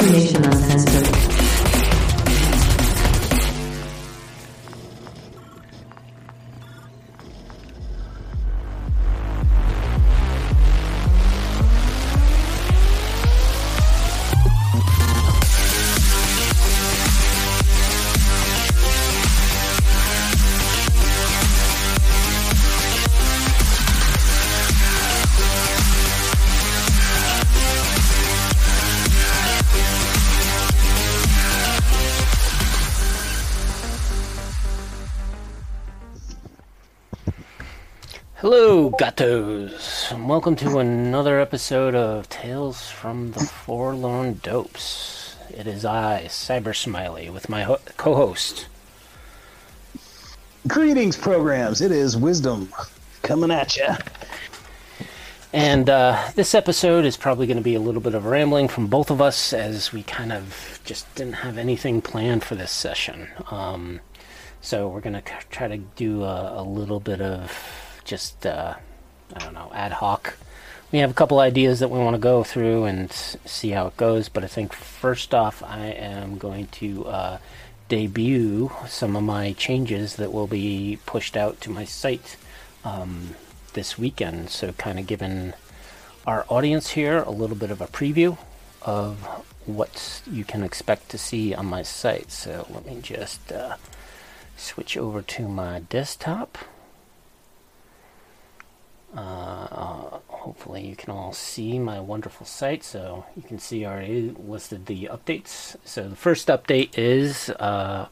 Cybernation 0.00 0.42
Uncensored. 0.46 1.09
Hello, 38.52 38.90
gatos! 38.90 40.12
Welcome 40.12 40.56
to 40.56 40.80
another 40.80 41.38
episode 41.38 41.94
of 41.94 42.28
Tales 42.28 42.90
from 42.90 43.30
the 43.30 43.44
Forlorn 43.44 44.40
Dopes. 44.42 45.36
It 45.50 45.68
is 45.68 45.84
I, 45.84 46.24
Cyber 46.24 46.74
Smiley, 46.74 47.30
with 47.30 47.48
my 47.48 47.62
ho- 47.62 47.78
co 47.96 48.16
host. 48.16 48.66
Greetings, 50.66 51.16
programs. 51.16 51.80
It 51.80 51.92
is 51.92 52.16
Wisdom 52.16 52.72
coming 53.22 53.52
at 53.52 53.76
you. 53.76 53.86
And 55.52 55.88
uh, 55.88 56.20
this 56.34 56.52
episode 56.52 57.04
is 57.04 57.16
probably 57.16 57.46
going 57.46 57.56
to 57.56 57.62
be 57.62 57.76
a 57.76 57.80
little 57.80 58.02
bit 58.02 58.16
of 58.16 58.24
rambling 58.24 58.66
from 58.66 58.88
both 58.88 59.12
of 59.12 59.22
us 59.22 59.52
as 59.52 59.92
we 59.92 60.02
kind 60.02 60.32
of 60.32 60.80
just 60.84 61.14
didn't 61.14 61.34
have 61.34 61.56
anything 61.56 62.02
planned 62.02 62.42
for 62.42 62.56
this 62.56 62.72
session. 62.72 63.28
Um, 63.52 64.00
so 64.60 64.88
we're 64.88 65.02
going 65.02 65.22
to 65.22 65.22
c- 65.24 65.46
try 65.50 65.68
to 65.68 65.76
do 65.76 66.24
a, 66.24 66.62
a 66.62 66.64
little 66.64 66.98
bit 66.98 67.20
of 67.20 67.86
just, 68.04 68.46
uh, 68.46 68.74
I 69.34 69.38
don't 69.38 69.54
know, 69.54 69.70
ad 69.74 69.92
hoc. 69.92 70.36
We 70.92 70.98
have 70.98 71.10
a 71.10 71.14
couple 71.14 71.38
ideas 71.38 71.78
that 71.78 71.88
we 71.88 71.98
want 71.98 72.14
to 72.14 72.20
go 72.20 72.42
through 72.42 72.84
and 72.84 73.12
see 73.12 73.70
how 73.70 73.86
it 73.86 73.96
goes, 73.96 74.28
but 74.28 74.42
I 74.42 74.48
think 74.48 74.72
first 74.72 75.32
off, 75.32 75.62
I 75.62 75.86
am 75.86 76.36
going 76.36 76.66
to 76.68 77.06
uh, 77.06 77.38
debut 77.88 78.72
some 78.88 79.14
of 79.14 79.22
my 79.22 79.52
changes 79.52 80.16
that 80.16 80.32
will 80.32 80.46
be 80.46 80.98
pushed 81.06 81.36
out 81.36 81.60
to 81.60 81.70
my 81.70 81.84
site 81.84 82.36
um, 82.84 83.34
this 83.74 83.98
weekend. 83.98 84.50
So, 84.50 84.72
kind 84.72 84.98
of 84.98 85.06
giving 85.06 85.52
our 86.26 86.44
audience 86.48 86.90
here 86.90 87.18
a 87.18 87.30
little 87.30 87.56
bit 87.56 87.70
of 87.70 87.80
a 87.80 87.86
preview 87.86 88.38
of 88.82 89.18
what 89.66 90.22
you 90.30 90.44
can 90.44 90.62
expect 90.62 91.08
to 91.10 91.18
see 91.18 91.54
on 91.54 91.66
my 91.66 91.82
site. 91.82 92.32
So, 92.32 92.66
let 92.70 92.86
me 92.86 92.98
just 93.02 93.52
uh, 93.52 93.76
switch 94.56 94.96
over 94.96 95.22
to 95.22 95.48
my 95.48 95.80
desktop. 95.88 96.58
Uh, 99.14 100.18
hopefully, 100.28 100.86
you 100.86 100.94
can 100.96 101.10
all 101.10 101.32
see 101.32 101.78
my 101.78 101.98
wonderful 102.00 102.46
site. 102.46 102.84
So, 102.84 103.24
you 103.36 103.42
can 103.42 103.58
see 103.58 103.84
I 103.84 103.92
already 103.92 104.34
listed 104.38 104.86
the 104.86 105.06
updates. 105.12 105.76
So, 105.84 106.08
the 106.08 106.16
first 106.16 106.48
update 106.48 106.96
is 106.96 107.50
uh, 107.50 108.06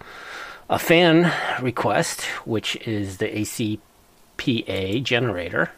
a 0.68 0.78
fan 0.78 1.32
request, 1.62 2.22
which 2.44 2.76
is 2.86 3.18
the 3.18 3.28
ACPA 3.28 5.02
generator. 5.04 5.70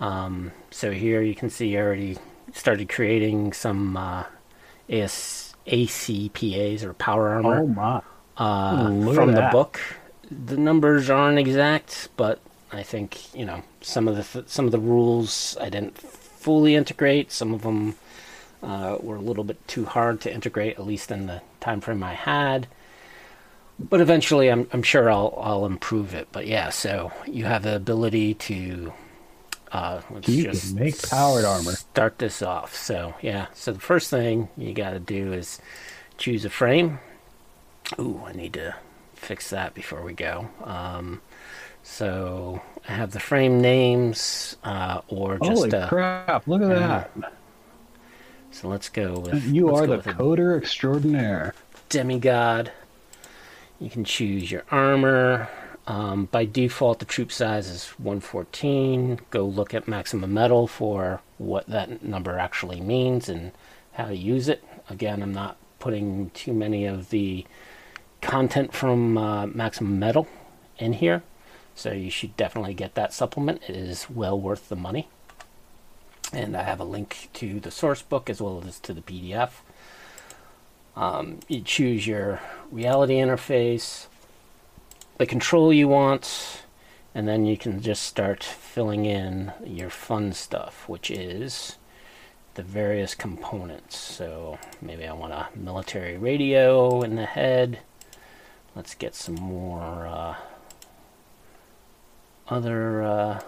Um, 0.00 0.52
so, 0.70 0.90
here 0.90 1.22
you 1.22 1.34
can 1.34 1.50
see 1.50 1.76
I 1.76 1.80
already 1.80 2.16
started 2.52 2.88
creating 2.88 3.52
some 3.52 3.96
uh, 3.96 4.24
AS, 4.88 5.54
ACPAs 5.66 6.82
or 6.82 6.94
power 6.94 7.28
armor 7.28 7.60
Oh 7.60 7.66
my! 7.68 8.02
uh, 8.36 9.12
from 9.14 9.32
the 9.32 9.48
book. 9.52 9.80
The 10.30 10.56
numbers 10.56 11.10
aren't 11.10 11.38
exact, 11.38 12.08
but 12.16 12.40
I 12.72 12.82
think 12.82 13.34
you 13.34 13.44
know 13.44 13.62
some 13.80 14.08
of 14.08 14.16
the 14.16 14.22
th- 14.22 14.48
some 14.48 14.66
of 14.66 14.72
the 14.72 14.78
rules 14.78 15.56
I 15.60 15.68
didn't 15.70 15.98
fully 15.98 16.74
integrate. 16.74 17.32
Some 17.32 17.52
of 17.54 17.62
them 17.62 17.96
uh, 18.62 18.98
were 19.00 19.16
a 19.16 19.20
little 19.20 19.44
bit 19.44 19.66
too 19.68 19.84
hard 19.84 20.20
to 20.22 20.32
integrate, 20.32 20.78
at 20.78 20.86
least 20.86 21.10
in 21.10 21.26
the 21.26 21.42
time 21.60 21.80
frame 21.80 22.02
I 22.02 22.14
had. 22.14 22.66
But 23.78 24.00
eventually, 24.00 24.48
I'm 24.50 24.68
I'm 24.72 24.82
sure 24.82 25.10
I'll 25.10 25.34
I'll 25.40 25.66
improve 25.66 26.14
it. 26.14 26.28
But 26.32 26.46
yeah, 26.46 26.70
so 26.70 27.12
you 27.26 27.44
have 27.44 27.62
the 27.62 27.76
ability 27.76 28.34
to. 28.34 28.92
Uh, 29.72 30.00
let's 30.10 30.28
You 30.28 30.44
just 30.44 30.74
make 30.74 31.00
powered 31.08 31.44
armor. 31.44 31.72
Start 31.72 32.18
this 32.18 32.42
off. 32.42 32.74
So 32.74 33.14
yeah. 33.22 33.46
So 33.54 33.72
the 33.72 33.80
first 33.80 34.10
thing 34.10 34.48
you 34.56 34.74
got 34.74 34.90
to 34.90 35.00
do 35.00 35.32
is 35.32 35.60
choose 36.18 36.44
a 36.44 36.50
frame. 36.50 36.98
Ooh, 37.98 38.22
I 38.26 38.32
need 38.32 38.52
to 38.54 38.74
fix 39.14 39.50
that 39.50 39.74
before 39.74 40.02
we 40.02 40.12
go. 40.12 40.48
Um, 40.64 41.22
so 41.82 42.60
I 42.88 42.92
have 42.92 43.12
the 43.12 43.20
frame 43.20 43.60
names, 43.60 44.56
uh, 44.64 45.00
or 45.08 45.38
just 45.38 45.50
Holy 45.50 45.72
uh, 45.72 45.88
crap! 45.88 46.46
Look 46.46 46.62
at 46.62 46.68
yeah. 46.68 47.04
that. 47.16 47.32
so 48.50 48.68
let's 48.68 48.88
go 48.88 49.18
with 49.20 49.44
You 49.44 49.74
are 49.74 49.86
the 49.86 49.98
coder 49.98 50.56
extraordinaire. 50.56 51.54
demigod. 51.88 52.72
You 53.78 53.90
can 53.90 54.04
choose 54.04 54.50
your 54.50 54.64
armor. 54.70 55.48
Um, 55.86 56.26
by 56.26 56.44
default, 56.44 56.98
the 56.98 57.04
troop 57.04 57.32
size 57.32 57.68
is 57.68 57.88
114. 57.98 59.20
Go 59.30 59.44
look 59.46 59.74
at 59.74 59.88
maximum 59.88 60.32
metal 60.34 60.66
for 60.66 61.20
what 61.38 61.66
that 61.68 62.02
number 62.04 62.38
actually 62.38 62.80
means 62.80 63.28
and 63.28 63.52
how 63.92 64.06
to 64.06 64.16
use 64.16 64.48
it. 64.48 64.62
Again, 64.88 65.22
I'm 65.22 65.32
not 65.32 65.56
putting 65.78 66.30
too 66.30 66.52
many 66.52 66.84
of 66.84 67.10
the 67.10 67.44
content 68.20 68.72
from 68.72 69.16
uh, 69.16 69.46
maximum 69.46 69.98
metal 69.98 70.28
in 70.78 70.92
here, 70.92 71.22
so 71.80 71.92
you 71.92 72.10
should 72.10 72.36
definitely 72.36 72.74
get 72.74 72.94
that 72.94 73.14
supplement. 73.14 73.62
It 73.66 73.74
is 73.74 74.10
well 74.10 74.38
worth 74.38 74.68
the 74.68 74.76
money. 74.76 75.08
And 76.30 76.54
I 76.54 76.62
have 76.62 76.78
a 76.78 76.84
link 76.84 77.30
to 77.34 77.58
the 77.58 77.70
source 77.70 78.02
book 78.02 78.28
as 78.28 78.40
well 78.40 78.62
as 78.66 78.78
to 78.80 78.92
the 78.92 79.00
PDF. 79.00 79.50
Um, 80.94 81.40
you 81.48 81.62
choose 81.62 82.06
your 82.06 82.42
reality 82.70 83.14
interface, 83.14 84.08
the 85.16 85.24
control 85.24 85.72
you 85.72 85.88
want, 85.88 86.64
and 87.14 87.26
then 87.26 87.46
you 87.46 87.56
can 87.56 87.80
just 87.80 88.02
start 88.02 88.44
filling 88.44 89.06
in 89.06 89.52
your 89.64 89.88
fun 89.88 90.34
stuff, 90.34 90.86
which 90.86 91.10
is 91.10 91.78
the 92.54 92.62
various 92.62 93.14
components. 93.14 93.96
So 93.96 94.58
maybe 94.82 95.06
I 95.06 95.14
want 95.14 95.32
a 95.32 95.48
military 95.56 96.18
radio 96.18 97.00
in 97.00 97.16
the 97.16 97.24
head. 97.24 97.78
Let's 98.76 98.94
get 98.94 99.14
some 99.14 99.36
more 99.36 100.06
uh, 100.06 100.34
other 102.50 103.02
uh, 103.02 103.40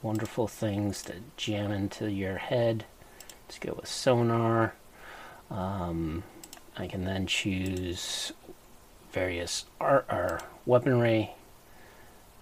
wonderful 0.00 0.46
things 0.46 1.02
to 1.02 1.14
jam 1.36 1.72
into 1.72 2.10
your 2.10 2.36
head. 2.36 2.84
Let's 3.46 3.58
go 3.58 3.74
with 3.74 3.88
sonar. 3.88 4.74
Um, 5.50 6.22
I 6.76 6.86
can 6.86 7.04
then 7.04 7.26
choose 7.26 8.32
various 9.12 9.64
art 9.80 10.06
or 10.08 10.40
weaponry. 10.64 11.30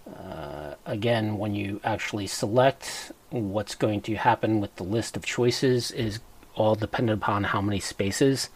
Uh, 0.06 0.74
again, 0.84 1.38
when 1.38 1.54
you 1.54 1.80
actually 1.82 2.26
select, 2.26 3.12
what's 3.30 3.74
going 3.74 4.02
to 4.02 4.14
happen 4.16 4.60
with 4.60 4.76
the 4.76 4.82
list 4.82 5.16
of 5.16 5.24
choices 5.24 5.90
is 5.90 6.20
all 6.54 6.74
dependent 6.74 7.22
upon 7.22 7.44
how 7.44 7.60
many 7.60 7.80
spaces 7.80 8.50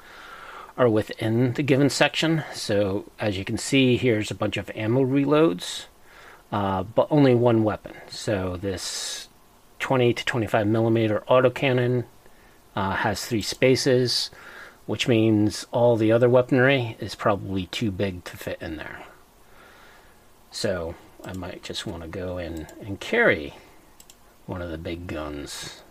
are 0.76 0.88
within 0.88 1.54
the 1.54 1.62
given 1.62 1.90
section. 1.90 2.44
So, 2.52 3.10
as 3.18 3.38
you 3.38 3.44
can 3.44 3.58
see, 3.58 3.96
here's 3.96 4.30
a 4.30 4.34
bunch 4.34 4.56
of 4.56 4.70
ammo 4.74 5.04
reloads, 5.04 5.86
uh, 6.52 6.82
but 6.82 7.08
only 7.10 7.34
one 7.34 7.64
weapon. 7.64 7.94
So, 8.08 8.56
this 8.56 9.28
20 9.78 10.14
to 10.14 10.24
25 10.24 10.66
millimeter 10.66 11.22
autocannon 11.28 12.04
uh, 12.74 12.92
has 12.92 13.24
three 13.24 13.42
spaces, 13.42 14.30
which 14.86 15.08
means 15.08 15.66
all 15.72 15.96
the 15.96 16.12
other 16.12 16.28
weaponry 16.28 16.96
is 17.00 17.14
probably 17.14 17.66
too 17.66 17.90
big 17.90 18.24
to 18.24 18.36
fit 18.36 18.60
in 18.60 18.76
there. 18.76 19.04
So 20.50 20.94
I 21.24 21.32
might 21.34 21.62
just 21.62 21.86
want 21.86 22.02
to 22.02 22.08
go 22.08 22.38
in 22.38 22.66
and 22.80 22.98
carry 23.00 23.54
one 24.46 24.62
of 24.62 24.70
the 24.70 24.78
big 24.78 25.06
guns, 25.06 25.82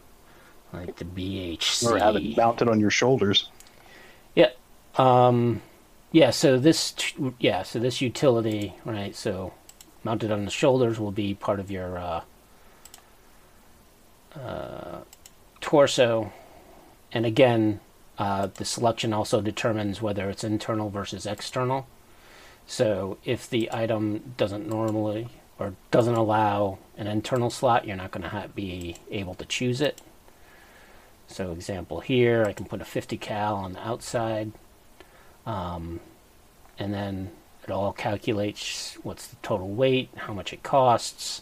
like 0.73 0.95
the 0.95 1.05
BHC. 1.05 1.91
Or 1.91 1.99
have 1.99 2.15
it 2.15 2.35
mounted 2.35 2.67
on 2.67 2.79
your 2.79 2.89
shoulders. 2.89 3.49
Yeah. 4.35 4.51
Um, 4.97 5.61
yeah. 6.11 6.31
So 6.31 6.57
this, 6.57 6.95
yeah. 7.39 7.63
So 7.63 7.79
this 7.79 8.01
utility, 8.01 8.73
right? 8.83 9.15
So 9.15 9.53
mounted 10.07 10.31
on 10.31 10.45
the 10.45 10.51
shoulders 10.51 10.97
will 11.01 11.11
be 11.11 11.33
part 11.33 11.59
of 11.59 11.69
your 11.69 11.97
uh, 11.97 12.21
uh, 14.33 14.99
torso, 15.59 16.31
and 17.11 17.25
again, 17.25 17.81
uh, 18.17 18.47
the 18.55 18.63
selection 18.63 19.11
also 19.11 19.41
determines 19.41 20.01
whether 20.01 20.29
it's 20.29 20.45
internal 20.45 20.89
versus 20.89 21.25
external. 21.25 21.85
So 22.65 23.17
if 23.25 23.49
the 23.49 23.69
item 23.73 24.33
doesn't 24.37 24.65
normally 24.65 25.27
or 25.59 25.73
doesn't 25.91 26.15
allow 26.15 26.77
an 26.97 27.07
internal 27.07 27.49
slot, 27.49 27.85
you're 27.85 27.97
not 27.97 28.11
going 28.11 28.29
to 28.29 28.49
be 28.55 28.95
able 29.11 29.33
to 29.35 29.45
choose 29.45 29.81
it. 29.81 30.01
So 31.27 31.51
example 31.51 31.99
here, 31.99 32.45
I 32.45 32.53
can 32.53 32.65
put 32.65 32.81
a 32.81 32.85
50 32.85 33.17
cal 33.17 33.55
on 33.55 33.73
the 33.73 33.85
outside, 33.85 34.53
um, 35.45 35.99
and 36.79 36.93
then 36.93 37.31
it 37.67 37.71
all 37.71 37.93
calculates 37.93 38.97
what's 39.03 39.27
the 39.27 39.36
total 39.41 39.67
weight, 39.67 40.09
how 40.15 40.33
much 40.33 40.53
it 40.53 40.63
costs. 40.63 41.41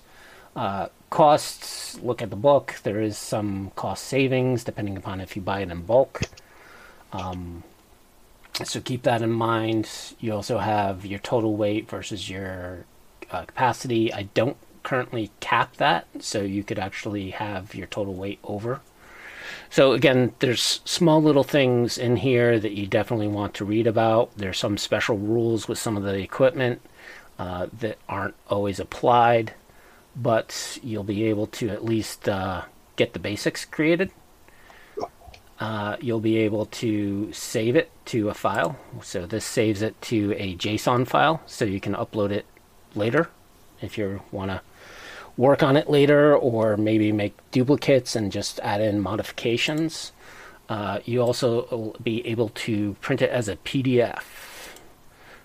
Uh, 0.55 0.87
costs, 1.09 1.99
look 2.01 2.21
at 2.21 2.29
the 2.29 2.35
book. 2.35 2.75
There 2.83 3.01
is 3.01 3.17
some 3.17 3.71
cost 3.75 4.05
savings 4.05 4.63
depending 4.63 4.97
upon 4.97 5.21
if 5.21 5.35
you 5.35 5.41
buy 5.41 5.59
it 5.59 5.69
in 5.69 5.81
bulk. 5.81 6.21
Um, 7.13 7.63
so 8.63 8.79
keep 8.79 9.03
that 9.03 9.21
in 9.21 9.31
mind. 9.31 9.89
You 10.19 10.33
also 10.33 10.59
have 10.59 11.05
your 11.05 11.19
total 11.19 11.55
weight 11.55 11.89
versus 11.89 12.29
your 12.29 12.85
uh, 13.29 13.43
capacity. 13.43 14.13
I 14.13 14.23
don't 14.33 14.57
currently 14.83 15.31
cap 15.39 15.77
that, 15.77 16.07
so 16.19 16.41
you 16.41 16.63
could 16.63 16.79
actually 16.79 17.31
have 17.31 17.75
your 17.75 17.87
total 17.87 18.13
weight 18.13 18.39
over. 18.43 18.81
So 19.69 19.91
again, 19.91 20.33
there's 20.39 20.81
small 20.85 21.21
little 21.21 21.43
things 21.43 21.97
in 21.97 22.17
here 22.17 22.59
that 22.59 22.73
you 22.73 22.87
definitely 22.87 23.27
want 23.27 23.53
to 23.55 23.65
read 23.65 23.87
about. 23.87 24.37
There's 24.37 24.59
some 24.59 24.77
special 24.77 25.17
rules 25.17 25.67
with 25.67 25.77
some 25.77 25.97
of 25.97 26.03
the 26.03 26.15
equipment 26.15 26.81
uh, 27.37 27.67
that 27.79 27.97
aren't 28.07 28.35
always 28.47 28.79
applied, 28.79 29.53
but 30.15 30.79
you'll 30.81 31.03
be 31.03 31.25
able 31.25 31.47
to 31.47 31.69
at 31.69 31.83
least 31.83 32.29
uh, 32.29 32.63
get 32.95 33.13
the 33.13 33.19
basics 33.19 33.65
created. 33.65 34.11
Uh, 35.59 35.95
you'll 36.01 36.19
be 36.19 36.37
able 36.37 36.65
to 36.65 37.31
save 37.31 37.75
it 37.75 37.89
to 38.05 38.29
a 38.29 38.33
file. 38.33 38.77
So 39.01 39.25
this 39.25 39.45
saves 39.45 39.81
it 39.81 40.01
to 40.03 40.33
a 40.37 40.55
JSON 40.55 41.07
file, 41.07 41.41
so 41.45 41.65
you 41.65 41.79
can 41.79 41.93
upload 41.93 42.31
it 42.31 42.45
later 42.93 43.29
if 43.81 43.97
you 43.97 44.21
want 44.31 44.51
to 44.51 44.61
work 45.37 45.63
on 45.63 45.75
it 45.77 45.89
later 45.89 46.35
or 46.35 46.77
maybe 46.77 47.11
make 47.11 47.35
duplicates 47.51 48.15
and 48.15 48.31
just 48.31 48.59
add 48.61 48.81
in 48.81 48.99
modifications. 48.99 50.11
Uh, 50.69 50.99
you 51.05 51.21
also 51.21 51.67
will 51.69 51.95
be 52.01 52.25
able 52.25 52.49
to 52.49 52.93
print 53.01 53.21
it 53.21 53.29
as 53.29 53.47
a 53.47 53.55
PDF. 53.57 54.23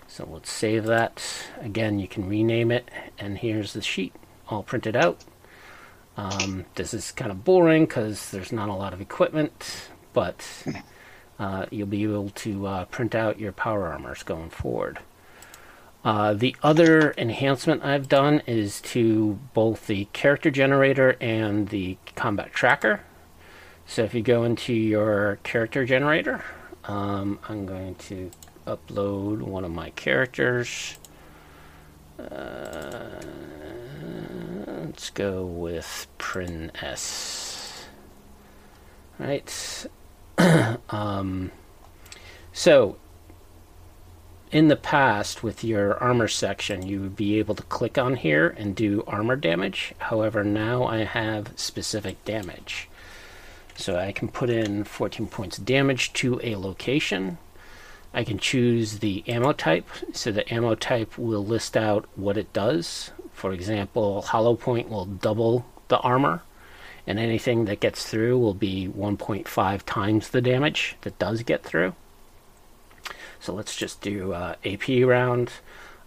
So 0.07 0.27
let's 0.29 0.51
save 0.51 0.85
that. 0.85 1.23
Again, 1.61 1.99
you 1.99 2.07
can 2.07 2.27
rename 2.27 2.71
it, 2.71 2.89
and 3.17 3.37
here's 3.37 3.73
the 3.73 3.81
sheet 3.81 4.13
all 4.49 4.63
printed 4.63 4.95
out. 4.95 5.23
Um, 6.17 6.65
this 6.75 6.93
is 6.93 7.11
kind 7.11 7.31
of 7.31 7.43
boring 7.43 7.85
because 7.85 8.31
there's 8.31 8.51
not 8.51 8.69
a 8.69 8.73
lot 8.73 8.93
of 8.93 8.99
equipment, 8.99 9.89
but 10.13 10.45
uh, 11.39 11.65
you'll 11.71 11.87
be 11.87 12.03
able 12.03 12.29
to 12.29 12.67
uh, 12.67 12.85
print 12.85 13.15
out 13.15 13.39
your 13.39 13.51
power 13.51 13.87
armors 13.87 14.23
going 14.23 14.49
forward. 14.49 14.99
Uh, 16.03 16.33
the 16.33 16.55
other 16.63 17.13
enhancement 17.17 17.83
I've 17.83 18.09
done 18.09 18.41
is 18.47 18.81
to 18.81 19.39
both 19.53 19.85
the 19.85 20.05
character 20.13 20.49
generator 20.49 21.15
and 21.21 21.69
the 21.69 21.97
combat 22.15 22.51
tracker. 22.53 23.01
So 23.85 24.03
if 24.03 24.13
you 24.13 24.21
go 24.21 24.43
into 24.43 24.73
your 24.73 25.37
character 25.43 25.85
generator, 25.85 26.43
um, 26.85 27.39
I'm 27.47 27.65
going 27.65 27.95
to 27.95 28.31
upload 28.65 29.41
one 29.41 29.63
of 29.63 29.71
my 29.71 29.91
characters. 29.91 30.97
Uh, 32.17 33.21
let's 34.67 35.09
go 35.11 35.45
with 35.45 36.07
Prin 36.17 36.71
S. 36.81 37.85
Right. 39.19 39.85
um, 40.89 41.51
so 42.53 42.97
in 44.51 44.67
the 44.67 44.75
past 44.75 45.43
with 45.43 45.63
your 45.63 45.97
armor 46.03 46.27
section 46.27 46.85
you 46.85 46.99
would 46.99 47.15
be 47.15 47.39
able 47.39 47.55
to 47.55 47.63
click 47.63 47.97
on 47.97 48.17
here 48.17 48.49
and 48.57 48.75
do 48.75 49.03
armor 49.07 49.37
damage. 49.37 49.93
However 49.97 50.43
now 50.43 50.83
I 50.83 51.05
have 51.05 51.53
specific 51.55 52.23
damage. 52.25 52.89
So 53.75 53.97
I 53.97 54.11
can 54.11 54.27
put 54.27 54.49
in 54.49 54.83
14 54.83 55.27
points 55.27 55.57
damage 55.57 56.11
to 56.13 56.41
a 56.43 56.57
location. 56.57 57.37
I 58.13 58.25
can 58.25 58.37
choose 58.37 58.99
the 58.99 59.23
ammo 59.25 59.53
type. 59.53 59.87
So 60.11 60.31
the 60.31 60.53
ammo 60.53 60.75
type 60.75 61.17
will 61.17 61.45
list 61.45 61.77
out 61.77 62.05
what 62.15 62.37
it 62.37 62.51
does. 62.51 63.11
For 63.31 63.53
example 63.53 64.21
hollow 64.21 64.55
point 64.55 64.89
will 64.89 65.05
double 65.05 65.65
the 65.87 65.99
armor 65.99 66.43
and 67.07 67.17
anything 67.17 67.65
that 67.65 67.79
gets 67.79 68.05
through 68.05 68.37
will 68.37 68.53
be 68.53 68.87
1.5 68.87 69.81
times 69.85 70.29
the 70.29 70.41
damage 70.41 70.97
that 71.01 71.17
does 71.17 71.41
get 71.43 71.63
through 71.63 71.95
so 73.41 73.53
let's 73.53 73.75
just 73.75 74.01
do 74.01 74.33
uh, 74.33 74.55
AP 74.63 74.87
round. 75.03 75.51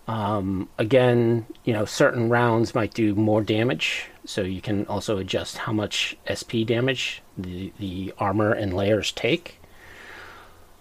Um, 0.07 0.69
again, 0.79 1.47
you 1.64 1.73
know, 1.73 1.85
certain 1.85 2.29
rounds 2.29 2.75
might 2.75 2.95
do 2.95 3.14
more 3.14 3.43
damage, 3.43 4.07
so 4.25 4.43
you 4.43 4.61
can 4.61 4.87
also 4.87 5.19
adjust 5.19 5.59
how 5.59 5.73
much 5.73 6.17
SP 6.29 6.64
damage 6.64 7.23
the, 7.37 7.73
the 7.79 8.14
armor 8.19 8.53
and 8.53 8.73
layers 8.73 9.12
take. 9.12 9.61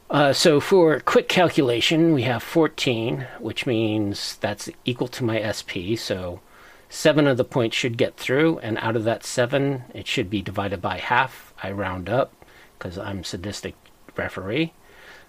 Uh, 0.09 0.31
so 0.31 0.59
for 0.59 0.99
quick 0.99 1.27
calculation, 1.27 2.13
we 2.13 2.21
have 2.21 2.43
14, 2.43 3.25
which 3.39 3.65
means 3.65 4.35
that's 4.37 4.69
equal 4.85 5.07
to 5.07 5.23
my 5.23 5.41
SP. 5.41 5.97
So 5.97 6.41
seven 6.87 7.25
of 7.25 7.37
the 7.37 7.43
points 7.43 7.75
should 7.75 7.97
get 7.97 8.17
through, 8.17 8.59
and 8.59 8.77
out 8.77 8.95
of 8.95 9.05
that 9.05 9.23
seven, 9.23 9.85
it 9.93 10.05
should 10.05 10.29
be 10.29 10.41
divided 10.41 10.81
by 10.81 10.97
half. 10.97 11.53
I 11.63 11.71
round 11.71 12.09
up 12.09 12.31
because 12.77 12.97
I'm 12.97 13.23
sadistic 13.23 13.75
referee. 14.15 14.73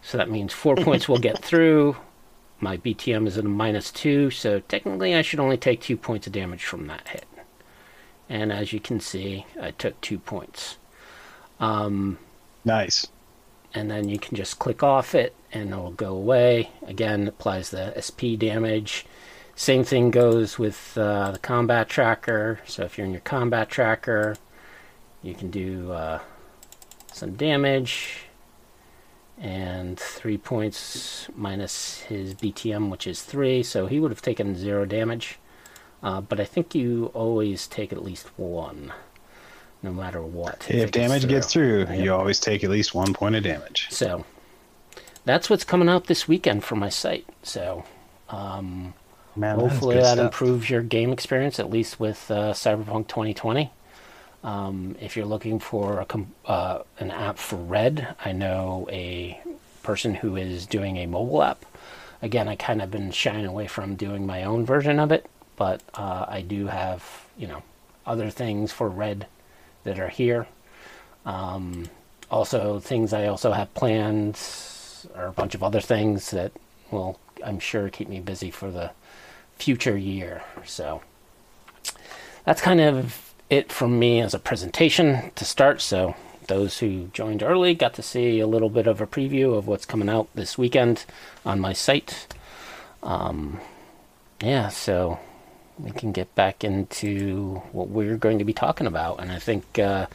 So 0.05 0.19
that 0.19 0.31
means 0.31 0.53
four 0.53 0.77
points 0.77 1.09
will 1.09 1.19
get 1.19 1.39
through. 1.43 1.97
My 2.61 2.77
BTM 2.77 3.27
is 3.27 3.39
at 3.39 3.45
a 3.45 3.49
minus 3.49 3.91
two, 3.91 4.31
so 4.31 4.61
technically 4.61 5.15
I 5.15 5.23
should 5.23 5.41
only 5.41 5.57
take 5.57 5.81
two 5.81 5.97
points 5.97 6.27
of 6.27 6.33
damage 6.33 6.65
from 6.65 6.87
that 6.87 7.09
hit. 7.09 7.27
And 8.29 8.53
as 8.53 8.73
you 8.73 8.81
can 8.81 9.01
see, 9.01 9.47
I 9.61 9.71
took 9.73 10.01
two 10.01 10.19
points. 10.19 10.77
Um, 11.59 12.19
Nice. 12.65 13.07
and 13.75 13.91
then 13.91 14.09
you 14.09 14.19
can 14.19 14.37
just 14.37 14.59
click 14.59 14.83
off 14.83 15.15
it 15.15 15.35
and 15.53 15.71
it'll 15.71 15.91
go 15.93 16.15
away. 16.15 16.71
Again, 16.87 17.27
applies 17.27 17.71
the 17.71 17.93
SP 17.97 18.37
damage. 18.39 19.07
Same 19.57 19.85
thing 19.85 20.11
goes 20.11 20.59
with 20.59 20.97
uh, 20.99 21.31
the 21.33 21.39
combat 21.39 21.89
tracker. 21.89 22.61
So 22.67 22.85
if 22.85 22.99
you're 22.99 23.07
in 23.07 23.13
your 23.13 23.21
combat 23.23 23.69
tracker, 23.71 24.37
you 25.23 25.35
can 25.35 25.51
do 25.51 25.93
uh, 25.93 26.21
some 27.13 27.35
damage 27.37 28.24
and 29.41 29.99
three 29.99 30.39
points 30.39 31.29
minus 31.35 32.01
his 32.01 32.35
BTM, 32.35 32.91
which 32.91 33.07
is 33.07 33.23
three, 33.23 33.63
so 33.63 33.87
he 33.87 33.99
would 34.01 34.11
have 34.11 34.23
taken 34.23 34.57
zero 34.57 34.85
damage. 34.85 35.39
Uh, 36.03 36.21
but 36.21 36.39
I 36.39 36.45
think 36.45 36.75
you 36.75 37.11
always 37.15 37.67
take 37.67 37.93
at 37.93 38.05
least 38.05 38.29
one, 38.39 38.93
no 39.83 39.91
matter 39.93 40.23
what. 40.23 40.67
If 40.69 40.89
it 40.89 40.93
damage 40.93 41.27
gets 41.27 41.53
through, 41.53 41.81
Yep. 41.89 41.99
you 41.99 42.13
always 42.13 42.39
take 42.39 42.63
at 42.63 42.71
least 42.71 42.95
one 42.95 43.15
point 43.15 43.35
of 43.37 43.43
damage. 43.43 43.89
So 43.91 44.25
that's 45.25 45.49
what's 45.49 45.65
coming 45.65 45.89
out 45.89 46.07
this 46.07 46.29
weekend 46.29 46.63
for 46.65 46.77
my 46.77 46.91
site. 46.91 47.27
So 47.43 47.85
um, 48.29 48.93
Man, 49.35 49.59
hopefully 49.59 49.97
that 49.97 50.19
improves 50.19 50.69
your 50.71 50.83
game 50.83 51.11
experience, 51.13 51.59
at 51.59 51.71
least 51.71 51.99
with 51.99 52.31
uh, 52.31 52.53
Cyberpunk 52.53 53.09
2020. 53.09 53.73
Um, 54.45 54.95
if 55.01 55.17
you're 55.17 55.25
looking 55.25 55.59
for 55.59 56.07
a 56.09 56.51
uh, 56.51 56.83
an 56.99 57.11
app 57.11 57.39
for 57.39 57.57
Red, 57.57 58.15
I 58.23 58.33
know 58.33 58.87
a 58.93 59.41
person 59.83 60.15
who 60.15 60.37
is 60.37 60.67
doing 60.67 60.99
a 60.99 61.07
mobile 61.07 61.43
app. 61.43 61.65
Again, 62.21 62.47
I 62.47 62.55
kind 62.55 62.83
of 62.83 62.91
been 62.91 63.11
shying 63.11 63.47
away 63.47 63.67
from 63.67 63.97
doing 63.97 64.27
my 64.27 64.45
own 64.45 64.67
version 64.67 65.01
of 65.01 65.11
it, 65.11 65.27
but 65.57 65.83
uh, 65.95 66.27
I 66.29 66.43
do 66.43 66.67
have 66.67 67.27
you 67.39 67.47
know 67.47 67.63
other 68.07 68.29
things 68.29 68.71
for 68.71 68.89
Red 68.89 69.27
that 69.85 69.99
are 69.99 70.09
here. 70.09 70.47
Um, 71.25 71.89
also, 72.31 72.81
things 72.81 73.15
I 73.15 73.27
also 73.27 73.53
have 73.53 73.73
planned 73.75 74.39
are 75.15 75.27
a 75.27 75.33
bunch 75.33 75.55
of 75.55 75.63
other 75.63 75.81
things 75.81 76.31
that 76.33 76.53
will, 76.91 77.19
I'm 77.45 77.59
sure, 77.59 77.89
keep 77.89 78.09
me 78.09 78.21
busy 78.21 78.51
for 78.51 78.71
the 78.71 78.91
future 79.57 79.97
year. 79.97 80.43
So 80.65 81.03
that's 82.45 82.61
kind 82.61 82.81
of 82.81 83.34
it 83.51 83.71
from 83.71 83.99
me 83.99 84.21
as 84.21 84.35
a 84.35 84.39
presentation 84.39 85.31
to 85.35 85.45
start. 85.45 85.81
So 85.81 86.15
those 86.47 86.79
who 86.79 87.09
joined 87.13 87.43
early 87.43 87.75
got 87.75 87.95
to 87.95 88.03
see 88.03 88.41
a 88.41 88.47
little 88.47 88.69
bit 88.69 88.87
of 88.87 89.01
a 89.01 89.07
preview 89.07 89.57
of 89.57 89.67
what's 89.67 89.87
coming 89.87 90.09
out 90.09 90.29
this 90.35 90.59
weekend 90.59 91.05
on 91.45 91.61
my 91.61 91.73
site. 91.73 92.27
Um, 93.03 93.61
yeah, 94.41 94.69
so 94.69 95.19
we 95.79 95.91
can 95.91 96.13
get 96.13 96.35
back 96.35 96.65
into 96.65 97.63
what 97.73 97.89
we're 97.89 98.17
going 98.17 98.39
to 98.39 98.45
be 98.45 98.53
talking 98.53 98.87
about, 98.87 99.21
and 99.21 99.31
I 99.31 99.39
think. 99.39 99.79
Uh, 99.79 100.07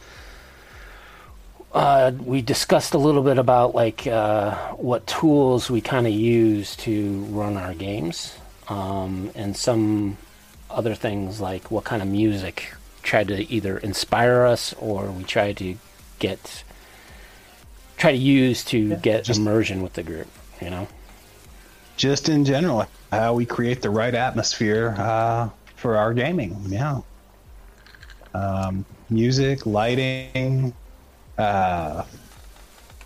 uh, 1.72 2.10
we 2.24 2.42
discussed 2.42 2.94
a 2.94 2.98
little 2.98 3.22
bit 3.22 3.38
about 3.38 3.76
like 3.76 4.04
uh, 4.04 4.56
what 4.72 5.06
tools 5.06 5.70
we 5.70 5.80
kind 5.80 6.04
of 6.04 6.12
use 6.12 6.74
to 6.74 7.20
run 7.26 7.56
our 7.56 7.74
games, 7.74 8.36
um, 8.66 9.30
and 9.36 9.56
some 9.56 10.16
other 10.68 10.96
things 10.96 11.40
like 11.40 11.70
what 11.70 11.84
kind 11.84 12.02
of 12.02 12.08
music 12.08 12.74
try 13.02 13.24
to 13.24 13.50
either 13.50 13.78
inspire 13.78 14.44
us 14.44 14.74
or 14.74 15.10
we 15.10 15.24
try 15.24 15.52
to 15.54 15.76
get 16.18 16.64
try 17.96 18.12
to 18.12 18.18
use 18.18 18.64
to 18.64 18.96
get 18.96 19.24
just- 19.24 19.38
immersion 19.38 19.82
with 19.82 19.94
the 19.94 20.02
group. 20.02 20.28
You 20.60 20.70
know. 20.70 20.88
Just 21.96 22.28
in 22.30 22.46
general, 22.46 22.86
how 23.12 23.34
we 23.34 23.44
create 23.44 23.82
the 23.82 23.90
right 23.90 24.14
atmosphere 24.14 24.94
uh, 24.98 25.50
for 25.76 25.96
our 25.96 26.14
gaming. 26.14 26.56
Yeah. 26.66 27.00
Um, 28.32 28.86
music, 29.10 29.66
lighting, 29.66 30.72
uh, 31.36 32.04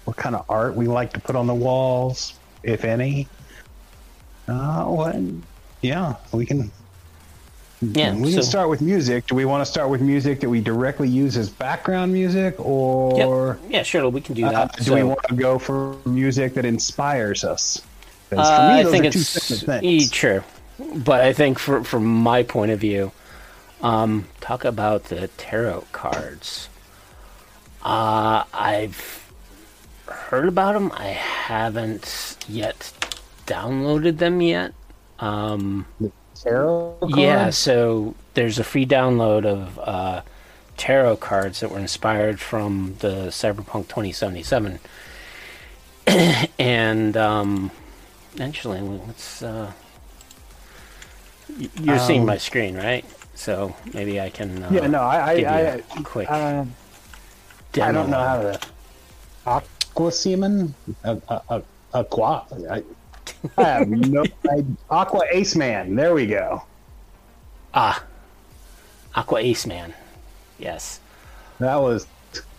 what 0.04 0.16
kind 0.16 0.36
of 0.36 0.44
art 0.48 0.76
we 0.76 0.86
like 0.86 1.12
to 1.14 1.20
put 1.20 1.34
on 1.34 1.46
the 1.46 1.54
walls, 1.54 2.34
if 2.62 2.84
any. 2.84 3.26
Uh, 4.46 4.84
what? 4.84 5.16
Yeah, 5.80 6.14
we 6.32 6.46
can. 6.46 6.70
Yeah, 7.92 8.14
we 8.14 8.30
so- 8.30 8.36
can 8.38 8.42
start 8.44 8.68
with 8.68 8.80
music. 8.80 9.26
Do 9.26 9.34
we 9.34 9.44
want 9.44 9.60
to 9.60 9.70
start 9.70 9.90
with 9.90 10.00
music 10.00 10.40
that 10.40 10.48
we 10.48 10.60
directly 10.60 11.08
use 11.08 11.36
as 11.36 11.50
background 11.50 12.12
music, 12.12 12.54
or 12.58 13.58
yeah, 13.68 13.82
sure, 13.82 14.08
we 14.08 14.20
can 14.20 14.34
do 14.34 14.46
uh, 14.46 14.50
that. 14.50 14.76
do 14.84 14.94
we 14.94 15.02
want 15.02 15.22
to 15.28 15.34
go 15.34 15.58
for 15.58 15.96
music 16.06 16.54
that 16.54 16.64
inspires 16.64 17.44
us? 17.44 17.82
Uh, 18.32 18.36
for 18.36 18.74
me, 18.74 18.80
I 18.80 18.84
think 18.90 19.04
it's 19.04 19.68
e- 19.82 20.08
sure, 20.08 20.44
but 20.96 21.20
I 21.20 21.32
think 21.32 21.58
for 21.58 21.84
from 21.84 22.04
my 22.04 22.42
point 22.42 22.70
of 22.70 22.80
view, 22.80 23.12
um, 23.82 24.26
talk 24.40 24.64
about 24.64 25.04
the 25.04 25.28
tarot 25.36 25.84
cards. 25.92 26.68
Uh, 27.82 28.44
I've 28.52 29.30
heard 30.06 30.48
about 30.48 30.72
them. 30.72 30.90
I 30.94 31.08
haven't 31.08 32.36
yet 32.48 32.92
downloaded 33.46 34.18
them 34.18 34.40
yet. 34.40 34.72
Um, 35.20 35.86
Tarot 36.44 36.98
yeah, 37.08 37.50
so 37.50 38.14
there's 38.34 38.58
a 38.58 38.64
free 38.64 38.84
download 38.86 39.46
of 39.46 39.78
uh, 39.78 40.20
tarot 40.76 41.16
cards 41.16 41.60
that 41.60 41.70
were 41.70 41.78
inspired 41.78 42.38
from 42.38 42.96
the 43.00 43.28
Cyberpunk 43.28 43.88
2077. 43.88 44.78
and 46.58 47.16
um, 47.16 47.70
actually, 48.38 48.80
let's. 48.80 49.42
Uh, 49.42 49.72
you're 51.80 51.98
seeing 51.98 52.20
Um, 52.20 52.26
my 52.26 52.36
screen, 52.38 52.76
right? 52.76 53.04
So 53.34 53.74
maybe 53.92 54.20
I 54.20 54.28
can. 54.30 54.62
Uh, 54.62 54.68
Yeah, 54.70 54.86
no, 54.86 55.00
I, 55.00 55.28
I, 55.28 55.34
give 55.34 55.42
you 55.42 55.48
I, 55.48 55.60
a 55.98 56.02
quick. 56.02 56.30
uh, 56.30 56.64
I 57.80 57.92
don't 57.92 58.10
know 58.10 58.18
how 58.18 58.42
to. 58.42 58.60
Aqua 59.46 60.12
semen? 60.12 60.74
A, 61.04 61.16
a, 61.28 61.42
a, 61.48 61.62
aqua? 61.94 62.44
I, 63.58 63.62
have 63.64 63.88
no 63.88 64.24
I, 64.50 64.64
Aqua 64.90 65.22
Ace 65.32 65.54
Man. 65.56 65.94
There 65.94 66.14
we 66.14 66.26
go. 66.26 66.62
Ah, 67.72 68.02
Aqua 69.14 69.40
Ace 69.40 69.66
Man. 69.66 69.94
Yes. 70.58 71.00
That 71.60 71.76
was 71.76 72.06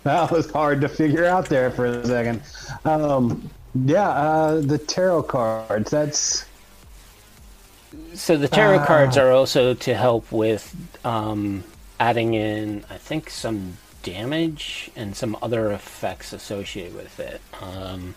that 0.04 0.32
was 0.32 0.50
hard 0.52 0.82
to 0.82 0.90
figure 0.90 1.26
out 1.26 1.46
there 1.48 1.72
for 1.72 1.86
a 1.86 2.06
second. 2.06 2.42
Um, 2.86 3.50
yeah, 3.74 4.08
uh, 4.10 4.62
the 4.62 4.78
tarot 4.78 5.24
cards. 5.24 5.92
That's 5.92 6.46
So 8.14 8.38
the 8.38 8.48
tarot 8.48 8.80
Ah. 8.80 8.86
cards 8.86 9.18
are 9.18 9.32
also 9.32 9.74
to 9.74 9.96
help 9.96 10.32
with 10.32 10.76
um, 11.04 11.64
adding 12.00 12.34
in, 12.34 12.86
I 12.90 12.98
think, 12.98 13.30
some 13.30 13.78
damage 14.04 14.92
and 14.96 15.16
some 15.16 15.36
other 15.42 15.72
effects 15.72 16.32
associated 16.32 16.96
with 16.96 17.20
it. 17.20 17.42
Um, 17.62 18.16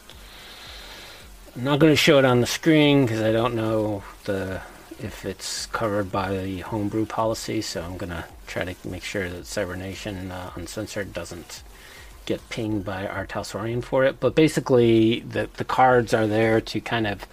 I'm 1.59 1.65
not 1.65 1.81
going 1.81 1.93
to 1.93 1.97
show 1.97 2.21
it 2.21 2.25
on 2.25 2.41
the 2.41 2.47
screen 2.47 3.05
because 3.05 3.21
I 3.21 3.33
don't 3.33 3.57
know 3.57 4.05
the 4.25 4.61
if 5.01 5.25
it's 5.25 5.67
covered 5.67 6.13
by 6.13 6.37
the 6.37 6.61
homebrew 6.61 7.05
policy. 7.05 7.63
So 7.63 7.83
I'm 7.83 7.97
going 7.97 8.11
to 8.11 8.25
try 8.47 8.65
to 8.65 8.89
make 8.89 9.03
sure 9.03 9.29
that 9.29 9.45
Cybernation 9.45 10.31
uh, 10.31 10.53
Uncensored 10.55 11.13
doesn't 11.13 11.65
get 12.27 12.49
pinged 12.49 12.85
by 12.85 13.07
R. 13.09 13.27
Talsorian 13.27 13.83
for 13.83 14.05
it. 14.05 14.21
But 14.21 14.37
basically, 14.37 15.19
the 15.21 15.49
the 15.57 15.65
cards 15.65 16.15
are 16.15 16.29
there 16.29 16.61
to 16.61 16.81
kind 16.81 17.09
of 17.09 17.27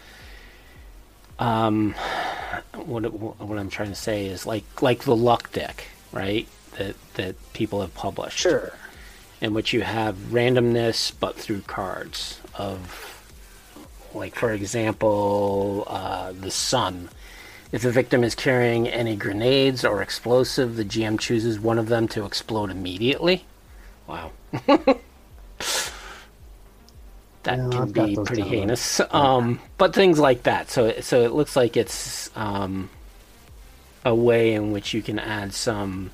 um, 1.38 1.94
what 2.74 3.06
it- 3.06 3.14
what 3.14 3.60
I'm 3.60 3.70
trying 3.70 3.90
to 3.90 3.96
say 3.96 4.26
is 4.26 4.48
like 4.48 4.82
like 4.82 5.04
the 5.04 5.16
luck 5.16 5.52
deck, 5.52 5.86
right? 6.12 6.48
That 6.80 6.96
that 7.14 7.36
people 7.54 7.82
have 7.82 7.94
published, 7.94 8.40
sure. 8.40 8.74
in 9.40 9.54
which 9.54 9.72
you 9.72 9.82
have 9.82 10.16
randomness, 10.32 11.12
but 11.20 11.36
through 11.36 11.62
cards 11.62 12.40
of, 12.56 13.15
like 14.16 14.36
for 14.36 14.52
example, 14.52 15.84
uh, 15.88 16.32
the 16.32 16.52
sun. 16.52 17.10
If 17.72 17.82
the 17.82 17.92
victim 17.92 18.24
is 18.24 18.36
carrying 18.36 18.88
any 18.88 19.16
grenades 19.16 19.84
or 19.84 20.02
explosive, 20.02 20.76
the 20.78 20.86
GM 20.86 21.20
chooses 21.20 21.60
one 21.60 21.78
of 21.78 21.88
them 21.90 22.08
to 22.10 22.26
explode 22.26 22.70
immediately. 22.70 23.46
Wow. 24.08 24.32
that 27.44 27.58
Yeah, 27.58 27.70
can 27.70 27.74
I've 27.74 27.94
be 27.94 28.16
pretty 28.24 28.44
heinous. 28.44 29.02
Um, 29.12 29.60
but 29.78 29.94
things 29.94 30.20
like 30.20 30.44
that. 30.44 30.70
So, 30.70 30.86
it- 30.86 31.04
so 31.04 31.22
it 31.22 31.32
looks 31.34 31.56
like 31.56 31.76
it's 31.78 32.30
um, 32.38 32.90
a 34.04 34.16
way 34.16 34.54
in 34.54 34.72
which 34.72 34.94
you 34.94 35.02
can 35.02 35.20
add 35.20 35.54
some 35.54 36.12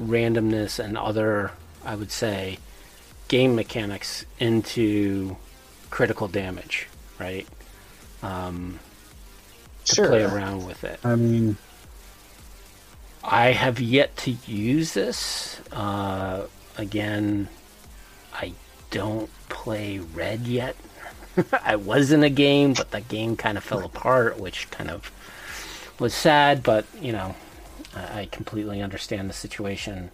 randomness 0.00 0.78
and 0.82 0.98
other, 0.98 1.52
I 1.84 1.94
would 1.94 2.10
say, 2.10 2.58
game 3.28 3.54
mechanics 3.54 4.24
into 4.38 5.36
critical 5.90 6.28
damage, 6.28 6.88
right? 7.18 7.46
Um, 8.22 8.78
to 9.86 9.94
Sure. 9.96 10.08
play 10.08 10.22
around 10.24 10.66
with 10.66 10.82
it. 10.84 10.98
I 11.04 11.14
mean, 11.16 11.56
I 13.22 13.52
have 13.52 13.80
yet 13.80 14.16
to 14.18 14.30
use 14.46 14.94
this. 14.94 15.60
Uh, 15.72 16.46
again, 16.76 17.48
I 18.34 18.52
don't 18.90 19.30
play 19.48 19.98
Red 19.98 20.40
yet. 20.46 20.76
I 21.64 21.76
was 21.76 22.12
in 22.12 22.22
a 22.22 22.30
game, 22.30 22.74
but 22.74 22.90
the 22.92 23.00
game 23.00 23.36
kind 23.36 23.58
of 23.58 23.64
fell 23.64 23.84
apart, 23.84 24.38
which 24.38 24.70
kind 24.70 24.90
of 24.90 25.10
was 25.98 26.14
sad. 26.14 26.62
But 26.62 26.86
you 27.00 27.12
know, 27.12 27.34
I, 27.94 28.20
I 28.20 28.26
completely 28.26 28.80
understand 28.80 29.28
the 29.28 29.34
situation 29.34 30.10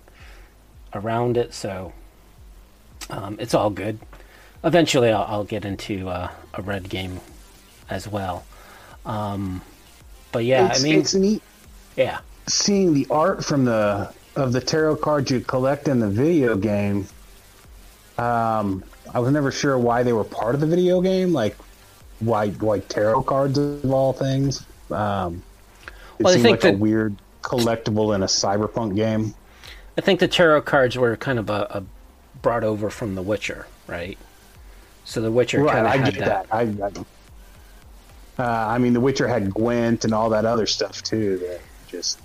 around 0.95 1.37
it, 1.37 1.53
so 1.55 1.93
um, 3.11 3.37
it's 3.39 3.55
all 3.55 3.71
good. 3.71 3.99
Eventually, 4.63 5.11
I'll, 5.11 5.25
I'll 5.29 5.45
get 5.45 5.65
into 5.65 6.09
uh, 6.09 6.31
a 6.55 6.63
Red 6.63 6.89
game 6.89 7.21
as 7.89 8.07
well. 8.07 8.45
Um, 9.07 9.63
but 10.33 10.45
yeah, 10.45 10.69
it's, 10.69 10.81
I 10.81 10.83
mean, 10.83 10.99
it's 10.99 11.15
neat 11.15 11.43
yeah. 11.97 12.21
seeing 12.47 12.95
the 12.95 13.07
art 13.11 13.45
from 13.45 13.65
the 13.65 14.13
of 14.37 14.53
the 14.53 14.61
tarot 14.61 14.97
cards 14.97 15.31
you 15.31 15.41
collect 15.41 15.89
in 15.89 15.99
the 15.99 16.09
video 16.09 16.57
game. 16.57 17.07
Um, 18.19 18.85
I 19.13 19.19
was 19.19 19.33
never 19.33 19.51
sure 19.51 19.79
why 19.79 20.03
they 20.03 20.13
were 20.13 20.25
part 20.25 20.55
of 20.55 20.61
the 20.61 20.67
video 20.67 21.01
game, 21.01 21.33
like 21.33 21.57
why 22.21 22.51
why 22.51 22.81
tarot 22.81 23.23
cards 23.23 23.59
of 23.59 23.91
all 23.91 24.13
things. 24.13 24.65
Um, 24.91 25.43
it 26.19 26.25
Well, 26.25 26.35
seemed 26.35 26.45
like 26.45 26.65
a 26.65 26.73
weird 26.73 27.17
collectible 27.43 28.15
in 28.15 28.23
a 28.23 28.27
cyberpunk 28.27 28.95
game. 28.95 29.35
I 29.97 30.03
think 30.03 30.21
the 30.21 30.29
tarot 30.29 30.63
cards 30.63 30.97
were 30.97 31.17
kind 31.17 31.39
of 31.39 31.51
a, 31.51 31.67
a 31.71 31.83
brought 32.43 32.65
over 32.65 32.91
from 32.91 33.15
The 33.15 33.23
Witcher, 33.23 33.67
right? 33.87 34.19
So 35.11 35.21
The 35.21 35.31
Witcher 35.33 35.61
Right, 35.61 35.73
kind 35.75 35.87
of 35.89 35.93
I 35.93 35.97
had 35.97 36.15
get 36.15 36.25
that. 36.25 36.49
that. 36.49 36.55
I, 36.55 38.43
I, 38.43 38.43
uh, 38.43 38.69
I 38.69 38.79
mean, 38.79 38.93
The 38.93 39.01
Witcher 39.01 39.27
had 39.27 39.53
Gwent 39.53 40.05
and 40.05 40.15
all 40.15 40.31
that 40.31 40.45
other 40.45 40.67
stuff 40.67 41.03
too. 41.03 41.39
That 41.39 41.61
just 41.89 42.21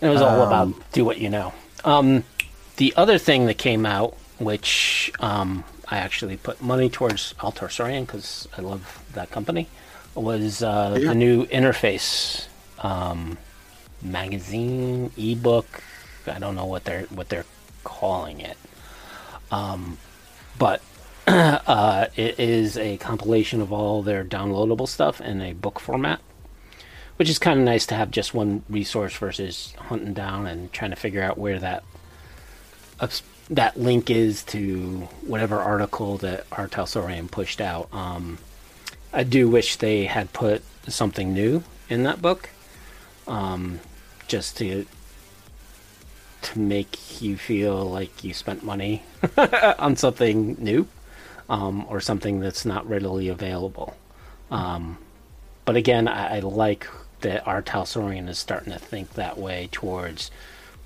It 0.00 0.08
was 0.08 0.22
all 0.22 0.40
Um, 0.40 0.46
about 0.72 0.92
do 0.92 1.04
what 1.04 1.18
you 1.18 1.28
know. 1.28 1.52
Um, 1.84 2.24
the 2.78 2.94
other 2.96 3.18
thing 3.18 3.44
that 3.44 3.58
came 3.58 3.84
out, 3.84 4.16
which 4.38 5.12
um, 5.20 5.64
I 5.88 5.98
actually 5.98 6.38
put 6.38 6.62
money 6.62 6.88
towards 6.88 7.34
R. 7.40 7.52
Talsorian 7.52 8.06
because 8.06 8.48
I 8.56 8.62
love 8.62 9.02
that 9.12 9.30
company, 9.30 9.68
was 10.14 10.62
uh, 10.62 10.96
Yeah. 10.98 11.08
the 11.10 11.14
new 11.14 11.44
interface 11.46 12.46
um, 12.78 13.36
magazine, 14.00 15.12
ebook. 15.18 15.82
I 16.26 16.38
don't 16.38 16.54
know 16.56 16.64
what 16.64 16.84
they're 16.84 17.02
what 17.10 17.28
they're 17.28 17.44
calling 17.84 18.40
it, 18.40 18.56
um, 19.50 19.98
but 20.58 20.82
uh, 21.26 22.06
it 22.16 22.38
is 22.38 22.76
a 22.76 22.96
compilation 22.98 23.60
of 23.60 23.72
all 23.72 24.02
their 24.02 24.24
downloadable 24.24 24.88
stuff 24.88 25.20
in 25.20 25.40
a 25.40 25.52
book 25.52 25.80
format 25.80 26.20
which 27.16 27.30
is 27.30 27.38
kind 27.38 27.58
of 27.58 27.64
nice 27.64 27.86
to 27.86 27.94
have 27.94 28.10
just 28.10 28.34
one 28.34 28.62
resource 28.68 29.16
versus 29.16 29.74
hunting 29.78 30.12
down 30.12 30.46
and 30.46 30.72
trying 30.72 30.90
to 30.90 30.96
figure 30.96 31.22
out 31.22 31.38
where 31.38 31.58
that 31.58 31.82
ups- 33.00 33.22
that 33.48 33.78
link 33.78 34.10
is 34.10 34.42
to 34.42 35.08
whatever 35.22 35.58
article 35.58 36.18
that 36.18 36.46
R. 36.52 36.68
Talsorian 36.68 37.30
pushed 37.30 37.60
out. 37.60 37.88
Um, 37.92 38.38
I 39.12 39.22
do 39.22 39.48
wish 39.48 39.76
they 39.76 40.04
had 40.04 40.32
put 40.32 40.62
something 40.88 41.32
new 41.32 41.62
in 41.88 42.02
that 42.02 42.20
book, 42.20 42.50
um, 43.26 43.80
just 44.26 44.56
to 44.58 44.86
to 46.46 46.58
make 46.58 47.20
you 47.20 47.36
feel 47.36 47.84
like 47.84 48.22
you 48.22 48.32
spent 48.32 48.62
money 48.62 49.02
on 49.78 49.96
something 49.96 50.56
new 50.58 50.86
um, 51.48 51.84
or 51.88 52.00
something 52.00 52.40
that's 52.40 52.64
not 52.64 52.88
readily 52.88 53.28
available. 53.28 53.96
Um, 54.50 54.98
but 55.64 55.76
again, 55.76 56.06
I, 56.06 56.36
I 56.36 56.38
like 56.40 56.86
that 57.20 57.46
R. 57.46 57.62
Talsorian 57.62 58.28
is 58.28 58.38
starting 58.38 58.72
to 58.72 58.78
think 58.78 59.14
that 59.14 59.38
way 59.38 59.68
towards 59.72 60.30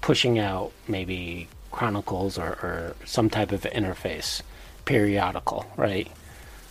pushing 0.00 0.38
out 0.38 0.72
maybe 0.88 1.48
chronicles 1.70 2.38
or, 2.38 2.48
or 2.62 2.96
some 3.04 3.28
type 3.28 3.52
of 3.52 3.62
interface 3.62 4.40
periodical, 4.86 5.66
right? 5.76 6.10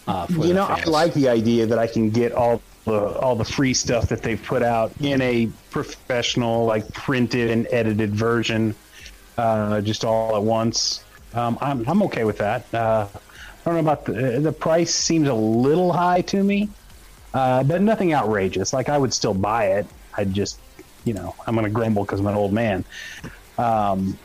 Uh, 0.08 0.26
for 0.26 0.46
you 0.48 0.54
know, 0.56 0.66
I 0.66 0.84
like 0.86 1.14
the 1.14 1.30
idea 1.30 1.68
that 1.68 1.78
I 1.78 1.86
can 1.86 2.10
get 2.10 2.32
all 2.32 2.64
the 2.86 3.20
all 3.20 3.36
the 3.36 3.46
free 3.46 3.74
stuff 3.74 4.08
that 4.10 4.22
they've 4.22 4.42
put 4.42 4.64
out 4.64 4.92
in 5.02 5.22
a 5.22 5.50
professional, 5.70 6.66
like 6.66 6.92
printed 6.94 7.50
and 7.50 7.68
edited 7.72 8.16
version, 8.16 8.76
uh, 9.38 9.82
just 9.82 10.06
all 10.06 10.36
at 10.36 10.44
once. 10.44 11.04
Um, 11.34 11.58
I'm 11.62 11.88
I'm 11.88 12.02
okay 12.04 12.24
with 12.24 12.38
that. 12.40 12.74
Uh, 12.74 13.08
I 13.14 13.64
don't 13.66 13.74
know 13.76 13.92
about 13.92 14.06
the 14.06 14.40
the 14.40 14.52
price 14.52 14.94
seems 14.94 15.28
a 15.28 15.34
little 15.34 15.92
high 15.94 16.22
to 16.22 16.44
me, 16.44 16.70
uh, 17.34 17.64
but 17.64 17.82
nothing 17.82 18.14
outrageous. 18.14 18.74
Like 18.74 18.90
I 18.90 18.98
would 18.98 19.14
still 19.14 19.34
buy 19.34 19.66
it. 19.66 19.86
I'd 20.18 20.34
just, 20.34 20.60
you 21.06 21.14
know, 21.14 21.36
I'm 21.46 21.56
to 21.56 21.70
grumble 21.70 22.04
because 22.04 22.20
I'm 22.20 22.28
an 22.28 22.36
old 22.36 22.54
man. 22.54 22.84
Um, 23.58 24.18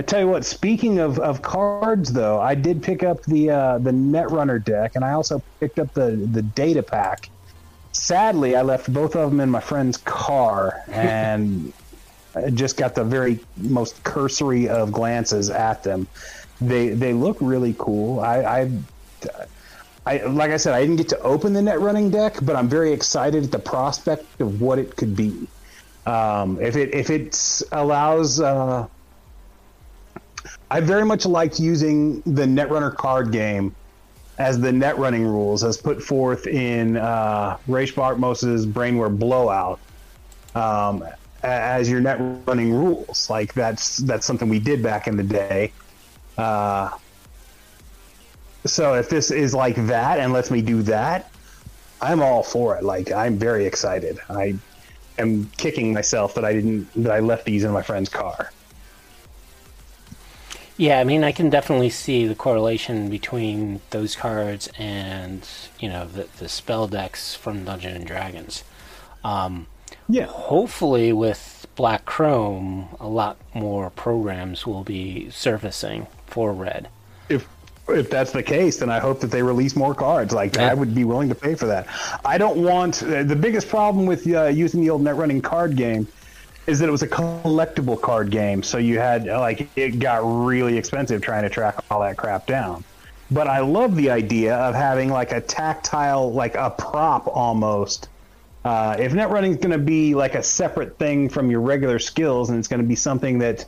I 0.00 0.02
tell 0.02 0.20
you 0.20 0.28
what. 0.28 0.46
Speaking 0.46 0.98
of, 0.98 1.18
of 1.18 1.42
cards, 1.42 2.10
though, 2.10 2.40
I 2.40 2.54
did 2.54 2.82
pick 2.82 3.02
up 3.02 3.22
the 3.24 3.50
uh, 3.50 3.76
the 3.76 3.90
Netrunner 3.90 4.64
deck, 4.64 4.92
and 4.94 5.04
I 5.04 5.12
also 5.12 5.42
picked 5.60 5.78
up 5.78 5.92
the 5.92 6.12
the 6.32 6.40
data 6.40 6.82
pack. 6.82 7.28
Sadly, 7.92 8.56
I 8.56 8.62
left 8.62 8.90
both 8.90 9.14
of 9.14 9.28
them 9.28 9.40
in 9.40 9.50
my 9.50 9.60
friend's 9.60 9.98
car, 9.98 10.82
and 10.88 11.70
I 12.34 12.48
just 12.48 12.78
got 12.78 12.94
the 12.94 13.04
very 13.04 13.40
most 13.58 14.02
cursory 14.02 14.70
of 14.70 14.90
glances 14.90 15.50
at 15.50 15.82
them. 15.82 16.08
They 16.62 16.88
they 16.88 17.12
look 17.12 17.36
really 17.42 17.74
cool. 17.78 18.20
I, 18.20 18.36
I, 18.42 18.70
I 20.06 20.16
like 20.24 20.50
I 20.50 20.56
said, 20.56 20.72
I 20.72 20.80
didn't 20.80 20.96
get 20.96 21.10
to 21.10 21.20
open 21.20 21.52
the 21.52 21.60
net 21.60 21.78
running 21.78 22.08
deck, 22.08 22.38
but 22.40 22.56
I'm 22.56 22.70
very 22.70 22.94
excited 22.94 23.44
at 23.44 23.52
the 23.52 23.58
prospect 23.58 24.40
of 24.40 24.62
what 24.62 24.78
it 24.78 24.96
could 24.96 25.14
be. 25.14 25.46
Um, 26.06 26.58
if 26.58 26.76
it 26.76 26.94
if 26.94 27.10
it 27.10 27.36
allows. 27.70 28.40
Uh, 28.40 28.88
I 30.70 30.80
very 30.80 31.04
much 31.04 31.26
liked 31.26 31.58
using 31.58 32.20
the 32.22 32.44
Netrunner 32.44 32.94
card 32.94 33.32
game 33.32 33.74
as 34.38 34.58
the 34.58 34.72
net 34.72 34.96
running 34.96 35.26
rules, 35.26 35.64
as 35.64 35.76
put 35.76 36.02
forth 36.02 36.46
in 36.46 36.96
uh, 36.96 37.58
Rache 37.66 37.94
Brainware 37.94 39.18
Blowout, 39.18 39.80
um, 40.54 41.04
as 41.42 41.90
your 41.90 42.00
net 42.00 42.18
running 42.46 42.72
rules. 42.72 43.28
Like 43.28 43.52
that's 43.52 43.98
that's 43.98 44.26
something 44.26 44.48
we 44.48 44.58
did 44.60 44.82
back 44.82 45.08
in 45.08 45.16
the 45.16 45.22
day. 45.22 45.72
Uh, 46.38 46.90
so 48.64 48.94
if 48.94 49.10
this 49.10 49.30
is 49.30 49.54
like 49.54 49.76
that 49.86 50.18
and 50.18 50.32
lets 50.32 50.50
me 50.50 50.62
do 50.62 50.82
that, 50.82 51.30
I'm 52.00 52.22
all 52.22 52.42
for 52.42 52.76
it. 52.76 52.84
Like 52.84 53.10
I'm 53.12 53.36
very 53.36 53.66
excited. 53.66 54.18
I 54.30 54.54
am 55.18 55.50
kicking 55.56 55.92
myself 55.92 56.34
that 56.34 56.44
I 56.44 56.52
didn't 56.52 56.88
that 57.02 57.12
I 57.12 57.20
left 57.20 57.44
these 57.44 57.64
in 57.64 57.72
my 57.72 57.82
friend's 57.82 58.08
car. 58.08 58.52
Yeah, 60.80 60.98
I 60.98 61.04
mean, 61.04 61.24
I 61.24 61.32
can 61.32 61.50
definitely 61.50 61.90
see 61.90 62.26
the 62.26 62.34
correlation 62.34 63.10
between 63.10 63.82
those 63.90 64.16
cards 64.16 64.70
and 64.78 65.46
you 65.78 65.90
know 65.90 66.06
the 66.06 66.26
the 66.38 66.48
spell 66.48 66.88
decks 66.88 67.34
from 67.34 67.66
Dungeons 67.66 67.96
and 67.96 68.06
Dragons. 68.06 68.64
Um, 69.22 69.66
Yeah. 70.08 70.24
hopefully, 70.24 71.12
with 71.12 71.66
Black 71.76 72.06
Chrome, 72.06 72.88
a 72.98 73.06
lot 73.06 73.36
more 73.52 73.90
programs 73.90 74.66
will 74.66 74.82
be 74.82 75.28
surfacing 75.28 76.06
for 76.26 76.50
Red. 76.54 76.88
if 77.28 77.46
if 77.86 78.08
that's 78.08 78.32
the 78.32 78.42
case, 78.42 78.78
then 78.78 78.88
I 78.88 79.00
hope 79.00 79.20
that 79.20 79.30
they 79.30 79.42
release 79.42 79.76
more 79.76 79.94
cards. 79.94 80.32
Like 80.32 80.56
Yeah. 80.56 80.70
I 80.70 80.74
would 80.74 80.94
be 80.94 81.04
willing 81.04 81.28
to 81.28 81.34
pay 81.34 81.54
for 81.56 81.66
that. 81.66 81.88
I 82.24 82.38
don't 82.38 82.62
want 82.62 83.02
uh, 83.02 83.22
the 83.24 83.36
biggest 83.36 83.68
problem 83.68 84.06
with 84.06 84.26
uh, 84.26 84.46
using 84.46 84.80
the 84.80 84.88
old 84.88 85.02
net 85.02 85.16
running 85.16 85.42
card 85.42 85.76
game 85.76 86.06
is 86.66 86.78
that 86.78 86.88
it 86.88 86.92
was 86.92 87.02
a 87.02 87.08
collectible 87.08 88.00
card 88.00 88.30
game, 88.30 88.62
so 88.62 88.78
you 88.78 88.98
had 88.98 89.26
like 89.26 89.68
it 89.76 89.98
got 89.98 90.20
really 90.22 90.76
expensive 90.76 91.22
trying 91.22 91.42
to 91.42 91.50
track 91.50 91.82
all 91.90 92.00
that 92.00 92.16
crap 92.16 92.46
down. 92.46 92.84
But 93.30 93.46
I 93.46 93.60
love 93.60 93.96
the 93.96 94.10
idea 94.10 94.56
of 94.56 94.74
having 94.74 95.08
like 95.10 95.32
a 95.32 95.40
tactile, 95.40 96.32
like 96.32 96.54
a 96.56 96.70
prop 96.70 97.28
almost. 97.28 98.08
Uh, 98.64 98.96
if 98.98 99.14
net 99.14 99.30
running 99.30 99.52
is 99.52 99.56
going 99.56 99.70
to 99.70 99.78
be 99.78 100.14
like 100.14 100.34
a 100.34 100.42
separate 100.42 100.98
thing 100.98 101.28
from 101.28 101.50
your 101.50 101.60
regular 101.60 101.98
skills, 101.98 102.50
and 102.50 102.58
it's 102.58 102.68
going 102.68 102.82
to 102.82 102.86
be 102.86 102.96
something 102.96 103.38
that 103.38 103.64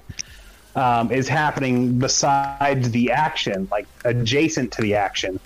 um, 0.77 1.11
is 1.11 1.29
happening 1.29 1.99
besides 1.99 2.91
the 2.91 3.11
action, 3.11 3.69
like 3.71 3.87
adjacent 4.05 4.73
to 4.73 4.83
the 4.83 4.95
action, 4.95 5.41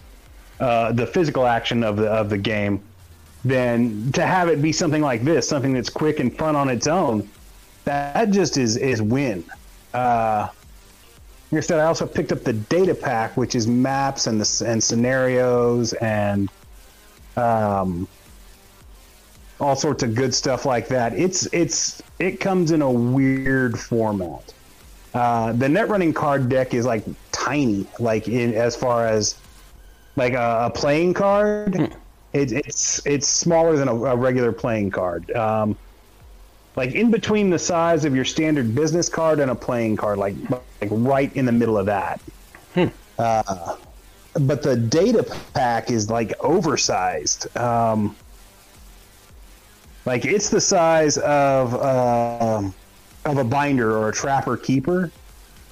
uh, 0.60 0.92
the 0.92 1.06
physical 1.06 1.46
action 1.46 1.84
of 1.84 1.96
the 1.96 2.08
of 2.08 2.30
the 2.30 2.38
game, 2.38 2.82
then 3.44 4.10
to 4.12 4.26
have 4.26 4.48
it 4.48 4.60
be 4.60 4.72
something 4.72 5.02
like 5.02 5.22
this, 5.22 5.48
something 5.48 5.72
that's 5.74 5.90
quick 5.90 6.20
and 6.20 6.36
fun 6.36 6.56
on 6.56 6.68
its 6.68 6.86
own, 6.86 7.28
that 7.86 8.30
just 8.30 8.58
is 8.58 8.76
is 8.76 9.00
win. 9.00 9.44
Uh, 9.94 10.48
like 11.50 11.58
I 11.58 11.60
said, 11.60 11.78
I 11.78 11.84
also 11.84 12.06
picked 12.06 12.32
up 12.32 12.42
the 12.42 12.52
data 12.52 12.94
pack, 12.94 13.36
which 13.36 13.54
is 13.54 13.66
maps 13.66 14.26
and 14.26 14.40
the 14.40 14.66
and 14.66 14.82
scenarios 14.82 15.92
and 15.94 16.50
um, 17.36 18.06
all 19.60 19.76
sorts 19.76 20.02
of 20.02 20.14
good 20.14 20.34
stuff 20.34 20.66
like 20.66 20.88
that. 20.88 21.14
It's 21.14 21.46
it's 21.52 22.02
it 22.18 22.40
comes 22.40 22.72
in 22.72 22.82
a 22.82 22.90
weird 22.90 23.78
format. 23.78 24.52
Uh, 25.14 25.52
the 25.52 25.68
net 25.68 25.88
running 25.88 26.12
card 26.12 26.48
deck 26.48 26.74
is 26.74 26.84
like 26.84 27.04
tiny, 27.32 27.86
like 28.00 28.28
in 28.28 28.52
as 28.54 28.74
far 28.74 29.06
as 29.06 29.38
like 30.16 30.32
a, 30.32 30.66
a 30.66 30.70
playing 30.70 31.14
card. 31.14 31.94
It, 32.32 32.52
it's 32.52 33.06
it's 33.06 33.28
smaller 33.28 33.76
than 33.76 33.88
a, 33.88 33.94
a 33.94 34.16
regular 34.16 34.50
playing 34.50 34.90
card. 34.90 35.30
Um, 35.30 35.76
like 36.76 36.92
in 36.92 37.10
between 37.10 37.50
the 37.50 37.58
size 37.58 38.04
of 38.04 38.14
your 38.14 38.24
standard 38.24 38.74
business 38.74 39.08
card 39.08 39.40
and 39.40 39.50
a 39.50 39.54
playing 39.54 39.96
card, 39.96 40.18
like 40.18 40.36
like 40.50 40.90
right 40.90 41.34
in 41.34 41.46
the 41.46 41.52
middle 41.52 41.78
of 41.78 41.86
that. 41.86 42.20
Uh, 43.18 43.76
but 44.34 44.62
the 44.62 44.76
data 44.76 45.22
pack 45.54 45.90
is 45.90 46.10
like 46.10 46.32
oversized. 46.40 47.56
Um, 47.56 48.14
like 50.04 50.24
it's 50.26 50.50
the 50.50 50.60
size 50.60 51.16
of 51.18 51.74
um 51.82 52.74
of 53.24 53.38
a 53.38 53.44
binder 53.44 53.96
or 53.96 54.10
a 54.10 54.12
trapper 54.12 54.56
keeper 54.56 55.10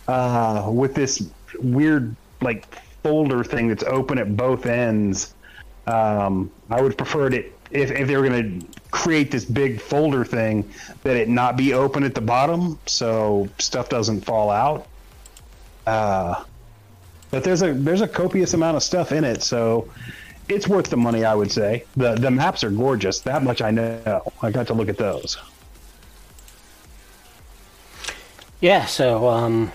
uh, 0.09 0.69
with 0.73 0.95
this 0.95 1.31
weird 1.61 2.17
like 2.41 2.67
folder 3.03 3.45
thing 3.45 3.69
that's 3.69 3.85
open 3.85 4.19
at 4.19 4.37
both 4.37 4.67
ends. 4.67 5.35
Um, 5.87 6.51
I 6.71 6.81
would 6.81 6.97
prefer 6.97 7.29
it 7.29 7.53
if, 7.75 7.91
if 7.91 8.07
they 8.09 8.17
were 8.17 8.27
going 8.27 8.61
to 8.61 8.67
create 8.93 9.31
this 9.31 9.45
big 9.45 9.81
folder 9.81 10.25
thing 10.25 10.71
that 11.03 11.17
it 11.17 11.29
not 11.29 11.57
be 11.57 11.75
open 11.75 12.05
at 12.05 12.15
the 12.15 12.21
bottom 12.21 12.79
so 12.87 13.49
stuff 13.59 13.89
doesn't 13.89 14.21
fall 14.21 14.49
out. 14.49 14.87
Uh, 15.87 16.45
but 17.31 17.43
there's 17.43 17.63
a 17.63 17.75
there's 17.75 18.01
a 18.01 18.09
copious 18.09 18.55
amount 18.55 18.77
of 18.77 18.83
stuff 18.83 19.11
in 19.11 19.25
it, 19.25 19.43
so 19.43 19.91
it's 20.49 20.69
worth 20.69 20.89
the 20.89 20.97
money. 20.97 21.25
I 21.25 21.35
would 21.35 21.51
say 21.51 21.85
the 21.97 22.15
the 22.15 22.31
maps 22.31 22.63
are 22.63 22.71
gorgeous. 22.71 23.19
That 23.21 23.43
much 23.43 23.61
I 23.61 23.73
know. 23.73 24.33
I 24.41 24.53
got 24.53 24.69
to 24.69 24.75
look 24.75 24.89
at 24.89 24.97
those. 24.97 25.37
Yeah, 28.61 28.87
so 28.87 29.29
um, 29.29 29.73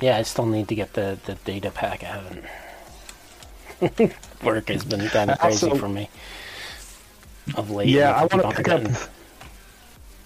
yeah, 0.00 0.18
I 0.18 0.22
still 0.22 0.44
need 0.44 0.66
to 0.68 0.74
get 0.74 0.94
the 0.94 1.18
the 1.24 1.36
data 1.36 1.70
pack. 1.70 2.02
I 2.02 2.44
haven't. 3.80 4.12
Work 4.44 4.68
has 4.68 4.84
been 4.84 5.08
kind 5.08 5.30
of 5.30 5.38
crazy 5.38 5.68
Also- 5.68 5.78
for 5.78 5.88
me 5.88 6.10
of 7.56 7.70
late. 7.70 7.88
Yeah, 7.88 8.12
I 8.12 8.20
want 8.24 8.50
to 8.50 8.56
pick 8.56 8.68
up. 8.68 8.82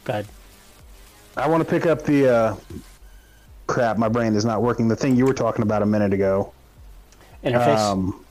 Go 0.05 0.13
ahead. 0.13 0.27
I 1.37 1.49
want 1.49 1.63
to 1.63 1.69
pick 1.69 1.87
up 1.87 2.03
the 2.05 2.29
uh, 2.29 2.57
crap. 3.67 3.99
My 3.99 4.09
brain 4.09 4.35
is 4.35 4.45
not 4.45 4.63
working. 4.63 4.89
The 4.89 4.97
thing 4.97 5.17
you 5.17 5.27
were 5.27 5.35
talking 5.35 5.63
about 5.63 5.83
a 5.83 5.87
minute 5.87 6.13
ago. 6.13 6.53
Interface. 7.45 7.79
Um, 7.79 8.25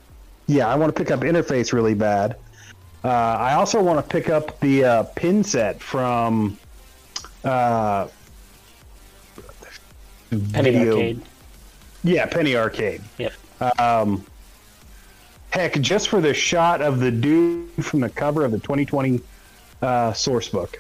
yeah, 0.48 0.68
I 0.68 0.76
want 0.76 0.96
to 0.96 1.00
pick 1.04 1.12
up 1.12 1.20
interface 1.22 1.74
really 1.74 1.94
bad. 1.94 2.38
Uh, 3.04 3.10
I 3.10 3.54
also 3.54 3.82
want 3.82 4.04
to 4.04 4.12
pick 4.12 4.30
up 4.30 4.60
the 4.60 4.84
uh, 4.84 5.04
pin 5.16 5.44
set 5.44 5.82
from 5.82 6.58
uh, 7.44 8.08
Penny 10.30 10.72
video- 10.72 10.94
Arcade. 10.96 11.22
Yeah, 12.04 12.26
Penny 12.26 12.56
Arcade. 12.56 13.02
Yep. 13.18 13.34
Um, 13.80 14.26
heck, 15.56 15.80
just 15.80 16.10
for 16.10 16.22
the 16.22 16.34
shot 16.34 16.82
of 16.82 17.00
the 17.00 17.10
dude 17.10 17.72
from 17.84 18.02
the 18.02 18.10
cover 18.10 18.44
of 18.44 18.52
the 18.52 18.60
2020 18.60 19.22
uh, 19.82 20.14
source 20.14 20.50
book, 20.50 20.78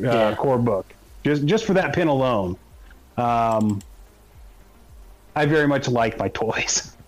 uh, 0.00 0.04
Yeah. 0.04 0.34
core 0.34 0.58
book, 0.58 0.92
just 1.24 1.44
just 1.44 1.64
for 1.66 1.74
that 1.74 1.94
pin 1.94 2.08
alone, 2.08 2.56
um, 3.18 3.82
I 5.36 5.44
very 5.46 5.68
much 5.68 5.86
like 5.88 6.18
my 6.18 6.28
toys. 6.28 6.92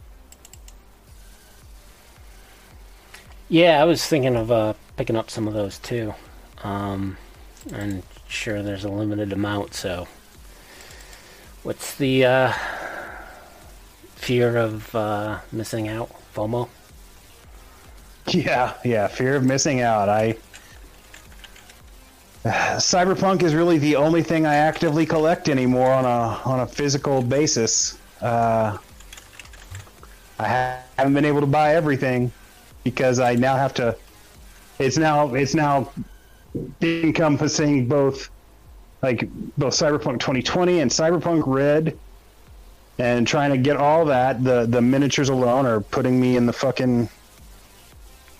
Yeah, 3.50 3.80
I 3.80 3.84
was 3.84 4.04
thinking 4.06 4.36
of 4.36 4.50
uh, 4.52 4.74
picking 4.98 5.16
up 5.16 5.30
some 5.30 5.48
of 5.48 5.54
those 5.54 5.78
too. 5.78 6.12
Um, 6.62 7.16
and 7.72 8.02
sure, 8.28 8.62
there's 8.62 8.84
a 8.84 8.90
limited 8.90 9.32
amount. 9.32 9.72
So, 9.72 10.06
what's 11.62 11.94
the 11.94 12.26
uh, 12.26 12.52
fear 14.16 14.58
of 14.58 14.94
uh, 14.94 15.38
missing 15.50 15.88
out? 15.88 16.10
FOMO. 16.34 16.68
Yeah, 18.34 18.74
yeah, 18.84 19.06
fear 19.06 19.36
of 19.36 19.44
missing 19.44 19.80
out. 19.80 20.08
I 20.08 20.36
Cyberpunk 22.44 23.42
is 23.42 23.54
really 23.54 23.78
the 23.78 23.96
only 23.96 24.22
thing 24.22 24.46
I 24.46 24.56
actively 24.56 25.04
collect 25.04 25.48
anymore 25.48 25.90
on 25.90 26.04
a 26.04 26.40
on 26.48 26.60
a 26.60 26.66
physical 26.66 27.20
basis. 27.20 27.98
Uh, 28.20 28.78
I 30.38 30.48
ha- 30.48 30.78
haven't 30.96 31.14
been 31.14 31.24
able 31.24 31.40
to 31.40 31.46
buy 31.46 31.74
everything 31.74 32.32
because 32.84 33.18
I 33.18 33.34
now 33.34 33.56
have 33.56 33.74
to. 33.74 33.96
It's 34.78 34.96
now 34.96 35.34
it's 35.34 35.54
now 35.54 35.92
encompassing 36.80 37.88
both 37.88 38.30
like 39.02 39.28
both 39.56 39.74
Cyberpunk 39.74 40.20
2020 40.20 40.80
and 40.80 40.90
Cyberpunk 40.90 41.42
Red 41.46 41.98
and 42.98 43.26
trying 43.26 43.50
to 43.50 43.58
get 43.58 43.76
all 43.76 44.04
that. 44.06 44.42
The 44.42 44.66
the 44.66 44.80
miniatures 44.80 45.28
alone 45.28 45.66
are 45.66 45.80
putting 45.80 46.20
me 46.20 46.36
in 46.36 46.46
the 46.46 46.52
fucking 46.52 47.08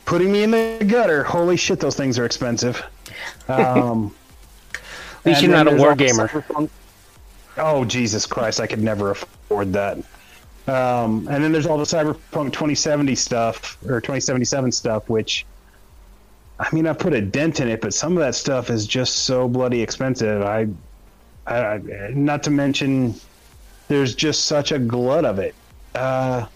putting 0.08 0.32
me 0.32 0.42
in 0.42 0.50
the 0.50 0.82
gutter. 0.86 1.22
Holy 1.22 1.58
shit, 1.58 1.80
those 1.80 1.94
things 1.94 2.18
are 2.18 2.24
expensive. 2.24 2.82
Um, 3.46 4.14
At 5.18 5.26
least 5.26 5.42
you're 5.42 5.50
not 5.50 5.70
a 5.70 5.76
war 5.76 5.94
gamer. 5.94 6.30
Oh 7.58 7.84
Jesus 7.84 8.24
Christ! 8.24 8.58
I 8.58 8.66
could 8.66 8.82
never 8.82 9.10
afford 9.10 9.74
that. 9.74 9.98
Um, 10.66 11.28
and 11.28 11.44
then 11.44 11.52
there's 11.52 11.66
all 11.66 11.76
the 11.76 11.84
Cyberpunk 11.84 12.52
2070 12.52 13.14
stuff 13.14 13.76
or 13.84 14.00
2077 14.00 14.72
stuff, 14.72 15.08
which 15.10 15.44
I 16.58 16.74
mean, 16.74 16.86
I 16.86 16.94
put 16.94 17.12
a 17.12 17.20
dent 17.20 17.60
in 17.60 17.68
it, 17.68 17.80
but 17.80 17.92
some 17.92 18.12
of 18.12 18.20
that 18.20 18.34
stuff 18.34 18.70
is 18.70 18.86
just 18.86 19.24
so 19.24 19.46
bloody 19.46 19.82
expensive. 19.82 20.42
I, 20.42 20.68
I, 21.46 21.56
I 21.56 21.80
not 22.14 22.42
to 22.44 22.50
mention, 22.50 23.14
there's 23.88 24.14
just 24.14 24.46
such 24.46 24.72
a 24.72 24.78
glut 24.78 25.24
of 25.24 25.38
it. 25.38 25.54
Uh, 25.94 26.46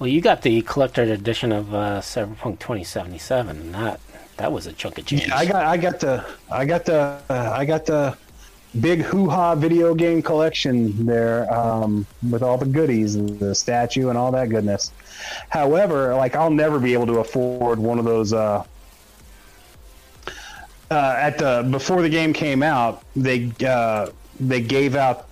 Well, 0.00 0.08
you 0.08 0.22
got 0.22 0.40
the 0.40 0.62
collector 0.62 1.02
edition 1.02 1.52
of 1.52 1.74
uh, 1.74 2.00
Cyberpunk 2.00 2.58
2077, 2.58 3.54
and 3.54 3.74
that 3.74 4.00
that 4.38 4.50
was 4.50 4.66
a 4.66 4.72
chunk 4.72 4.96
of 4.96 5.04
change. 5.04 5.30
I 5.30 5.44
got 5.44 5.66
I 5.66 5.76
got 5.76 6.00
the 6.00 6.24
I 6.50 6.64
got 6.64 6.86
the 6.86 7.20
uh, 7.28 7.52
I 7.54 7.66
got 7.66 7.84
the 7.84 8.16
big 8.80 9.02
hoo 9.02 9.28
ha 9.28 9.54
video 9.54 9.94
game 9.94 10.22
collection 10.22 11.04
there 11.04 11.52
um, 11.52 12.06
with 12.30 12.42
all 12.42 12.56
the 12.56 12.64
goodies, 12.64 13.14
the 13.38 13.54
statue 13.54 14.08
and 14.08 14.16
all 14.16 14.32
that 14.32 14.48
goodness. 14.48 14.90
However, 15.50 16.14
like 16.14 16.34
I'll 16.34 16.48
never 16.48 16.78
be 16.78 16.94
able 16.94 17.06
to 17.08 17.18
afford 17.18 17.78
one 17.78 17.98
of 17.98 18.06
those. 18.06 18.32
Uh, 18.32 18.64
uh, 20.90 21.14
at 21.18 21.36
the 21.36 21.68
before 21.70 22.00
the 22.00 22.08
game 22.08 22.32
came 22.32 22.62
out, 22.62 23.04
they 23.14 23.52
uh, 23.66 24.08
they 24.40 24.62
gave 24.62 24.96
out 24.96 25.28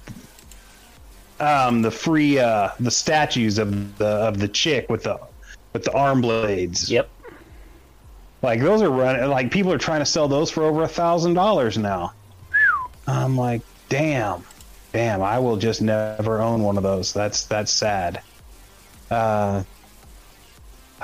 um, 1.40 1.83
the 1.83 1.90
free 1.90 2.38
uh, 2.38 2.70
the 2.81 2.90
statues 2.90 3.59
of 3.59 3.98
the 3.98 4.07
of 4.07 4.38
the 4.38 4.48
chick 4.48 4.88
with 4.88 5.05
the 5.05 5.20
with 5.72 5.85
the 5.85 5.92
arm 5.92 6.20
blades. 6.20 6.90
Yep. 6.90 7.09
Like 8.42 8.61
those 8.61 8.83
are 8.83 8.90
running. 8.90 9.29
Like 9.29 9.51
people 9.51 9.72
are 9.72 9.79
trying 9.79 10.01
to 10.01 10.07
sell 10.07 10.29
those 10.29 10.51
for 10.51 10.64
over 10.64 10.83
a 10.83 10.88
thousand 10.88 11.35
dollars 11.35 11.77
now. 11.79 12.12
I'm 13.07 13.37
like, 13.37 13.62
damn, 13.88 14.44
damn. 14.92 15.22
I 15.22 15.38
will 15.38 15.57
just 15.57 15.81
never 15.81 16.40
own 16.40 16.62
one 16.62 16.77
of 16.77 16.83
those. 16.83 17.12
That's 17.12 17.44
that's 17.44 17.72
sad. 17.72 18.22
Uh, 19.11 19.62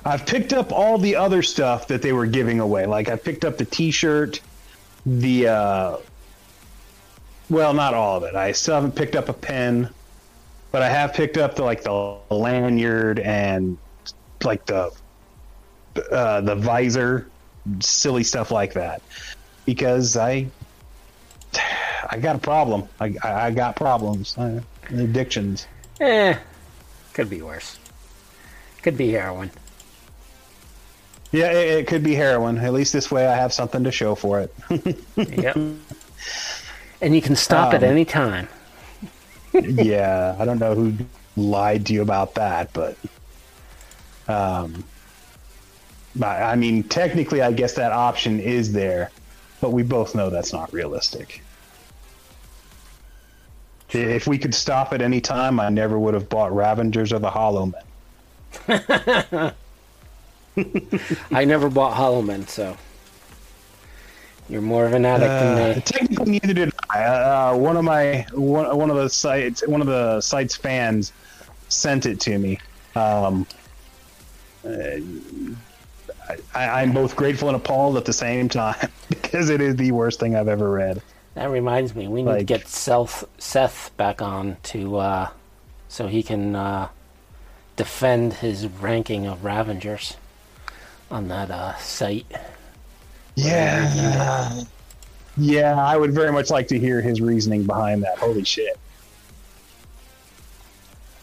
I've 0.04 0.26
picked 0.26 0.52
up 0.52 0.72
all 0.72 0.98
the 0.98 1.16
other 1.16 1.42
stuff 1.42 1.88
that 1.88 2.02
they 2.02 2.12
were 2.12 2.26
giving 2.26 2.60
away. 2.60 2.86
Like 2.86 3.08
I 3.08 3.16
picked 3.16 3.44
up 3.44 3.56
the 3.56 3.64
T-shirt, 3.64 4.40
the 5.06 5.48
uh, 5.48 5.96
well, 7.48 7.74
not 7.74 7.94
all 7.94 8.16
of 8.18 8.24
it. 8.24 8.34
I 8.34 8.52
still 8.52 8.74
haven't 8.74 8.94
picked 8.94 9.16
up 9.16 9.28
a 9.28 9.32
pen, 9.32 9.88
but 10.74 10.82
I 10.82 10.88
have 10.88 11.12
picked 11.14 11.36
up 11.38 11.54
the 11.54 11.62
like 11.62 11.84
the 11.84 12.16
lanyard 12.30 13.20
and 13.20 13.78
like 14.42 14.66
the 14.66 14.90
uh, 16.10 16.40
the 16.40 16.56
visor, 16.56 17.28
silly 17.78 18.24
stuff 18.24 18.50
like 18.50 18.72
that, 18.72 19.00
because 19.66 20.16
I 20.16 20.48
I 22.10 22.18
got 22.18 22.34
a 22.34 22.40
problem. 22.40 22.88
I 22.98 23.14
I, 23.22 23.46
I 23.46 23.50
got 23.52 23.76
problems, 23.76 24.36
uh, 24.36 24.60
addictions. 24.88 25.68
Eh, 26.00 26.36
could 27.12 27.30
be 27.30 27.40
worse. 27.40 27.78
Could 28.82 28.96
be 28.98 29.12
heroin. 29.12 29.52
Yeah, 31.30 31.52
it, 31.52 31.78
it 31.82 31.86
could 31.86 32.02
be 32.02 32.16
heroin. 32.16 32.58
At 32.58 32.72
least 32.72 32.92
this 32.92 33.12
way, 33.12 33.28
I 33.28 33.36
have 33.36 33.52
something 33.52 33.84
to 33.84 33.92
show 33.92 34.16
for 34.16 34.40
it. 34.40 34.52
Yep. 35.16 35.56
and 37.00 37.14
you 37.14 37.22
can 37.22 37.36
stop 37.36 37.72
at 37.74 37.84
Um, 37.84 37.90
any 37.90 38.04
time. 38.04 38.48
Yeah, 39.54 40.36
I 40.38 40.44
don't 40.44 40.58
know 40.58 40.74
who 40.74 40.94
lied 41.36 41.86
to 41.86 41.92
you 41.94 42.02
about 42.02 42.34
that, 42.34 42.72
but 42.72 42.96
um, 44.28 44.84
I 46.22 46.42
I 46.42 46.56
mean, 46.56 46.82
technically, 46.84 47.42
I 47.42 47.52
guess 47.52 47.74
that 47.74 47.92
option 47.92 48.40
is 48.40 48.72
there, 48.72 49.10
but 49.60 49.70
we 49.70 49.82
both 49.82 50.14
know 50.14 50.30
that's 50.30 50.52
not 50.52 50.72
realistic. 50.72 51.42
If 53.90 54.26
we 54.26 54.38
could 54.38 54.54
stop 54.54 54.92
at 54.92 55.00
any 55.00 55.20
time, 55.20 55.60
I 55.60 55.68
never 55.68 55.98
would 55.98 56.14
have 56.14 56.28
bought 56.28 56.52
Ravengers 56.52 57.12
or 57.12 57.20
the 57.20 57.30
Hollow 57.30 57.72
Men. 58.66 59.52
I 61.30 61.44
never 61.44 61.70
bought 61.70 61.94
Hollow 61.94 62.22
Men, 62.22 62.46
so 62.48 62.76
you're 64.48 64.60
more 64.62 64.84
of 64.86 64.92
an 64.92 65.04
addict 65.04 65.30
Uh, 65.30 65.54
than 65.54 65.74
me. 65.76 65.80
technically, 65.82 66.30
neither 66.32 66.54
did 66.54 66.72
I. 66.90 67.04
Uh, 67.04 67.56
one 67.56 67.76
of 67.76 67.84
my 67.84 68.26
one, 68.32 68.76
one 68.76 68.90
of 68.90 68.96
the 68.96 69.08
sites 69.08 69.66
one 69.66 69.80
of 69.80 69.86
the 69.86 70.20
site's 70.20 70.54
fans 70.56 71.12
sent 71.68 72.06
it 72.06 72.20
to 72.20 72.38
me. 72.38 72.58
Um, 72.94 73.46
uh, 74.66 74.70
I, 76.54 76.82
I'm 76.82 76.92
both 76.92 77.16
grateful 77.16 77.48
and 77.48 77.56
appalled 77.56 77.96
at 77.96 78.04
the 78.04 78.12
same 78.12 78.48
time 78.48 78.88
because 79.08 79.50
it 79.50 79.60
is 79.60 79.76
the 79.76 79.92
worst 79.92 80.20
thing 80.20 80.36
I've 80.36 80.48
ever 80.48 80.70
read. 80.70 81.02
That 81.34 81.50
reminds 81.50 81.94
me, 81.94 82.06
we 82.08 82.22
need 82.22 82.38
to 82.38 82.44
get 82.44 82.68
Seth 82.68 83.24
Seth 83.38 83.90
back 83.96 84.22
on 84.22 84.56
to 84.64 84.96
uh, 84.98 85.28
so 85.88 86.06
he 86.06 86.22
can 86.22 86.54
uh, 86.54 86.88
defend 87.76 88.34
his 88.34 88.66
ranking 88.68 89.26
of 89.26 89.42
Ravengers 89.42 90.16
on 91.10 91.28
that 91.28 91.50
uh, 91.50 91.76
site. 91.76 92.26
Yeah, 93.36 94.62
yeah, 95.36 95.74
I 95.82 95.96
would 95.96 96.12
very 96.12 96.30
much 96.32 96.50
like 96.50 96.68
to 96.68 96.78
hear 96.78 97.00
his 97.00 97.20
reasoning 97.20 97.64
behind 97.64 98.02
that. 98.04 98.18
Holy 98.18 98.44
shit! 98.44 98.78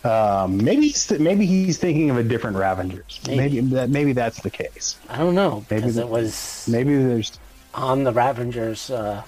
Um, 0.03 0.57
maybe 0.57 0.87
he's 0.87 1.05
th- 1.07 1.21
maybe 1.21 1.45
he's 1.45 1.77
thinking 1.77 2.09
of 2.09 2.17
a 2.17 2.23
different 2.23 2.57
Ravengers. 2.57 3.19
Maybe. 3.27 3.37
Maybe 3.37 3.61
that 3.75 3.89
maybe 3.89 4.13
that's 4.13 4.41
the 4.41 4.49
case. 4.49 4.97
I 5.09 5.17
don't 5.19 5.35
know 5.35 5.63
Maybe 5.69 5.89
the- 5.91 6.01
it 6.01 6.09
was 6.09 6.65
Maybe 6.69 6.95
there's 6.97 7.37
on 7.75 8.03
the 8.03 8.11
Ravengers 8.11 8.89
uh, 8.89 9.21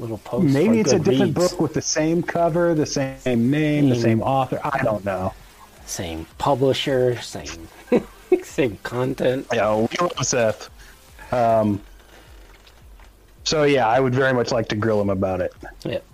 little 0.00 0.18
post. 0.18 0.44
Maybe 0.52 0.74
for 0.74 0.80
it's 0.80 0.92
a 0.92 0.98
different 0.98 1.32
Goodreads. 1.34 1.50
book 1.52 1.60
with 1.60 1.74
the 1.74 1.80
same 1.82 2.22
cover, 2.22 2.74
the 2.74 2.84
same 2.86 3.50
name, 3.50 3.88
the 3.88 3.94
Same- 3.94 4.02
same 4.02 4.22
author. 4.22 4.60
I 4.64 4.82
don't 4.82 5.04
know. 5.04 5.32
same 5.86 6.26
publisher, 6.38 7.16
same 7.22 7.68
same 8.42 8.76
content. 8.82 9.46
Yeah, 9.52 9.76
we 9.76 9.88
love 10.00 10.12
Seth. 10.26 10.68
Um, 11.32 11.80
so 13.46 13.62
yeah, 13.62 13.86
I 13.88 13.98
would 14.00 14.14
very 14.14 14.34
much 14.34 14.52
like 14.52 14.68
to 14.68 14.76
grill 14.76 15.00
him 15.00 15.08
about 15.10 15.40
it. 15.40 15.54
Yep. 15.84 16.04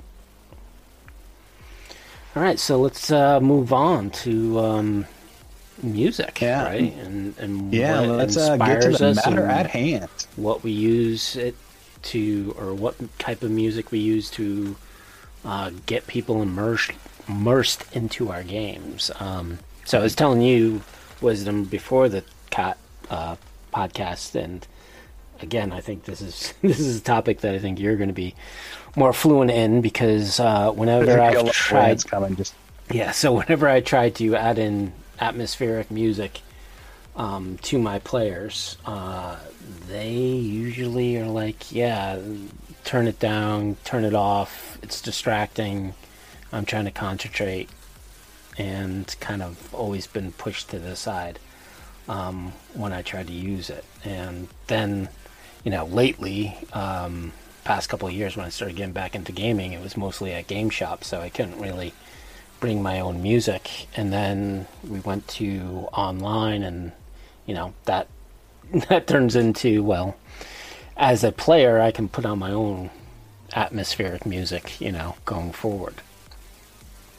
All 2.37 2.43
right, 2.43 2.59
so 2.59 2.81
let's 2.81 3.11
uh, 3.11 3.41
move 3.41 3.73
on 3.73 4.11
to 4.25 4.59
um, 4.61 5.07
music, 5.83 6.41
Yeah. 6.41 6.65
right? 6.65 6.93
And 6.95 7.37
and 7.39 7.75
Yeah, 7.75 8.01
what 8.01 8.09
let's 8.11 8.37
uh, 8.37 8.57
get 8.57 8.83
to 8.83 8.91
the 8.91 9.15
matter 9.15 9.47
at 9.47 9.67
hand. 9.67 10.09
what 10.37 10.63
we 10.63 10.71
use 10.71 11.37
it 11.37 11.57
to, 12.05 12.55
or 12.59 12.73
what 12.75 12.95
type 13.19 13.43
of 13.43 13.51
music 13.51 13.91
we 13.93 13.99
use 13.99 14.31
to 14.31 14.77
uh, 15.45 15.71
get 15.87 16.07
people 16.07 16.41
immersed 16.43 16.93
immersed 17.29 17.85
into 17.93 18.31
our 18.31 18.43
games. 18.43 19.11
Um, 19.21 19.59
so 19.85 19.99
I 19.99 20.03
was 20.03 20.15
telling 20.15 20.41
you 20.43 20.83
wisdom 21.21 21.65
before 21.65 22.09
the 22.09 22.25
cat 22.51 22.79
uh, 23.11 23.37
podcast, 23.75 24.35
and 24.35 24.67
again, 25.43 25.73
I 25.73 25.81
think 25.81 26.05
this 26.05 26.21
is 26.21 26.55
this 26.63 26.81
is 26.81 26.99
a 26.99 27.03
topic 27.03 27.41
that 27.41 27.55
I 27.55 27.59
think 27.59 27.79
you're 27.79 27.97
going 27.97 28.09
to 28.09 28.15
be 28.15 28.35
more 28.97 29.13
fluent 29.13 29.51
in 29.51 29.81
because 29.81 30.39
uh, 30.41 30.71
whenever 30.73 31.21
I've 31.21 31.53
tried 31.53 32.05
coming. 32.07 32.37
Just 32.37 32.55
yeah, 32.91 33.13
so 33.13 33.33
whenever 33.33 33.69
I 33.69 33.81
try 33.81 34.11
to 34.11 34.37
add 34.37 34.59
in 34.59 34.93
atmospheric 35.19 35.91
music 35.91 36.41
um, 37.17 37.59
to 37.63 37.79
my 37.79 37.99
players, 38.01 38.77
uh, 38.85 39.37
they 39.89 40.13
usually 40.13 41.17
are 41.19 41.29
like, 41.29 41.73
yeah, 41.73 42.21
turn 42.85 43.07
it 43.07 43.19
down, 43.19 43.77
turn 43.85 44.05
it 44.05 44.15
off, 44.15 44.79
it's 44.83 45.01
distracting, 45.01 45.95
I'm 46.53 46.65
trying 46.65 46.85
to 46.87 46.91
concentrate, 46.91 47.71
and 48.59 49.15
kind 49.21 49.43
of 49.43 49.75
always 49.75 50.07
been 50.07 50.33
pushed 50.33 50.71
to 50.71 50.79
the 50.79 50.97
side 50.97 51.39
um, 52.09 52.53
when 52.75 52.93
I 52.93 53.03
try 53.03 53.23
to 53.23 53.33
use 53.33 53.71
it. 53.71 53.85
And 54.05 54.49
then, 54.67 55.09
you 55.65 55.71
know, 55.71 55.87
lately, 55.87 56.57
um, 56.73 57.33
past 57.65 57.89
couple 57.89 58.09
of 58.09 58.15
years 58.15 58.37
when 58.37 58.45
I 58.45 58.49
started 58.49 58.77
getting 58.77 58.93
back 58.93 59.15
into 59.15 59.33
gaming, 59.33 59.73
it 59.73 59.83
was 59.83 59.97
mostly 59.97 60.33
at 60.33 60.47
game 60.47 60.71
shops, 60.71 61.07
so 61.07 61.21
I 61.21 61.29
couldn't 61.29 61.61
really 61.61 61.93
bring 62.61 62.83
my 62.83 63.01
own 63.01 63.23
music. 63.23 63.89
And 63.97 64.13
then 64.13 64.67
we 64.87 65.01
went 65.01 65.29
to 65.29 65.89
online, 65.93 66.63
and 66.63 66.93
you 67.47 67.55
know 67.55 67.75
that 67.85 68.09
that 68.89 69.07
turns 69.07 69.37
into 69.37 69.83
well, 69.83 70.17
as 70.97 71.25
a 71.25 71.33
player, 71.33 71.81
I 71.81 71.91
can 71.91 72.09
put 72.09 72.27
on 72.27 72.39
my 72.39 72.53
own 72.53 72.91
atmospheric 73.55 74.25
music, 74.25 74.81
you 74.81 74.91
know, 74.91 75.17
going 75.25 75.53
forward. 75.53 75.95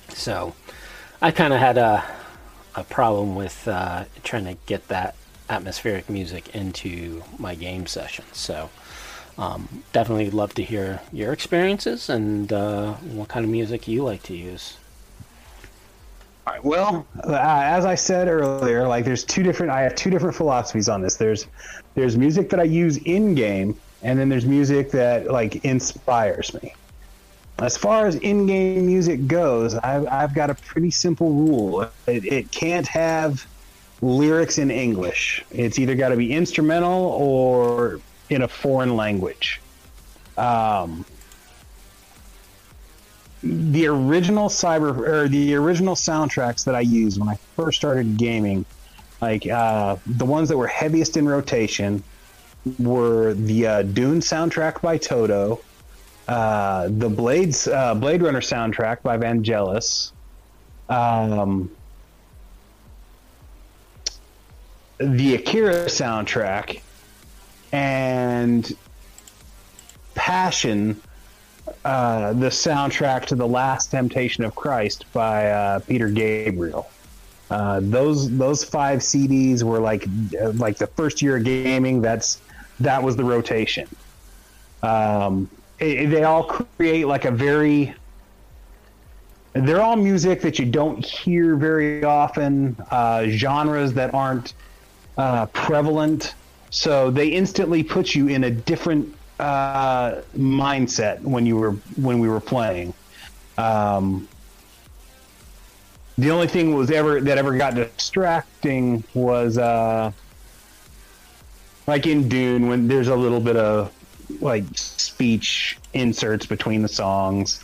So 0.09 0.55
I 1.21 1.31
kind 1.31 1.53
of 1.53 1.59
had 1.59 1.77
a 1.77 2.03
a 2.75 2.83
problem 2.83 3.35
with 3.35 3.67
uh, 3.67 4.05
trying 4.23 4.45
to 4.45 4.55
get 4.65 4.87
that 4.87 5.15
atmospheric 5.49 6.09
music 6.09 6.55
into 6.55 7.23
my 7.37 7.55
game 7.55 7.85
sessions. 7.85 8.37
So 8.37 8.69
um, 9.37 9.83
definitely 9.91 10.29
love 10.29 10.53
to 10.55 10.63
hear 10.63 11.01
your 11.11 11.33
experiences 11.33 12.09
and 12.09 12.51
uh, 12.51 12.93
what 12.93 13.29
kind 13.29 13.43
of 13.43 13.51
music 13.51 13.87
you 13.87 14.03
like 14.03 14.23
to 14.23 14.35
use. 14.35 14.77
All 16.45 16.53
right, 16.53 16.63
well, 16.63 17.07
uh, 17.23 17.37
as 17.63 17.85
I 17.85 17.95
said 17.95 18.27
earlier, 18.27 18.85
like 18.87 19.05
there's 19.05 19.23
two 19.23 19.43
different. 19.43 19.71
I 19.71 19.81
have 19.81 19.95
two 19.95 20.09
different 20.09 20.35
philosophies 20.35 20.89
on 20.89 21.01
this. 21.01 21.15
There's 21.15 21.47
there's 21.95 22.17
music 22.17 22.49
that 22.49 22.59
I 22.59 22.63
use 22.63 22.97
in 22.97 23.33
game, 23.33 23.79
and 24.01 24.19
then 24.19 24.27
there's 24.27 24.45
music 24.45 24.91
that 24.91 25.31
like 25.31 25.63
inspires 25.63 26.53
me. 26.61 26.73
As 27.59 27.77
far 27.77 28.07
as 28.07 28.15
in-game 28.15 28.85
music 28.85 29.27
goes, 29.27 29.75
I've, 29.75 30.07
I've 30.07 30.33
got 30.33 30.49
a 30.49 30.55
pretty 30.55 30.89
simple 30.89 31.31
rule. 31.31 31.87
It, 32.07 32.25
it 32.25 32.51
can't 32.51 32.87
have 32.87 33.47
lyrics 34.03 34.57
in 34.57 34.69
English. 34.69 35.43
It's 35.51 35.79
either 35.79 35.95
got 35.95 36.09
to 36.09 36.17
be 36.17 36.33
instrumental 36.33 37.05
or 37.05 37.99
in 38.29 38.41
a 38.41 38.47
foreign 38.47 38.95
language. 38.95 39.61
Um, 40.37 41.05
the 43.41 43.87
original 43.87 44.49
cyber 44.49 44.97
or 45.07 45.27
the 45.27 45.55
original 45.55 45.95
soundtracks 45.95 46.63
that 46.65 46.75
I 46.75 46.81
used 46.81 47.19
when 47.19 47.29
I 47.29 47.37
first 47.55 47.77
started 47.77 48.17
gaming, 48.17 48.65
like 49.21 49.47
uh, 49.47 49.97
the 50.05 50.25
ones 50.25 50.49
that 50.49 50.57
were 50.57 50.67
heaviest 50.67 51.17
in 51.17 51.27
rotation, 51.27 52.03
were 52.79 53.33
the 53.33 53.67
uh, 53.67 53.81
Dune 53.83 54.21
soundtrack 54.21 54.81
by 54.81 54.97
Toto, 54.97 55.61
uh, 56.27 56.87
the 56.89 57.09
Blades 57.09 57.67
uh, 57.67 57.93
Blade 57.95 58.21
Runner 58.21 58.39
soundtrack 58.39 59.01
by 59.01 59.17
Vangelis, 59.17 60.13
um, 60.87 61.69
the 65.05 65.35
Akira 65.35 65.85
soundtrack, 65.85 66.81
and 67.71 68.75
Passion, 70.15 71.01
uh, 71.83 72.33
the 72.33 72.47
soundtrack 72.47 73.25
to 73.25 73.35
the 73.35 73.47
Last 73.47 73.91
Temptation 73.91 74.43
of 74.43 74.55
Christ 74.55 75.05
by 75.11 75.49
uh, 75.49 75.79
Peter 75.79 76.09
Gabriel. 76.09 76.89
Uh, 77.49 77.79
those 77.83 78.35
those 78.37 78.63
five 78.63 78.99
CDs 78.99 79.63
were 79.63 79.79
like 79.79 80.07
like 80.53 80.77
the 80.77 80.87
first 80.87 81.21
year 81.21 81.37
of 81.37 81.43
gaming. 81.43 82.01
That's 82.01 82.41
that 82.79 83.01
was 83.01 83.15
the 83.15 83.23
rotation. 83.23 83.87
Um, 84.81 85.49
it, 85.79 86.07
they 86.07 86.23
all 86.23 86.43
create 86.43 87.05
like 87.05 87.25
a 87.25 87.31
very. 87.31 87.93
They're 89.53 89.81
all 89.81 89.95
music 89.95 90.41
that 90.41 90.57
you 90.57 90.65
don't 90.65 91.05
hear 91.05 91.55
very 91.55 92.03
often, 92.03 92.75
uh, 92.89 93.27
genres 93.27 93.93
that 93.93 94.11
aren't 94.15 94.55
uh, 95.17 95.45
prevalent. 95.47 96.35
So 96.69 97.11
they 97.11 97.27
instantly 97.29 97.83
put 97.83 98.15
you 98.15 98.27
in 98.27 98.45
a 98.45 98.51
different 98.51 99.15
uh, 99.39 100.21
mindset 100.37 101.21
when 101.21 101.45
you 101.45 101.57
were 101.57 101.71
when 101.95 102.19
we 102.19 102.27
were 102.27 102.39
playing. 102.39 102.93
Um, 103.57 104.27
the 106.17 106.31
only 106.31 106.47
thing 106.47 106.75
was 106.75 106.91
ever 106.91 107.21
that 107.21 107.37
ever 107.37 107.57
got 107.57 107.75
distracting 107.75 109.03
was 109.13 109.57
uh, 109.57 110.11
like 111.87 112.07
in 112.07 112.29
Dune 112.29 112.67
when 112.67 112.87
there's 112.87 113.07
a 113.07 113.15
little 113.15 113.39
bit 113.39 113.55
of 113.55 113.91
like 114.39 114.63
speech 114.75 115.77
inserts 115.93 116.45
between 116.45 116.81
the 116.81 116.87
songs. 116.87 117.63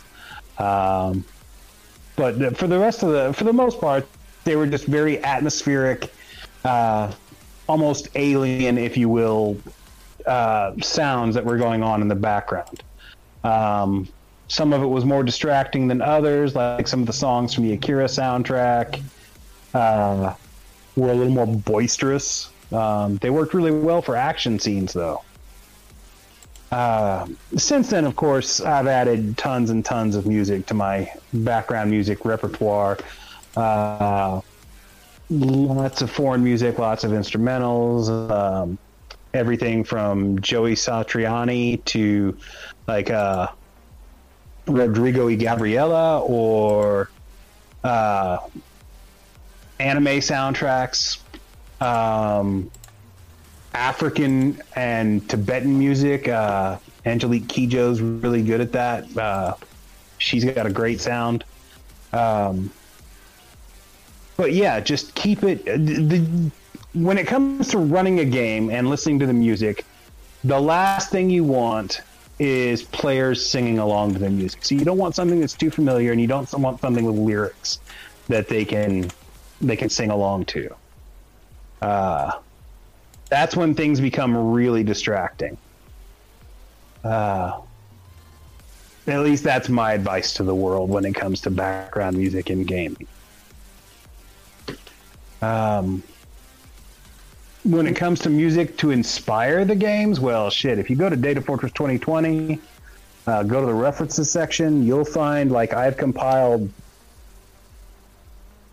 Um, 0.58 1.24
but 2.16 2.56
for 2.56 2.66
the 2.66 2.78
rest 2.78 3.02
of 3.02 3.10
the 3.10 3.32
for 3.32 3.44
the 3.44 3.52
most 3.52 3.80
part, 3.80 4.06
they 4.44 4.56
were 4.56 4.66
just 4.66 4.86
very 4.86 5.22
atmospheric, 5.22 6.12
uh, 6.64 7.12
almost 7.70 8.08
alien, 8.16 8.76
if 8.76 8.96
you 8.96 9.08
will, 9.08 9.56
uh, 10.26 10.72
sounds 10.82 11.36
that 11.36 11.44
were 11.44 11.56
going 11.56 11.84
on 11.84 12.02
in 12.02 12.08
the 12.08 12.16
background. 12.16 12.82
Um, 13.44 14.08
some 14.48 14.72
of 14.72 14.82
it 14.82 14.86
was 14.86 15.04
more 15.04 15.22
distracting 15.22 15.86
than 15.86 16.02
others, 16.02 16.56
like 16.56 16.88
some 16.88 17.00
of 17.00 17.06
the 17.06 17.12
songs 17.12 17.54
from 17.54 17.62
the 17.64 17.72
Akira 17.74 18.06
soundtrack 18.06 19.00
uh, 19.72 20.34
were 20.96 21.12
a 21.12 21.14
little 21.14 21.32
more 21.32 21.46
boisterous. 21.46 22.50
Um, 22.72 23.18
they 23.18 23.30
worked 23.30 23.54
really 23.54 23.70
well 23.70 24.02
for 24.02 24.16
action 24.16 24.58
scenes, 24.58 24.92
though. 24.92 25.22
Uh, 26.72 27.28
since 27.56 27.88
then, 27.90 28.04
of 28.04 28.16
course, 28.16 28.60
I've 28.60 28.88
added 28.88 29.38
tons 29.38 29.70
and 29.70 29.84
tons 29.84 30.16
of 30.16 30.26
music 30.26 30.66
to 30.66 30.74
my 30.74 31.12
background 31.32 31.90
music 31.90 32.24
repertoire. 32.24 32.98
Uh, 33.56 34.40
lots 35.30 36.02
of 36.02 36.10
foreign 36.10 36.42
music, 36.42 36.78
lots 36.78 37.04
of 37.04 37.12
instrumentals, 37.12 38.08
um, 38.30 38.78
everything 39.32 39.84
from 39.84 40.40
Joey 40.40 40.74
Satriani 40.74 41.82
to 41.86 42.36
like 42.88 43.10
uh, 43.10 43.48
Rodrigo 44.66 45.26
y 45.26 45.36
Gabriela 45.36 46.20
or 46.20 47.10
uh, 47.84 48.38
anime 49.78 50.18
soundtracks. 50.20 51.18
Um, 51.80 52.70
African 53.72 54.60
and 54.74 55.28
Tibetan 55.28 55.78
music. 55.78 56.28
Uh, 56.28 56.78
Angelique 57.06 57.46
Kidjo's 57.46 58.00
really 58.00 58.42
good 58.42 58.60
at 58.60 58.72
that. 58.72 59.16
Uh, 59.16 59.54
she's 60.18 60.44
got 60.44 60.66
a 60.66 60.70
great 60.70 61.00
sound. 61.00 61.44
Um, 62.12 62.70
but 64.40 64.54
yeah, 64.54 64.80
just 64.80 65.14
keep 65.14 65.44
it. 65.44 65.66
The, 65.66 66.50
when 66.94 67.18
it 67.18 67.26
comes 67.26 67.68
to 67.68 67.78
running 67.78 68.20
a 68.20 68.24
game 68.24 68.70
and 68.70 68.88
listening 68.88 69.18
to 69.18 69.26
the 69.26 69.34
music, 69.34 69.84
the 70.44 70.58
last 70.58 71.10
thing 71.10 71.28
you 71.28 71.44
want 71.44 72.00
is 72.38 72.82
players 72.82 73.44
singing 73.44 73.78
along 73.78 74.14
to 74.14 74.18
the 74.18 74.30
music. 74.30 74.64
So 74.64 74.74
you 74.74 74.86
don't 74.86 74.96
want 74.96 75.14
something 75.14 75.40
that's 75.40 75.52
too 75.52 75.70
familiar, 75.70 76.10
and 76.12 76.18
you 76.18 76.26
don't 76.26 76.50
want 76.54 76.80
something 76.80 77.04
with 77.04 77.16
lyrics 77.16 77.80
that 78.28 78.48
they 78.48 78.64
can 78.64 79.10
they 79.60 79.76
can 79.76 79.90
sing 79.90 80.10
along 80.10 80.46
to. 80.46 80.74
Uh, 81.82 82.32
that's 83.28 83.54
when 83.54 83.74
things 83.74 84.00
become 84.00 84.34
really 84.52 84.82
distracting. 84.82 85.58
Uh, 87.04 87.60
at 89.06 89.20
least 89.20 89.44
that's 89.44 89.68
my 89.68 89.92
advice 89.92 90.32
to 90.32 90.44
the 90.44 90.54
world 90.54 90.88
when 90.88 91.04
it 91.04 91.14
comes 91.14 91.42
to 91.42 91.50
background 91.50 92.16
music 92.16 92.48
in 92.48 92.64
gaming. 92.64 93.06
Um, 95.42 96.02
when 97.64 97.86
it 97.86 97.94
comes 97.94 98.20
to 98.20 98.30
music 98.30 98.76
to 98.78 98.90
inspire 98.90 99.64
the 99.64 99.74
games, 99.76 100.18
well, 100.18 100.50
shit, 100.50 100.78
if 100.78 100.88
you 100.88 100.96
go 100.96 101.08
to 101.08 101.16
Data 101.16 101.40
Fortress 101.40 101.72
2020, 101.72 102.58
uh, 103.26 103.42
go 103.42 103.60
to 103.60 103.66
the 103.66 103.74
references 103.74 104.30
section, 104.30 104.82
you'll 104.82 105.04
find 105.04 105.52
like 105.52 105.74
I've 105.74 105.96
compiled 105.96 106.70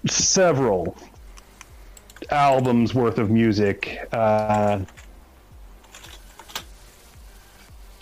several 0.05 0.95
albums 2.29 2.93
worth 2.93 3.17
of 3.17 3.29
music 3.29 4.07
uh, 4.11 4.79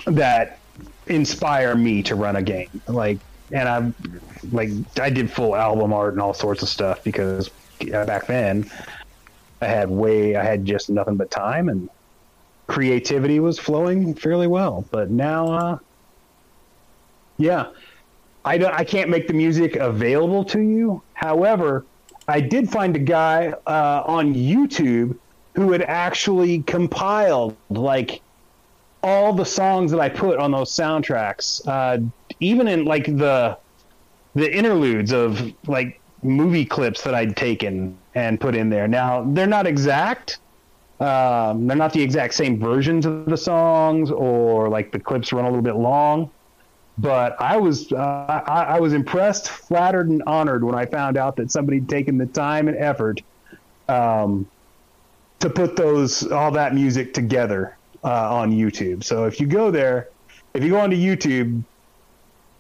that 0.06 0.60
inspire 1.08 1.76
me 1.76 2.04
to 2.04 2.16
run 2.16 2.36
a 2.36 2.42
game. 2.42 2.82
Like, 2.88 3.20
and 3.52 3.68
I 3.68 3.94
like 4.52 4.70
I 5.00 5.10
did 5.10 5.32
full 5.32 5.56
album 5.56 5.94
art 5.94 6.14
and 6.14 6.22
all 6.22 6.34
sorts 6.34 6.62
of 6.62 6.70
stuff 6.70 7.04
because 7.04 7.50
back 7.80 8.28
then 8.28 8.70
I 9.62 9.66
had 9.66 9.90
way 9.90 10.36
I 10.36 10.44
had 10.44 10.66
just 10.66 10.90
nothing 10.90 11.16
but 11.16 11.32
time 11.32 11.70
and 11.70 11.90
creativity 12.68 13.40
was 13.40 13.60
flowing 13.60 14.14
fairly 14.14 14.48
well. 14.48 14.86
But 14.92 15.10
now, 15.10 15.48
uh, 15.52 15.78
yeah, 17.38 17.68
I 18.44 18.58
don't 18.58 18.74
I 18.74 18.84
can't 18.84 19.10
make 19.10 19.28
the 19.28 19.34
music 19.34 19.76
available 19.76 20.44
to 20.46 20.60
you. 20.60 21.02
However, 21.14 21.86
I 22.28 22.42
did 22.42 22.70
find 22.70 22.96
a 22.96 23.00
guy 23.00 23.54
uh, 23.68 24.04
on 24.06 24.34
YouTube 24.34 25.18
who 25.56 25.72
had 25.72 25.82
actually 25.84 26.60
compiled 26.64 27.56
like 27.70 28.22
all 29.04 29.34
the 29.34 29.46
songs 29.46 29.92
that 29.92 30.00
I 30.00 30.10
put 30.10 30.40
on 30.40 30.52
those 30.52 30.72
soundtracks, 30.72 31.66
uh, 31.68 32.00
even 32.40 32.68
in 32.68 32.86
like 32.86 33.06
the 33.06 33.58
the 34.34 34.54
interludes 34.54 35.14
of 35.14 35.54
like 35.68 36.02
movie 36.26 36.66
clips 36.66 37.04
that 37.04 37.14
I'd 37.14 37.38
taken 37.38 37.98
and 38.16 38.40
put 38.40 38.56
in 38.56 38.70
there. 38.70 38.88
Now 38.88 39.24
they're 39.24 39.48
not 39.48 39.68
exact. 39.68 40.40
Um, 41.00 41.68
they're 41.68 41.76
not 41.76 41.92
the 41.92 42.02
exact 42.02 42.34
same 42.34 42.58
versions 42.58 43.06
of 43.06 43.26
the 43.26 43.38
songs, 43.38 44.12
or 44.12 44.70
like 44.70 44.92
the 44.92 45.00
clips 45.00 45.34
run 45.34 45.44
a 45.44 45.50
little 45.50 45.62
bit 45.62 45.76
long 45.76 46.32
but 46.98 47.40
I 47.42 47.58
was 47.58 47.92
uh, 47.92 47.98
I, 48.48 48.76
I, 48.76 48.80
was 48.80 48.94
impressed, 48.94 49.50
flattered, 49.50 50.10
and 50.10 50.24
honored 50.26 50.64
when 50.64 50.76
I 50.76 50.86
found 50.86 51.18
out 51.18 51.36
that 51.38 51.52
somebody 51.52 51.80
had 51.80 51.90
taken 51.90 52.18
the 52.18 52.26
time 52.26 52.68
and 52.68 52.78
effort 52.78 53.22
um, 53.90 54.48
to 55.40 55.50
put 55.50 55.76
those 55.76 56.32
all 56.32 56.52
that 56.52 56.74
music 56.74 57.14
together 57.14 57.76
uh, 58.04 58.36
on 58.36 58.52
YouTube. 58.52 59.04
So 59.04 59.26
if 59.26 59.40
you 59.42 59.48
go 59.48 59.72
there, 59.72 60.10
if 60.54 60.64
you 60.64 60.70
go 60.70 60.80
onto 60.80 60.96
YouTube, 60.96 61.64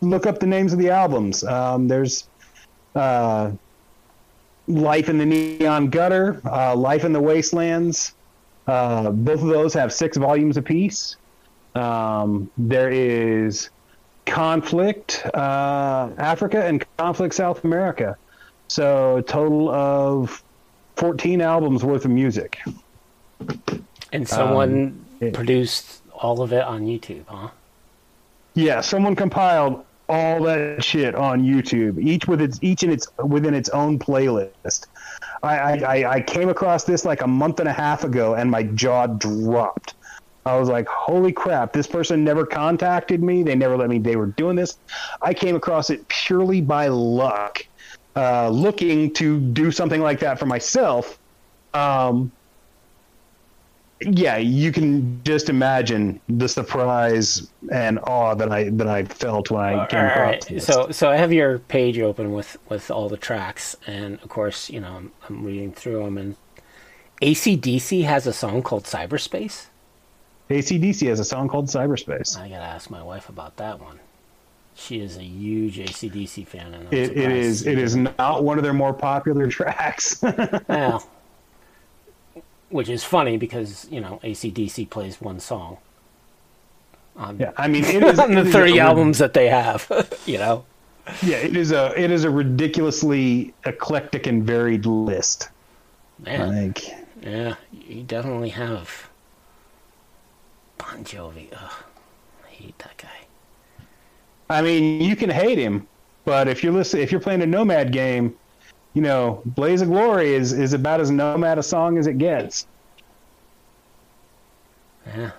look 0.01 0.25
up 0.25 0.39
the 0.39 0.47
names 0.47 0.73
of 0.73 0.79
the 0.79 0.89
albums. 0.89 1.43
Um, 1.43 1.87
there's 1.87 2.27
uh, 2.95 3.51
Life 4.67 5.09
in 5.09 5.17
the 5.17 5.25
Neon 5.25 5.89
Gutter, 5.89 6.41
uh, 6.45 6.75
Life 6.75 7.03
in 7.05 7.13
the 7.13 7.21
Wastelands. 7.21 8.13
Uh, 8.67 9.11
both 9.11 9.41
of 9.41 9.47
those 9.47 9.73
have 9.75 9.93
six 9.93 10.17
volumes 10.17 10.57
apiece. 10.57 11.17
Um, 11.75 12.49
there 12.57 12.89
is 12.89 13.69
conflict 14.25 15.23
uh, 15.35 16.09
Africa 16.17 16.65
and 16.65 16.83
conflict 16.97 17.35
South 17.35 17.63
America. 17.63 18.17
So 18.69 19.17
a 19.17 19.21
total 19.21 19.69
of 19.69 20.43
14 20.95 21.41
albums 21.41 21.83
worth 21.83 22.05
of 22.05 22.11
music. 22.11 22.57
And 24.11 24.27
someone 24.27 24.71
Um, 24.71 25.05
it- 25.19 25.33
produced 25.33 26.01
all 26.13 26.41
of 26.41 26.53
it 26.53 26.63
on 26.63 26.85
YouTube, 26.85 27.25
huh? 27.27 27.49
Yeah, 28.55 28.81
someone 28.81 29.15
compiled 29.15 29.83
all 30.07 30.43
that 30.43 30.83
shit 30.83 31.15
on 31.15 31.41
YouTube, 31.41 31.99
each 32.01 32.27
with 32.27 32.41
its 32.41 32.59
each 32.61 32.83
in 32.83 32.91
its 32.91 33.07
within 33.23 33.53
its 33.53 33.69
own 33.69 33.99
playlist. 33.99 34.87
I, 35.43 35.57
I, 35.57 36.15
I- 36.15 36.21
came 36.21 36.49
across 36.49 36.83
this 36.83 37.05
like 37.05 37.21
a 37.21 37.27
month 37.27 37.59
and 37.59 37.69
a 37.69 37.73
half 37.73 38.03
ago, 38.03 38.35
and 38.35 38.49
my 38.49 38.63
jaw 38.63 39.07
dropped. 39.07 39.93
I 40.45 40.57
was 40.57 40.69
like, 40.69 40.87
"Holy 40.87 41.31
crap! 41.31 41.73
This 41.73 41.87
person 41.87 42.23
never 42.23 42.45
contacted 42.45 43.23
me. 43.23 43.41
They 43.43 43.55
never 43.55 43.77
let 43.77 43.89
me. 43.89 43.97
They 43.99 44.15
were 44.15 44.27
doing 44.27 44.55
this. 44.55 44.77
I 45.21 45.33
came 45.33 45.55
across 45.55 45.89
it 45.89 46.07
purely 46.07 46.61
by 46.61 46.87
luck, 46.87 47.65
uh, 48.15 48.49
looking 48.49 49.11
to 49.15 49.39
do 49.39 49.71
something 49.71 50.01
like 50.01 50.19
that 50.19 50.37
for 50.37 50.45
myself." 50.45 51.17
Um, 51.73 52.31
yeah, 54.01 54.37
you 54.37 54.71
can 54.71 55.23
just 55.23 55.49
imagine 55.49 56.19
the 56.27 56.49
surprise 56.49 57.49
and 57.71 57.97
awe 57.99 58.35
that 58.35 58.51
I 58.51 58.69
that 58.71 58.87
I 58.87 59.05
felt 59.05 59.51
when 59.51 59.63
I 59.63 59.87
came 59.87 59.99
All 60.01 60.05
across 60.07 60.51
right. 60.51 60.61
So, 60.61 60.91
so 60.91 61.09
I 61.09 61.15
have 61.15 61.31
your 61.31 61.59
page 61.59 61.97
open 61.99 62.33
with 62.33 62.57
with 62.69 62.91
all 62.91 63.07
the 63.07 63.17
tracks, 63.17 63.75
and 63.87 64.19
of 64.21 64.29
course, 64.29 64.69
you 64.69 64.81
know, 64.81 64.91
I'm, 64.91 65.11
I'm 65.29 65.45
reading 65.45 65.71
through 65.71 66.03
them. 66.03 66.17
And 66.17 66.35
ACDC 67.21 68.03
has 68.03 68.27
a 68.27 68.33
song 68.33 68.63
called 68.63 68.83
Cyberspace. 68.83 69.67
ACDC 70.49 71.07
has 71.07 71.19
a 71.19 71.25
song 71.25 71.47
called 71.47 71.67
Cyberspace. 71.67 72.37
I 72.37 72.49
gotta 72.49 72.63
ask 72.63 72.89
my 72.89 73.01
wife 73.01 73.29
about 73.29 73.55
that 73.57 73.79
one. 73.79 73.99
She 74.75 74.99
is 74.99 75.15
a 75.15 75.23
huge 75.23 75.77
ACDC 75.77 76.45
fan, 76.47 76.73
and 76.73 76.93
It, 76.93 77.17
it 77.17 77.31
is 77.31 77.65
it 77.65 77.77
is 77.77 77.95
not 77.95 78.43
one 78.43 78.57
of 78.57 78.63
their 78.65 78.73
more 78.73 78.93
popular 78.93 79.47
tracks. 79.49 80.21
Well, 80.67 81.09
which 82.69 82.89
is 82.89 83.03
funny 83.03 83.37
because 83.37 83.87
you 83.89 84.01
know 84.01 84.19
ACDC 84.23 84.89
plays 84.89 85.21
one 85.21 85.39
song 85.39 85.77
on, 87.15 87.39
yeah, 87.39 87.51
I 87.57 87.67
mean 87.67 87.83
it 87.85 88.03
is 88.03 88.19
on 88.19 88.33
the 88.33 88.45
thirty 88.45 88.79
albums 88.79 89.17
that 89.19 89.33
they 89.33 89.47
have. 89.49 89.87
you 90.25 90.37
know. 90.37 90.65
Yeah, 91.21 91.37
it 91.37 91.55
is 91.55 91.71
a 91.71 91.93
it 91.99 92.11
is 92.11 92.23
a 92.23 92.29
ridiculously 92.29 93.53
eclectic 93.65 94.27
and 94.27 94.43
varied 94.43 94.85
list. 94.85 95.49
Man, 96.19 96.67
Like 96.67 96.83
yeah, 97.21 97.55
you 97.71 98.03
definitely 98.03 98.49
have 98.49 99.09
Bon 100.77 101.03
Jovi. 101.03 101.53
Ugh, 101.53 101.73
I 102.43 102.49
hate 102.49 102.77
that 102.79 102.97
guy. 102.97 103.85
I 104.49 104.61
mean, 104.61 105.01
you 105.01 105.15
can 105.15 105.29
hate 105.29 105.57
him, 105.57 105.87
but 106.23 106.47
if 106.47 106.63
you're 106.63 106.73
listen, 106.73 106.99
if 106.99 107.11
you're 107.11 107.21
playing 107.21 107.41
a 107.41 107.45
Nomad 107.45 107.91
game, 107.91 108.35
you 108.95 109.01
know, 109.01 109.41
Blaze 109.45 109.81
of 109.81 109.89
Glory 109.89 110.33
is 110.33 110.53
is 110.53 110.73
about 110.73 111.01
as 111.01 111.11
Nomad 111.11 111.59
a 111.59 111.63
song 111.63 111.99
as 111.99 112.07
it 112.07 112.17
gets. 112.17 112.65
Yeah. 115.05 115.31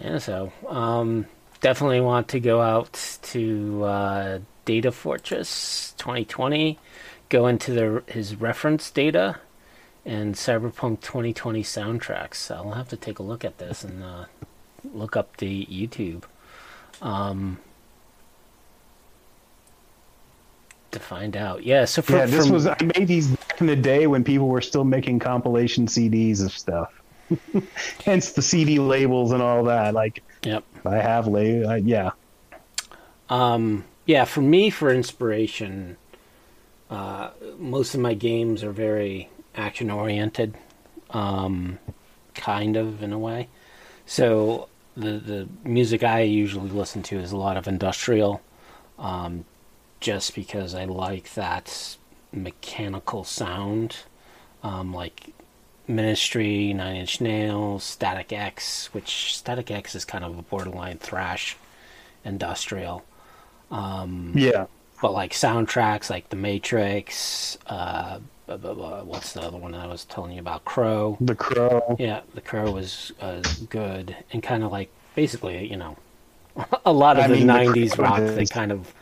Yeah, 0.00 0.18
so 0.18 0.52
um, 0.68 1.26
definitely 1.60 2.00
want 2.00 2.28
to 2.28 2.40
go 2.40 2.60
out 2.60 3.18
to 3.22 3.84
uh, 3.84 4.38
Data 4.64 4.92
Fortress 4.92 5.94
2020, 5.98 6.78
go 7.28 7.46
into 7.46 7.72
the, 7.72 8.02
his 8.12 8.36
reference 8.36 8.90
data 8.90 9.36
and 10.06 10.34
Cyberpunk 10.34 11.00
2020 11.00 11.62
soundtracks. 11.62 12.50
I'll 12.54 12.72
have 12.72 12.88
to 12.88 12.96
take 12.96 13.18
a 13.18 13.22
look 13.22 13.44
at 13.44 13.58
this 13.58 13.84
and 13.84 14.02
uh, 14.02 14.24
look 14.94 15.16
up 15.16 15.36
the 15.36 15.66
YouTube 15.66 16.24
um, 17.02 17.58
to 20.92 20.98
find 20.98 21.36
out. 21.36 21.62
Yeah, 21.64 21.84
so 21.84 22.02
for, 22.02 22.12
yeah, 22.16 22.26
this 22.26 22.46
from- 22.46 22.54
was 22.54 22.66
I 22.66 22.76
made 22.96 23.08
these 23.08 23.28
back 23.28 23.60
in 23.60 23.66
the 23.66 23.76
day 23.76 24.06
when 24.06 24.24
people 24.24 24.48
were 24.48 24.60
still 24.60 24.84
making 24.84 25.18
compilation 25.20 25.86
CDs 25.86 26.44
of 26.44 26.52
stuff. 26.52 26.92
Hence 28.04 28.32
the 28.32 28.42
CD 28.42 28.78
labels 28.78 29.32
and 29.32 29.40
all 29.42 29.64
that. 29.64 29.94
Like 29.94 30.22
Yep. 30.44 30.64
I 30.84 30.96
have 30.96 31.26
la- 31.26 31.40
uh, 31.40 31.74
yeah. 31.74 32.10
Um, 33.28 33.84
yeah, 34.06 34.24
for 34.24 34.40
me, 34.40 34.70
for 34.70 34.90
inspiration, 34.92 35.96
uh, 36.90 37.30
most 37.58 37.94
of 37.94 38.00
my 38.00 38.14
games 38.14 38.64
are 38.64 38.72
very 38.72 39.28
action 39.54 39.90
oriented, 39.90 40.56
um, 41.10 41.78
kind 42.34 42.76
of 42.76 43.02
in 43.02 43.12
a 43.12 43.18
way. 43.18 43.48
So 44.06 44.68
the 44.96 45.12
the 45.18 45.48
music 45.64 46.02
I 46.02 46.22
usually 46.22 46.70
listen 46.70 47.02
to 47.04 47.18
is 47.20 47.30
a 47.30 47.36
lot 47.36 47.56
of 47.56 47.68
industrial, 47.68 48.40
um, 48.98 49.44
just 50.00 50.34
because 50.34 50.74
I 50.74 50.84
like 50.84 51.34
that 51.34 51.96
mechanical 52.32 53.24
sound, 53.24 53.98
um, 54.62 54.94
like 54.94 55.32
Ministry, 55.88 56.72
Nine 56.72 56.96
Inch 56.96 57.20
Nails, 57.20 57.84
Static 57.84 58.32
X, 58.32 58.92
which 58.94 59.36
Static 59.36 59.70
X 59.70 59.94
is 59.94 60.04
kind 60.04 60.24
of 60.24 60.38
a 60.38 60.42
borderline 60.42 60.98
thrash 60.98 61.56
industrial. 62.24 63.04
Yeah. 64.34 64.66
But 65.02 65.12
like 65.12 65.32
soundtracks 65.32 66.10
like 66.10 66.28
The 66.30 66.36
Matrix, 66.36 67.58
uh, 67.66 68.20
blah, 68.46 68.56
blah, 68.56 68.74
blah, 68.74 69.02
what's 69.04 69.32
the 69.32 69.42
other 69.42 69.56
one 69.58 69.74
I 69.74 69.86
was 69.86 70.04
telling 70.04 70.32
you 70.32 70.40
about? 70.40 70.64
Crow. 70.64 71.16
The 71.20 71.34
Crow. 71.34 71.96
Yeah, 71.98 72.20
The 72.34 72.40
Crow 72.42 72.70
was 72.72 73.12
uh, 73.20 73.42
good 73.70 74.16
and 74.32 74.42
kind 74.42 74.62
of 74.62 74.72
like 74.72 74.90
basically, 75.14 75.66
you 75.70 75.76
know, 75.76 75.96
a 76.84 76.92
lot 76.92 77.18
of 77.18 77.24
I 77.24 77.28
the 77.28 77.34
mean, 77.36 77.46
90s 77.46 77.92
Crow 77.92 78.04
rock 78.04 78.18
that 78.20 78.50
kind 78.50 78.72
of 78.72 78.92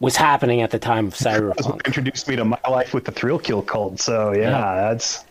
was 0.00 0.16
happening 0.16 0.60
at 0.62 0.70
the 0.70 0.78
time 0.78 1.08
of 1.08 1.14
Cyberpunk. 1.14 1.84
introduced 1.86 2.28
me 2.28 2.36
to 2.36 2.44
my 2.44 2.58
life 2.70 2.94
with 2.94 3.04
the 3.04 3.12
Thrill 3.12 3.38
Kill 3.38 3.62
Kult. 3.62 3.98
So 4.00 4.32
yeah, 4.32 4.50
Yeah. 4.50 4.74
that's 4.90 5.24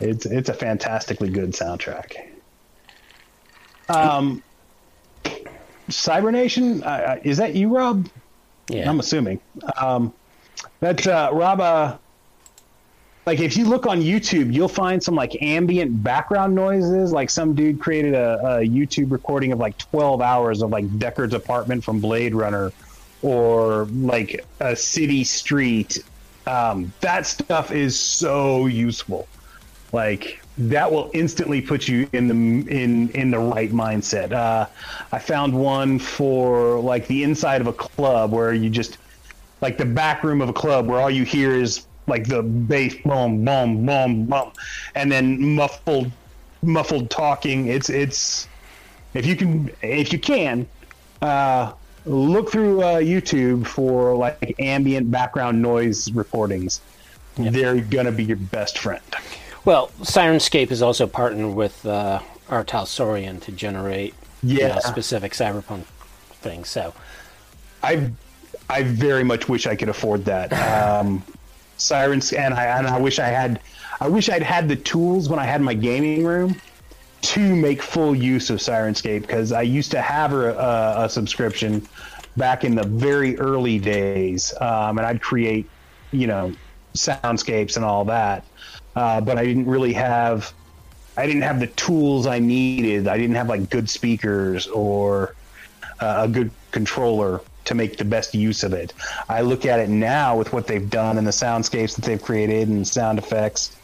it's 0.00 0.24
it's 0.26 0.48
a 0.48 0.54
fantastically 0.54 1.28
good 1.30 1.50
soundtrack. 1.52 2.14
Um, 3.88 4.42
Cybernation, 5.88 6.82
uh, 6.84 7.18
is 7.24 7.36
that 7.38 7.54
you, 7.54 7.76
Rob? 7.76 8.08
Yeah. 8.68 8.88
I'm 8.88 9.00
assuming. 9.00 9.40
Um, 9.76 10.12
that's 10.78 11.06
uh, 11.06 11.30
Rob. 11.32 11.60
Uh, 11.60 11.96
like 13.26 13.40
if 13.40 13.56
you 13.56 13.64
look 13.64 13.86
on 13.86 14.00
YouTube, 14.00 14.52
you'll 14.52 14.68
find 14.68 15.02
some 15.02 15.14
like 15.14 15.40
ambient 15.42 16.02
background 16.02 16.54
noises. 16.54 17.12
Like 17.12 17.30
some 17.30 17.54
dude 17.54 17.80
created 17.80 18.14
a, 18.14 18.38
a 18.40 18.60
YouTube 18.60 19.10
recording 19.10 19.52
of 19.52 19.58
like 19.58 19.76
12 19.78 20.20
hours 20.20 20.62
of 20.62 20.70
like 20.70 20.86
Deckard's 20.98 21.34
apartment 21.34 21.84
from 21.84 22.00
Blade 22.00 22.34
Runner, 22.34 22.72
or 23.22 23.84
like 23.92 24.44
a 24.60 24.74
city 24.74 25.24
street. 25.24 25.98
Um, 26.46 26.92
that 27.00 27.26
stuff 27.26 27.70
is 27.70 27.98
so 27.98 28.66
useful. 28.66 29.28
Like 29.92 30.40
that 30.56 30.90
will 30.90 31.10
instantly 31.12 31.60
put 31.60 31.88
you 31.88 32.08
in 32.12 32.28
the 32.28 32.34
in 32.74 33.10
in 33.10 33.30
the 33.30 33.38
right 33.38 33.70
mindset. 33.70 34.32
Uh, 34.32 34.66
I 35.12 35.18
found 35.18 35.52
one 35.52 35.98
for 35.98 36.80
like 36.80 37.06
the 37.06 37.22
inside 37.22 37.60
of 37.60 37.66
a 37.66 37.72
club 37.72 38.32
where 38.32 38.54
you 38.54 38.70
just 38.70 38.96
like 39.60 39.76
the 39.76 39.84
back 39.84 40.24
room 40.24 40.40
of 40.40 40.48
a 40.48 40.54
club 40.54 40.86
where 40.86 41.00
all 41.00 41.10
you 41.10 41.24
hear 41.24 41.54
is 41.54 41.86
like 42.10 42.26
the 42.26 42.42
bass 42.42 42.94
boom 43.04 43.44
boom 43.44 43.86
boom 43.86 44.26
boom 44.26 44.52
and 44.94 45.10
then 45.10 45.40
muffled 45.54 46.10
muffled 46.62 47.08
talking 47.08 47.68
it's 47.68 47.88
it's 47.88 48.46
if 49.14 49.24
you 49.24 49.34
can 49.34 49.70
if 49.82 50.12
you 50.12 50.18
can 50.18 50.66
uh 51.22 51.72
look 52.04 52.50
through 52.50 52.82
uh, 52.82 52.96
youtube 52.96 53.66
for 53.66 54.14
like 54.14 54.54
ambient 54.58 55.10
background 55.10 55.60
noise 55.62 56.10
recordings 56.12 56.80
they're 57.38 57.80
gonna 57.80 58.12
be 58.12 58.24
your 58.24 58.36
best 58.36 58.78
friend 58.78 59.02
Well, 59.64 59.88
Syrinscape 60.00 60.70
is 60.70 60.80
also 60.82 61.06
partnered 61.06 61.54
with 61.54 61.84
uh, 61.84 62.20
R. 62.48 62.64
Talsorian 62.64 63.40
to 63.42 63.52
generate 63.52 64.14
you 64.42 64.60
know, 64.60 64.66
Yeah. 64.68 64.78
specific 64.78 65.32
cyberpunk 65.32 65.84
things. 66.40 66.68
So, 66.70 66.94
I 67.82 68.10
I 68.70 68.82
very 68.84 69.22
much 69.22 69.48
wish 69.50 69.66
I 69.66 69.76
could 69.76 69.90
afford 69.90 70.24
that. 70.24 70.48
Um, 70.54 71.22
Sirens, 71.80 72.32
and 72.32 72.54
I 72.54 72.66
and 72.78 72.86
I 72.86 72.98
wish 72.98 73.18
I 73.18 73.26
had. 73.26 73.60
I 74.00 74.08
wish 74.08 74.30
I'd 74.30 74.42
had 74.42 74.68
the 74.68 74.76
tools 74.76 75.28
when 75.28 75.38
I 75.38 75.44
had 75.44 75.60
my 75.60 75.74
gaming 75.74 76.24
room 76.24 76.60
to 77.22 77.54
make 77.54 77.82
full 77.82 78.14
use 78.14 78.48
of 78.48 78.58
Syrinscape 78.58 79.22
because 79.22 79.52
I 79.52 79.62
used 79.62 79.90
to 79.90 80.00
have 80.00 80.32
a, 80.32 80.54
a, 80.54 81.04
a 81.04 81.08
subscription 81.08 81.86
back 82.36 82.64
in 82.64 82.74
the 82.74 82.84
very 82.84 83.38
early 83.38 83.78
days, 83.78 84.54
um, 84.60 84.96
and 84.98 85.06
I'd 85.06 85.20
create, 85.20 85.68
you 86.12 86.26
know, 86.26 86.54
soundscapes 86.94 87.76
and 87.76 87.84
all 87.84 88.04
that. 88.06 88.44
Uh, 88.96 89.20
but 89.20 89.38
I 89.38 89.44
didn't 89.44 89.66
really 89.66 89.92
have. 89.92 90.52
I 91.16 91.26
didn't 91.26 91.42
have 91.42 91.60
the 91.60 91.66
tools 91.66 92.26
I 92.26 92.38
needed. 92.38 93.06
I 93.06 93.18
didn't 93.18 93.36
have 93.36 93.48
like 93.48 93.68
good 93.68 93.90
speakers 93.90 94.66
or 94.68 95.34
uh, 96.00 96.20
a 96.20 96.28
good 96.28 96.50
controller 96.70 97.42
to 97.64 97.74
make 97.74 97.98
the 97.98 98.04
best 98.04 98.34
use 98.34 98.62
of 98.62 98.72
it. 98.72 98.92
I 99.28 99.42
look 99.42 99.66
at 99.66 99.80
it 99.80 99.88
now 99.88 100.36
with 100.36 100.52
what 100.52 100.66
they've 100.66 100.88
done 100.88 101.18
and 101.18 101.26
the 101.26 101.32
soundscapes 101.32 101.96
that 101.96 102.04
they've 102.04 102.22
created 102.22 102.68
and 102.68 102.86
sound 102.86 103.18
effects, 103.18 103.76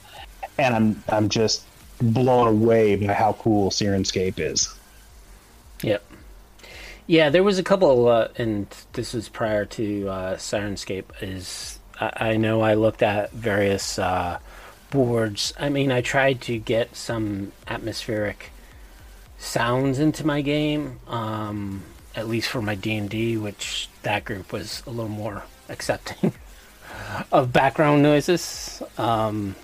and 0.59 0.75
I'm 0.75 1.03
I'm 1.09 1.29
just 1.29 1.65
blown 2.01 2.49
away 2.49 2.97
by 2.97 3.13
how 3.13 3.35
cool 3.35 3.71
Syrinscape 3.71 4.39
is. 4.39 4.75
yep. 5.83 6.05
Yeah, 7.09 7.31
there 7.31 7.45
was 7.45 7.59
a 7.61 7.63
couple, 7.63 8.09
uh, 8.09 8.29
and 8.37 8.67
this 8.95 9.13
was 9.15 9.29
prior 9.29 9.65
to 9.65 10.09
uh, 10.09 10.37
Syrinscape. 10.37 11.05
Is 11.21 11.79
I, 12.01 12.31
I 12.31 12.37
know 12.37 12.63
I 12.63 12.75
looked 12.75 13.03
at 13.03 13.31
various 13.31 13.99
uh, 13.99 14.39
boards. 14.91 15.55
I 15.59 15.69
mean, 15.69 15.93
I 15.93 16.01
tried 16.01 16.41
to 16.43 16.59
get 16.59 16.97
some 16.97 17.53
atmospheric 17.69 18.51
sounds 19.39 19.99
into 19.99 20.27
my 20.27 20.41
game, 20.41 20.99
um, 21.07 21.83
at 22.17 22.27
least 22.27 22.49
for 22.49 22.61
my 22.63 22.75
D 22.75 22.97
and 22.97 23.09
D, 23.09 23.37
which 23.37 23.89
that 24.03 24.25
group 24.25 24.53
was 24.53 24.83
a 24.87 24.91
little 24.91 25.09
more 25.09 25.45
accepting 25.69 26.33
of 27.31 27.53
background 27.53 28.03
noises, 28.03 28.83
um, 28.99 29.55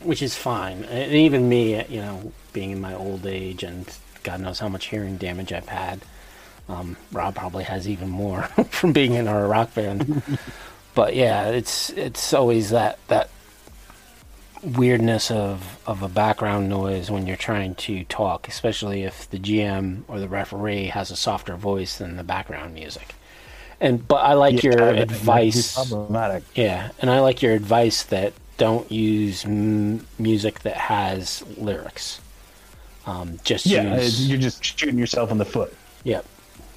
which 0.00 0.22
is 0.22 0.34
fine. 0.34 0.84
And 0.84 1.12
even 1.12 1.48
me, 1.48 1.84
you 1.86 2.00
know, 2.00 2.32
being 2.52 2.70
in 2.70 2.80
my 2.80 2.94
old 2.94 3.26
age 3.26 3.62
and 3.62 3.86
God 4.22 4.40
knows 4.40 4.58
how 4.58 4.68
much 4.68 4.86
hearing 4.86 5.16
damage 5.16 5.52
I've 5.52 5.68
had. 5.68 6.00
Um, 6.68 6.96
Rob 7.12 7.34
probably 7.34 7.64
has 7.64 7.88
even 7.88 8.08
more 8.08 8.42
from 8.70 8.92
being 8.92 9.14
in 9.14 9.26
our 9.26 9.46
rock 9.46 9.74
band. 9.74 10.22
but 10.94 11.14
yeah, 11.14 11.48
it's 11.48 11.90
it's 11.90 12.34
always 12.34 12.70
that 12.70 12.98
that 13.08 13.30
weirdness 14.62 15.30
of 15.30 15.78
of 15.86 16.02
a 16.02 16.08
background 16.08 16.68
noise 16.68 17.10
when 17.10 17.26
you're 17.26 17.36
trying 17.36 17.74
to 17.76 18.04
talk, 18.04 18.48
especially 18.48 19.02
if 19.04 19.28
the 19.30 19.38
GM 19.38 20.02
or 20.08 20.18
the 20.18 20.28
referee 20.28 20.86
has 20.86 21.10
a 21.10 21.16
softer 21.16 21.56
voice 21.56 21.98
than 21.98 22.16
the 22.16 22.24
background 22.24 22.74
music. 22.74 23.14
And 23.80 24.06
but 24.06 24.16
I 24.16 24.34
like 24.34 24.62
Yeah, 24.62 24.70
your 24.72 24.88
advice. 24.88 25.74
Problematic. 25.74 26.42
Yeah, 26.54 26.90
and 27.00 27.10
I 27.10 27.20
like 27.20 27.42
your 27.42 27.54
advice 27.54 28.02
that 28.04 28.32
don't 28.56 28.90
use 28.90 29.44
m- 29.44 30.06
music 30.18 30.60
that 30.60 30.76
has 30.76 31.44
lyrics. 31.56 32.20
Um, 33.06 33.38
just 33.44 33.66
Yeah, 33.66 33.94
use 33.94 34.28
you're 34.28 34.38
just 34.38 34.64
shooting 34.64 34.98
yourself 34.98 35.30
in 35.30 35.38
the 35.38 35.44
foot. 35.44 35.74
Yep. 36.04 36.24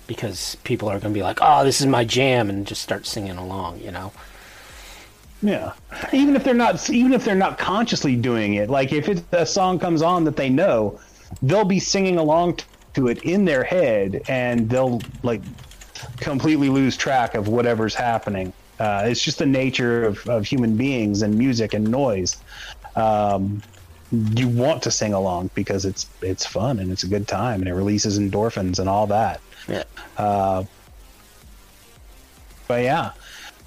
Because 0.07 0.55
people 0.63 0.89
are 0.89 0.99
going 0.99 1.13
to 1.13 1.17
be 1.17 1.23
like, 1.23 1.39
"Oh, 1.41 1.63
this 1.63 1.79
is 1.81 1.87
my 1.87 2.03
jam," 2.03 2.49
and 2.49 2.67
just 2.67 2.81
start 2.81 3.05
singing 3.07 3.37
along. 3.37 3.79
You 3.81 3.91
know. 3.91 4.11
Yeah, 5.41 5.73
even 6.13 6.35
if 6.35 6.43
they're 6.43 6.53
not, 6.53 6.89
even 6.89 7.13
if 7.13 7.25
they're 7.25 7.35
not 7.35 7.57
consciously 7.57 8.15
doing 8.15 8.55
it, 8.55 8.69
like 8.69 8.91
if 8.91 9.09
it, 9.09 9.23
a 9.31 9.45
song 9.45 9.79
comes 9.79 10.01
on 10.01 10.23
that 10.25 10.35
they 10.35 10.49
know, 10.49 10.99
they'll 11.41 11.65
be 11.65 11.79
singing 11.79 12.17
along 12.17 12.59
to 12.93 13.07
it 13.07 13.23
in 13.23 13.45
their 13.45 13.63
head, 13.63 14.21
and 14.29 14.69
they'll 14.69 15.01
like 15.23 15.41
completely 16.17 16.69
lose 16.69 16.95
track 16.95 17.33
of 17.35 17.47
whatever's 17.47 17.95
happening. 17.95 18.53
Uh, 18.79 19.03
it's 19.05 19.21
just 19.21 19.39
the 19.39 19.45
nature 19.45 20.03
of, 20.03 20.27
of 20.27 20.45
human 20.45 20.75
beings 20.77 21.21
and 21.21 21.35
music 21.37 21.73
and 21.73 21.89
noise. 21.89 22.37
Um, 22.95 23.61
you 24.11 24.47
want 24.47 24.83
to 24.83 24.91
sing 24.91 25.13
along 25.13 25.49
because 25.55 25.85
it's 25.85 26.05
it's 26.21 26.45
fun 26.45 26.79
and 26.79 26.91
it's 26.91 27.03
a 27.03 27.07
good 27.07 27.27
time 27.27 27.61
and 27.61 27.69
it 27.69 27.73
releases 27.73 28.19
endorphins 28.19 28.79
and 28.79 28.89
all 28.89 29.07
that. 29.07 29.39
Yeah. 29.67 29.83
But 32.67 32.83
yeah, 32.83 33.11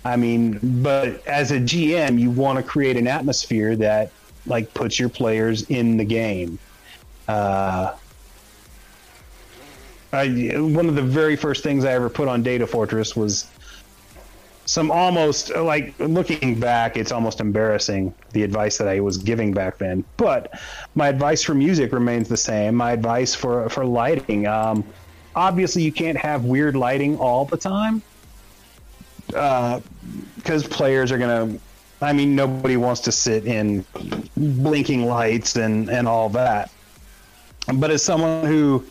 I 0.05 0.17
mean, 0.17 0.59
but 0.83 1.27
as 1.27 1.51
a 1.51 1.59
GM, 1.59 2.19
you 2.19 2.31
want 2.31 2.59
to 2.59 2.63
create 2.63 2.97
an 2.97 3.07
atmosphere 3.07 3.75
that 3.77 4.11
like 4.47 4.73
puts 4.75 4.99
your 4.99 5.09
players 5.09 5.63
in 5.71 5.97
the 5.97 6.05
game. 6.05 6.59
Uh, 7.27 7.95
I, 10.13 10.29
one 10.59 10.89
of 10.89 10.95
the 10.95 11.03
very 11.03 11.37
first 11.37 11.63
things 11.63 11.85
I 11.85 11.93
ever 11.93 12.11
put 12.11 12.29
on 12.29 12.43
Data 12.43 12.67
Fortress 12.67 13.17
was 13.17 13.47
some 14.67 14.91
almost 14.91 15.55
like 15.55 15.95
looking 15.99 16.61
back, 16.61 16.97
it's 16.97 17.13
almost 17.13 17.41
embarrassing 17.41 18.15
the 18.33 18.43
advice 18.43 18.79
that 18.79 18.89
I 18.89 19.01
was 19.01 19.19
giving 19.19 19.53
back 19.53 19.79
then. 19.79 20.05
But 20.17 20.59
my 20.95 21.09
advice 21.09 21.43
for 21.43 21.55
music 21.55 21.93
remains 21.93 22.29
the 22.29 22.37
same. 22.37 22.75
My 22.75 22.93
advice 22.93 23.35
for 23.35 23.69
for 23.71 23.85
lighting, 23.85 24.47
um, 24.47 24.85
obviously, 25.35 25.83
you 25.83 25.93
can't 25.93 26.17
have 26.17 26.45
weird 26.45 26.77
lighting 26.77 27.17
all 27.19 27.47
the 27.47 27.57
time 27.57 28.03
because 29.27 30.67
players 30.69 31.13
are 31.13 31.19
gonna. 31.19 31.59
I 32.01 32.13
mean, 32.13 32.35
nobody 32.35 32.77
wants 32.77 33.01
to 33.03 33.13
sit 33.13 33.47
in 33.47 33.85
blinking 34.37 35.07
lights 35.07 35.57
and 35.57 35.89
and 35.89 36.07
all 36.09 36.29
that. 36.31 36.71
But 37.75 37.91
as 37.91 38.03
someone 38.03 38.45
who, 38.45 38.85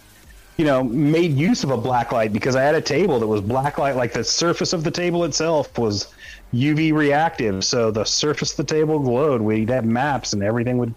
you 0.58 0.66
know, 0.66 0.84
made 0.84 1.34
use 1.34 1.64
of 1.64 1.70
a 1.70 1.78
black 1.78 2.12
light 2.12 2.34
because 2.34 2.56
I 2.56 2.64
had 2.64 2.76
a 2.76 2.82
table 2.82 3.20
that 3.20 3.28
was 3.28 3.42
black 3.42 3.78
light, 3.78 3.96
like 3.96 4.14
the 4.14 4.24
surface 4.24 4.74
of 4.74 4.84
the 4.84 4.92
table 4.92 5.26
itself 5.26 5.78
was 5.78 6.12
UV 6.54 6.94
reactive, 6.94 7.64
so 7.64 7.92
the 7.92 8.04
surface 8.04 8.52
of 8.52 8.58
the 8.58 8.74
table 8.74 9.00
glowed. 9.00 9.42
We'd 9.42 9.70
have 9.70 9.86
maps 9.86 10.34
and 10.34 10.44
everything 10.44 10.78
would 10.80 10.94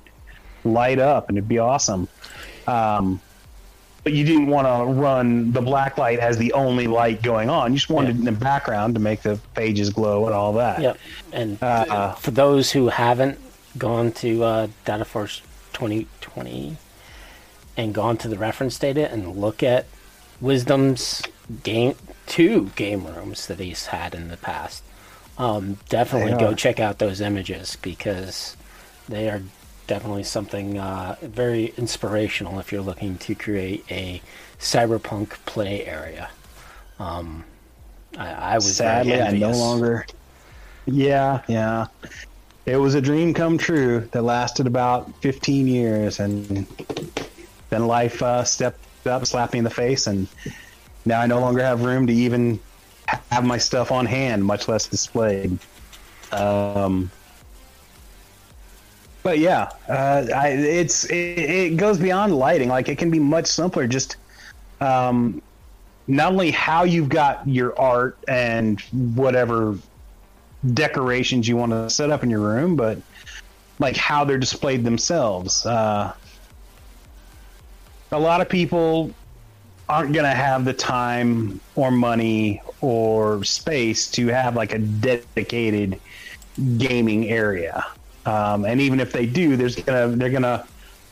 light 0.64 0.98
up, 0.98 1.28
and 1.28 1.36
it'd 1.36 1.48
be 1.48 1.58
awesome. 1.58 2.08
Um, 2.66 3.20
but 4.06 4.12
you 4.12 4.22
didn't 4.24 4.46
want 4.46 4.68
to 4.68 5.00
run 5.00 5.50
the 5.50 5.60
black 5.60 5.98
light 5.98 6.20
as 6.20 6.38
the 6.38 6.52
only 6.52 6.86
light 6.86 7.22
going 7.22 7.50
on. 7.50 7.72
You 7.72 7.78
just 7.78 7.90
wanted 7.90 8.10
it 8.14 8.20
in 8.20 8.24
the 8.24 8.30
background 8.30 8.94
to 8.94 9.00
make 9.00 9.22
the 9.22 9.36
pages 9.56 9.90
glow 9.90 10.26
and 10.26 10.32
all 10.32 10.52
that. 10.52 10.80
Yep. 10.80 10.98
And 11.32 11.60
Uh, 11.60 12.12
for 12.12 12.30
those 12.30 12.70
who 12.70 12.86
haven't 12.86 13.36
gone 13.76 14.12
to 14.12 14.44
uh, 14.44 14.68
Data 14.84 15.04
Fortress 15.04 15.42
2020 15.72 16.76
and 17.76 17.92
gone 17.92 18.16
to 18.18 18.28
the 18.28 18.38
reference 18.38 18.78
data 18.78 19.10
and 19.10 19.36
look 19.36 19.64
at 19.64 19.86
Wisdom's 20.40 21.20
game 21.64 21.96
two 22.28 22.70
game 22.76 23.08
rooms 23.08 23.48
that 23.48 23.58
he's 23.58 23.86
had 23.86 24.14
in 24.14 24.28
the 24.28 24.36
past, 24.36 24.84
um, 25.36 25.78
definitely 25.88 26.38
go 26.38 26.54
check 26.54 26.78
out 26.78 26.98
those 27.00 27.20
images 27.20 27.76
because 27.82 28.56
they 29.08 29.28
are 29.28 29.42
definitely 29.86 30.24
something 30.24 30.78
uh, 30.78 31.16
very 31.22 31.72
inspirational 31.76 32.58
if 32.58 32.72
you're 32.72 32.82
looking 32.82 33.16
to 33.18 33.34
create 33.34 33.84
a 33.90 34.20
cyberpunk 34.58 35.30
play 35.46 35.84
area. 35.86 36.30
Um, 36.98 37.44
I, 38.16 38.30
I 38.30 38.54
was 38.56 38.76
Sadly, 38.76 39.20
I 39.20 39.30
no 39.32 39.50
longer. 39.50 40.06
Yeah, 40.86 41.42
yeah. 41.48 41.86
It 42.64 42.76
was 42.76 42.94
a 42.94 43.00
dream 43.00 43.32
come 43.34 43.58
true 43.58 44.08
that 44.12 44.22
lasted 44.22 44.66
about 44.66 45.14
15 45.22 45.66
years, 45.68 46.18
and 46.20 46.66
then 47.70 47.86
life 47.86 48.22
uh, 48.22 48.44
stepped 48.44 49.06
up, 49.06 49.26
slapped 49.26 49.52
me 49.52 49.58
in 49.58 49.64
the 49.64 49.70
face, 49.70 50.06
and 50.06 50.26
now 51.04 51.20
I 51.20 51.26
no 51.26 51.40
longer 51.40 51.62
have 51.62 51.82
room 51.82 52.06
to 52.08 52.12
even 52.12 52.58
have 53.30 53.44
my 53.44 53.58
stuff 53.58 53.92
on 53.92 54.06
hand, 54.06 54.44
much 54.44 54.68
less 54.68 54.88
displayed. 54.88 55.58
Um, 56.32 57.10
but 59.26 59.40
yeah, 59.40 59.70
uh, 59.88 60.24
I, 60.32 60.50
it's 60.50 61.02
it, 61.06 61.14
it 61.14 61.76
goes 61.76 61.98
beyond 61.98 62.36
lighting. 62.36 62.68
Like 62.68 62.88
it 62.88 62.96
can 62.96 63.10
be 63.10 63.18
much 63.18 63.46
simpler. 63.46 63.88
Just 63.88 64.18
um, 64.80 65.42
not 66.06 66.30
only 66.30 66.52
how 66.52 66.84
you've 66.84 67.08
got 67.08 67.44
your 67.48 67.76
art 67.76 68.16
and 68.28 68.80
whatever 68.92 69.76
decorations 70.74 71.48
you 71.48 71.56
want 71.56 71.72
to 71.72 71.90
set 71.90 72.08
up 72.10 72.22
in 72.22 72.30
your 72.30 72.38
room, 72.38 72.76
but 72.76 72.98
like 73.80 73.96
how 73.96 74.24
they're 74.24 74.38
displayed 74.38 74.84
themselves. 74.84 75.66
Uh, 75.66 76.12
a 78.12 78.20
lot 78.20 78.40
of 78.40 78.48
people 78.48 79.12
aren't 79.88 80.12
going 80.12 80.24
to 80.24 80.36
have 80.36 80.64
the 80.64 80.72
time 80.72 81.60
or 81.74 81.90
money 81.90 82.62
or 82.80 83.42
space 83.42 84.08
to 84.12 84.28
have 84.28 84.54
like 84.54 84.72
a 84.72 84.78
dedicated 84.78 85.98
gaming 86.78 87.28
area. 87.28 87.84
Um, 88.26 88.64
and 88.64 88.80
even 88.80 89.00
if 89.00 89.12
they 89.12 89.24
do, 89.24 89.56
there's 89.56 89.76
gonna 89.76 90.08
they're 90.08 90.30
gonna 90.30 90.66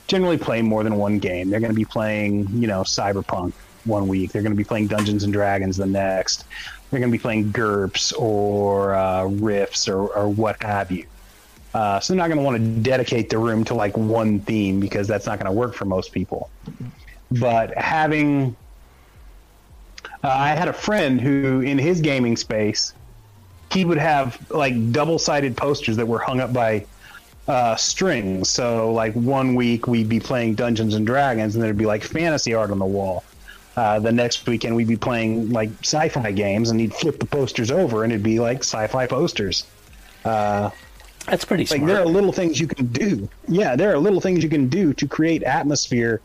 generally 0.07 0.37
play 0.37 0.63
more 0.63 0.83
than 0.83 0.97
one 0.97 1.19
game. 1.19 1.49
They're 1.49 1.61
gonna 1.61 1.73
be 1.73 1.85
playing, 1.85 2.49
you 2.51 2.67
know, 2.67 2.83
Cyberpunk 2.83 3.53
one 3.85 4.09
week. 4.09 4.33
They're 4.33 4.43
gonna 4.43 4.55
be 4.55 4.65
playing 4.65 4.89
Dungeons 4.89 5.25
and 5.25 5.33
Dragons 5.33 5.77
the 5.77 5.87
next. 5.87 6.45
They're 6.91 7.01
gonna 7.01 7.13
be 7.13 7.19
playing 7.19 7.53
GURPS 7.53 8.13
or 8.19 8.95
uh, 8.95 9.25
Rifts 9.25 9.89
or, 9.89 10.09
or 10.09 10.29
what 10.29 10.63
have 10.63 10.91
you. 10.91 11.07
Uh, 11.73 12.01
so 12.01 12.13
they're 12.13 12.19
not 12.19 12.29
gonna 12.29 12.43
want 12.43 12.57
to 12.57 12.81
dedicate 12.83 13.31
the 13.31 13.39
room 13.39 13.65
to 13.65 13.75
like 13.75 13.97
one 13.97 14.41
theme 14.41 14.81
because 14.81 15.07
that's 15.07 15.27
not 15.27 15.39
gonna 15.39 15.53
work 15.53 15.75
for 15.75 15.85
most 15.85 16.13
people. 16.13 16.51
But 17.31 17.77
having 17.77 18.57
uh, 20.25 20.29
I 20.29 20.51
had 20.51 20.69
a 20.69 20.73
friend 20.73 21.21
who, 21.21 21.61
in 21.61 21.79
his 21.79 22.01
gaming 22.01 22.37
space, 22.37 22.95
he 23.71 23.85
would 23.85 23.99
have 23.99 24.51
like 24.51 24.93
double-sided 24.93 25.57
posters 25.57 25.97
that 25.97 26.07
were 26.07 26.19
hung 26.19 26.41
up 26.41 26.53
by 26.53 26.87
uh, 27.49 27.77
strings. 27.77 28.51
So, 28.51 28.93
like 28.93 29.13
one 29.15 29.55
week 29.55 29.87
we'd 29.87 30.09
be 30.09 30.21
playing 30.21 30.55
Dungeons 30.55 30.95
and 30.95 31.07
Dragons, 31.07 31.55
and 31.55 31.63
there'd 31.65 31.79
be 31.79 31.87
like 31.87 32.03
fantasy 32.03 32.55
art 32.55 32.71
on 32.71 32.79
the 32.79 32.87
wall. 32.87 33.25
Uh, 33.77 33.99
the 33.99 34.13
next 34.13 34.47
weekend 34.47 34.77
we'd 34.77 34.87
be 34.89 34.97
playing 34.97 35.51
like 35.51 35.69
sci-fi 35.83 36.31
games, 36.33 36.71
and 36.71 36.81
he'd 36.81 36.95
flip 36.95 37.19
the 37.19 37.27
posters 37.27 37.71
over, 37.71 38.05
and 38.05 38.13
it'd 38.13 38.23
be 38.23 38.39
like 38.41 38.59
sci-fi 38.61 39.07
posters. 39.07 39.67
Uh, 40.25 40.71
That's 41.27 41.45
pretty 41.45 41.65
Like 41.65 41.79
smart. 41.79 41.87
there 41.89 42.01
are 42.01 42.07
little 42.07 42.33
things 42.33 42.61
you 42.61 42.67
can 42.67 42.87
do. 42.87 43.29
Yeah, 43.49 43.77
there 43.77 43.93
are 43.93 43.99
little 43.99 44.21
things 44.21 44.43
you 44.43 44.49
can 44.49 44.69
do 44.69 44.95
to 44.95 45.07
create 45.09 45.43
atmosphere 45.43 46.21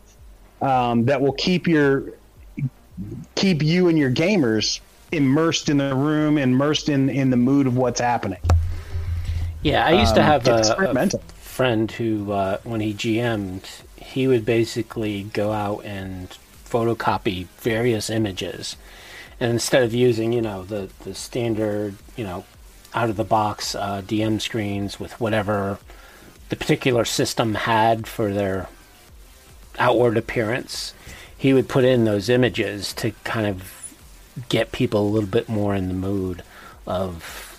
um, 0.62 1.04
that 1.06 1.20
will 1.20 1.32
keep 1.32 1.66
your 1.66 2.12
keep 3.34 3.62
you 3.62 3.88
and 3.88 3.98
your 3.98 4.10
gamers 4.10 4.80
immersed 5.12 5.68
in 5.68 5.78
the 5.78 5.94
room, 5.94 6.38
immersed 6.38 6.88
in 6.88 7.08
in 7.08 7.30
the 7.30 7.36
mood 7.36 7.66
of 7.66 7.76
what's 7.76 8.00
happening. 8.00 8.38
Yeah, 9.62 9.84
I 9.84 9.92
used 9.92 10.14
to 10.14 10.20
Um, 10.20 10.26
have 10.26 10.46
a, 10.48 10.60
a 10.80 11.10
friend 11.38 11.90
who, 11.92 12.32
uh, 12.32 12.58
when 12.64 12.80
he 12.80 12.94
GM'd, 12.94 13.68
he 13.96 14.26
would 14.26 14.44
basically 14.46 15.24
go 15.24 15.52
out 15.52 15.84
and 15.84 16.28
photocopy 16.64 17.46
various 17.58 18.08
images, 18.08 18.76
and 19.38 19.50
instead 19.52 19.82
of 19.82 19.92
using 19.92 20.32
you 20.32 20.40
know 20.40 20.64
the 20.64 20.88
the 21.00 21.14
standard 21.14 21.96
you 22.16 22.24
know 22.24 22.44
out 22.94 23.10
of 23.10 23.16
the 23.16 23.24
box 23.24 23.74
uh, 23.74 24.02
DM 24.06 24.40
screens 24.40 24.98
with 24.98 25.20
whatever 25.20 25.78
the 26.48 26.56
particular 26.56 27.04
system 27.04 27.54
had 27.54 28.06
for 28.06 28.32
their 28.32 28.68
outward 29.78 30.16
appearance, 30.16 30.94
he 31.36 31.52
would 31.52 31.68
put 31.68 31.84
in 31.84 32.04
those 32.04 32.28
images 32.28 32.92
to 32.94 33.12
kind 33.24 33.46
of 33.46 33.94
get 34.48 34.72
people 34.72 35.02
a 35.06 35.10
little 35.10 35.28
bit 35.28 35.48
more 35.48 35.74
in 35.74 35.88
the 35.88 35.94
mood 35.94 36.42
of 36.86 37.49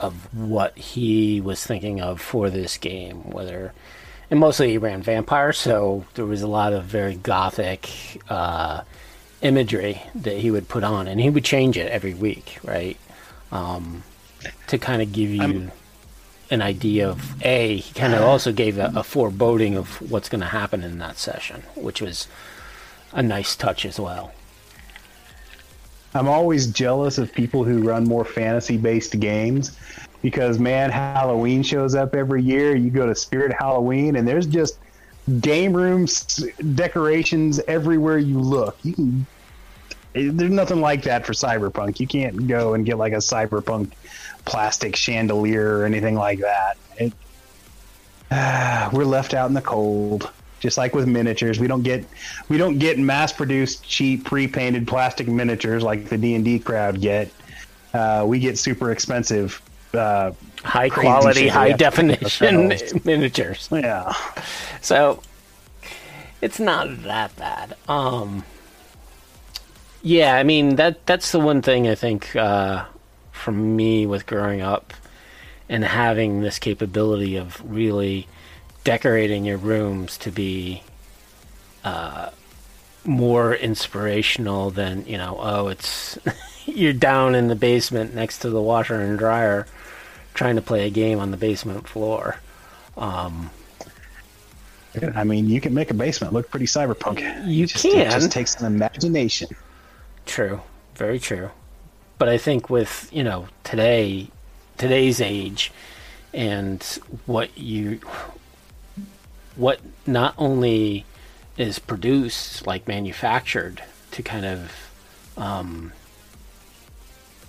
of 0.00 0.32
what 0.34 0.76
he 0.76 1.40
was 1.40 1.64
thinking 1.64 2.00
of 2.00 2.20
for 2.20 2.50
this 2.50 2.76
game, 2.78 3.30
whether 3.30 3.72
and 4.30 4.40
mostly 4.40 4.70
he 4.70 4.78
ran 4.78 5.02
vampire, 5.02 5.52
so 5.52 6.04
there 6.14 6.24
was 6.24 6.42
a 6.42 6.48
lot 6.48 6.72
of 6.72 6.84
very 6.84 7.14
gothic 7.14 7.90
uh, 8.28 8.82
imagery 9.42 10.02
that 10.14 10.38
he 10.38 10.50
would 10.50 10.68
put 10.68 10.82
on, 10.82 11.06
and 11.06 11.20
he 11.20 11.30
would 11.30 11.44
change 11.44 11.76
it 11.76 11.90
every 11.90 12.14
week, 12.14 12.58
right? 12.64 12.96
Um, 13.52 14.02
to 14.66 14.78
kind 14.78 15.02
of 15.02 15.12
give 15.12 15.30
you 15.30 15.42
I'm- 15.42 15.72
an 16.50 16.62
idea 16.62 17.08
of 17.08 17.42
a. 17.44 17.76
He 17.76 17.94
kind 17.94 18.14
of 18.14 18.22
also 18.22 18.52
gave 18.52 18.78
a, 18.78 18.92
a 18.96 19.02
foreboding 19.02 19.76
of 19.76 20.10
what's 20.10 20.28
going 20.28 20.40
to 20.40 20.46
happen 20.48 20.82
in 20.82 20.98
that 20.98 21.18
session, 21.18 21.62
which 21.74 22.00
was 22.00 22.26
a 23.12 23.22
nice 23.22 23.54
touch 23.54 23.84
as 23.84 24.00
well. 24.00 24.32
I'm 26.14 26.28
always 26.28 26.68
jealous 26.68 27.18
of 27.18 27.32
people 27.32 27.64
who 27.64 27.82
run 27.82 28.04
more 28.04 28.24
fantasy 28.24 28.76
based 28.76 29.18
games 29.18 29.76
because 30.22 30.58
man, 30.58 30.90
Halloween 30.90 31.62
shows 31.62 31.94
up 31.94 32.14
every 32.14 32.42
year. 32.42 32.76
You 32.76 32.90
go 32.90 33.06
to 33.06 33.14
Spirit 33.14 33.52
Halloween 33.58 34.16
and 34.16 34.26
there's 34.26 34.46
just 34.46 34.78
game 35.40 35.72
rooms 35.72 36.44
decorations 36.74 37.58
everywhere 37.66 38.18
you 38.18 38.38
look. 38.38 38.76
You 38.82 38.94
can 38.94 39.26
there's 40.14 40.52
nothing 40.52 40.80
like 40.80 41.02
that 41.02 41.26
for 41.26 41.32
Cyberpunk. 41.32 41.98
You 41.98 42.06
can't 42.06 42.46
go 42.46 42.74
and 42.74 42.86
get 42.86 42.98
like 42.98 43.12
a 43.12 43.16
Cyberpunk 43.16 43.92
plastic 44.44 44.94
chandelier 44.94 45.78
or 45.78 45.84
anything 45.84 46.14
like 46.14 46.38
that. 46.38 46.76
It, 46.96 47.12
ah, 48.30 48.90
we're 48.92 49.04
left 49.04 49.34
out 49.34 49.48
in 49.48 49.54
the 49.54 49.60
cold 49.60 50.30
just 50.64 50.78
like 50.78 50.94
with 50.94 51.06
miniatures 51.06 51.60
we 51.60 51.66
don't 51.66 51.82
get 51.82 52.02
we 52.48 52.56
don't 52.56 52.78
get 52.78 52.98
mass 52.98 53.34
produced 53.34 53.84
cheap 53.84 54.24
pre-painted 54.24 54.88
plastic 54.88 55.28
miniatures 55.28 55.82
like 55.82 56.08
the 56.08 56.16
d&d 56.16 56.58
crowd 56.60 57.02
get 57.02 57.30
uh, 57.92 58.24
we 58.26 58.38
get 58.38 58.56
super 58.56 58.90
expensive 58.90 59.60
uh, 59.92 60.32
high 60.64 60.88
quality 60.88 61.48
high 61.48 61.66
we 61.66 61.70
have 61.72 61.78
to 61.94 62.02
do 62.02 62.16
definition 62.16 63.02
miniatures. 63.04 63.68
yeah 63.70 64.10
So 64.80 65.22
it's 66.40 66.58
not 66.58 67.02
that 67.02 67.36
bad. 67.36 67.76
Um 67.88 68.42
Yeah, 70.02 70.34
I 70.34 70.44
mean 70.44 70.76
that 70.76 71.04
that's 71.04 71.30
the 71.30 71.40
one 71.40 71.60
thing 71.60 71.86
I 71.86 71.94
think 71.94 72.34
uh 72.34 72.86
for 73.32 73.52
me 73.52 74.06
with 74.06 74.24
growing 74.24 74.62
up 74.62 74.94
and 75.68 75.84
having 75.84 76.40
this 76.40 76.58
capability 76.58 77.36
of 77.36 77.62
really 77.64 78.26
decorating 78.84 79.44
your 79.44 79.58
rooms 79.58 80.18
to 80.18 80.30
be 80.30 80.82
uh 81.84 82.30
more 83.04 83.54
inspirational 83.54 84.70
than, 84.70 85.06
you 85.06 85.18
know, 85.18 85.36
oh 85.40 85.68
it's 85.68 86.18
you're 86.66 86.92
down 86.94 87.34
in 87.34 87.48
the 87.48 87.56
basement 87.56 88.14
next 88.14 88.38
to 88.40 88.50
the 88.50 88.62
washer 88.62 89.00
and 89.00 89.18
dryer 89.18 89.66
trying 90.34 90.56
to 90.56 90.62
play 90.62 90.86
a 90.86 90.90
game 90.90 91.18
on 91.20 91.30
the 91.30 91.36
basement 91.36 91.88
floor. 91.88 92.40
Um 92.96 93.50
i 95.16 95.24
mean 95.24 95.48
you 95.48 95.60
can 95.60 95.74
make 95.74 95.90
a 95.90 95.94
basement 95.94 96.32
look 96.32 96.50
pretty 96.50 96.66
cyberpunk 96.66 97.20
You 97.46 97.66
It 97.66 97.68
just, 97.68 97.84
it 97.94 98.08
can. 98.08 98.10
just 98.10 98.30
takes 98.30 98.54
an 98.60 98.66
imagination 98.66 99.48
True, 100.26 100.62
very 100.94 101.18
true. 101.18 101.50
But 102.18 102.28
I 102.28 102.38
think 102.38 102.70
with 102.70 103.08
you 103.12 103.22
know 103.24 103.48
today, 103.64 104.28
today's 104.78 105.20
age, 105.20 105.72
and 106.32 106.82
what 107.26 107.56
you, 107.58 108.00
what 109.56 109.80
not 110.06 110.34
only 110.38 111.04
is 111.56 111.78
produced 111.78 112.66
like 112.66 112.88
manufactured 112.88 113.82
to 114.10 114.22
kind 114.22 114.44
of 114.44 114.90
um, 115.36 115.92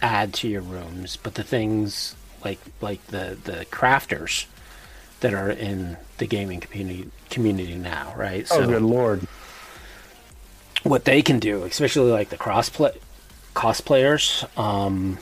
add 0.02 0.34
to 0.34 0.48
your 0.48 0.62
rooms, 0.62 1.18
but 1.18 1.36
the 1.36 1.44
things 1.44 2.16
like 2.44 2.60
like 2.82 3.06
the 3.08 3.38
the 3.44 3.66
crafters 3.72 4.46
that 5.22 5.34
are 5.34 5.50
in 5.50 5.98
the 6.18 6.28
gaming 6.28 6.60
community 6.60 7.10
community 7.30 7.76
now, 7.76 8.14
right? 8.16 8.48
oh 8.52 8.66
good 8.68 8.82
lord 8.82 9.28
what 10.86 11.06
they 11.06 11.22
can 11.22 11.40
do, 11.40 11.64
especially 11.64 12.12
like 12.12 12.30
the 12.30 12.38
crossplay 12.38 12.96
cosplayers. 13.56 14.46
Um, 14.58 15.18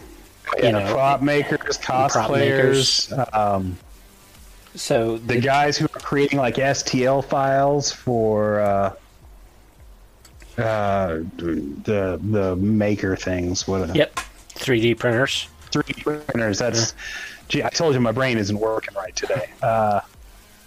yeah, 0.58 0.66
you 0.66 0.72
know, 0.74 0.94
prop 0.94 1.22
makers 1.22 1.78
prop 1.78 2.12
cosplayers 2.12 3.34
um, 3.34 3.78
so 4.76 5.18
the 5.18 5.40
guys 5.40 5.78
who 5.78 5.86
are 5.86 6.00
creating 6.00 6.40
like 6.40 6.56
STL 6.56 7.24
files 7.24 7.92
for 7.92 8.60
uh, 8.60 8.94
uh, 10.58 11.20
the 11.38 12.20
the 12.22 12.56
maker 12.58 13.16
things. 13.16 13.68
What? 13.68 13.96
Yep, 13.96 14.20
3D 14.56 14.98
printers. 15.00 15.48
3D 15.72 16.26
printers. 16.28 16.60
That's. 16.60 16.94
Gee, 17.50 17.64
I 17.64 17.70
told 17.70 17.94
you 17.94 18.00
my 18.00 18.12
brain 18.12 18.38
isn't 18.38 18.58
working 18.58 18.96
right 18.96 19.16
today. 19.16 19.50
Uh, 19.62 20.00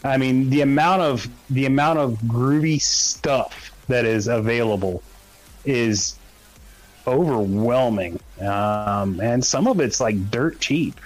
I 0.04 0.18
mean, 0.18 0.50
the 0.50 0.60
amount 0.60 1.02
of 1.02 1.28
the 1.50 1.66
amount 1.66 1.98
of 1.98 2.18
groovy 2.22 2.80
stuff 2.80 3.72
that 3.88 4.04
is 4.04 4.28
available 4.28 5.02
is 5.64 6.16
overwhelming, 7.06 8.18
um, 8.40 9.20
and 9.20 9.44
some 9.44 9.66
of 9.66 9.80
it's 9.80 10.00
like 10.00 10.30
dirt 10.30 10.60
cheap. 10.60 11.00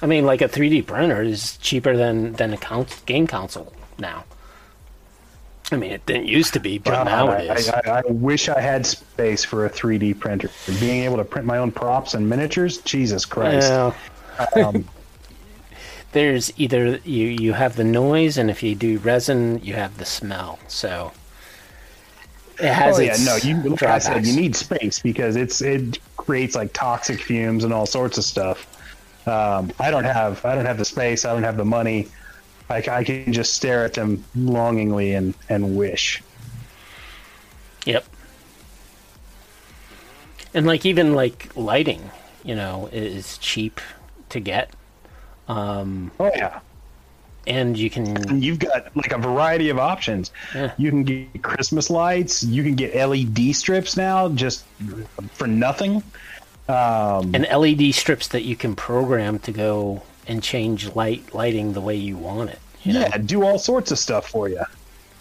I 0.00 0.06
mean, 0.06 0.24
like 0.24 0.40
a 0.42 0.48
3D 0.48 0.86
printer 0.86 1.22
is 1.22 1.56
cheaper 1.58 1.96
than 1.96 2.34
than 2.34 2.52
a 2.52 2.56
cons- 2.56 3.00
game 3.06 3.26
console 3.26 3.72
now. 3.98 4.24
I 5.70 5.76
mean, 5.76 5.92
it 5.92 6.06
didn't 6.06 6.28
used 6.28 6.54
to 6.54 6.60
be, 6.60 6.78
but 6.78 6.92
God, 6.92 7.04
now 7.06 7.30
it 7.32 7.58
is. 7.58 7.68
I, 7.68 7.80
I, 7.84 7.98
I 7.98 8.02
wish 8.08 8.48
I 8.48 8.58
had 8.58 8.86
space 8.86 9.44
for 9.44 9.66
a 9.66 9.70
3D 9.70 10.18
printer. 10.18 10.50
Being 10.80 11.02
able 11.04 11.18
to 11.18 11.24
print 11.24 11.46
my 11.46 11.58
own 11.58 11.72
props 11.72 12.14
and 12.14 12.26
miniatures, 12.26 12.78
Jesus 12.78 13.24
Christ. 13.24 13.68
Well, 13.68 13.94
Um, 14.54 14.88
there's 16.12 16.52
either 16.58 16.98
you 17.04 17.26
you 17.26 17.52
have 17.54 17.74
the 17.74 17.84
noise, 17.84 18.38
and 18.38 18.50
if 18.50 18.62
you 18.62 18.76
do 18.76 18.98
resin, 18.98 19.60
you 19.64 19.74
have 19.74 19.98
the 19.98 20.04
smell. 20.04 20.60
So 20.68 21.10
it 22.60 22.72
has 22.72 22.98
oh 22.98 23.02
yeah, 23.02 23.16
no, 23.24 23.36
you 23.36 23.70
like 23.70 23.82
I 23.82 23.98
said, 23.98 24.26
you 24.26 24.36
need 24.36 24.54
space 24.54 25.00
because 25.00 25.36
it's 25.36 25.60
it 25.60 25.98
creates 26.16 26.54
like 26.54 26.72
toxic 26.72 27.20
fumes 27.20 27.64
and 27.64 27.72
all 27.72 27.84
sorts 27.84 28.16
of 28.16 28.24
stuff. 28.24 28.77
Um, 29.28 29.72
I 29.78 29.90
don't 29.90 30.04
have 30.04 30.44
I 30.44 30.54
don't 30.54 30.66
have 30.66 30.78
the 30.78 30.84
space. 30.84 31.24
I 31.24 31.32
don't 31.32 31.42
have 31.42 31.56
the 31.56 31.64
money. 31.64 32.08
I, 32.70 32.76
I 32.90 33.04
can 33.04 33.32
just 33.32 33.54
stare 33.54 33.84
at 33.84 33.94
them 33.94 34.24
longingly 34.36 35.14
and 35.14 35.34
and 35.48 35.76
wish. 35.76 36.22
Yep. 37.84 38.04
And 40.54 40.66
like 40.66 40.84
even 40.86 41.14
like 41.14 41.50
lighting, 41.56 42.10
you 42.44 42.54
know, 42.54 42.88
is 42.92 43.38
cheap 43.38 43.80
to 44.30 44.40
get. 44.40 44.70
Um, 45.46 46.10
Oh 46.20 46.30
yeah, 46.34 46.60
and 47.48 47.78
you 47.78 47.88
can 47.88 48.40
you've 48.40 48.58
got 48.58 48.94
like 48.94 49.12
a 49.12 49.18
variety 49.18 49.70
of 49.70 49.78
options. 49.78 50.30
Yeah. 50.54 50.72
You 50.76 50.90
can 50.90 51.02
get 51.02 51.42
Christmas 51.42 51.90
lights. 51.90 52.44
You 52.44 52.62
can 52.62 52.74
get 52.74 52.94
LED 52.94 53.54
strips 53.56 53.96
now 53.96 54.28
just 54.28 54.64
for 55.32 55.46
nothing. 55.46 56.02
Um, 56.68 57.34
and 57.34 57.46
LED 57.50 57.94
strips 57.94 58.28
that 58.28 58.42
you 58.42 58.54
can 58.54 58.76
program 58.76 59.38
to 59.40 59.52
go 59.52 60.02
and 60.26 60.42
change 60.42 60.94
light 60.94 61.34
lighting 61.34 61.72
the 61.72 61.80
way 61.80 61.94
you 61.96 62.16
want 62.18 62.50
it. 62.50 62.58
You 62.82 62.92
know? 62.92 63.00
Yeah, 63.00 63.16
do 63.16 63.42
all 63.42 63.58
sorts 63.58 63.90
of 63.90 63.98
stuff 63.98 64.28
for 64.28 64.48
you. 64.48 64.62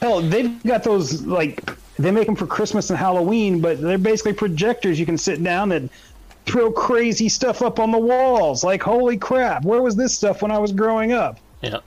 Hell, 0.01 0.21
they've 0.21 0.61
got 0.63 0.83
those 0.83 1.23
like 1.23 1.71
they 1.97 2.11
make 2.11 2.25
them 2.25 2.35
for 2.35 2.45
Christmas 2.45 2.89
and 2.89 2.99
Halloween, 2.99 3.61
but 3.61 3.81
they're 3.81 3.97
basically 3.97 4.33
projectors 4.33 4.99
you 4.99 5.05
can 5.05 5.17
sit 5.17 5.41
down 5.41 5.71
and 5.71 5.89
throw 6.45 6.71
crazy 6.71 7.29
stuff 7.29 7.61
up 7.61 7.79
on 7.79 7.91
the 7.91 7.97
walls. 7.97 8.63
Like, 8.63 8.83
holy 8.83 9.17
crap, 9.17 9.63
where 9.63 9.81
was 9.81 9.95
this 9.95 10.13
stuff 10.13 10.41
when 10.41 10.51
I 10.51 10.59
was 10.59 10.71
growing 10.71 11.13
up? 11.13 11.39
Yeah. 11.61 11.79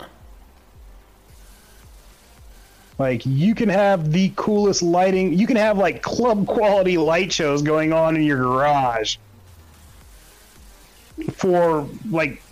Like, 2.98 3.24
you 3.24 3.54
can 3.54 3.68
have 3.68 4.12
the 4.12 4.32
coolest 4.36 4.82
lighting. 4.82 5.38
You 5.38 5.46
can 5.46 5.56
have 5.56 5.78
like 5.78 6.02
club 6.02 6.46
quality 6.46 6.98
light 6.98 7.32
shows 7.32 7.62
going 7.62 7.92
on 7.92 8.16
in 8.16 8.22
your 8.22 8.38
garage 8.38 9.16
for 11.32 11.88
like 12.10 12.42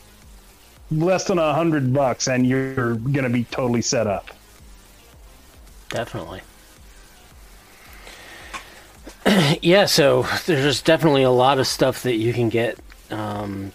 less 0.91 1.25
than 1.25 1.39
a 1.39 1.53
hundred 1.55 1.93
bucks, 1.93 2.29
and 2.29 2.47
you're 2.47 2.95
gonna 2.97 3.31
be 3.31 3.45
totally 3.45 3.83
set 3.83 4.07
up. 4.07 4.29
Definitely. 5.91 6.43
yeah, 9.63 9.87
so 9.87 10.27
there's 10.47 10.83
definitely 10.83 11.23
a 11.23 11.31
lot 11.31 11.59
of 11.59 11.67
stuff 11.67 12.03
that 12.03 12.17
you 12.17 12.33
can 12.33 12.49
get 12.49 12.79
um, 13.11 13.73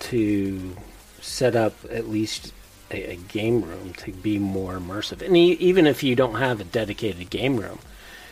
to 0.00 0.76
set 1.20 1.56
up 1.56 1.74
at 1.90 2.08
least 2.08 2.52
a, 2.90 3.12
a 3.12 3.16
game 3.16 3.62
room 3.62 3.92
to 3.94 4.12
be 4.12 4.38
more 4.38 4.74
immersive. 4.74 5.22
And 5.22 5.36
e- 5.36 5.56
even 5.58 5.86
if 5.86 6.02
you 6.02 6.14
don't 6.14 6.36
have 6.36 6.60
a 6.60 6.64
dedicated 6.64 7.30
game 7.30 7.56
room, 7.56 7.78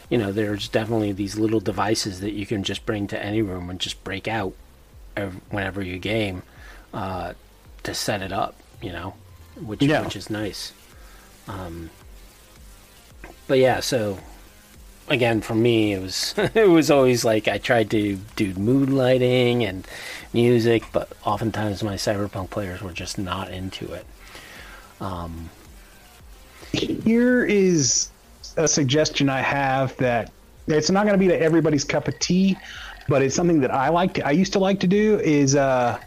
you 0.08 0.18
know, 0.18 0.32
there's 0.32 0.68
definitely 0.68 1.12
these 1.12 1.38
little 1.38 1.60
devices 1.60 2.20
that 2.20 2.32
you 2.32 2.46
can 2.46 2.62
just 2.62 2.86
bring 2.86 3.06
to 3.08 3.22
any 3.22 3.42
room 3.42 3.70
and 3.70 3.80
just 3.80 4.02
break 4.04 4.28
out 4.28 4.54
whenever 5.50 5.82
you 5.82 5.98
game 5.98 6.42
uh, 6.92 7.32
to 7.82 7.94
set 7.94 8.22
it 8.22 8.32
up. 8.32 8.54
You 8.82 8.92
know, 8.92 9.14
which 9.60 9.82
Yeah. 9.82 10.02
which 10.02 10.16
is 10.16 10.28
nice. 10.30 10.72
Um, 11.48 11.90
but 13.46 13.58
yeah, 13.58 13.80
so 13.80 14.18
again 15.08 15.42
for 15.42 15.54
me 15.54 15.92
it 15.92 16.00
was 16.00 16.34
it 16.54 16.68
was 16.68 16.90
always 16.90 17.24
like 17.26 17.46
I 17.46 17.58
tried 17.58 17.90
to 17.90 18.16
do 18.36 18.54
mood 18.54 18.90
lighting 18.90 19.64
and 19.64 19.86
music, 20.32 20.84
but 20.92 21.10
oftentimes 21.24 21.82
my 21.82 21.94
cyberpunk 21.94 22.50
players 22.50 22.82
were 22.82 22.92
just 22.92 23.18
not 23.18 23.50
into 23.50 23.92
it. 23.92 24.06
Um, 25.00 25.50
Here 26.72 27.44
is 27.44 28.08
a 28.56 28.66
suggestion 28.68 29.28
I 29.28 29.40
have 29.40 29.96
that 29.98 30.30
it's 30.66 30.90
not 30.90 31.04
going 31.04 31.12
to 31.14 31.18
be 31.18 31.28
to 31.28 31.38
everybody's 31.40 31.84
cup 31.84 32.08
of 32.08 32.18
tea, 32.18 32.56
but 33.08 33.22
it's 33.22 33.34
something 33.34 33.60
that 33.60 33.72
I 33.72 33.88
like. 33.88 34.14
To, 34.14 34.26
I 34.26 34.30
used 34.30 34.52
to 34.54 34.58
like 34.58 34.80
to 34.80 34.86
do 34.86 35.18
is 35.20 35.56
uh, 35.56 35.98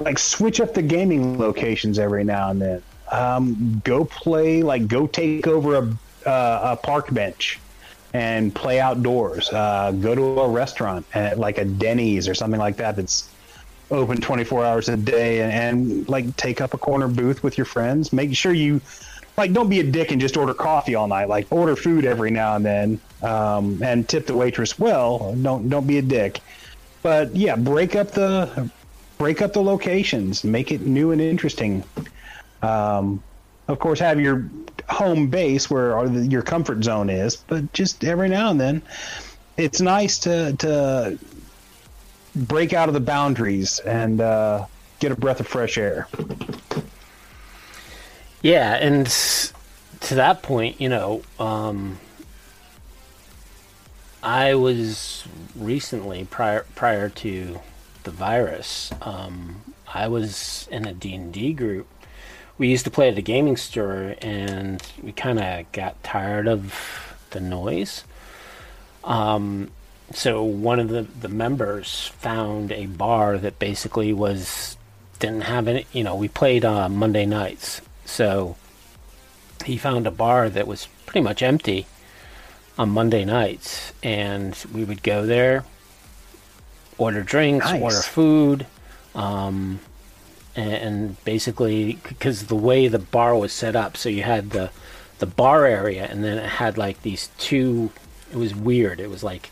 like 0.00 0.18
switch 0.18 0.60
up 0.60 0.74
the 0.74 0.82
gaming 0.82 1.38
locations 1.38 1.98
every 1.98 2.24
now 2.24 2.50
and 2.50 2.60
then. 2.60 2.82
Um, 3.10 3.82
go 3.84 4.04
play 4.04 4.62
like 4.62 4.88
go 4.88 5.06
take 5.06 5.46
over 5.46 5.76
a 5.76 6.28
uh, 6.28 6.72
a 6.72 6.76
park 6.76 7.12
bench 7.12 7.58
and 8.14 8.54
play 8.54 8.80
outdoors. 8.80 9.52
Uh, 9.52 9.92
go 9.92 10.14
to 10.14 10.40
a 10.40 10.48
restaurant 10.48 11.06
at 11.14 11.38
like 11.38 11.58
a 11.58 11.64
Denny's 11.64 12.28
or 12.28 12.34
something 12.34 12.60
like 12.60 12.76
that 12.76 12.96
that's 12.96 13.28
open 13.90 14.20
24 14.20 14.64
hours 14.64 14.88
a 14.88 14.96
day 14.96 15.42
and, 15.42 15.52
and 15.52 16.08
like 16.08 16.34
take 16.36 16.60
up 16.60 16.72
a 16.72 16.78
corner 16.78 17.08
booth 17.08 17.42
with 17.42 17.58
your 17.58 17.64
friends. 17.64 18.12
Make 18.12 18.34
sure 18.34 18.52
you 18.52 18.80
like 19.36 19.52
don't 19.52 19.68
be 19.68 19.80
a 19.80 19.84
dick 19.84 20.12
and 20.12 20.20
just 20.20 20.36
order 20.36 20.54
coffee 20.54 20.94
all 20.94 21.08
night. 21.08 21.28
Like 21.28 21.46
order 21.50 21.76
food 21.76 22.04
every 22.04 22.30
now 22.30 22.56
and 22.56 22.64
then 22.64 23.00
um, 23.22 23.82
and 23.82 24.08
tip 24.08 24.26
the 24.26 24.36
waitress 24.36 24.78
well. 24.78 25.34
Don't 25.40 25.68
don't 25.68 25.86
be 25.86 25.98
a 25.98 26.02
dick. 26.02 26.40
But 27.02 27.34
yeah, 27.34 27.56
break 27.56 27.96
up 27.96 28.10
the 28.12 28.70
break 29.18 29.42
up 29.42 29.52
the 29.52 29.62
locations. 29.62 30.44
Make 30.44 30.72
it 30.72 30.82
new 30.82 31.12
and 31.12 31.20
interesting. 31.20 31.84
Um, 32.62 33.22
of 33.68 33.78
course, 33.78 33.98
have 34.00 34.20
your 34.20 34.50
home 34.88 35.28
base 35.28 35.70
where 35.70 36.08
the- 36.08 36.26
your 36.26 36.42
comfort 36.42 36.84
zone 36.84 37.08
is, 37.08 37.36
but 37.36 37.72
just 37.72 38.04
every 38.04 38.28
now 38.28 38.50
and 38.50 38.60
then, 38.60 38.82
it's 39.56 39.80
nice 39.80 40.18
to 40.20 40.54
to 40.58 41.18
break 42.34 42.72
out 42.72 42.88
of 42.88 42.94
the 42.94 43.00
boundaries 43.00 43.78
and 43.80 44.20
uh, 44.20 44.64
get 45.00 45.12
a 45.12 45.16
breath 45.16 45.40
of 45.40 45.46
fresh 45.46 45.78
air. 45.78 46.08
Yeah, 48.42 48.74
and 48.74 49.06
to 50.00 50.14
that 50.16 50.42
point, 50.42 50.80
you 50.80 50.88
know, 50.88 51.22
um, 51.38 52.00
I 54.22 54.54
was 54.54 55.24
recently 55.56 56.24
prior 56.24 56.66
prior 56.74 57.08
to 57.08 57.60
the 58.02 58.10
virus. 58.10 58.92
Um, 59.02 59.62
I 59.92 60.08
was 60.08 60.68
in 60.70 60.86
a 60.86 60.92
D 60.92 61.14
and 61.14 61.32
D 61.32 61.52
group. 61.52 61.86
We 62.58 62.68
used 62.68 62.84
to 62.84 62.90
play 62.90 63.08
at 63.08 63.18
a 63.18 63.22
gaming 63.22 63.56
store, 63.56 64.14
and 64.20 64.82
we 65.02 65.12
kind 65.12 65.38
of 65.38 65.70
got 65.72 66.02
tired 66.02 66.48
of 66.48 67.16
the 67.30 67.40
noise. 67.40 68.04
Um, 69.04 69.70
so 70.12 70.42
one 70.42 70.80
of 70.80 70.88
the 70.88 71.02
the 71.02 71.28
members 71.28 72.08
found 72.18 72.72
a 72.72 72.86
bar 72.86 73.38
that 73.38 73.58
basically 73.58 74.12
was 74.12 74.76
didn't 75.18 75.42
have 75.42 75.68
any. 75.68 75.86
You 75.92 76.04
know, 76.04 76.16
we 76.16 76.28
played 76.28 76.64
uh, 76.64 76.88
Monday 76.88 77.26
nights, 77.26 77.80
so 78.12 78.56
he 79.64 79.76
found 79.78 80.06
a 80.06 80.10
bar 80.10 80.50
that 80.50 80.66
was 80.66 80.86
pretty 81.06 81.22
much 81.22 81.42
empty 81.42 81.86
on 82.78 82.90
Monday 82.90 83.24
nights, 83.24 83.92
and 84.02 84.56
we 84.72 84.84
would 84.84 85.02
go 85.02 85.24
there, 85.24 85.64
order 86.98 87.22
drinks, 87.22 87.66
Nice. 87.66 87.82
order 87.82 88.02
food, 88.02 88.66
um, 89.14 89.80
and, 90.54 90.72
and 90.72 91.24
basically 91.24 91.98
because 92.06 92.46
the 92.46 92.54
way 92.54 92.88
the 92.88 92.98
bar 92.98 93.34
was 93.36 93.52
set 93.52 93.74
up, 93.74 93.96
so 93.96 94.08
you 94.08 94.22
had 94.22 94.50
the 94.50 94.70
the 95.18 95.26
bar 95.26 95.64
area, 95.66 96.06
and 96.10 96.24
then 96.24 96.36
it 96.38 96.48
had 96.48 96.76
like 96.76 97.02
these 97.02 97.30
two. 97.38 97.90
It 98.32 98.36
was 98.36 98.54
weird. 98.54 98.98
It 99.00 99.08
was 99.08 99.22
like 99.22 99.50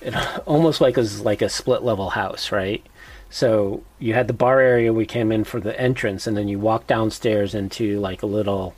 it 0.00 0.14
almost 0.46 0.80
like 0.80 0.96
it 0.96 1.00
was 1.00 1.20
like 1.20 1.40
a 1.42 1.48
split 1.48 1.82
level 1.82 2.10
house, 2.10 2.50
right? 2.52 2.84
So 3.32 3.82
you 3.98 4.12
had 4.12 4.28
the 4.28 4.34
bar 4.34 4.60
area 4.60 4.92
we 4.92 5.06
came 5.06 5.32
in 5.32 5.44
for 5.44 5.58
the 5.58 5.78
entrance, 5.80 6.26
and 6.26 6.36
then 6.36 6.48
you 6.48 6.58
walk 6.58 6.86
downstairs 6.86 7.54
into 7.54 7.98
like 7.98 8.22
a 8.22 8.26
little 8.26 8.74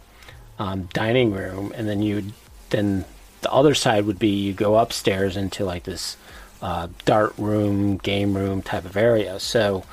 um, 0.60 0.88
dining 0.92 1.32
room, 1.32 1.72
and 1.74 1.88
then 1.88 2.02
you 2.02 2.32
then 2.70 3.04
the 3.40 3.52
other 3.52 3.74
side 3.74 4.06
would 4.06 4.20
be 4.20 4.28
you 4.28 4.52
go 4.52 4.76
upstairs 4.76 5.36
into 5.36 5.64
like 5.64 5.82
this 5.82 6.16
uh, 6.62 6.86
dart 7.04 7.34
room, 7.36 7.96
game 7.96 8.36
room 8.36 8.62
type 8.62 8.84
of 8.84 8.96
area. 8.96 9.40
So 9.40 9.84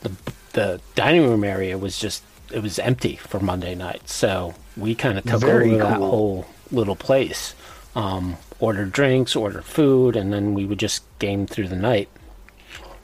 the 0.00 0.12
the 0.54 0.80
dining 0.94 1.28
room 1.28 1.44
area 1.44 1.76
was 1.76 1.98
just 1.98 2.22
it 2.50 2.62
was 2.62 2.78
empty 2.78 3.16
for 3.16 3.40
Monday 3.40 3.74
night. 3.74 4.08
So 4.08 4.54
we 4.74 4.94
kind 4.94 5.18
of 5.18 5.24
took 5.24 5.42
Very 5.42 5.74
over 5.74 5.84
that 5.84 5.98
whole 5.98 6.46
little 6.72 6.96
place. 6.96 7.54
Um, 7.94 8.38
ordered 8.58 8.90
drinks, 8.90 9.36
ordered 9.36 9.66
food, 9.66 10.16
and 10.16 10.32
then 10.32 10.54
we 10.54 10.64
would 10.64 10.78
just 10.78 11.04
game 11.18 11.46
through 11.46 11.68
the 11.68 11.76
night. 11.76 12.08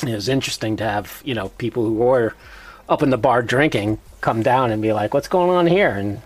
It 0.03 0.13
was 0.15 0.29
interesting 0.29 0.77
to 0.79 0.85
have 0.85 1.23
you 1.25 1.35
know 1.35 1.49
people 1.51 1.85
who 1.85 1.95
were 1.95 2.35
up 2.89 3.03
in 3.03 3.11
the 3.11 3.19
bar 3.19 3.43
drinking 3.43 3.99
come 4.21 4.43
down 4.43 4.71
and 4.71 4.83
be 4.83 4.93
like, 4.93 5.15
"What's 5.15 5.29
going 5.29 5.51
on 5.51 5.67
here?" 5.67 5.91
and 5.91 6.21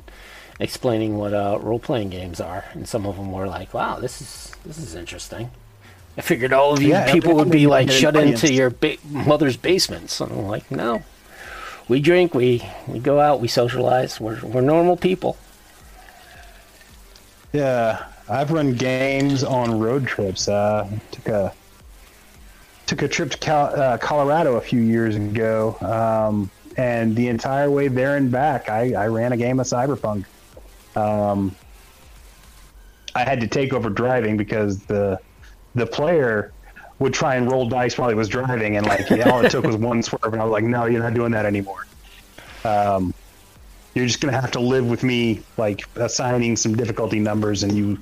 explaining 0.61 1.17
what 1.19 1.33
uh, 1.33 1.59
role 1.61 1.79
playing 1.79 2.11
games 2.11 2.41
are. 2.41 2.65
And 2.73 2.89
some 2.89 3.07
of 3.07 3.17
them 3.17 3.31
were 3.33 3.47
like, 3.47 3.73
"Wow, 3.75 3.99
this 4.01 4.21
is 4.21 4.53
this 4.65 4.79
is 4.79 4.95
interesting." 4.95 5.51
I 6.17 6.21
figured 6.21 6.53
all 6.53 6.73
of 6.73 6.83
you 6.83 6.89
Yeah, 6.89 7.13
people 7.13 7.35
would 7.37 7.51
be 7.51 7.69
like 7.69 7.91
shut 7.91 8.17
audience. 8.17 8.43
into 8.43 8.53
your 8.53 8.71
ba- 8.71 8.97
mother's 9.09 9.57
basement. 9.57 10.11
So 10.11 10.25
I'm 10.25 10.49
like, 10.49 10.69
no, 10.69 11.05
we 11.87 12.01
drink, 12.01 12.35
we 12.35 12.69
we 12.89 12.99
go 12.99 13.21
out, 13.21 13.41
we 13.41 13.47
socialize. 13.47 14.19
We're 14.21 14.41
we're 14.45 14.61
normal 14.63 14.97
people. 14.97 15.37
Yeah, 17.53 18.05
I've 18.29 18.51
run 18.51 18.75
games 18.75 19.45
on 19.45 19.79
road 19.79 20.07
trips. 20.07 20.49
Uh, 20.49 20.89
took 21.13 21.29
a 21.29 21.53
took 22.89 23.03
a 23.03 23.09
trip 23.09 23.31
to 23.31 23.39
Cal- 23.39 23.81
uh, 23.81 23.99
Colorado 23.99 24.57
a 24.57 24.61
few 24.61 24.81
years 24.81 25.15
ago, 25.15 25.77
um, 25.83 26.51
and 26.77 27.15
the 27.15 27.29
entire 27.29 27.71
way 27.71 27.89
there 27.89 28.17
and 28.17 28.33
back, 28.33 28.71
I, 28.71 28.95
I 28.95 29.07
ran 29.09 29.33
a 29.33 29.37
game 29.37 29.61
of 29.61 29.67
Cyberpunk. 29.67 30.25
Um, 30.97 31.55
I 33.15 33.25
had 33.25 33.41
to 33.41 33.47
take 33.47 33.73
over 33.73 33.91
driving 33.91 34.37
because 34.37 34.81
the 34.85 35.21
the 35.75 35.87
player 35.87 36.53
would 36.99 37.13
try 37.13 37.37
and 37.37 37.51
roll 37.51 37.69
dice 37.69 37.99
while 37.99 38.09
he 38.09 38.15
was 38.15 38.29
driving, 38.29 38.77
and 38.79 38.87
like 38.87 39.09
yeah, 39.11 39.31
all 39.31 39.45
it 39.45 39.51
took 39.51 39.65
was 39.67 39.77
one 39.91 40.03
swerve, 40.03 40.33
and 40.33 40.41
I 40.41 40.45
was 40.45 40.53
like, 40.53 40.65
no, 40.65 40.87
you're 40.87 41.03
not 41.03 41.15
doing 41.15 41.33
that 41.33 41.45
anymore. 41.45 41.87
Um, 42.65 43.13
you're 43.95 44.07
just 44.07 44.21
gonna 44.21 44.41
have 44.41 44.51
to 44.53 44.61
live 44.61 44.89
with 44.89 45.03
me, 45.03 45.43
like 45.59 45.85
assigning 45.97 46.57
some 46.57 46.75
difficulty 46.75 47.19
numbers, 47.19 47.65
and 47.65 47.73
you 47.73 47.99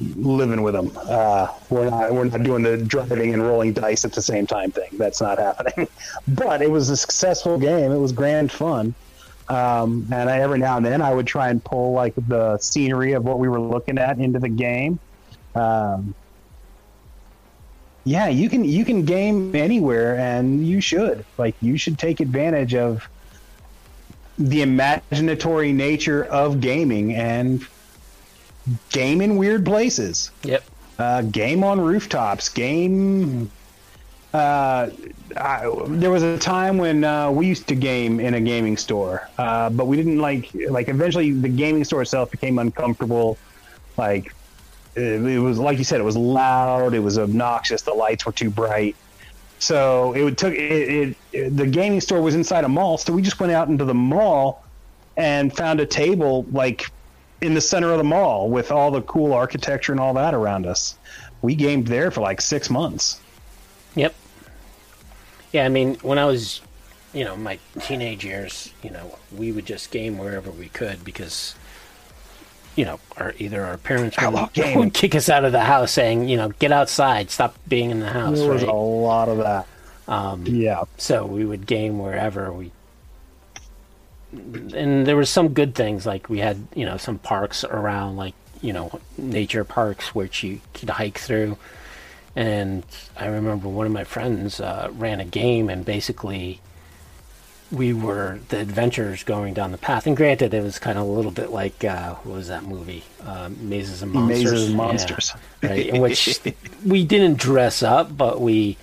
living 0.00 0.62
with 0.62 0.74
them. 0.74 0.90
Uh, 0.96 1.48
we're 1.68 1.90
not 1.90 2.12
we're 2.12 2.24
not 2.24 2.42
doing 2.42 2.62
the 2.62 2.76
driving 2.76 3.34
and 3.34 3.42
rolling 3.42 3.72
dice 3.72 4.04
at 4.04 4.12
the 4.12 4.22
same 4.22 4.46
time 4.46 4.70
thing. 4.70 4.90
That's 4.92 5.20
not 5.20 5.38
happening. 5.38 5.88
but 6.28 6.62
it 6.62 6.70
was 6.70 6.88
a 6.88 6.96
successful 6.96 7.58
game. 7.58 7.92
It 7.92 7.98
was 7.98 8.12
grand 8.12 8.50
fun. 8.50 8.94
Um, 9.48 10.06
and 10.12 10.30
I, 10.30 10.38
every 10.38 10.60
now 10.60 10.76
and 10.76 10.86
then 10.86 11.02
I 11.02 11.12
would 11.12 11.26
try 11.26 11.48
and 11.48 11.62
pull 11.62 11.92
like 11.92 12.14
the 12.28 12.56
scenery 12.58 13.12
of 13.12 13.24
what 13.24 13.40
we 13.40 13.48
were 13.48 13.60
looking 13.60 13.98
at 13.98 14.18
into 14.18 14.38
the 14.38 14.48
game. 14.48 15.00
Um, 15.56 16.14
yeah, 18.04 18.28
you 18.28 18.48
can 18.48 18.64
you 18.64 18.84
can 18.84 19.04
game 19.04 19.54
anywhere, 19.54 20.16
and 20.18 20.66
you 20.66 20.80
should 20.80 21.24
like 21.36 21.54
you 21.60 21.76
should 21.76 21.98
take 21.98 22.20
advantage 22.20 22.74
of 22.74 23.08
the 24.38 24.62
imaginatory 24.62 25.74
nature 25.74 26.24
of 26.24 26.60
gaming 26.60 27.14
and 27.14 27.62
game 28.90 29.20
in 29.20 29.36
weird 29.36 29.64
places. 29.64 30.30
Yep. 30.42 30.64
Uh, 30.98 31.22
game 31.22 31.64
on 31.64 31.80
rooftops. 31.80 32.48
Game. 32.48 33.50
Uh, 34.32 34.90
I, 35.36 35.70
there 35.88 36.10
was 36.10 36.22
a 36.22 36.38
time 36.38 36.78
when 36.78 37.02
uh, 37.02 37.30
we 37.30 37.46
used 37.46 37.66
to 37.68 37.74
game 37.74 38.20
in 38.20 38.34
a 38.34 38.40
gaming 38.40 38.76
store, 38.76 39.28
uh, 39.38 39.70
but 39.70 39.86
we 39.86 39.96
didn't 39.96 40.18
like 40.18 40.50
like. 40.68 40.88
Eventually, 40.88 41.32
the 41.32 41.48
gaming 41.48 41.84
store 41.84 42.02
itself 42.02 42.30
became 42.30 42.58
uncomfortable. 42.58 43.38
Like 43.96 44.34
it, 44.94 45.24
it 45.24 45.38
was 45.38 45.58
like 45.58 45.78
you 45.78 45.84
said, 45.84 46.00
it 46.00 46.04
was 46.04 46.16
loud. 46.16 46.94
It 46.94 47.00
was 47.00 47.18
obnoxious. 47.18 47.82
The 47.82 47.94
lights 47.94 48.26
were 48.26 48.32
too 48.32 48.50
bright. 48.50 48.94
So 49.58 50.12
it 50.14 50.22
would 50.22 50.38
took 50.38 50.54
it, 50.54 50.58
it, 50.58 51.16
it. 51.32 51.56
The 51.56 51.66
gaming 51.66 52.00
store 52.00 52.20
was 52.22 52.34
inside 52.34 52.64
a 52.64 52.68
mall, 52.68 52.98
so 52.98 53.12
we 53.12 53.22
just 53.22 53.40
went 53.40 53.52
out 53.52 53.68
into 53.68 53.84
the 53.84 53.94
mall 53.94 54.64
and 55.16 55.54
found 55.54 55.80
a 55.80 55.86
table 55.86 56.46
like 56.52 56.90
in 57.40 57.54
the 57.54 57.60
center 57.60 57.90
of 57.90 57.98
the 57.98 58.04
mall 58.04 58.48
with 58.50 58.70
all 58.70 58.90
the 58.90 59.02
cool 59.02 59.32
architecture 59.32 59.92
and 59.92 60.00
all 60.00 60.14
that 60.14 60.34
around 60.34 60.66
us. 60.66 60.96
We 61.42 61.54
gamed 61.54 61.86
there 61.88 62.10
for 62.10 62.20
like 62.20 62.40
six 62.40 62.68
months. 62.68 63.20
Yep. 63.94 64.14
Yeah, 65.52 65.64
I 65.64 65.68
mean, 65.68 65.94
when 66.02 66.18
I 66.18 66.26
was, 66.26 66.60
you 67.12 67.24
know, 67.24 67.36
my 67.36 67.58
teenage 67.80 68.24
years, 68.24 68.72
you 68.82 68.90
know, 68.90 69.16
we 69.36 69.52
would 69.52 69.66
just 69.66 69.90
game 69.90 70.18
wherever 70.18 70.50
we 70.50 70.68
could 70.68 71.04
because 71.04 71.54
you 72.76 72.84
know, 72.84 73.00
our 73.16 73.34
either 73.38 73.64
our 73.64 73.76
parents 73.76 74.16
would, 74.22 74.48
would 74.76 74.94
kick 74.94 75.14
us 75.14 75.28
out 75.28 75.44
of 75.44 75.52
the 75.52 75.60
house, 75.60 75.90
saying, 75.92 76.28
you 76.28 76.36
know, 76.36 76.50
get 76.60 76.70
outside, 76.72 77.30
stop 77.30 77.54
being 77.68 77.90
in 77.90 78.00
the 78.00 78.08
house. 78.08 78.38
There 78.38 78.50
was 78.52 78.62
right? 78.62 78.70
a 78.70 78.74
lot 78.74 79.28
of 79.28 79.38
that. 79.38 79.66
Um, 80.06 80.44
Yeah. 80.46 80.84
so 80.96 81.26
we 81.26 81.44
would 81.44 81.66
game 81.66 81.98
wherever 81.98 82.52
we 82.52 82.70
and 84.32 85.06
there 85.06 85.16
was 85.16 85.28
some 85.28 85.48
good 85.48 85.74
things 85.74 86.06
like 86.06 86.28
we 86.28 86.38
had 86.38 86.56
you 86.74 86.84
know 86.84 86.96
some 86.96 87.18
parks 87.18 87.64
around 87.64 88.16
like 88.16 88.34
you 88.60 88.72
know 88.72 89.00
nature 89.18 89.64
parks 89.64 90.14
which 90.14 90.42
you 90.42 90.60
could 90.74 90.90
hike 90.90 91.18
through. 91.18 91.56
And 92.36 92.84
i 93.16 93.26
remember 93.26 93.68
one 93.68 93.86
of 93.86 93.92
my 93.92 94.04
friends 94.04 94.60
uh, 94.60 94.88
ran 94.92 95.20
a 95.20 95.24
game 95.24 95.68
and 95.68 95.84
basically 95.84 96.60
we 97.72 97.92
were 97.92 98.40
the 98.48 98.58
adventurers 98.58 99.22
going 99.22 99.54
down 99.54 99.70
the 99.70 99.78
path. 99.78 100.06
And 100.06 100.16
granted 100.16 100.52
it 100.54 100.62
was 100.62 100.78
kind 100.78 100.98
of 100.98 101.06
a 101.06 101.10
little 101.10 101.30
bit 101.30 101.50
like 101.50 101.84
uh, 101.84 102.14
what 102.14 102.34
was 102.36 102.48
that 102.48 102.64
movie? 102.64 103.04
Uh, 103.22 103.50
mazes 103.58 104.02
and 104.02 104.12
monsters 104.12 104.52
Mazes 104.52 104.68
and 104.68 104.76
Yeah, 105.62 105.68
right 105.68 105.86
in 105.86 106.00
which 106.00 106.40
we 106.86 107.04
didn't 107.04 107.38
dress 107.38 107.82
up 107.82 108.16
but 108.16 108.40
we 108.40 108.76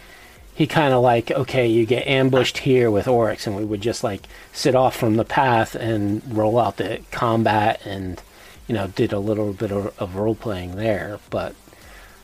he 0.58 0.66
kind 0.68 0.92
of 0.94 1.02
like 1.04 1.30
okay 1.32 1.68
you 1.68 1.86
get 1.86 2.06
ambushed 2.08 2.58
here 2.58 2.90
with 2.90 3.06
orcs 3.06 3.46
and 3.46 3.56
we 3.56 3.64
would 3.64 3.80
just 3.82 4.04
like 4.04 4.28
sit 4.52 4.74
off 4.76 4.96
from 4.96 5.16
the 5.16 5.24
path 5.24 5.76
and 5.76 6.22
roll 6.36 6.58
out 6.60 6.78
the 6.78 7.00
combat 7.12 7.80
and 7.86 8.22
you 8.68 8.74
know 8.74 8.88
did 8.88 9.14
a 9.14 9.20
little 9.20 9.54
bit 9.54 9.72
of, 9.72 9.98
of 10.00 10.16
role 10.16 10.36
playing 10.36 10.76
there 10.76 11.20
but 11.30 11.54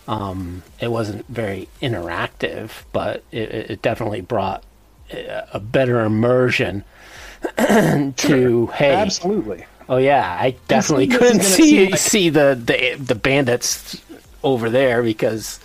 um, 0.07 0.63
it 0.81 0.91
wasn't 0.91 1.25
very 1.27 1.69
interactive 1.81 2.83
but 2.91 3.23
it, 3.31 3.49
it 3.51 3.69
it 3.71 3.81
definitely 3.81 4.21
brought 4.21 4.63
a 5.11 5.47
a 5.53 5.59
better 5.59 6.01
immersion 6.01 6.83
to 7.57 8.67
hey 8.73 8.95
Absolutely. 8.95 9.65
Oh 9.89 9.97
yeah, 9.97 10.37
I 10.39 10.55
definitely 10.69 11.07
couldn't 11.07 11.37
gonna 11.39 11.43
see 11.43 11.89
like- 11.89 11.99
see 11.99 12.29
the, 12.29 12.57
the 12.59 12.95
the 13.03 13.15
bandits 13.15 14.01
over 14.41 14.69
there 14.69 15.03
because 15.03 15.59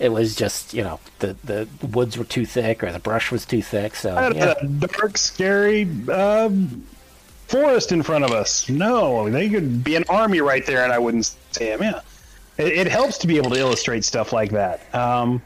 it 0.00 0.10
was 0.10 0.34
just 0.34 0.74
you 0.74 0.82
know 0.82 0.98
the 1.20 1.36
the 1.44 1.68
woods 1.86 2.18
were 2.18 2.24
too 2.24 2.46
thick 2.46 2.82
or 2.82 2.90
the 2.90 2.98
brush 2.98 3.30
was 3.30 3.44
too 3.44 3.62
thick. 3.62 3.94
So 3.94 4.14
yeah, 4.34 4.54
a 4.60 4.66
dark, 4.66 5.18
scary 5.18 5.82
um, 6.10 6.86
forest 7.46 7.92
in 7.92 8.02
front 8.02 8.24
of 8.24 8.32
us. 8.32 8.68
No, 8.68 9.28
they 9.30 9.48
could 9.48 9.84
be 9.84 9.94
an 9.94 10.04
army 10.08 10.40
right 10.40 10.64
there, 10.66 10.82
and 10.82 10.92
I 10.92 10.98
wouldn't 10.98 11.26
see 11.52 11.66
them. 11.66 11.82
Yeah, 11.82 12.00
it, 12.56 12.68
it 12.68 12.86
helps 12.88 13.18
to 13.18 13.26
be 13.26 13.36
able 13.36 13.50
to 13.50 13.58
illustrate 13.58 14.04
stuff 14.04 14.32
like 14.32 14.50
that. 14.50 14.92
Um, 14.94 15.42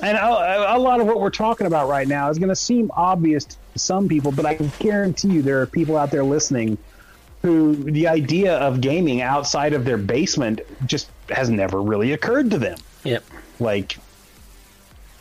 and 0.00 0.16
a, 0.16 0.76
a 0.76 0.78
lot 0.78 1.00
of 1.00 1.06
what 1.06 1.20
we're 1.20 1.30
talking 1.30 1.66
about 1.66 1.88
right 1.88 2.06
now 2.06 2.30
is 2.30 2.38
going 2.38 2.50
to 2.50 2.56
seem 2.56 2.90
obvious 2.94 3.46
to 3.46 3.56
some 3.76 4.08
people, 4.08 4.30
but 4.30 4.46
I 4.46 4.54
can 4.54 4.70
guarantee 4.78 5.28
you 5.28 5.42
there 5.42 5.60
are 5.60 5.66
people 5.66 5.96
out 5.96 6.12
there 6.12 6.22
listening 6.22 6.78
who 7.42 7.74
the 7.74 8.06
idea 8.06 8.56
of 8.58 8.80
gaming 8.80 9.22
outside 9.22 9.72
of 9.72 9.84
their 9.84 9.96
basement 9.96 10.60
just 10.86 11.08
has 11.30 11.50
never 11.50 11.80
really 11.80 12.12
occurred 12.12 12.50
to 12.50 12.58
them. 12.58 12.78
Yep, 13.04 13.24
Like, 13.60 13.98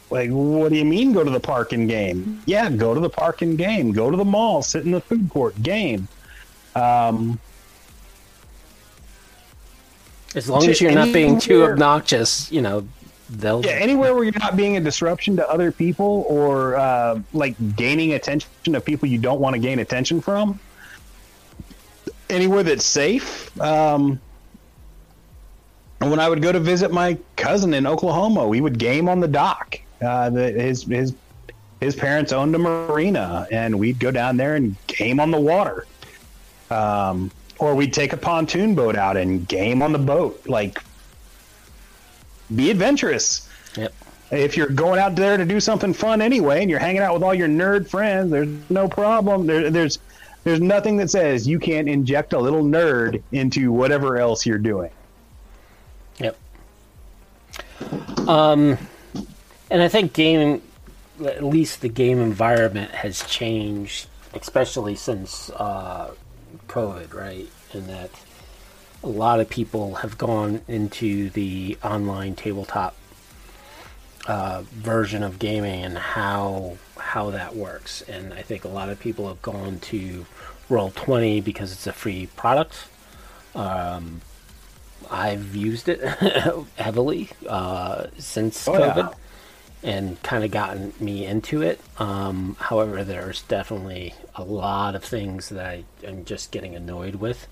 like, 0.09 0.30
what 0.30 0.69
do 0.69 0.78
you 0.78 0.86
mean 0.86 1.11
go 1.11 1.23
to 1.23 1.30
the 1.30 1.39
park 1.39 1.73
and 1.73 1.89
game? 1.89 2.41
Yeah, 2.45 2.69
go 2.69 2.93
to 2.93 2.99
the 2.99 3.09
park 3.09 3.41
and 3.41 3.57
game. 3.57 3.91
Go 3.91 4.09
to 4.09 4.15
the 4.15 4.25
mall, 4.25 4.61
sit 4.61 4.86
in 4.86 4.91
the 4.91 5.01
food 5.01 5.30
court, 5.30 5.61
game. 5.61 6.07
Um, 6.75 7.39
as 10.36 10.49
long 10.49 10.67
as 10.67 10.80
you're 10.80 10.91
not 10.91 11.11
being 11.11 11.39
too 11.39 11.63
obnoxious, 11.63 12.51
you 12.51 12.61
know 12.61 12.88
they'll 13.30 13.65
yeah, 13.65 13.71
anywhere 13.71 14.13
where 14.13 14.23
you're 14.23 14.39
not 14.39 14.55
being 14.55 14.78
a 14.78 14.80
disruption 14.80 15.36
to 15.38 15.49
other 15.49 15.71
people 15.71 16.25
or 16.30 16.75
uh, 16.75 17.19
like 17.34 17.55
gaining 17.75 18.13
attention 18.13 18.75
of 18.75 18.86
people 18.86 19.07
you 19.07 19.17
don't 19.17 19.39
want 19.39 19.55
to 19.55 19.59
gain 19.59 19.80
attention 19.80 20.21
from. 20.21 20.59
Anywhere 22.30 22.63
that's 22.63 22.86
safe. 22.86 23.59
Um, 23.59 24.19
when 25.99 26.19
I 26.19 26.29
would 26.29 26.41
go 26.41 26.51
to 26.51 26.59
visit 26.59 26.91
my 26.91 27.17
cousin 27.35 27.73
in 27.73 27.87
Oklahoma, 27.87 28.47
we 28.47 28.61
would 28.61 28.77
game 28.77 29.09
on 29.09 29.19
the 29.19 29.27
dock. 29.27 29.79
Uh, 30.01 30.29
the, 30.29 30.51
his 30.51 30.83
his 30.83 31.13
his 31.79 31.95
parents 31.95 32.31
owned 32.31 32.55
a 32.55 32.59
marina, 32.59 33.47
and 33.51 33.77
we'd 33.77 33.99
go 33.99 34.11
down 34.11 34.37
there 34.37 34.55
and 34.55 34.75
game 34.87 35.19
on 35.19 35.31
the 35.31 35.39
water. 35.39 35.85
Um, 36.69 37.31
or 37.59 37.75
we'd 37.75 37.93
take 37.93 38.13
a 38.13 38.17
pontoon 38.17 38.75
boat 38.75 38.95
out 38.95 39.17
and 39.17 39.47
game 39.47 39.81
on 39.81 39.91
the 39.91 39.99
boat. 39.99 40.47
Like, 40.47 40.79
be 42.55 42.69
adventurous. 42.69 43.49
yep. 43.75 43.93
If 44.29 44.57
you're 44.57 44.67
going 44.67 44.99
out 44.99 45.15
there 45.15 45.37
to 45.37 45.45
do 45.45 45.59
something 45.59 45.93
fun 45.93 46.21
anyway, 46.21 46.61
and 46.61 46.69
you're 46.69 46.79
hanging 46.79 47.01
out 47.01 47.13
with 47.13 47.23
all 47.23 47.33
your 47.33 47.47
nerd 47.47 47.89
friends, 47.89 48.29
there's 48.29 48.49
no 48.69 48.87
problem. 48.87 49.47
There, 49.47 49.71
there's 49.71 49.99
there's 50.43 50.61
nothing 50.61 50.97
that 50.97 51.09
says 51.09 51.47
you 51.47 51.59
can't 51.59 51.89
inject 51.89 52.33
a 52.33 52.39
little 52.39 52.63
nerd 52.63 53.21
into 53.31 53.71
whatever 53.71 54.17
else 54.17 54.45
you're 54.45 54.57
doing. 54.57 54.91
Um, 58.28 58.78
and 59.69 59.82
I 59.82 59.88
think 59.88 60.13
game, 60.13 60.61
at 61.23 61.43
least 61.43 61.82
the 61.82 61.89
game 61.89 62.19
environment 62.19 62.91
has 62.91 63.23
changed, 63.23 64.07
especially 64.34 64.95
since 64.95 65.49
uh, 65.51 66.13
COVID, 66.67 67.13
right? 67.13 67.47
In 67.73 67.88
that 67.88 68.11
a 69.03 69.07
lot 69.07 69.39
of 69.39 69.49
people 69.49 69.95
have 69.95 70.17
gone 70.17 70.61
into 70.67 71.30
the 71.30 71.78
online 71.84 72.36
tabletop 72.36 72.95
uh, 74.28 74.63
version 74.71 75.23
of 75.23 75.39
gaming 75.39 75.84
and 75.84 75.97
how 75.97 76.78
how 76.97 77.30
that 77.32 77.55
works. 77.55 78.01
And 78.01 78.34
I 78.34 78.41
think 78.41 78.65
a 78.65 78.67
lot 78.69 78.89
of 78.89 78.99
people 78.99 79.28
have 79.28 79.41
gone 79.41 79.80
to 79.80 80.25
Roll 80.69 80.91
Twenty 80.91 81.39
because 81.41 81.71
it's 81.71 81.88
a 81.88 81.93
free 81.93 82.28
product. 82.36 82.89
Um, 83.55 84.21
I've 85.11 85.55
used 85.55 85.89
it 85.89 86.01
heavily 86.77 87.29
uh, 87.47 88.07
since 88.17 88.67
Oh, 88.67 88.73
yeah. 88.77 88.93
COVID 88.93 89.13
and 89.83 90.21
kind 90.23 90.43
of 90.43 90.51
gotten 90.51 90.93
me 90.99 91.25
into 91.25 91.61
it. 91.61 91.79
Um, 91.99 92.55
however, 92.59 93.03
there's 93.03 93.43
definitely 93.43 94.13
a 94.35 94.43
lot 94.43 94.95
of 94.95 95.03
things 95.03 95.49
that 95.49 95.65
I 95.65 95.83
am 96.03 96.25
just 96.25 96.51
getting 96.51 96.75
annoyed 96.75 97.15
with 97.15 97.47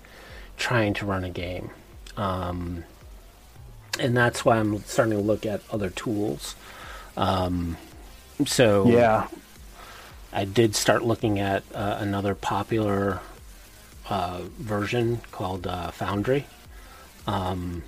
trying 0.56 0.94
to 0.94 1.06
run 1.06 1.22
a 1.24 1.30
game. 1.30 1.70
Um, 2.16 2.84
and 4.00 4.16
that's 4.16 4.44
why 4.44 4.58
I'm 4.58 4.78
starting 4.84 5.14
to 5.16 5.22
look 5.22 5.46
at 5.46 5.62
other 5.70 5.90
tools. 5.90 6.54
Um, 7.16 7.76
so 8.44 8.86
Yeah, 8.88 9.28
I 10.32 10.44
did 10.44 10.74
start 10.74 11.02
looking 11.04 11.38
at 11.38 11.62
uh, 11.74 11.96
another 12.00 12.34
popular 12.34 13.20
uh, 14.10 14.42
version 14.58 15.20
called 15.30 15.66
uh, 15.66 15.90
Foundry. 15.92 16.46
Um, 17.26 17.82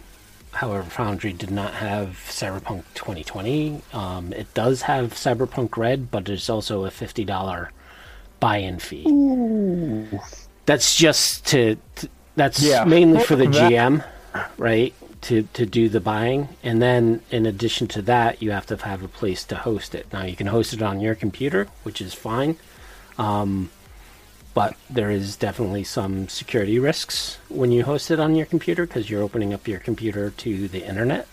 however, 0.52 0.82
Foundry 0.90 1.32
did 1.32 1.50
not 1.50 1.74
have 1.74 2.18
Cyberpunk 2.28 2.84
2020. 2.94 3.82
Um, 3.92 4.32
it 4.32 4.52
does 4.54 4.82
have 4.82 5.12
Cyberpunk 5.14 5.76
Red, 5.76 6.10
but 6.10 6.24
there's 6.24 6.50
also 6.50 6.84
a 6.84 6.90
$50 6.90 7.68
buy-in 8.40 8.78
fee. 8.78 9.04
That's 10.66 10.94
just 10.96 11.46
to, 11.46 11.76
to- 11.96 12.08
that's 12.36 12.62
Yeah. 12.62 12.84
mainly 12.84 13.22
for 13.22 13.36
the 13.36 13.46
That- 13.46 13.70
GM, 13.72 14.04
right? 14.58 14.94
To 15.22 15.42
to 15.54 15.66
do 15.66 15.88
the 15.88 15.98
buying, 15.98 16.48
and 16.62 16.80
then 16.80 17.22
in 17.32 17.44
addition 17.44 17.88
to 17.88 18.02
that, 18.02 18.40
you 18.40 18.52
have 18.52 18.66
to 18.66 18.76
have 18.76 19.02
a 19.02 19.08
place 19.08 19.42
to 19.46 19.56
host 19.56 19.92
it. 19.92 20.06
Now 20.12 20.22
you 20.22 20.36
can 20.36 20.46
host 20.46 20.72
it 20.72 20.80
on 20.80 21.00
your 21.00 21.16
computer, 21.16 21.66
which 21.82 22.00
is 22.00 22.14
fine, 22.14 22.54
um, 23.18 23.70
but 24.58 24.74
there 24.90 25.08
is 25.08 25.36
definitely 25.36 25.84
some 25.84 26.28
security 26.28 26.80
risks 26.80 27.38
when 27.48 27.70
you 27.70 27.84
host 27.84 28.10
it 28.10 28.18
on 28.18 28.34
your 28.34 28.44
computer 28.44 28.88
because 28.88 29.08
you're 29.08 29.22
opening 29.22 29.54
up 29.54 29.68
your 29.68 29.78
computer 29.78 30.30
to 30.30 30.66
the 30.66 30.84
internet. 30.84 31.28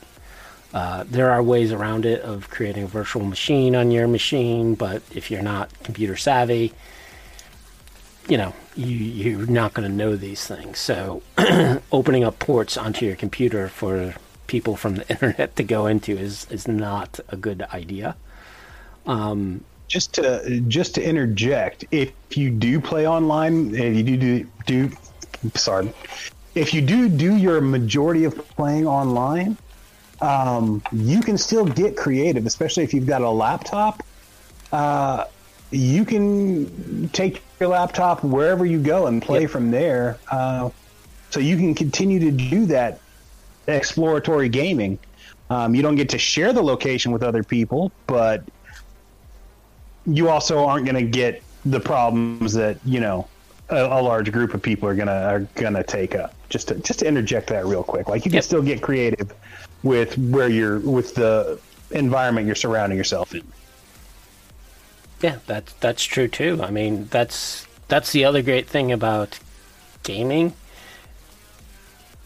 Uh, 0.72 1.04
there 1.08 1.32
are 1.32 1.42
ways 1.42 1.72
around 1.72 2.06
it 2.06 2.22
of 2.22 2.52
creating 2.52 2.84
a 2.84 2.88
virtual 2.88 3.26
machine 3.26 3.76
on 3.76 3.90
your 3.90 4.08
machine, 4.08 4.76
but 4.76 5.02
if 5.12 5.32
you're 5.32 5.42
not 5.42 5.72
computer 5.82 6.16
savvy, 6.16 6.72
you 8.30 8.38
know 8.38 8.54
you 8.76 8.96
you're 8.96 9.48
not 9.48 9.74
going 9.74 9.90
to 9.90 9.96
know 9.96 10.16
these 10.16 10.46
things. 10.46 10.78
So 10.78 11.24
opening 11.92 12.24
up 12.24 12.38
ports 12.38 12.78
onto 12.78 13.08
your 13.08 13.16
computer 13.16 13.70
for 13.70 14.14
people 14.46 14.76
from 14.76 14.98
the 14.98 15.10
internet 15.14 15.56
to 15.56 15.64
go 15.64 15.88
into 15.88 16.16
is 16.16 16.46
is 16.52 16.68
not 16.68 17.20
a 17.30 17.38
good 17.38 17.64
idea. 17.74 18.18
Just 19.88 20.14
to 20.16 20.62
just 20.68 20.96
to 20.96 21.04
interject, 21.08 21.86
if 21.92 22.12
you 22.36 22.50
do 22.50 22.80
play 22.82 23.08
online, 23.08 23.74
if 23.76 23.96
you 23.96 24.04
do 24.04 24.18
do, 24.18 24.50
do 24.66 24.98
sorry, 25.56 25.94
if 26.56 26.74
you 26.74 26.82
do 26.82 27.10
do 27.10 27.36
your 27.36 27.62
majority 27.62 28.24
of 28.24 28.48
playing 28.50 28.88
online, 28.88 29.58
um, 30.22 30.82
you 30.92 31.22
can 31.22 31.38
still 31.38 31.66
get 31.66 31.96
creative, 31.98 32.46
especially 32.46 32.84
if 32.84 32.94
you've 32.94 33.08
got 33.08 33.22
a 33.22 33.30
laptop. 33.30 34.02
Uh, 34.72 35.26
you 35.72 36.06
can 36.06 37.10
take 37.10 37.42
your 37.60 37.70
laptop 37.70 38.24
wherever 38.24 38.66
you 38.66 38.80
go 38.80 39.08
and 39.08 39.22
play 39.22 39.42
Yep. 39.42 39.50
from 39.52 39.72
there. 39.72 40.18
Uh, 40.32 40.70
so 41.32 41.40
you 41.40 41.58
can 41.58 41.76
continue 41.76 42.20
to 42.20 42.32
do 42.32 42.66
that 42.68 43.02
exploratory 43.68 44.48
gaming. 44.48 45.00
Um, 45.50 45.76
you 45.76 45.82
don't 45.82 45.96
get 45.96 46.10
to 46.10 46.18
share 46.18 46.54
the 46.54 46.62
location 46.64 47.12
with 47.12 47.24
other 47.24 47.44
people, 47.44 47.92
but 48.08 48.44
you 50.06 50.30
also 50.30 50.66
aren't 50.66 50.86
going 50.86 50.96
to 50.96 51.10
get 51.10 51.42
the 51.66 51.80
problems 51.80 52.54
that 52.54 52.78
you 52.86 53.00
know 53.00 53.28
a, 53.70 53.78
a 53.78 54.02
large 54.02 54.32
group 54.32 54.54
of 54.54 54.62
people 54.62 54.88
are 54.88 54.96
gonna 54.96 55.12
are 55.12 55.40
gonna 55.56 55.84
take 55.84 56.16
up. 56.16 56.34
Just 56.50 56.68
to 56.70 56.76
just 56.76 57.00
to 57.00 57.08
interject 57.08 57.48
that 57.48 57.66
real 57.66 57.84
quick, 57.84 58.08
like 58.08 58.26
you 58.26 58.32
can 58.32 58.38
Yep. 58.38 58.44
still 58.44 58.62
get 58.62 58.82
creative 58.82 59.34
with 59.84 60.18
where 60.18 60.50
you're 60.50 60.80
with 60.80 61.16
the 61.16 61.60
environment 61.92 62.46
you're 62.46 62.56
surrounding 62.56 62.98
yourself 62.98 63.34
in. 63.34 63.44
Yeah, 65.22 65.40
that's 65.48 65.74
that's 65.74 66.04
true 66.04 66.28
too. 66.28 66.62
I 66.62 66.70
mean, 66.70 67.08
that's 67.10 67.66
that's 67.88 68.12
the 68.12 68.26
other 68.26 68.42
great 68.42 68.68
thing 68.68 68.92
about 68.92 69.40
gaming. 70.04 70.54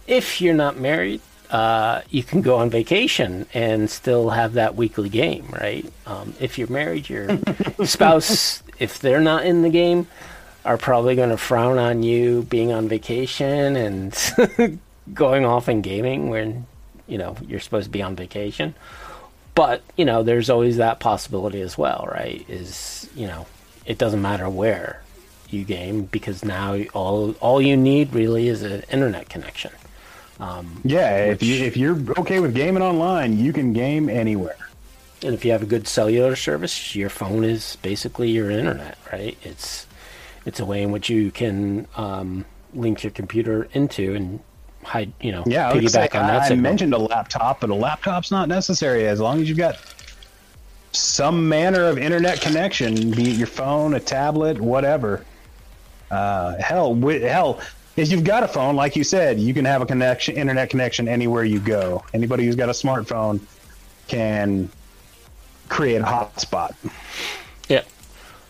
If 0.08 0.42
you're 0.42 0.56
not 0.56 0.78
married, 0.78 1.22
uh, 1.50 2.02
you 2.10 2.24
can 2.24 2.42
go 2.42 2.58
on 2.58 2.70
vacation 2.70 3.48
and 3.54 3.90
still 3.90 4.30
have 4.30 4.54
that 4.54 4.76
weekly 4.76 5.10
game, 5.10 5.48
right? 5.52 5.92
Um, 6.06 6.34
if 6.40 6.58
you're 6.58 6.70
married, 6.70 7.10
your 7.10 7.40
spouse, 7.86 8.62
if 8.78 9.00
they're 9.00 9.20
not 9.20 9.46
in 9.46 9.64
the 9.64 9.70
game, 9.70 10.08
are 10.64 10.78
probably 10.78 11.16
going 11.16 11.30
to 11.30 11.38
frown 11.38 11.78
on 11.78 12.04
you 12.04 12.44
being 12.44 12.72
on 12.72 12.88
vacation 12.88 13.76
and 13.76 14.80
going 15.14 15.46
off 15.46 15.68
and 15.68 15.84
gaming 15.84 16.30
when 16.30 16.68
you 17.08 17.18
know 17.18 17.36
you're 17.48 17.60
supposed 17.60 17.86
to 17.86 17.92
be 17.92 18.02
on 18.02 18.16
vacation. 18.16 18.76
But 19.56 19.82
you 19.98 20.06
know 20.06 20.22
there's 20.22 20.50
always 20.50 20.78
that 20.78 21.00
possibility 21.00 21.62
as 21.62 21.78
well 21.78 22.08
right? 22.12 22.46
Is 22.48 23.10
you 23.16 23.26
know 23.26 23.48
it 23.86 23.98
doesn't 23.98 24.22
matter 24.22 24.50
where 24.50 25.02
you 25.50 25.64
game 25.64 26.04
because 26.04 26.46
now 26.46 26.80
all 26.94 27.32
all 27.40 27.62
you 27.62 27.76
need 27.76 28.14
really 28.14 28.48
is 28.48 28.62
an 28.62 28.84
internet 28.92 29.30
connection 29.30 29.72
Yeah, 30.84 31.26
if 31.26 31.44
you 31.44 31.64
if 31.66 31.76
you're 31.78 31.98
okay 32.18 32.40
with 32.40 32.56
gaming 32.56 32.82
online, 32.84 33.38
you 33.38 33.52
can 33.54 33.74
game 33.74 34.10
anywhere. 34.10 34.56
and 35.24 35.34
if 35.34 35.44
you 35.44 35.52
have 35.52 35.62
a 35.62 35.66
good 35.66 35.86
cellular 35.88 36.36
service 36.36 36.96
your 36.96 37.10
phone 37.10 37.44
is 37.44 37.76
basically 37.82 38.30
your 38.32 38.50
internet 38.50 38.98
right 39.12 39.38
it's 39.44 39.86
it's 40.46 40.60
a 40.62 40.66
way 40.66 40.82
in 40.82 40.92
which 40.92 41.10
you 41.10 41.30
can 41.32 41.86
um, 41.98 42.46
link 42.74 43.04
your 43.04 43.12
computer 43.12 43.68
into 43.74 44.16
and 44.16 44.40
hide 44.84 45.12
you 45.20 45.32
know 45.34 45.44
Yeah, 45.46 45.74
piggyback 45.74 46.16
on 46.16 46.28
that 46.28 46.50
I 46.52 46.56
mentioned 46.56 46.94
a 46.94 46.98
laptop, 46.98 47.60
but 47.60 47.70
a 47.70 47.76
laptop's 47.76 48.32
not 48.32 48.48
necessary 48.48 49.08
as 49.08 49.20
long 49.20 49.42
as 49.42 49.50
you've 49.50 49.58
got 49.58 49.76
some 50.94 51.48
manner 51.50 51.84
of 51.86 51.98
internet 51.98 52.40
connection, 52.42 53.12
be 53.12 53.32
it 53.32 53.38
your 53.38 53.48
phone, 53.48 53.94
a 53.94 54.00
tablet, 54.00 54.60
whatever. 54.60 55.26
Uh, 56.10 56.56
hell, 56.58 56.96
hell, 56.96 57.60
if 58.00 58.12
you've 58.12 58.24
got 58.24 58.44
a 58.44 58.48
phone, 58.48 58.76
like 58.76 58.96
you 58.96 59.04
said, 59.04 59.40
you 59.40 59.54
can 59.54 59.66
have 59.66 59.82
a 59.82 59.86
connection, 59.86 60.36
internet 60.38 60.70
connection 60.70 61.08
anywhere 61.08 61.44
you 61.44 61.60
go. 61.60 62.04
Anybody 62.14 62.46
who's 62.46 62.56
got 62.56 62.70
a 62.70 62.74
smartphone 62.74 63.42
can 64.08 64.70
create 65.68 66.02
a 66.02 66.06
hotspot. 66.06 66.76
Yeah. 67.68 67.84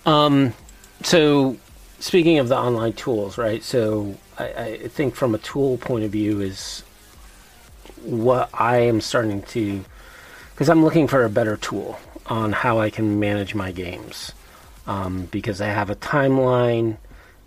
Um, 0.05 0.53
so, 1.01 1.57
speaking 1.99 2.37
of 2.37 2.47
the 2.47 2.57
online 2.57 2.93
tools, 2.93 3.37
right? 3.37 3.63
So, 3.63 4.15
I, 4.37 4.43
I 4.45 4.87
think 4.87 5.15
from 5.15 5.33
a 5.33 5.39
tool 5.39 5.77
point 5.77 6.05
of 6.05 6.11
view 6.11 6.41
is 6.41 6.83
what 8.03 8.49
I 8.53 8.77
am 8.77 9.01
starting 9.01 9.41
to, 9.41 9.83
because 10.51 10.69
I'm 10.69 10.83
looking 10.83 11.07
for 11.07 11.25
a 11.25 11.29
better 11.29 11.57
tool 11.57 11.99
on 12.27 12.51
how 12.51 12.79
I 12.79 12.91
can 12.91 13.19
manage 13.19 13.55
my 13.55 13.71
games. 13.71 14.31
Um, 14.85 15.25
because 15.25 15.59
I 15.61 15.67
have 15.67 15.89
a 15.89 15.95
timeline, 15.95 16.97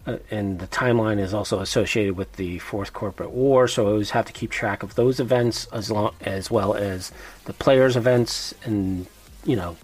uh, 0.06 0.16
and 0.30 0.58
the 0.58 0.66
timeline 0.66 1.18
is 1.20 1.32
also 1.32 1.60
associated 1.60 2.16
with 2.16 2.32
the 2.34 2.58
Fourth 2.58 2.92
Corporate 2.92 3.30
War, 3.30 3.68
so 3.68 3.86
I 3.86 3.90
always 3.90 4.10
have 4.10 4.26
to 4.26 4.32
keep 4.32 4.50
track 4.50 4.82
of 4.82 4.94
those 4.96 5.20
events 5.20 5.66
as 5.66 5.90
long 5.90 6.14
as 6.20 6.50
well 6.50 6.74
as 6.74 7.12
the 7.44 7.52
players' 7.52 7.96
events, 7.96 8.54
and 8.64 9.06
you 9.44 9.56
know, 9.56 9.76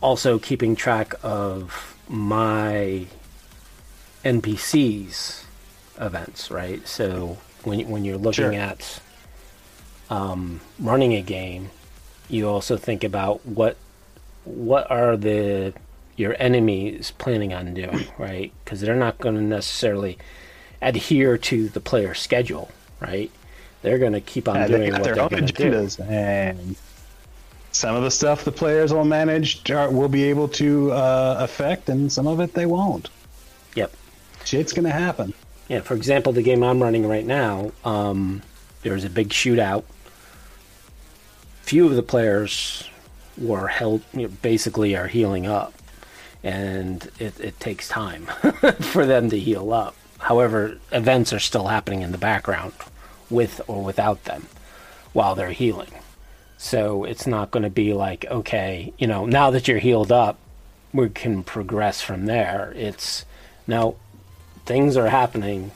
also 0.00 0.38
keeping 0.38 0.76
track 0.76 1.14
of 1.22 1.96
my 2.08 3.06
NPCs 4.24 5.44
events, 6.00 6.50
right? 6.50 6.86
So 6.86 7.38
when 7.64 7.88
when 7.88 8.04
you're 8.04 8.18
looking 8.18 8.52
Sure. 8.52 8.54
at 8.54 9.00
um, 10.10 10.60
running 10.78 11.14
a 11.14 11.22
game, 11.22 11.70
you 12.28 12.48
also 12.48 12.76
think 12.76 13.04
about 13.04 13.44
what 13.46 13.76
what 14.44 14.90
are 14.90 15.16
the 15.16 15.72
your 16.16 16.36
enemy 16.38 16.88
is 16.88 17.10
planning 17.12 17.52
on 17.52 17.74
doing, 17.74 18.06
right? 18.18 18.52
Because 18.64 18.80
they're 18.80 18.94
not 18.96 19.18
going 19.18 19.34
to 19.36 19.42
necessarily 19.42 20.18
adhere 20.82 21.36
to 21.38 21.68
the 21.68 21.80
player 21.80 22.14
schedule, 22.14 22.70
right? 23.00 23.30
They're 23.82 23.98
going 23.98 24.12
to 24.12 24.20
keep 24.20 24.48
on 24.48 24.56
Yeah, 24.56 24.66
doing 24.68 24.80
they 24.82 24.90
what 24.92 25.02
their 25.04 25.14
they're 25.14 25.28
going 25.28 25.46
to 25.46 25.52
do. 25.52 26.02
and 26.08 26.76
some 27.72 27.96
of 27.96 28.02
the 28.04 28.10
stuff 28.10 28.44
the 28.44 28.52
players 28.52 28.92
will 28.94 29.04
manage 29.04 29.68
will 29.68 30.08
be 30.08 30.24
able 30.24 30.48
to 30.48 30.92
uh, 30.92 31.36
affect, 31.40 31.88
and 31.88 32.10
some 32.12 32.26
of 32.26 32.38
it 32.40 32.54
they 32.54 32.66
won't. 32.66 33.10
Yep. 33.74 33.92
Shit's 34.44 34.72
gonna 34.72 34.90
happen. 34.90 35.34
Yeah, 35.68 35.80
for 35.80 35.94
example, 35.94 36.32
the 36.32 36.42
game 36.42 36.62
I'm 36.62 36.82
running 36.82 37.06
right 37.08 37.26
now, 37.26 37.72
um, 37.84 38.42
there 38.82 38.92
was 38.92 39.04
a 39.04 39.10
big 39.10 39.30
shootout. 39.30 39.82
Few 41.62 41.86
of 41.86 41.96
the 41.96 42.02
players 42.02 42.88
were 43.38 43.66
held, 43.68 44.02
you 44.12 44.22
know, 44.22 44.28
basically 44.42 44.94
are 44.94 45.08
healing 45.08 45.46
up, 45.46 45.72
and 46.44 47.10
it, 47.18 47.40
it 47.40 47.58
takes 47.58 47.88
time 47.88 48.26
for 48.80 49.04
them 49.04 49.30
to 49.30 49.38
heal 49.38 49.72
up. 49.72 49.96
However, 50.18 50.78
events 50.92 51.32
are 51.32 51.40
still 51.40 51.66
happening 51.66 52.02
in 52.02 52.12
the 52.12 52.18
background, 52.18 52.74
with 53.28 53.60
or 53.66 53.82
without 53.82 54.24
them, 54.24 54.46
while 55.12 55.34
they're 55.34 55.50
healing. 55.50 55.92
So 56.58 57.04
it's 57.04 57.26
not 57.26 57.50
going 57.50 57.64
to 57.64 57.70
be 57.70 57.92
like, 57.92 58.24
okay, 58.26 58.92
you 58.98 59.06
know, 59.06 59.26
now 59.26 59.50
that 59.50 59.66
you're 59.66 59.78
healed 59.78 60.12
up, 60.12 60.38
we 60.92 61.08
can 61.08 61.42
progress 61.42 62.00
from 62.00 62.26
there. 62.26 62.72
It's 62.76 63.24
now 63.66 63.96
things 64.64 64.96
are 64.96 65.08
happening 65.08 65.72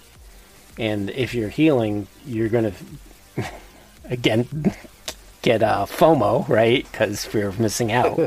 and 0.79 1.11
if 1.11 1.35
you're 1.35 1.49
healing 1.49 2.07
you're 2.27 2.49
going 2.49 2.73
to 3.37 3.45
again 4.05 4.47
get 5.43 5.63
uh, 5.63 5.87
fomo 5.87 6.49
right 6.49 6.87
because 6.91 7.29
we're 7.33 7.53
missing 7.53 7.93
out 7.93 8.19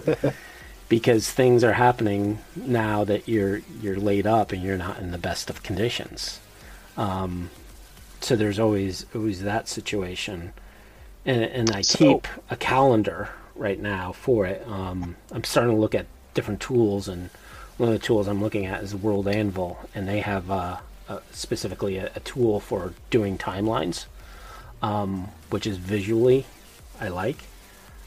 because 0.92 1.32
things 1.32 1.64
are 1.64 1.72
happening 1.72 2.38
now 2.54 3.06
that 3.06 3.26
you're 3.26 3.62
you're 3.82 3.96
laid 3.96 4.28
up 4.28 4.52
and 4.52 4.62
you're 4.62 4.78
not 4.78 5.00
in 5.00 5.12
the 5.12 5.18
best 5.18 5.50
of 5.50 5.64
conditions. 5.64 6.42
Um, 6.98 7.50
so 8.20 8.36
there's 8.36 8.60
always 8.60 9.06
always 9.16 9.42
that 9.44 9.70
situation. 9.70 10.52
And, 11.26 11.44
and 11.44 11.72
i 11.72 11.80
So- 11.82 11.98
keep 11.98 12.28
a 12.50 12.58
calendar 12.58 13.30
right 13.56 13.80
now 13.80 14.12
for 14.12 14.46
it. 14.46 14.68
Um, 14.68 15.16
i'm 15.32 15.46
starting 15.46 15.76
to 15.76 15.80
look 15.80 15.96
at 15.96 16.08
different 16.34 16.60
tools 16.60 17.08
and 17.08 17.30
one 17.78 17.88
of 17.88 17.94
the 17.94 18.06
tools 18.06 18.28
I'm 18.28 18.42
looking 18.42 18.66
at 18.66 18.84
is 18.84 18.94
World 18.94 19.28
Anvil, 19.30 19.80
and 19.96 20.08
they 20.10 20.20
have 20.20 20.52
uh, 20.52 20.78
uh, 21.08 21.20
specifically 21.32 21.96
a, 21.98 22.12
a 22.16 22.20
tool 22.20 22.60
for 22.60 22.94
doing 23.10 23.38
timelines, 23.38 24.06
um, 24.82 25.30
which 25.50 25.66
is 25.66 25.78
visually 25.78 26.46
I 27.00 27.08
like, 27.08 27.38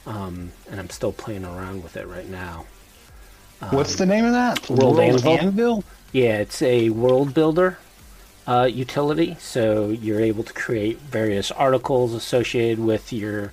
um, 0.07 0.53
and 0.70 0.78
I'm 0.78 0.91
still 0.91 1.12
playing 1.12 1.45
around 1.45 1.82
with 1.82 1.97
it 1.97 2.07
right 2.07 2.28
now. 2.28 2.66
What's 3.71 3.97
the 3.97 4.07
name 4.07 4.25
of 4.25 4.33
that? 4.33 4.69
World 4.71 5.01
Anvil? 5.01 5.39
Anvil? 5.39 5.85
Yeah, 6.12 6.39
it's 6.39 6.62
a 6.62 6.91
world 6.91 7.35
builder 7.35 7.79
uh, 8.47 8.69
utility, 8.71 9.37
so 9.41 9.89
you're 9.89 10.21
able 10.21 10.45
to 10.45 10.53
create 10.53 10.99
various 11.01 11.51
articles 11.51 12.15
associated 12.15 12.79
with 12.79 13.12
your 13.12 13.53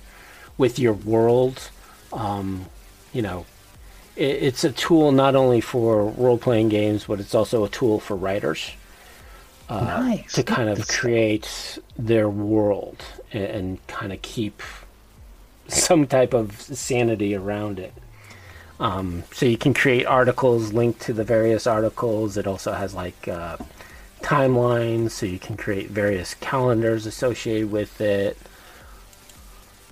with 0.58 0.78
your 0.78 0.92
world. 0.92 1.70
Um, 2.12 2.66
you 3.12 3.22
know, 3.22 3.46
it, 4.16 4.42
it's 4.42 4.64
a 4.64 4.72
tool 4.72 5.12
not 5.12 5.34
only 5.34 5.60
for 5.60 6.06
role 6.06 6.38
playing 6.38 6.68
games, 6.68 7.04
but 7.04 7.20
it's 7.20 7.34
also 7.34 7.64
a 7.64 7.68
tool 7.68 8.00
for 8.00 8.16
writers 8.16 8.72
nice. 9.80 10.32
to 10.32 10.42
kind 10.42 10.68
of 10.68 10.86
create 10.88 11.78
their 11.96 12.28
world 12.28 13.02
and, 13.32 13.44
and 13.44 13.86
kind 13.86 14.12
of 14.12 14.20
keep 14.22 14.62
some 15.68 16.06
type 16.06 16.34
of 16.34 16.60
sanity 16.60 17.34
around 17.34 17.78
it. 17.78 17.92
Um, 18.82 19.22
so 19.32 19.46
you 19.46 19.56
can 19.56 19.74
create 19.74 20.06
articles 20.06 20.72
linked 20.72 21.02
to 21.02 21.12
the 21.12 21.22
various 21.22 21.68
articles. 21.68 22.36
It 22.36 22.48
also 22.48 22.72
has 22.72 22.94
like 22.94 23.28
uh, 23.28 23.56
timelines, 24.22 25.12
so 25.12 25.24
you 25.24 25.38
can 25.38 25.56
create 25.56 25.88
various 25.88 26.34
calendars 26.34 27.06
associated 27.06 27.70
with 27.70 28.00
it. 28.00 28.36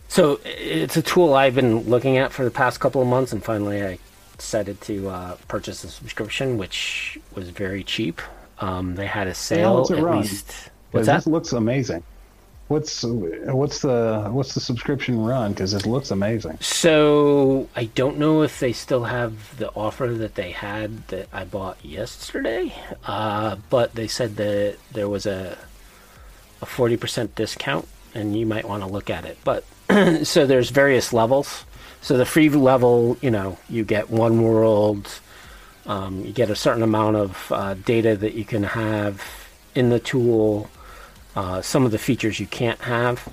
So 0.09 0.41
it's 0.45 0.97
a 0.97 1.03
tool 1.03 1.34
I've 1.34 1.55
been 1.55 1.88
looking 1.88 2.16
at 2.16 2.32
for 2.32 2.45
the 2.45 2.51
past 2.51 2.80
couple 2.80 3.01
of 3.01 3.07
months, 3.07 3.32
and 3.32 3.45
finally 3.45 3.80
I 3.80 4.01
decided 4.36 4.80
to 4.80 5.09
uh, 5.09 5.36
purchase 5.47 5.84
a 5.84 5.88
subscription, 5.88 6.59
which 6.59 7.16
was 7.32 7.49
very 7.51 7.84
cheap. 7.84 8.20
Um, 8.59 8.97
they 8.97 9.07
had 9.07 9.28
a 9.28 9.34
sale 9.34 9.86
at 9.88 10.03
run? 10.03 10.22
least. 10.22 10.70
What's 10.91 11.07
that? 11.07 11.18
This 11.18 11.26
looks 11.28 11.53
amazing. 11.53 12.03
What's 12.71 13.03
what's 13.03 13.81
the 13.81 14.29
what's 14.31 14.55
the 14.55 14.61
subscription 14.61 15.14
run? 15.25 15.53
Because 15.53 15.75
it 15.75 15.87
looks 15.87 16.12
amazing. 16.12 16.57
So 16.61 17.68
I 17.75 17.87
don't 17.87 18.16
know 18.16 18.43
if 18.43 18.61
they 18.61 18.73
still 18.73 19.05
have 19.05 19.59
the 19.59 19.71
offer 19.75 20.07
that 20.07 20.37
they 20.37 20.53
had 20.53 21.09
that 21.09 21.27
I 21.33 21.43
bought 21.45 21.85
yesterday, 21.85 22.73
uh, 23.05 23.57
but 23.71 23.97
they 23.97 24.07
said 24.07 24.37
that 24.37 24.77
there 24.93 25.09
was 25.09 25.27
a 25.27 25.59
a 26.62 26.66
forty 26.66 26.97
percent 26.97 27.35
discount, 27.35 27.89
and 28.14 28.37
you 28.39 28.47
might 28.47 28.68
want 28.68 28.85
to 28.85 28.89
look 28.89 29.11
at 29.11 29.25
it. 29.25 29.39
But 29.43 29.64
so 30.23 30.47
there's 30.47 30.71
various 30.71 31.12
levels. 31.12 31.64
So 32.03 32.16
the 32.16 32.25
free 32.25 32.51
level, 32.51 33.16
you 33.21 33.33
know, 33.33 33.59
you 33.68 33.83
get 33.85 34.11
one 34.11 34.43
world, 34.43 35.21
Um, 35.87 36.25
you 36.25 36.33
get 36.33 36.51
a 36.51 36.57
certain 36.57 36.85
amount 36.85 37.16
of 37.16 37.51
uh, 37.51 37.75
data 37.75 38.14
that 38.16 38.35
you 38.35 38.45
can 38.45 38.62
have 38.62 39.23
in 39.75 39.89
the 39.91 39.99
tool. 39.99 40.71
Uh, 41.37 41.62
some 41.62 41.85
of 41.85 41.93
the 41.93 41.99
features 41.99 42.41
you 42.41 42.47
can't 42.47 42.81
have, 42.81 43.28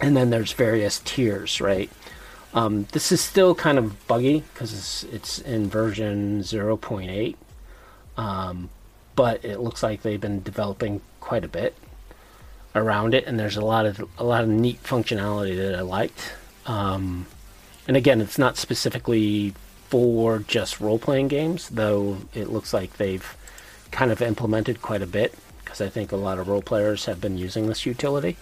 and 0.00 0.16
then 0.16 0.30
there's 0.30 0.52
various 0.52 1.00
tiers, 1.00 1.60
right? 1.60 1.90
Um, 2.52 2.86
this 2.92 3.12
is 3.12 3.20
still 3.20 3.54
kind 3.54 3.78
of 3.78 4.06
buggy 4.06 4.42
because 4.52 4.72
it's, 4.72 5.04
it's 5.04 5.38
in 5.38 5.68
version 5.68 6.40
0.8, 6.40 7.36
um, 8.16 8.70
but 9.14 9.44
it 9.44 9.60
looks 9.60 9.82
like 9.82 10.02
they've 10.02 10.20
been 10.20 10.42
developing 10.42 11.00
quite 11.20 11.44
a 11.44 11.48
bit 11.48 11.76
around 12.74 13.14
it, 13.14 13.24
and 13.26 13.38
there's 13.38 13.56
a 13.56 13.64
lot 13.64 13.86
of 13.86 14.04
a 14.18 14.24
lot 14.24 14.42
of 14.42 14.48
neat 14.48 14.82
functionality 14.82 15.56
that 15.56 15.74
I 15.74 15.82
liked. 15.82 16.34
Um, 16.66 17.26
and 17.86 17.96
again, 17.96 18.20
it's 18.20 18.38
not 18.38 18.56
specifically 18.56 19.54
for 19.88 20.40
just 20.40 20.80
role 20.80 20.98
playing 20.98 21.28
games, 21.28 21.68
though 21.68 22.18
it 22.34 22.50
looks 22.50 22.74
like 22.74 22.96
they've 22.96 23.36
kind 23.92 24.10
of 24.10 24.20
implemented 24.20 24.82
quite 24.82 25.02
a 25.02 25.06
bit 25.06 25.34
because 25.66 25.80
I 25.80 25.88
think 25.88 26.12
a 26.12 26.16
lot 26.16 26.38
of 26.38 26.46
role 26.46 26.62
players 26.62 27.06
have 27.06 27.20
been 27.20 27.36
using 27.36 27.66
this 27.66 27.84
utility. 27.84 28.36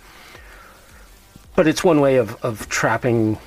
But 1.56 1.66
it's 1.66 1.82
one 1.82 2.00
way 2.02 2.16
of, 2.16 2.36
of 2.44 2.68
trapping, 2.68 3.38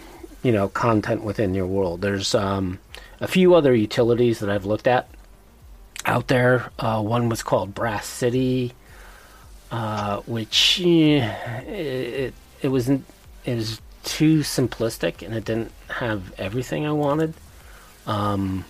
you 0.42 0.52
know, 0.52 0.68
content 0.68 1.24
within 1.24 1.54
your 1.54 1.68
world. 1.68 2.02
There's 2.02 2.34
um, 2.34 2.80
a 3.22 3.28
few 3.28 3.54
other 3.54 3.76
utilities 3.76 4.40
that 4.40 4.50
I've 4.50 4.66
looked 4.66 4.88
at 4.88 5.08
out 6.06 6.28
there. 6.28 6.72
Uh, 6.80 7.04
one 7.04 7.30
was 7.30 7.44
called 7.44 7.76
Brass 7.76 8.08
City, 8.08 8.74
uh, 9.70 10.22
which 10.22 10.82
eh, 10.84 11.20
it, 11.68 12.34
it 12.62 12.68
was 12.70 12.90
it 12.90 13.02
was 13.46 13.80
too 14.04 14.40
simplistic 14.40 15.24
and 15.24 15.36
it 15.36 15.46
didn't 15.46 15.72
have 15.90 16.34
everything 16.40 16.88
I 16.88 16.94
wanted. 16.94 17.36
Um, 18.08 18.66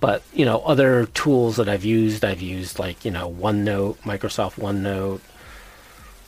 but 0.00 0.22
you 0.32 0.44
know, 0.44 0.60
other 0.60 1.06
tools 1.06 1.56
that 1.56 1.68
I've 1.68 1.84
used, 1.84 2.24
I've 2.24 2.42
used 2.42 2.78
like 2.78 3.04
you 3.04 3.10
know 3.10 3.30
OneNote, 3.30 3.96
Microsoft 3.98 4.54
OneNote, 4.54 5.20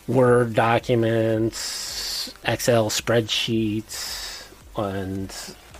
Word 0.06 0.54
documents, 0.54 2.34
Excel 2.44 2.90
spreadsheets, 2.90 4.46
and 4.76 5.34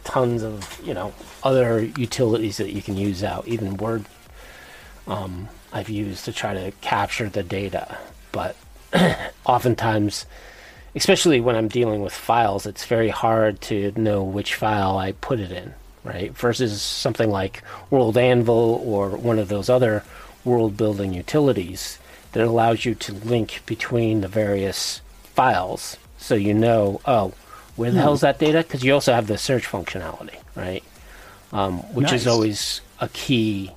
tons 0.04 0.42
of 0.42 0.80
you 0.84 0.94
know 0.94 1.12
other 1.42 1.82
utilities 1.82 2.58
that 2.58 2.72
you 2.72 2.82
can 2.82 2.96
use 2.96 3.24
out. 3.24 3.46
Even 3.48 3.76
Word, 3.76 4.04
um, 5.06 5.48
I've 5.72 5.88
used 5.88 6.24
to 6.26 6.32
try 6.32 6.54
to 6.54 6.72
capture 6.80 7.28
the 7.28 7.42
data, 7.42 7.98
but 8.32 8.56
oftentimes 9.44 10.26
especially 10.94 11.40
when 11.40 11.56
I'm 11.56 11.68
dealing 11.68 12.02
with 12.02 12.12
files, 12.12 12.66
it's 12.66 12.84
very 12.84 13.08
hard 13.08 13.60
to 13.62 13.92
know 13.96 14.22
which 14.22 14.54
file 14.54 14.98
I 14.98 15.12
put 15.12 15.40
it 15.40 15.52
in, 15.52 15.74
right? 16.04 16.32
Versus 16.36 16.80
something 16.82 17.30
like 17.30 17.62
World 17.90 18.16
Anvil 18.16 18.80
or 18.84 19.10
one 19.10 19.38
of 19.38 19.48
those 19.48 19.68
other 19.68 20.02
world 20.44 20.76
building 20.76 21.12
utilities 21.12 21.98
that 22.32 22.46
allows 22.46 22.84
you 22.84 22.94
to 22.94 23.12
link 23.12 23.60
between 23.66 24.20
the 24.20 24.28
various 24.28 25.00
files 25.34 25.96
so 26.18 26.34
you 26.34 26.52
know, 26.54 27.00
oh, 27.06 27.32
where 27.76 27.90
the 27.90 27.96
Hmm. 27.98 28.02
hell's 28.02 28.20
that 28.20 28.38
data? 28.38 28.58
Because 28.58 28.84
you 28.84 28.92
also 28.94 29.12
have 29.14 29.26
the 29.26 29.38
search 29.38 29.66
functionality, 29.66 30.36
right? 30.54 30.82
Um, 31.52 31.78
which 31.94 32.12
is 32.12 32.26
always 32.26 32.80
a 33.00 33.08
key 33.08 33.72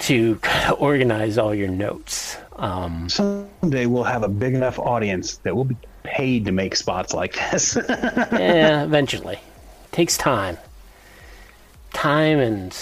to 0.00 0.36
kind 0.36 0.70
of 0.72 0.80
organize 0.80 1.38
all 1.38 1.54
your 1.54 1.68
notes. 1.68 2.36
Um, 2.56 3.08
Someday 3.08 3.86
we'll 3.86 4.04
have 4.04 4.22
a 4.22 4.28
big 4.28 4.54
enough 4.54 4.78
audience 4.78 5.38
that 5.38 5.54
we'll 5.54 5.64
be 5.64 5.76
paid 6.02 6.44
to 6.46 6.52
make 6.52 6.76
spots 6.76 7.12
like 7.12 7.34
this. 7.50 7.76
yeah, 7.88 8.84
eventually. 8.84 9.38
Takes 9.92 10.16
time. 10.16 10.56
Time 11.92 12.38
and 12.38 12.76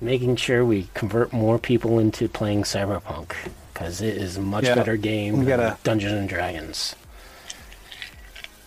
making 0.00 0.36
sure 0.36 0.64
we 0.64 0.88
convert 0.94 1.32
more 1.32 1.58
people 1.58 1.98
into 1.98 2.28
playing 2.28 2.64
Cyberpunk 2.64 3.32
because 3.72 4.00
it 4.00 4.16
is 4.16 4.36
a 4.36 4.40
much 4.40 4.64
Yeah, 4.64 4.74
better 4.74 4.96
game 4.96 5.38
we 5.38 5.44
than 5.44 5.58
gotta- 5.60 5.78
Dungeons 5.84 6.12
and 6.14 6.28
Dragons. 6.28 6.94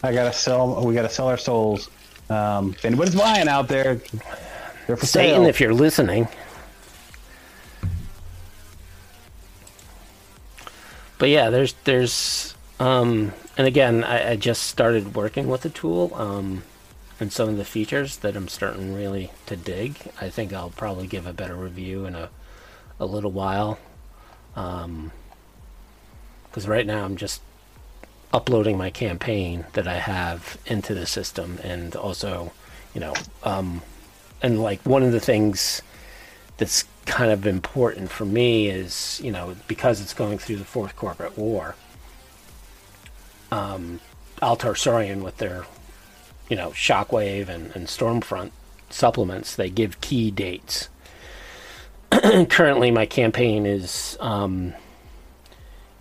I 0.04 0.14
gotta 0.14 0.32
sell. 0.34 0.86
We 0.86 0.94
gotta 0.94 1.10
sell 1.10 1.28
our 1.28 1.38
souls. 1.38 1.90
Um, 2.30 2.72
if 2.72 2.86
anybody's 2.86 3.16
buying 3.16 3.48
out 3.48 3.68
there, 3.68 4.00
they're 4.86 4.96
for 4.98 5.06
Satan, 5.06 5.42
sale. 5.42 5.48
if 5.50 5.60
you're 5.60 5.74
listening. 5.74 6.28
But 11.18 11.30
yeah, 11.30 11.50
there's 11.50 11.74
there's 11.84 12.54
um, 12.80 13.34
and 13.58 13.66
again, 13.68 14.04
I, 14.04 14.32
I 14.32 14.36
just 14.36 14.64
started 14.64 15.16
working 15.16 15.48
with 15.48 15.62
the 15.62 15.70
tool, 15.70 16.12
um, 16.14 16.64
and 17.20 17.32
some 17.34 17.50
of 17.50 17.58
the 17.58 17.66
features 17.66 18.18
that 18.18 18.36
I'm 18.36 18.48
starting 18.48 18.94
really 18.94 19.32
to 19.48 19.56
dig. 19.56 19.98
I 20.22 20.30
think 20.30 20.54
I'll 20.54 20.70
probably 20.70 21.08
give 21.08 21.26
a 21.26 21.34
better 21.34 21.56
review 21.56 22.06
in 22.06 22.16
a 22.16 22.30
a 23.00 23.06
little 23.06 23.32
while, 23.32 23.78
because 24.54 25.12
right 26.68 26.86
now 26.86 27.06
I'm 27.06 27.16
just 27.16 27.42
uploading 28.34 28.78
my 28.78 28.90
campaign 28.90 29.66
that 29.74 29.88
I 29.88 29.96
have 29.96 30.58
into 30.66 30.96
the 30.96 31.06
system, 31.06 31.60
and 31.64 31.96
also, 31.96 32.52
you 32.94 33.02
know, 33.02 33.14
um, 33.44 33.82
and 34.42 34.62
like 34.62 34.82
one 34.84 35.04
of 35.04 35.12
the 35.12 35.20
things 35.20 35.82
that's 36.58 36.86
kind 37.06 37.32
of 37.32 37.48
important 37.48 38.12
for 38.12 38.26
me 38.26 38.68
is 38.68 39.22
you 39.24 39.32
know 39.32 39.56
because 39.68 40.02
it's 40.02 40.14
going 40.14 40.38
through 40.38 40.58
the 40.58 40.66
fourth 40.66 40.94
corporate 40.98 41.38
war 41.38 41.76
um 43.52 44.00
R. 44.42 44.58
Talsorian 44.58 45.22
with 45.22 45.38
their 45.38 45.66
you 46.50 46.56
know 46.56 46.70
shockwave 46.70 47.50
and, 47.50 47.76
and 47.76 47.88
stormfront 47.88 48.52
supplements 48.90 49.56
they 49.56 49.70
give 49.70 50.00
key 50.02 50.32
dates 50.32 50.90
currently 52.50 52.90
my 52.90 53.06
campaign 53.06 53.66
is 53.66 54.18
um 54.20 54.74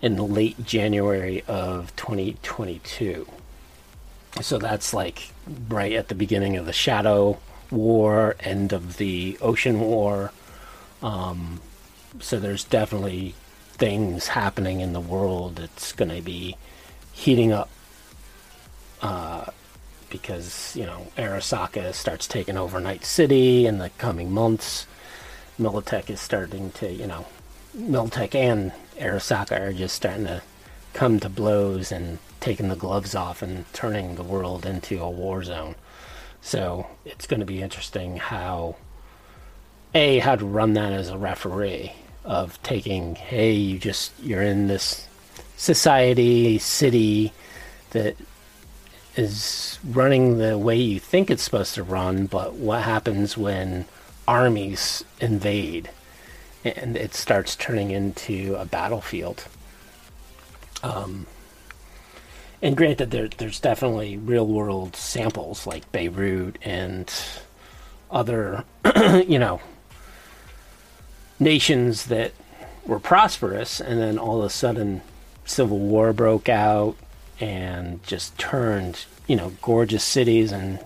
in 0.01 0.17
late 0.17 0.65
january 0.65 1.43
of 1.49 1.95
2022 1.97 3.27
so 4.41 4.59
that's 4.59 4.93
like 4.93 5.31
right 5.69 5.93
at 5.93 6.09
the 6.09 6.15
beginning 6.15 6.57
of 6.57 6.67
the 6.67 6.73
Shadow 6.73 7.39
War, 7.71 8.37
end 8.41 8.73
of 8.73 8.97
the 8.97 9.39
Ocean 9.41 9.81
War. 9.81 10.33
Um, 11.03 11.61
so 12.21 12.39
there's 12.39 12.65
definitely 12.65 13.35
things 13.73 14.29
happening 14.29 14.81
in 14.81 14.93
the 14.93 15.01
world 15.01 15.57
that's 15.57 15.93
going 15.93 16.15
to 16.15 16.23
be 16.23 16.57
heating 17.13 17.53
up 17.53 17.69
uh, 19.03 19.47
because, 20.11 20.75
you 20.77 20.87
know, 20.87 21.09
Arasaka 21.17 21.95
starts 21.95 22.27
taking 22.27 22.57
over 22.57 22.81
Night 22.81 23.05
City 23.05 23.67
in 23.67 23.79
the 23.79 23.91
coming 23.91 24.33
months. 24.33 24.87
Militech 25.59 26.11
is 26.11 26.21
starting 26.21 26.71
to, 26.73 26.93
you 26.93 27.07
know, 27.07 27.27
Militech 27.77 28.35
and 28.35 28.73
Arasaka 28.99 29.61
are 29.61 29.73
just 29.73 29.95
starting 29.95 30.27
to 30.27 30.43
come 30.93 31.21
to 31.21 31.29
blows 31.29 31.93
and 31.93 32.19
taking 32.41 32.69
the 32.69 32.77
gloves 32.77 33.15
off 33.15 33.43
and 33.43 33.71
turning 33.73 34.15
the 34.15 34.23
world 34.23 34.65
into 34.65 35.03
a 35.03 35.11
war 35.11 35.43
zone. 35.43 35.75
So 36.41 36.87
it's 37.05 37.27
going 37.27 37.41
to 37.41 37.47
be 37.47 37.63
interesting 37.63 38.17
how, 38.17 38.77
a, 39.95 40.19
how 40.21 40.37
to 40.37 40.45
run 40.45 40.75
that 40.75 40.93
as 40.93 41.09
a 41.09 41.19
referee 41.19 41.93
of 42.25 42.61
taking, 42.63 43.15
hey, 43.15 43.53
you 43.53 43.79
just 43.79 44.13
you're 44.23 44.43
in 44.43 44.67
this 44.67 45.07
society 45.57 46.59
city 46.59 47.33
that 47.91 48.17
is 49.17 49.79
running 49.85 50.39
the 50.39 50.59
way 50.59 50.77
you 50.77 51.01
think 51.01 51.31
it's 51.31 51.43
supposed 51.43 51.75
to 51.75 51.83
run, 51.83 52.27
but 52.27 52.55
what 52.55 52.83
happens 52.83 53.37
when 53.37 53.87
armies 54.29 55.05
invade 55.21 55.91
and 56.65 56.97
it 56.97 57.15
starts 57.15 57.57
turning 57.57 57.91
into 57.91 58.55
a 58.59 58.65
battlefield? 58.65 59.47
Um, 60.83 61.27
and 62.61 62.77
granted, 62.77 63.11
there, 63.11 63.29
there's 63.29 63.61
definitely 63.61 64.17
real 64.17 64.47
world 64.47 64.97
samples 64.97 65.67
like 65.67 65.91
Beirut 65.93 66.59
and 66.63 67.13
other, 68.11 68.65
you 69.27 69.39
know, 69.39 69.61
nations 71.39 72.07
that 72.07 72.33
were 72.85 73.01
prosperous, 73.01 73.81
and 73.81 74.01
then 74.01 74.19
all 74.19 74.41
of 74.41 74.45
a 74.47 74.51
sudden, 74.51 75.03
civil 75.45 75.79
war 75.79 76.13
broke 76.13 76.49
out 76.49 76.97
and 77.41 78.03
just 78.05 78.37
turned, 78.39 79.05
you 79.27 79.37
know, 79.37 79.53
gorgeous 79.63 80.05
cities 80.05 80.53
and 80.53 80.79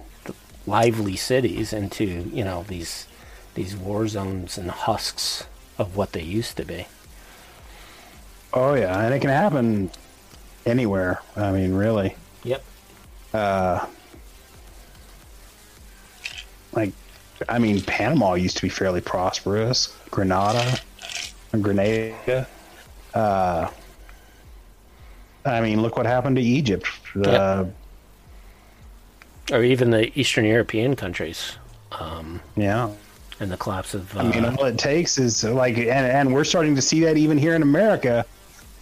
lively 0.67 1.17
cities 1.17 1.73
into, 1.73 2.05
you 2.33 2.45
know, 2.45 2.65
these 2.69 3.07
these 3.55 3.77
war 3.77 4.07
zones 4.09 4.57
and 4.59 4.71
husks 4.71 5.45
of 5.79 5.97
what 5.97 6.13
they 6.13 6.23
used 6.23 6.57
to 6.57 6.65
be. 6.65 6.87
oh 8.53 8.75
yeah, 8.75 9.01
and 9.05 9.15
it 9.15 9.21
can 9.21 9.31
happen 9.31 9.91
anywhere. 10.67 11.21
I 11.37 11.51
mean, 11.53 11.75
really. 11.75 12.17
Yep. 12.45 12.65
Uh, 13.35 13.87
Like, 16.73 16.93
I 17.49 17.59
mean, 17.59 17.81
Panama 17.83 18.35
used 18.35 18.57
to 18.59 18.63
be 18.63 18.69
fairly 18.69 19.01
prosperous. 19.01 19.93
Grenada, 20.11 20.79
Grenada. 21.61 22.47
Uh, 23.13 23.69
I 25.45 25.61
mean, 25.61 25.81
look 25.83 25.97
what 25.97 26.07
happened 26.07 26.37
to 26.37 26.43
Egypt. 26.43 26.87
Uh, 27.25 27.65
or 29.53 29.65
even 29.65 29.91
the 29.91 30.17
Eastern 30.19 30.45
European 30.45 30.95
countries, 30.97 31.57
um, 31.93 32.41
Yeah. 32.57 32.91
and 33.41 33.51
the 33.51 33.57
collapse 33.57 33.95
of. 33.95 34.17
Uh, 34.17 34.21
I 34.21 34.23
mean, 34.25 34.45
all 34.45 34.65
it 34.65 34.79
takes 34.79 35.19
is 35.19 35.43
like, 35.43 35.77
and, 35.79 35.89
and 35.89 36.33
we're 36.33 36.45
starting 36.45 36.75
to 36.77 36.83
see 36.83 37.01
that 37.01 37.17
even 37.17 37.37
here 37.39 37.55
in 37.55 37.63
America, 37.63 38.25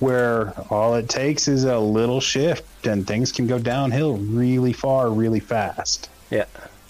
where 0.00 0.52
all 0.70 0.94
it 0.94 1.08
takes 1.08 1.48
is 1.48 1.64
a 1.64 1.78
little 1.78 2.20
shift 2.20 2.86
and 2.86 3.06
things 3.06 3.32
can 3.32 3.46
go 3.46 3.58
downhill 3.58 4.16
really 4.16 4.72
far, 4.72 5.10
really 5.10 5.40
fast. 5.40 6.08
yeah, 6.30 6.44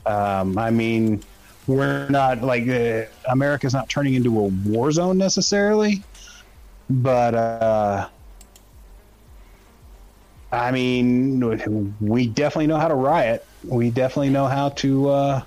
Um, 0.06 0.58
I 0.58 0.70
mean, 0.70 1.22
we're 1.66 2.08
not 2.08 2.42
like 2.42 2.66
uh, 2.68 3.04
America's 3.30 3.74
not 3.74 3.88
turning 3.88 4.14
into 4.14 4.38
a 4.38 4.44
war 4.44 4.90
zone 4.90 5.18
necessarily, 5.18 6.02
but 6.90 7.34
uh, 7.34 8.08
I 10.50 10.70
mean, 10.70 11.94
we 12.00 12.26
definitely 12.26 12.68
know 12.68 12.78
how 12.78 12.88
to 12.88 12.94
riot. 12.94 13.44
We 13.64 13.90
definitely 13.90 14.30
know 14.30 14.46
how 14.46 14.70
to. 14.70 15.08
Uh, 15.08 15.42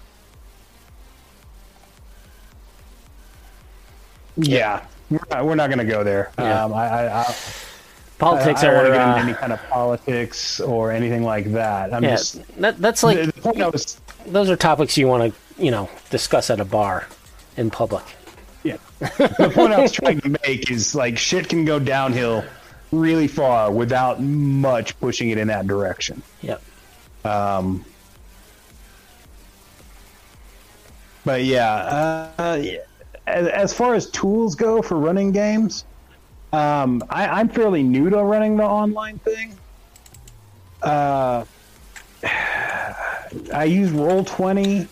yeah, 4.37 4.85
we're 5.09 5.19
not, 5.29 5.45
we're 5.45 5.55
not 5.55 5.67
going 5.67 5.79
to 5.79 5.91
go 5.91 6.03
there. 6.03 6.31
Yeah. 6.37 6.63
Um, 6.63 6.73
I, 6.73 6.87
I, 6.87 7.21
I, 7.21 7.35
politics 8.19 8.63
I, 8.63 8.67
I 8.67 8.71
don't 8.71 8.73
are. 8.73 8.75
want 8.75 8.87
to 8.87 8.91
get 8.93 9.01
uh, 9.01 9.09
into 9.09 9.21
any 9.21 9.33
kind 9.33 9.53
of 9.53 9.69
politics 9.69 10.59
or 10.59 10.91
anything 10.91 11.23
like 11.23 11.51
that. 11.53 11.93
I'm 11.93 12.03
yeah, 12.03 12.11
just 12.11 12.55
that, 12.61 12.77
that's 12.77 13.01
like 13.01 13.17
the, 13.17 13.25
the 13.27 13.41
point 13.41 13.61
I 13.61 13.69
was. 13.69 13.99
those 14.27 14.49
are 14.49 14.55
topics 14.55 14.97
you 14.97 15.07
want 15.07 15.33
to 15.33 15.63
you 15.63 15.71
know 15.71 15.89
discuss 16.11 16.49
at 16.49 16.59
a 16.59 16.65
bar 16.65 17.07
in 17.57 17.71
public. 17.71 18.03
Yeah. 18.63 18.77
the 18.99 19.51
point 19.53 19.73
I 19.73 19.81
was 19.81 19.91
trying 19.91 20.21
to 20.21 20.37
make 20.45 20.69
is 20.69 20.93
like 20.93 21.17
shit 21.17 21.49
can 21.49 21.65
go 21.65 21.79
downhill 21.79 22.45
really 22.91 23.27
far 23.27 23.71
without 23.71 24.21
much 24.21 24.99
pushing 24.99 25.29
it 25.29 25.37
in 25.37 25.47
that 25.47 25.67
direction. 25.67 26.21
Yep. 26.41 26.61
Um, 27.23 27.85
but 31.25 31.43
yeah, 31.43 31.73
uh. 32.37 32.63
As, 33.27 33.47
as 33.47 33.73
far 33.73 33.93
as 33.93 34.09
tools 34.09 34.55
go 34.55 34.81
for 34.81 34.97
running 34.97 35.31
games, 35.31 35.85
um, 36.51 37.03
I, 37.09 37.27
I'm 37.27 37.49
fairly 37.49 37.83
new 37.83 38.09
to 38.09 38.17
running 38.23 38.57
the 38.57 38.63
online 38.63 39.19
thing. 39.19 39.57
Uh, 40.81 41.45
I 43.53 43.63
use 43.63 43.91
Roll20 43.91 44.87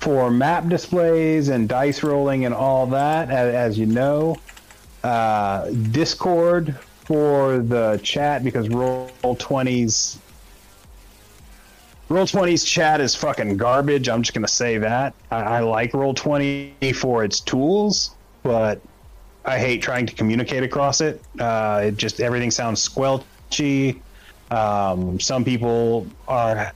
for 0.00 0.30
map 0.30 0.68
displays 0.68 1.48
and 1.48 1.68
dice 1.68 2.02
rolling 2.02 2.44
and 2.44 2.54
all 2.54 2.86
that, 2.88 3.30
as, 3.30 3.54
as 3.54 3.78
you 3.78 3.86
know. 3.86 4.36
Uh, 5.02 5.70
Discord 5.70 6.78
for 7.06 7.58
the 7.58 8.00
chat 8.02 8.42
because 8.42 8.68
Roll20's 8.68 10.18
Roll20's 12.08 12.64
chat 12.64 13.00
is 13.00 13.14
fucking 13.14 13.56
garbage. 13.56 14.08
I'm 14.08 14.22
just 14.22 14.34
gonna 14.34 14.48
say 14.48 14.78
that. 14.78 15.14
I, 15.30 15.36
I 15.36 15.60
like 15.60 15.92
Roll20 15.92 16.94
for 16.94 17.24
its 17.24 17.40
tools, 17.40 18.14
but 18.42 18.80
I 19.44 19.58
hate 19.58 19.82
trying 19.82 20.06
to 20.06 20.14
communicate 20.14 20.62
across 20.62 21.00
it. 21.00 21.20
Uh, 21.38 21.82
it 21.86 21.96
just 21.96 22.20
everything 22.20 22.50
sounds 22.50 22.86
squelchy. 22.86 24.00
Um, 24.50 25.18
some 25.18 25.44
people 25.44 26.06
are 26.28 26.72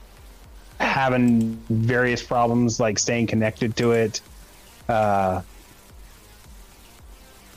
having 0.78 1.55
various 1.69 2.23
problems 2.23 2.81
like 2.81 2.98
staying 2.98 3.27
connected 3.27 3.77
to 3.77 3.93
it. 3.93 4.20
Uh, 4.89 5.43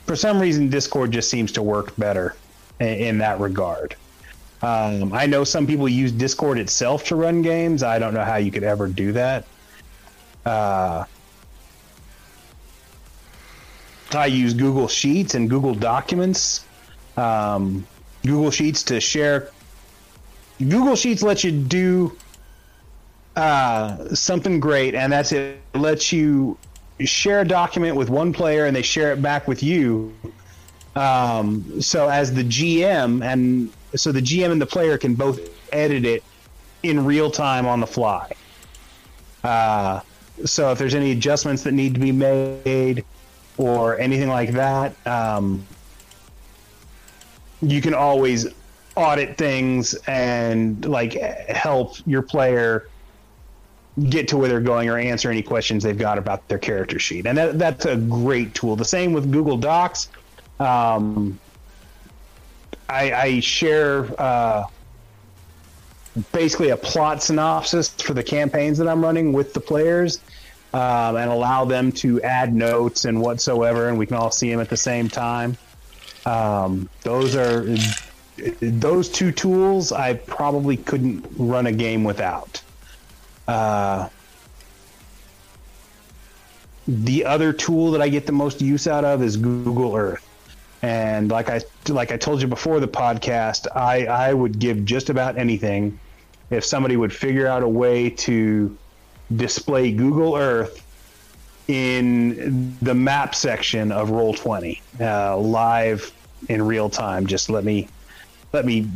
for 0.06 0.14
some 0.14 0.40
reason, 0.40 0.68
Discord 0.68 1.10
just 1.12 1.30
seems 1.30 1.50
to 1.52 1.62
work 1.62 1.96
better 1.96 2.36
in, 2.84 3.18
that 3.18 3.40
regard. 3.40 3.96
Um, 4.62 5.12
I 5.12 5.26
know 5.26 5.44
some 5.44 5.66
people 5.66 5.88
use 5.88 6.12
Discord 6.12 6.58
itself 6.58 7.04
to 7.04 7.16
run 7.16 7.42
games. 7.42 7.82
I 7.82 7.98
don't 7.98 8.14
know 8.14 8.24
how 8.24 8.36
you 8.36 8.50
could 8.50 8.62
ever 8.62 8.88
do 8.88 9.12
that. 9.12 9.44
Uh, 10.46 11.04
I 14.12 14.26
use 14.26 14.54
Google 14.54 14.88
Sheets 14.88 15.34
and 15.34 15.50
Google 15.50 15.74
Documents. 15.74 16.64
Um, 17.16 17.86
Google 18.24 18.50
Sheets 18.50 18.82
to 18.84 19.00
share. 19.00 19.50
Google 20.58 20.96
Sheets 20.96 21.22
lets 21.22 21.44
you 21.44 21.52
do 21.52 22.16
uh, 23.36 24.14
something 24.14 24.60
great, 24.60 24.94
and 24.94 25.12
that's 25.12 25.32
it. 25.32 25.58
it. 25.74 25.78
lets 25.78 26.12
you 26.12 26.56
share 27.00 27.40
a 27.40 27.44
document 27.44 27.96
with 27.96 28.08
one 28.08 28.32
player, 28.32 28.66
and 28.66 28.76
they 28.76 28.82
share 28.82 29.12
it 29.12 29.20
back 29.20 29.48
with 29.48 29.62
you. 29.62 30.14
Um, 30.96 31.80
so 31.80 32.08
as 32.08 32.32
the 32.32 32.44
GM, 32.44 33.24
and 33.24 33.70
so 33.96 34.12
the 34.12 34.20
GM 34.20 34.50
and 34.52 34.60
the 34.60 34.66
player 34.66 34.96
can 34.96 35.14
both 35.14 35.40
edit 35.72 36.04
it 36.04 36.22
in 36.82 37.04
real 37.04 37.30
time 37.30 37.66
on 37.66 37.80
the 37.80 37.86
fly. 37.86 38.30
Uh, 39.42 40.00
so 40.44 40.70
if 40.70 40.78
there's 40.78 40.94
any 40.94 41.12
adjustments 41.12 41.62
that 41.62 41.72
need 41.72 41.94
to 41.94 42.00
be 42.00 42.12
made 42.12 43.04
or 43.56 43.98
anything 43.98 44.28
like 44.28 44.52
that, 44.52 44.94
um, 45.06 45.64
you 47.60 47.80
can 47.80 47.94
always 47.94 48.46
audit 48.96 49.36
things 49.36 49.94
and 50.06 50.84
like 50.84 51.14
help 51.14 51.96
your 52.06 52.22
player 52.22 52.88
get 54.08 54.26
to 54.28 54.36
where 54.36 54.48
they're 54.48 54.60
going 54.60 54.88
or 54.88 54.98
answer 54.98 55.30
any 55.30 55.42
questions 55.42 55.82
they've 55.82 55.98
got 55.98 56.18
about 56.18 56.46
their 56.48 56.58
character 56.58 56.98
sheet. 56.98 57.26
And 57.26 57.38
that, 57.38 57.58
that's 57.58 57.86
a 57.86 57.96
great 57.96 58.54
tool. 58.54 58.76
The 58.76 58.84
same 58.84 59.12
with 59.12 59.30
Google 59.30 59.56
Docs. 59.56 60.08
Um, 60.60 61.38
I, 62.88 63.12
I 63.12 63.40
share 63.40 64.08
uh, 64.20 64.64
basically 66.32 66.70
a 66.70 66.76
plot 66.76 67.22
synopsis 67.22 67.88
for 67.88 68.14
the 68.14 68.22
campaigns 68.22 68.78
that 68.78 68.88
I'm 68.88 69.02
running 69.02 69.32
with 69.32 69.52
the 69.54 69.60
players 69.60 70.20
um, 70.72 71.16
and 71.16 71.30
allow 71.30 71.64
them 71.64 71.92
to 71.92 72.20
add 72.22 72.54
notes 72.54 73.04
and 73.04 73.20
whatsoever, 73.20 73.88
and 73.88 73.98
we 73.98 74.06
can 74.06 74.16
all 74.16 74.30
see 74.30 74.50
them 74.50 74.60
at 74.60 74.68
the 74.68 74.76
same 74.76 75.08
time. 75.08 75.56
Um, 76.26 76.88
those 77.02 77.36
are 77.36 77.76
those 78.60 79.08
two 79.08 79.30
tools 79.30 79.92
I 79.92 80.14
probably 80.14 80.76
couldn't 80.76 81.24
run 81.36 81.66
a 81.66 81.72
game 81.72 82.02
without. 82.02 82.60
Uh, 83.46 84.08
the 86.88 87.24
other 87.24 87.52
tool 87.52 87.92
that 87.92 88.02
I 88.02 88.08
get 88.08 88.26
the 88.26 88.32
most 88.32 88.60
use 88.60 88.86
out 88.86 89.04
of 89.04 89.22
is 89.22 89.36
Google 89.36 89.94
Earth. 89.94 90.28
And 90.84 91.30
like 91.30 91.48
I 91.48 91.62
like 91.88 92.12
I 92.12 92.18
told 92.18 92.42
you 92.42 92.46
before 92.46 92.78
the 92.78 92.86
podcast, 92.86 93.66
I, 93.74 94.04
I 94.04 94.34
would 94.34 94.58
give 94.58 94.84
just 94.84 95.08
about 95.08 95.38
anything 95.38 95.98
if 96.50 96.62
somebody 96.62 96.98
would 96.98 97.10
figure 97.10 97.46
out 97.46 97.62
a 97.62 97.68
way 97.68 98.10
to 98.10 98.76
display 99.34 99.92
Google 99.92 100.36
Earth 100.36 100.84
in 101.68 102.76
the 102.82 102.94
map 102.94 103.34
section 103.34 103.92
of 103.92 104.10
Roll 104.10 104.34
Twenty 104.34 104.82
uh, 105.00 105.38
live 105.38 106.12
in 106.50 106.60
real 106.60 106.90
time. 106.90 107.26
Just 107.26 107.48
let 107.48 107.64
me 107.64 107.88
let 108.52 108.66
me 108.66 108.86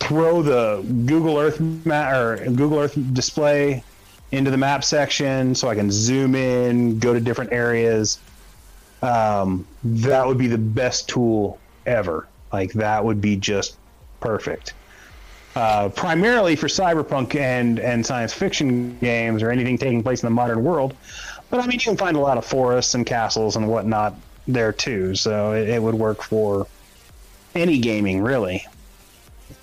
throw 0.00 0.42
the 0.42 0.84
Google 1.06 1.38
Earth 1.38 1.60
map 1.60 2.12
or 2.12 2.44
Google 2.44 2.80
Earth 2.80 2.98
display 3.12 3.84
into 4.32 4.50
the 4.50 4.56
map 4.56 4.82
section 4.82 5.54
so 5.54 5.68
I 5.68 5.76
can 5.76 5.92
zoom 5.92 6.34
in, 6.34 6.98
go 6.98 7.14
to 7.14 7.20
different 7.20 7.52
areas. 7.52 8.18
Um, 9.04 9.66
that 9.84 10.26
would 10.26 10.38
be 10.38 10.46
the 10.46 10.58
best 10.58 11.08
tool 11.08 11.58
ever. 11.86 12.26
Like 12.52 12.72
that 12.74 13.04
would 13.04 13.20
be 13.20 13.36
just 13.36 13.76
perfect. 14.20 14.72
Uh, 15.54 15.88
primarily 15.90 16.56
for 16.56 16.66
cyberpunk 16.66 17.36
and 17.36 17.78
and 17.78 18.04
science 18.04 18.32
fiction 18.32 18.98
games 18.98 19.42
or 19.42 19.50
anything 19.50 19.78
taking 19.78 20.02
place 20.02 20.22
in 20.22 20.26
the 20.26 20.34
modern 20.34 20.64
world. 20.64 20.96
But 21.50 21.60
I 21.60 21.66
mean, 21.66 21.72
you 21.72 21.80
can 21.80 21.96
find 21.96 22.16
a 22.16 22.20
lot 22.20 22.38
of 22.38 22.44
forests 22.44 22.94
and 22.94 23.04
castles 23.04 23.56
and 23.56 23.68
whatnot 23.68 24.14
there 24.48 24.72
too. 24.72 25.14
So 25.14 25.52
it, 25.52 25.68
it 25.68 25.82
would 25.82 25.94
work 25.94 26.22
for 26.22 26.66
any 27.54 27.78
gaming, 27.78 28.22
really. 28.22 28.66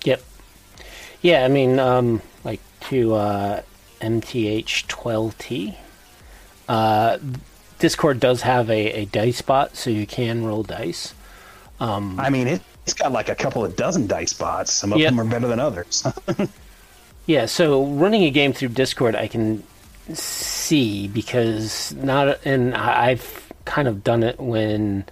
Yep. 0.04 0.22
Yeah, 1.20 1.44
I 1.44 1.48
mean, 1.48 1.78
um, 1.78 2.22
like 2.44 2.60
to 2.88 3.14
uh, 3.14 3.62
MTH12T. 4.00 5.76
Uh, 6.68 7.18
Discord 7.82 8.20
does 8.20 8.42
have 8.42 8.70
a, 8.70 8.92
a 8.92 9.04
dice 9.06 9.42
bot, 9.42 9.74
so 9.74 9.90
you 9.90 10.06
can 10.06 10.44
roll 10.44 10.62
dice. 10.62 11.14
Um, 11.80 12.18
I 12.20 12.30
mean, 12.30 12.46
it, 12.46 12.62
it's 12.84 12.94
got 12.94 13.10
like 13.10 13.28
a 13.28 13.34
couple 13.34 13.64
of 13.64 13.74
dozen 13.74 14.06
dice 14.06 14.32
bots. 14.32 14.72
Some 14.72 14.92
of 14.92 15.00
Yep. 15.00 15.10
them 15.10 15.20
are 15.20 15.24
better 15.24 15.48
than 15.48 15.58
others. 15.58 16.06
Yeah, 17.26 17.46
so 17.46 17.84
running 17.86 18.24
a 18.24 18.30
game 18.30 18.52
through 18.52 18.70
Discord, 18.70 19.14
I 19.14 19.28
can 19.28 19.62
see 20.12 21.06
because 21.06 21.92
not, 21.94 22.44
and 22.44 22.74
I've 22.74 23.52
kind 23.64 23.86
of 23.86 24.02
done 24.02 24.24
it 24.24 24.40
when 24.40 25.04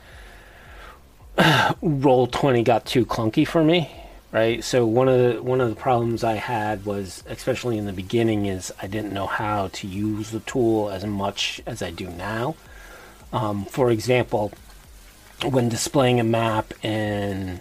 Roll 1.83 2.27
Twenty 2.27 2.65
got 2.65 2.85
too 2.85 3.07
clunky 3.07 3.47
for 3.47 3.63
me, 3.63 3.89
right? 4.33 4.63
So 4.63 4.87
one 4.87 5.09
of 5.09 5.19
the 5.19 5.43
one 5.43 5.61
of 5.61 5.69
the 5.71 5.77
problems 5.77 6.25
I 6.25 6.35
had 6.35 6.85
was, 6.85 7.25
especially 7.27 7.79
in 7.79 7.87
the 7.87 7.93
beginning, 7.93 8.47
is 8.47 8.73
I 8.81 8.87
didn't 8.87 9.13
know 9.13 9.27
how 9.27 9.69
to 9.69 9.87
use 9.87 10.31
the 10.31 10.41
tool 10.41 10.91
as 10.91 11.05
much 11.05 11.61
as 11.67 11.83
I 11.83 11.91
do 11.91 12.09
now. 12.09 12.57
Um, 13.33 13.65
for 13.65 13.91
example, 13.91 14.53
when 15.45 15.69
displaying 15.69 16.21
a 16.21 16.25
map 16.25 16.75
and 16.83 17.61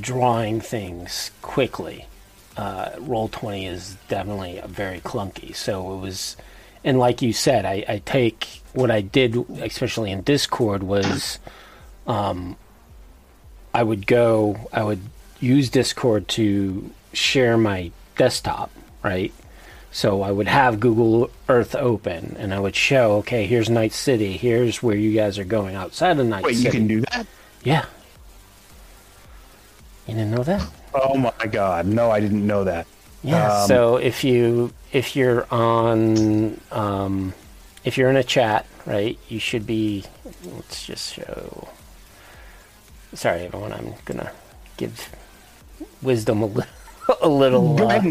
drawing 0.00 0.60
things 0.60 1.30
quickly 1.40 2.06
uh, 2.56 2.90
roll 2.98 3.28
20 3.28 3.66
is 3.66 3.96
definitely 4.08 4.60
very 4.66 5.00
clunky 5.00 5.54
so 5.54 5.94
it 5.94 5.98
was 5.98 6.36
and 6.84 6.98
like 6.98 7.22
you 7.22 7.32
said 7.32 7.64
I, 7.64 7.84
I 7.88 8.02
take 8.04 8.62
what 8.74 8.90
i 8.90 9.00
did 9.00 9.36
especially 9.60 10.10
in 10.10 10.22
discord 10.22 10.82
was 10.82 11.38
um, 12.06 12.56
i 13.72 13.82
would 13.82 14.06
go 14.06 14.68
i 14.72 14.82
would 14.82 15.00
use 15.40 15.70
discord 15.70 16.26
to 16.28 16.90
share 17.12 17.56
my 17.56 17.90
desktop 18.16 18.70
right 19.02 19.32
so 19.90 20.22
i 20.22 20.30
would 20.30 20.48
have 20.48 20.80
google 20.80 21.30
earth 21.48 21.74
open 21.74 22.36
and 22.38 22.52
i 22.52 22.58
would 22.58 22.76
show 22.76 23.12
okay 23.16 23.46
here's 23.46 23.70
night 23.70 23.92
city 23.92 24.36
here's 24.36 24.82
where 24.82 24.96
you 24.96 25.14
guys 25.14 25.38
are 25.38 25.44
going 25.44 25.74
outside 25.74 26.18
of 26.18 26.26
night 26.26 26.44
City. 26.44 26.54
Wait, 26.54 26.62
city 26.62 26.66
you 26.66 26.72
can 26.72 26.88
do 26.88 27.00
that? 27.12 27.26
yeah 27.62 27.84
you 30.06 30.14
didn't 30.14 30.30
know 30.30 30.42
that 30.42 30.68
Oh 30.94 31.16
my 31.16 31.46
god! 31.46 31.86
No, 31.86 32.10
I 32.10 32.20
didn't 32.20 32.46
know 32.46 32.64
that. 32.64 32.86
Yeah. 33.22 33.60
Um, 33.60 33.68
so 33.68 33.96
if 33.96 34.24
you 34.24 34.72
if 34.92 35.14
you're 35.16 35.46
on 35.52 36.60
um, 36.72 37.34
if 37.84 37.98
you're 37.98 38.10
in 38.10 38.16
a 38.16 38.24
chat, 38.24 38.66
right, 38.86 39.18
you 39.28 39.38
should 39.38 39.66
be. 39.66 40.04
Let's 40.44 40.86
just 40.86 41.14
show. 41.14 41.68
Sorry, 43.14 43.42
everyone. 43.42 43.72
I'm 43.72 43.94
gonna 44.04 44.32
give 44.76 45.10
wisdom 46.02 46.42
a, 46.42 46.46
li- 46.46 46.64
a 47.22 47.28
little. 47.28 47.76
Go 47.76 47.86
uh, 47.88 47.92
and. 47.94 48.08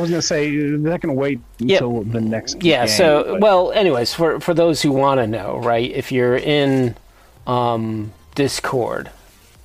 was 0.00 0.10
gonna 0.10 0.22
say 0.22 0.56
that 0.56 1.00
can 1.00 1.14
wait 1.14 1.40
Yeah. 1.58 1.76
until 1.78 2.02
the 2.02 2.20
next. 2.20 2.62
yeah. 2.62 2.86
game, 2.86 2.88
so 2.88 3.24
but- 3.24 3.40
well, 3.40 3.72
anyways, 3.72 4.14
for 4.14 4.40
for 4.40 4.54
those 4.54 4.82
who 4.82 4.92
want 4.92 5.18
to 5.20 5.26
know, 5.26 5.58
right, 5.58 5.90
if 5.90 6.12
you're 6.12 6.36
in 6.36 6.96
um, 7.46 8.12
Discord 8.34 9.10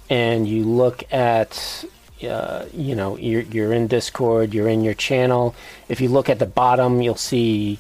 and 0.10 0.48
you 0.48 0.64
look 0.64 1.04
at 1.14 1.86
uh, 2.28 2.66
you 2.74 2.96
know 2.96 3.18
you're, 3.18 3.42
you're 3.44 3.74
in 3.74 3.88
discord 3.88 4.54
you're 4.54 4.68
in 4.68 4.84
your 4.84 4.94
channel 4.94 5.56
if 5.90 6.00
you 6.02 6.08
look 6.10 6.30
at 6.30 6.38
the 6.38 6.46
bottom 6.46 7.02
you'll 7.02 7.16
see 7.16 7.80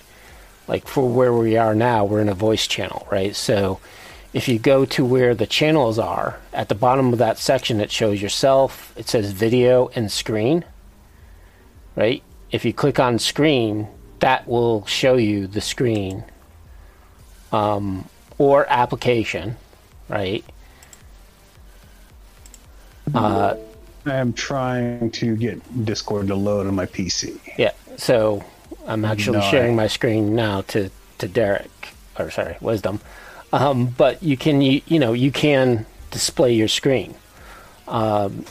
like 0.67 0.87
for 0.87 1.07
where 1.07 1.31
we 1.31 1.57
are 1.57 1.75
now 1.75 2.03
we're 2.05 2.21
in 2.21 2.29
a 2.29 2.33
voice 2.33 2.65
channel 2.65 3.05
right 3.11 3.35
so 3.35 3.79
if 4.33 4.47
you 4.47 4.57
go 4.59 4.85
to 4.85 5.03
where 5.03 5.35
the 5.35 5.45
channels 5.45 5.99
are 5.99 6.39
at 6.53 6.69
the 6.69 6.75
bottom 6.75 7.11
of 7.13 7.19
that 7.19 7.37
section 7.37 7.79
it 7.81 7.91
shows 7.91 8.21
yourself 8.21 8.93
it 8.97 9.07
says 9.09 9.31
video 9.31 9.89
and 9.95 10.11
screen 10.11 10.63
right 11.95 12.23
if 12.51 12.63
you 12.65 12.71
click 12.73 12.99
on 12.99 13.19
screen 13.19 13.87
that 14.19 14.47
will 14.47 14.85
show 14.85 15.15
you 15.15 15.47
the 15.47 15.61
screen 15.61 16.23
um, 17.51 18.07
or 18.37 18.65
application 18.69 19.55
right 20.07 20.43
uh, 23.13 23.55
I 24.05 24.13
am 24.15 24.31
trying 24.33 25.11
to 25.11 25.35
get 25.35 25.85
Discord 25.85 26.27
to 26.27 26.35
load 26.35 26.65
on 26.65 26.73
my 26.75 26.85
PC. 26.85 27.39
Yeah. 27.57 27.71
So 27.97 28.43
I'm 28.87 29.03
actually 29.05 29.39
No, 29.39 29.43
I- 29.43 29.51
sharing 29.51 29.75
my 29.75 29.87
screen 29.87 30.33
now 30.33 30.61
to 30.69 30.89
to 31.17 31.27
Derek, 31.27 31.69
or 32.17 32.31
sorry, 32.31 32.55
Wisdom. 32.61 32.99
Um, 33.53 33.87
but 33.87 34.21
you 34.23 34.37
can 34.37 34.61
you, 34.61 34.81
you 34.87 34.99
know 34.99 35.13
you 35.13 35.31
can 35.31 35.85
display 36.11 36.53
your 36.53 36.67
screen. 36.67 37.15
Um, 37.87 38.45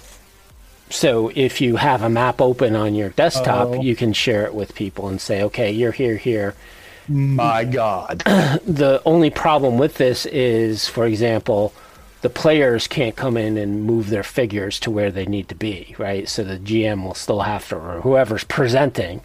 so 0.91 1.31
if 1.35 1.61
you 1.61 1.77
have 1.77 2.03
a 2.03 2.11
map 2.11 2.41
open 2.41 2.75
on 2.75 2.95
your 2.95 3.11
desktop, 3.11 3.69
Oh. 3.69 3.81
you 3.81 3.95
can 3.95 4.13
share 4.13 4.45
it 4.45 4.55
with 4.55 4.75
people 4.75 5.07
and 5.09 5.21
say, 5.21 5.43
okay, 5.45 5.71
you're 5.71 5.93
here, 5.93 6.17
here. 6.17 6.55
My 7.09 7.65
God! 7.65 8.23
The 8.67 9.01
only 9.05 9.31
problem 9.31 9.79
with 9.79 9.97
this 9.97 10.27
is, 10.27 10.87
for 10.89 11.07
example, 11.07 11.73
the 12.23 12.29
players 12.31 12.87
can't 12.87 13.17
come 13.17 13.37
in 13.37 13.57
and 13.57 13.85
move 13.85 14.11
their 14.11 14.23
figures 14.23 14.79
to 14.81 14.91
where 14.91 15.11
they 15.11 15.27
need 15.27 15.49
to 15.49 15.55
be, 15.55 15.95
right? 15.99 16.29
So 16.29 16.45
the 16.45 16.59
GM 16.59 17.03
will 17.03 17.15
still 17.15 17.41
have 17.41 17.69
to, 17.71 17.77
or 17.77 18.01
whoever's 18.03 18.45
presenting 18.45 19.23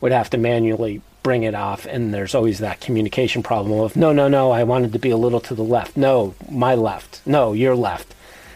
would 0.00 0.12
have 0.12 0.30
to 0.30 0.38
manually 0.38 1.02
bring 1.28 1.42
it 1.42 1.54
off. 1.54 1.84
And 1.84 2.14
there's 2.14 2.34
always 2.34 2.60
that 2.60 2.80
communication 2.80 3.42
problem 3.42 3.78
of, 3.80 3.96
no, 3.96 4.14
no, 4.14 4.28
no, 4.28 4.50
I 4.50 4.62
wanted 4.62 4.94
to 4.94 4.98
be 4.98 5.10
a 5.10 5.16
little 5.18 5.40
to 5.40 5.54
the 5.54 5.62
left. 5.62 5.94
No, 5.94 6.34
my 6.50 6.74
left. 6.74 7.20
No, 7.26 7.52
your 7.52 7.76
left. 7.76 8.14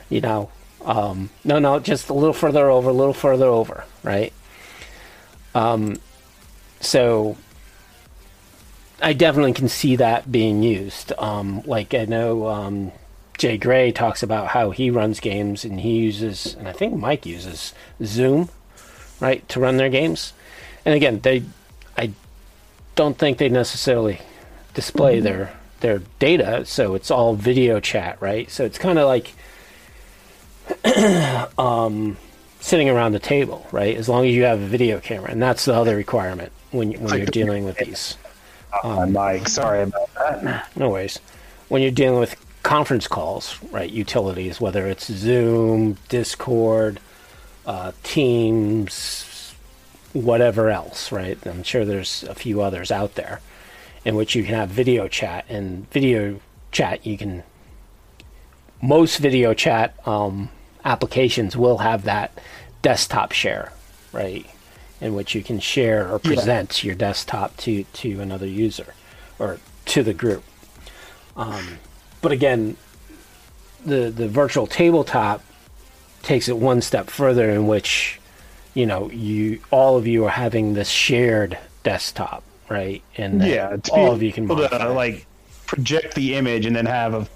You 0.09 0.23
know, 0.23 0.51
um, 0.87 1.29
no, 1.45 1.59
no, 1.59 1.81
just 1.81 2.09
a 2.09 2.15
little 2.15 2.33
further 2.33 2.71
over, 2.71 2.89
a 2.89 2.95
little 2.95 3.13
further 3.13 3.45
over, 3.45 3.85
right? 4.03 4.33
Um, 5.55 5.99
so 6.81 7.37
I 9.03 9.13
definitely 9.13 9.53
can 9.53 9.69
see 9.69 9.97
that 9.97 10.33
being 10.33 10.63
used. 10.63 11.13
Um, 11.19 11.61
like 11.67 11.93
I 11.93 12.07
know 12.07 12.47
um, 12.47 12.93
J 13.37 13.59
Gray 13.59 13.93
talks 13.93 14.23
about 14.23 14.47
how 14.49 14.71
he 14.71 14.89
runs 14.89 15.21
games 15.21 15.63
and 15.63 15.79
he 15.79 15.99
uses, 15.99 16.55
and 16.59 16.67
I 16.67 16.73
think 16.73 16.97
Mike 16.97 17.27
uses 17.27 17.75
Zoom, 18.03 18.49
right, 19.21 19.47
to 19.51 19.61
run 19.61 19.77
their 19.77 19.91
games. 19.91 20.33
And 20.87 20.95
again, 20.95 21.21
they, 21.21 21.43
don't 22.95 23.17
think 23.17 23.39
they 23.39 23.49
necessarily 23.49 24.21
display 24.75 25.21
their 25.21 25.53
their 25.81 26.01
data, 26.19 26.65
so 26.65 26.95
it's 26.95 27.11
all 27.11 27.35
video 27.35 27.81
chat, 27.81 28.17
right? 28.21 28.51
So 28.51 28.65
it's 28.65 28.79
kind 28.79 28.99
of 28.99 29.07
like 29.07 29.33
um, 31.59 32.17
sitting 32.61 32.89
around 32.89 33.13
the 33.13 33.19
table, 33.19 33.67
right? 33.73 33.97
As 33.97 34.09
long 34.09 34.27
as 34.27 34.35
you 34.35 34.45
have 34.45 34.61
a 34.61 34.67
video 34.67 35.01
camera, 35.01 35.31
and 35.31 35.43
that's 35.43 35.65
the 35.65 35.75
other 35.75 35.97
requirement 35.97 36.53
when 36.71 36.93
when 36.93 37.17
you're 37.19 37.27
dealing 37.27 37.65
with 37.65 37.77
these. 37.79 38.17
my 38.85 39.05
mic. 39.07 39.49
Sorry 39.49 39.83
about 39.83 40.13
that. 40.15 40.69
No 40.77 40.91
worries. 40.91 41.19
When 41.69 41.83
you're 41.83 41.91
dealing 41.91 42.21
with 42.21 42.37
conference 42.63 43.09
calls, 43.09 43.59
right? 43.71 43.91
Utilities, 43.91 44.61
whether 44.61 44.87
it's 44.87 45.11
Zoom, 45.11 45.97
Discord, 46.09 47.01
uh, 47.67 47.93
Teams, 48.03 48.93
whatever 50.13 50.71
else, 50.71 51.13
right? 51.13 51.39
I'm 51.47 51.63
sure 51.63 51.85
there's 51.85 52.23
a 52.25 52.35
few 52.35 52.61
others 52.61 52.91
out 52.91 53.15
there 53.15 53.41
in 54.05 54.15
which 54.15 54.35
you 54.35 54.45
can 54.45 54.55
have 54.55 54.69
video 54.69 55.09
chat. 55.09 55.45
And 55.49 55.91
video 55.91 56.41
chat, 56.71 57.07
you 57.07 57.17
can. 57.17 57.43
Most 58.81 59.19
video 59.19 59.55
chat 59.55 59.95
um, 60.07 60.51
applications 60.85 61.57
will 61.57 61.79
have 61.79 62.03
that 62.05 62.37
desktop 62.83 63.33
share, 63.33 63.73
right? 64.13 64.45
In 65.01 65.15
which 65.15 65.35
you 65.35 65.43
can 65.43 65.61
share 65.61 66.13
or 66.13 66.19
present 66.19 66.83
your 66.83 66.97
desktop 66.97 67.57
to, 67.59 67.85
to 67.85 68.21
another 68.21 68.47
user 68.47 68.95
or 69.39 69.61
to 69.87 70.03
the 70.03 70.13
group. 70.13 70.43
Um, 71.37 71.79
but 72.21 72.33
again, 72.33 72.77
the 73.85 74.11
the 74.11 74.29
virtual 74.29 74.67
tabletop 74.67 75.43
takes 76.23 76.49
it 76.49 76.57
one 76.57 76.81
step 76.81 77.11
further, 77.11 77.51
in 77.51 77.67
which 77.67 78.21
you 78.75 78.87
know 78.87 79.11
you 79.11 79.61
all 79.71 79.97
of 79.97 80.07
you 80.07 80.25
are 80.25 80.31
having 80.31 80.75
this 80.75 80.89
shared 80.89 81.59
desktop, 81.83 82.43
right? 82.69 83.03
And 83.17 83.43
Yeah, 83.43 83.77
all 83.93 84.13
of 84.13 84.23
you 84.23 84.33
can 84.33 84.49
to, 84.49 84.93
like 84.93 85.27
project 85.67 86.15
the 86.15 86.35
image 86.35 86.67
and 86.67 86.77
then 86.77 86.87
have 86.87 87.15
a, 87.15 87.27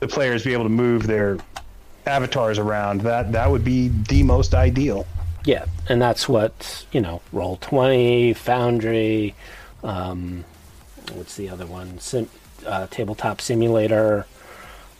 the 0.00 0.08
players 0.08 0.44
be 0.44 0.52
able 0.52 0.64
to 0.64 0.70
move 0.70 1.06
their 1.06 1.38
avatars 2.06 2.58
around. 2.58 3.02
That 3.02 3.32
that 3.32 3.50
would 3.50 3.64
be 3.64 3.88
the 3.88 4.22
most 4.22 4.54
ideal. 4.54 5.06
Yeah, 5.44 5.66
and 5.88 6.02
that's 6.02 6.28
what 6.28 6.86
you 6.92 7.00
know. 7.00 7.20
Roll 7.32 7.56
twenty, 7.56 8.32
Foundry. 8.32 9.34
Um, 9.82 10.44
what's 11.12 11.36
the 11.36 11.48
other 11.48 11.66
one? 11.66 11.98
Sim, 12.00 12.28
uh, 12.66 12.86
tabletop 12.90 13.40
Simulator. 13.40 14.26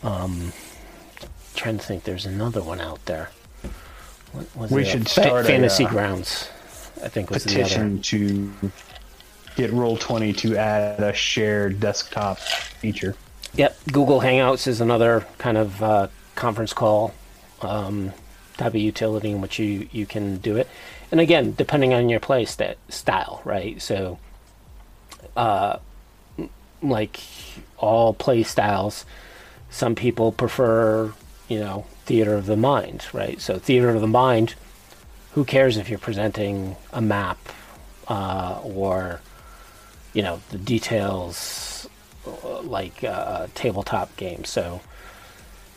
Um, 0.02 0.52
trying 1.54 1.78
to 1.78 1.84
think. 1.84 2.04
There's 2.04 2.26
another 2.26 2.62
one 2.62 2.80
out 2.80 3.04
there. 3.06 3.30
We 4.70 4.84
should 4.84 5.08
start 5.08 5.44
a, 5.44 5.48
Fantasy 5.48 5.84
uh, 5.84 5.90
Grounds. 5.90 6.48
I 7.02 7.08
think 7.08 7.30
was 7.30 7.44
the. 7.44 7.50
Petition 7.50 8.02
to 8.02 8.52
get 9.56 9.70
Roll 9.72 9.96
Twenty 9.96 10.32
to 10.34 10.56
add 10.56 11.00
a 11.00 11.12
shared 11.12 11.80
desktop 11.80 12.38
feature. 12.38 13.14
Yep, 13.54 13.78
Google 13.92 14.20
Hangouts 14.20 14.66
is 14.66 14.80
another 14.80 15.26
kind 15.38 15.56
of 15.56 15.82
uh, 15.82 16.08
conference 16.34 16.72
call 16.72 17.14
um, 17.62 18.12
type 18.56 18.74
of 18.74 18.80
utility 18.80 19.30
in 19.30 19.40
which 19.40 19.58
you, 19.58 19.88
you 19.92 20.06
can 20.06 20.36
do 20.38 20.56
it. 20.56 20.68
And 21.10 21.20
again, 21.20 21.54
depending 21.56 21.94
on 21.94 22.08
your 22.08 22.20
play 22.20 22.44
sta 22.44 22.74
style, 22.88 23.40
right? 23.44 23.80
So, 23.80 24.18
uh, 25.36 25.78
like 26.82 27.20
all 27.78 28.12
play 28.12 28.42
styles, 28.42 29.06
some 29.70 29.94
people 29.94 30.32
prefer, 30.32 31.12
you 31.48 31.60
know, 31.60 31.86
theater 32.06 32.34
of 32.34 32.46
the 32.46 32.56
mind, 32.56 33.06
right? 33.12 33.40
So, 33.40 33.58
theater 33.58 33.90
of 33.90 34.00
the 34.00 34.06
mind, 34.06 34.54
who 35.36 35.44
cares 35.44 35.76
if 35.76 35.90
you're 35.90 35.98
presenting 35.98 36.76
a 36.94 37.02
map 37.02 37.38
uh, 38.08 38.58
or, 38.64 39.20
you 40.14 40.22
know, 40.22 40.40
the 40.48 40.56
details 40.56 41.86
uh, 42.26 42.62
like 42.62 43.04
uh, 43.04 43.46
tabletop 43.54 44.16
games. 44.16 44.48
So 44.48 44.80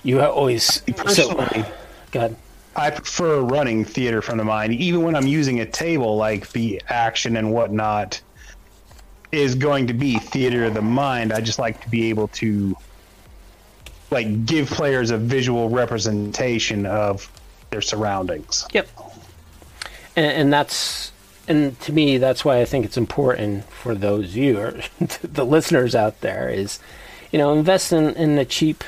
you 0.03 0.21
always 0.21 0.65
so, 0.65 0.93
Personally, 0.93 1.65
go 2.11 2.19
ahead. 2.19 2.35
I 2.75 2.89
prefer 2.89 3.41
running 3.41 3.83
theater 3.83 4.21
from 4.21 4.37
the 4.37 4.45
mind, 4.45 4.73
even 4.73 5.01
when 5.01 5.15
I'm 5.15 5.27
using 5.27 5.59
a 5.59 5.65
table. 5.65 6.15
Like 6.15 6.49
the 6.51 6.81
action 6.87 7.35
and 7.35 7.51
whatnot 7.51 8.21
is 9.31 9.55
going 9.55 9.87
to 9.87 9.93
be 9.93 10.17
theater 10.19 10.65
of 10.65 10.73
the 10.73 10.81
mind. 10.81 11.33
I 11.33 11.41
just 11.41 11.59
like 11.59 11.81
to 11.81 11.89
be 11.89 12.09
able 12.09 12.29
to 12.29 12.75
like 14.11 14.45
give 14.45 14.69
players 14.69 15.11
a 15.11 15.17
visual 15.17 15.69
representation 15.69 16.85
of 16.85 17.29
their 17.69 17.81
surroundings. 17.81 18.67
Yep. 18.73 18.87
and, 20.15 20.25
and 20.25 20.53
that's 20.53 21.11
and 21.47 21.79
to 21.81 21.91
me 21.91 22.17
that's 22.17 22.45
why 22.45 22.61
I 22.61 22.65
think 22.65 22.85
it's 22.85 22.97
important 22.97 23.65
for 23.65 23.95
those 23.95 24.31
viewers, 24.31 24.87
the 25.21 25.45
listeners 25.45 25.95
out 25.95 26.21
there, 26.21 26.49
is 26.49 26.79
you 27.31 27.39
know 27.39 27.53
invest 27.53 27.91
in 27.91 28.15
in 28.15 28.37
a 28.37 28.45
cheap 28.45 28.83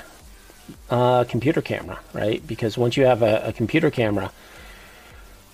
uh, 0.90 1.24
computer 1.26 1.62
camera, 1.62 2.00
right? 2.14 2.46
Because 2.46 2.78
once 2.78 2.98
you 2.98 3.06
have 3.06 3.22
a, 3.22 3.48
a 3.48 3.54
computer 3.54 3.90
camera, 3.90 4.32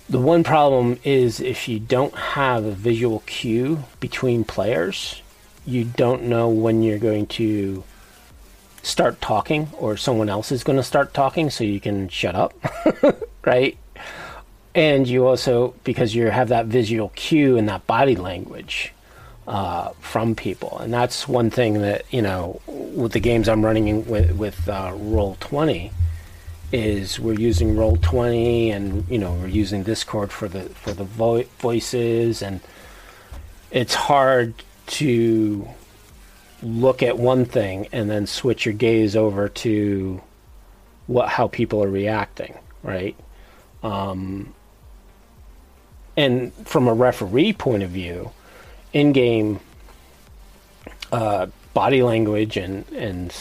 the 0.08 0.18
one 0.18 0.44
problem 0.44 0.98
is 1.04 1.40
if 1.40 1.68
you 1.68 1.78
don't 1.78 2.14
have 2.14 2.64
a 2.64 2.72
visual 2.72 3.22
cue 3.26 3.84
between 4.00 4.44
players, 4.44 5.22
you 5.66 5.84
don't 5.84 6.22
know 6.22 6.48
when 6.48 6.82
you're 6.82 6.98
going 6.98 7.26
to 7.26 7.84
start 8.82 9.20
talking 9.20 9.68
or 9.78 9.96
someone 9.96 10.28
else 10.28 10.52
is 10.52 10.64
going 10.64 10.76
to 10.76 10.82
start 10.82 11.14
talking 11.14 11.50
so 11.50 11.64
you 11.64 11.80
can 11.80 12.08
shut 12.08 12.34
up, 12.34 12.54
right? 13.44 13.76
And 14.74 15.08
you 15.08 15.26
also, 15.26 15.74
because 15.84 16.14
you 16.14 16.26
have 16.26 16.48
that 16.48 16.66
visual 16.66 17.10
cue 17.16 17.56
and 17.56 17.68
that 17.68 17.86
body 17.86 18.16
language 18.16 18.92
uh, 19.46 19.90
from 20.00 20.34
people. 20.34 20.78
And 20.78 20.92
that's 20.92 21.26
one 21.26 21.50
thing 21.50 21.80
that, 21.80 22.04
you 22.12 22.22
know, 22.22 22.60
with 22.66 23.12
the 23.12 23.20
games 23.20 23.48
I'm 23.48 23.64
running 23.64 24.06
with, 24.06 24.32
with 24.32 24.68
uh, 24.68 24.92
Roll20 24.92 25.90
is 26.70 27.18
we're 27.18 27.32
using 27.32 27.74
Roll20 27.74 28.70
and, 28.70 29.08
you 29.08 29.18
know, 29.18 29.32
we're 29.32 29.48
using 29.48 29.82
Discord 29.82 30.30
for 30.30 30.48
the, 30.48 30.64
for 30.64 30.92
the 30.92 31.04
vo- 31.04 31.44
voices 31.58 32.42
and 32.42 32.60
it's 33.70 33.94
hard 33.94 34.54
to 34.88 35.66
look 36.62 37.02
at 37.02 37.18
one 37.18 37.44
thing 37.44 37.88
and 37.92 38.10
then 38.10 38.26
switch 38.26 38.66
your 38.66 38.74
gaze 38.74 39.14
over 39.14 39.48
to 39.48 40.20
what 41.06 41.28
how 41.28 41.48
people 41.48 41.82
are 41.82 41.88
reacting, 41.88 42.58
right? 42.82 43.16
Um, 43.82 44.54
and 46.16 46.52
from 46.66 46.88
a 46.88 46.94
referee 46.94 47.52
point 47.52 47.82
of 47.82 47.90
view, 47.90 48.32
in-game 48.92 49.60
uh, 51.12 51.46
body 51.74 52.02
language 52.02 52.56
and 52.56 52.84
and 52.92 53.34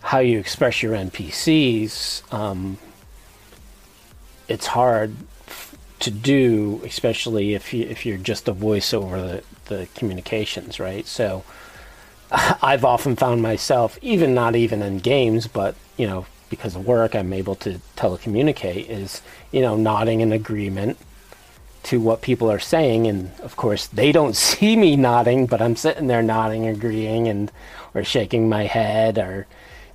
how 0.00 0.18
you 0.18 0.38
express 0.38 0.82
your 0.82 0.94
NPCs, 0.94 2.32
um, 2.32 2.78
it's 4.48 4.66
hard 4.66 5.16
to 6.00 6.10
do, 6.10 6.82
especially 6.84 7.54
if 7.54 7.72
you 7.72 7.86
if 7.86 8.04
you're 8.04 8.18
just 8.18 8.48
a 8.48 8.52
voice 8.52 8.92
over 8.92 9.20
the, 9.20 9.42
the 9.66 9.88
communications, 9.94 10.80
right? 10.80 11.06
So 11.06 11.44
I've 12.62 12.84
often 12.84 13.16
found 13.16 13.42
myself, 13.42 13.98
even 14.02 14.34
not 14.34 14.56
even 14.56 14.82
in 14.82 14.98
games, 14.98 15.46
but 15.46 15.74
you 15.96 16.06
know, 16.06 16.26
because 16.50 16.74
of 16.76 16.86
work, 16.86 17.14
I'm 17.14 17.32
able 17.32 17.54
to 17.56 17.80
telecommunicate. 17.96 18.88
Is 18.88 19.22
you 19.52 19.60
know, 19.60 19.76
nodding 19.76 20.20
in 20.20 20.32
agreement 20.32 20.98
to 21.84 22.00
what 22.00 22.22
people 22.22 22.50
are 22.50 22.58
saying, 22.58 23.06
and 23.06 23.30
of 23.40 23.56
course, 23.56 23.86
they 23.86 24.10
don't 24.10 24.34
see 24.48 24.74
me 24.76 24.96
nodding, 24.96 25.46
but 25.46 25.62
I'm 25.62 25.76
sitting 25.76 26.06
there 26.08 26.22
nodding, 26.22 26.66
agreeing, 26.66 27.28
and 27.28 27.50
or 27.94 28.02
shaking 28.04 28.48
my 28.48 28.64
head, 28.64 29.18
or 29.18 29.46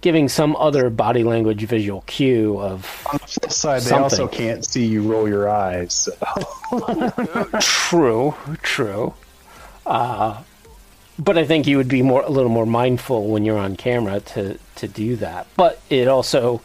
giving 0.01 0.29
some 0.29 0.55
other 0.55 0.89
body 0.89 1.23
language 1.25 1.61
visual 1.65 2.01
cue 2.07 2.57
of 2.57 3.05
On 3.11 3.17
the 3.21 3.27
flip 3.27 3.51
side, 3.51 3.81
they 3.81 3.91
also 3.95 4.27
can't 4.29 4.63
see 4.63 4.85
you 4.85 5.01
roll 5.03 5.27
your 5.27 5.49
eyes. 5.49 5.93
so- 5.93 7.49
true, 7.59 8.33
true. 8.61 9.13
Uh, 9.85 10.41
but 11.19 11.37
I 11.37 11.45
think 11.45 11.67
you 11.67 11.77
would 11.77 11.89
be 11.89 12.01
more 12.01 12.21
a 12.21 12.29
little 12.29 12.49
more 12.49 12.65
mindful 12.65 13.27
when 13.27 13.43
you're 13.43 13.57
on 13.57 13.75
camera 13.75 14.21
to 14.21 14.57
to 14.75 14.87
do 14.87 15.17
that. 15.17 15.47
But 15.57 15.81
it 15.89 16.07
also, 16.07 16.61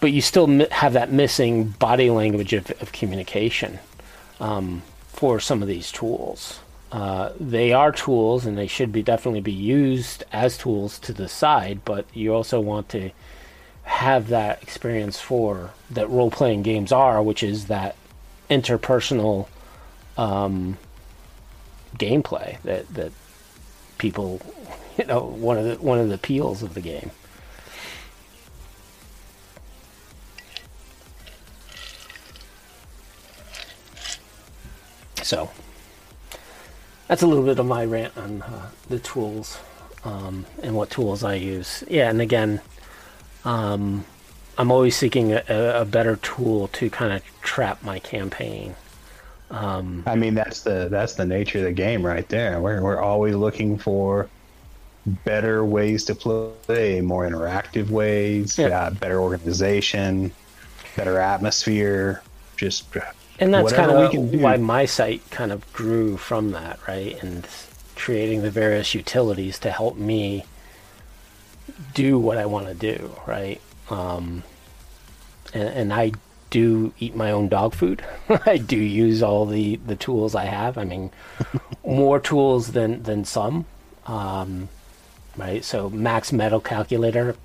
but 0.00 0.12
you 0.12 0.20
still 0.20 0.46
have 0.70 0.92
that 0.92 1.10
missing 1.10 1.70
body 1.70 2.10
language 2.10 2.52
of, 2.52 2.70
of 2.82 2.92
communication 2.92 3.78
um, 4.38 4.82
for 5.08 5.40
some 5.40 5.62
of 5.62 5.68
these 5.68 5.90
tools. 5.90 6.60
Uh, 6.92 7.32
they 7.40 7.72
are 7.72 7.90
tools, 7.90 8.44
and 8.44 8.56
they 8.56 8.66
should 8.66 8.92
be 8.92 9.02
definitely 9.02 9.40
be 9.40 9.52
used 9.52 10.22
as 10.32 10.58
tools 10.58 10.98
to 11.00 11.12
the 11.12 11.28
side. 11.28 11.80
But 11.84 12.04
you 12.12 12.34
also 12.34 12.60
want 12.60 12.90
to 12.90 13.10
have 13.84 14.28
that 14.28 14.62
experience 14.62 15.18
for 15.18 15.70
that 15.90 16.10
role 16.10 16.30
playing 16.30 16.62
games 16.62 16.92
are, 16.92 17.22
which 17.22 17.42
is 17.42 17.68
that 17.68 17.96
interpersonal 18.50 19.48
um, 20.18 20.76
gameplay 21.98 22.60
that 22.62 22.86
that 22.92 23.12
people, 23.98 24.40
you 24.98 25.04
know, 25.04 25.20
one 25.20 25.58
of 25.58 25.64
the 25.64 25.74
one 25.76 25.98
of 25.98 26.08
the 26.08 26.14
appeals 26.14 26.62
of 26.62 26.74
the 26.74 26.80
game. 26.80 27.10
So 35.22 35.50
that's 37.08 37.22
a 37.22 37.26
little 37.26 37.44
bit 37.44 37.58
of 37.58 37.66
my 37.66 37.84
rant 37.84 38.16
on 38.16 38.42
uh, 38.42 38.70
the 38.88 39.00
tools 39.00 39.58
um, 40.04 40.46
and 40.62 40.76
what 40.76 40.90
tools 40.90 41.24
I 41.24 41.34
use. 41.34 41.82
Yeah, 41.88 42.10
and 42.10 42.20
again, 42.20 42.60
um, 43.44 44.04
I'm 44.56 44.70
always 44.70 44.96
seeking 44.96 45.32
a, 45.32 45.42
a 45.48 45.82
a 45.82 45.84
better 45.84 46.16
tool 46.16 46.68
to 46.68 46.88
kind 46.90 47.12
of 47.12 47.22
trap 47.42 47.82
my 47.82 47.98
campaign. 47.98 48.76
Um, 49.50 50.02
I 50.06 50.16
mean, 50.16 50.34
that's 50.34 50.62
the 50.62 50.88
that's 50.90 51.14
the 51.14 51.24
nature 51.24 51.58
of 51.58 51.64
the 51.64 51.72
game 51.72 52.04
right 52.04 52.28
there. 52.28 52.60
We're 52.60 52.82
we're 52.82 53.00
always 53.00 53.34
looking 53.34 53.78
for 53.78 54.28
better 55.24 55.64
ways 55.64 56.04
to 56.04 56.14
play, 56.14 57.00
more 57.00 57.28
interactive 57.28 57.90
ways, 57.90 58.58
Yeah. 58.58 58.68
yeah, 58.68 58.90
better 58.90 59.20
organization, 59.20 60.32
better 60.96 61.18
atmosphere. 61.18 62.22
Just 62.56 62.86
and 63.38 63.52
that's 63.52 63.72
kind 63.72 63.90
of 63.90 64.40
why 64.40 64.56
my 64.56 64.86
site 64.86 65.28
kind 65.30 65.52
of 65.52 65.70
grew 65.72 66.16
from 66.16 66.52
that, 66.52 66.80
right? 66.88 67.22
And 67.22 67.46
creating 67.94 68.42
the 68.42 68.50
various 68.50 68.94
utilities 68.94 69.58
to 69.60 69.70
help 69.70 69.96
me 69.96 70.44
do 71.94 72.18
what 72.18 72.38
I 72.38 72.46
want 72.46 72.66
to 72.66 72.74
do, 72.74 73.16
right? 73.26 73.60
Um, 73.90 74.42
and, 75.52 75.68
and 75.68 75.92
I 75.92 76.12
do 76.50 76.92
eat 76.98 77.14
my 77.14 77.30
own 77.30 77.48
dog 77.48 77.74
food. 77.74 78.04
I 78.46 78.56
do 78.58 78.76
use 78.76 79.22
all 79.22 79.46
the, 79.46 79.76
the 79.76 79.96
tools 79.96 80.34
I 80.34 80.44
have. 80.44 80.78
I 80.78 80.84
mean, 80.84 81.10
more 81.84 82.20
tools 82.20 82.72
than 82.72 83.02
than 83.02 83.24
some, 83.24 83.66
um, 84.06 84.68
right? 85.36 85.64
So 85.64 85.90
max 85.90 86.32
metal 86.32 86.60
calculator, 86.60 87.36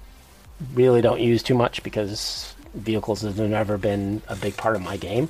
really 0.74 1.02
don't 1.02 1.22
use 1.22 1.44
too 1.44 1.56
much 1.56 1.84
because 1.84 2.56
vehicles 2.74 3.22
have 3.22 3.38
never 3.40 3.78
been 3.78 4.22
a 4.28 4.36
big 4.36 4.56
part 4.58 4.76
of 4.76 4.82
my 4.82 4.98
game. 4.98 5.30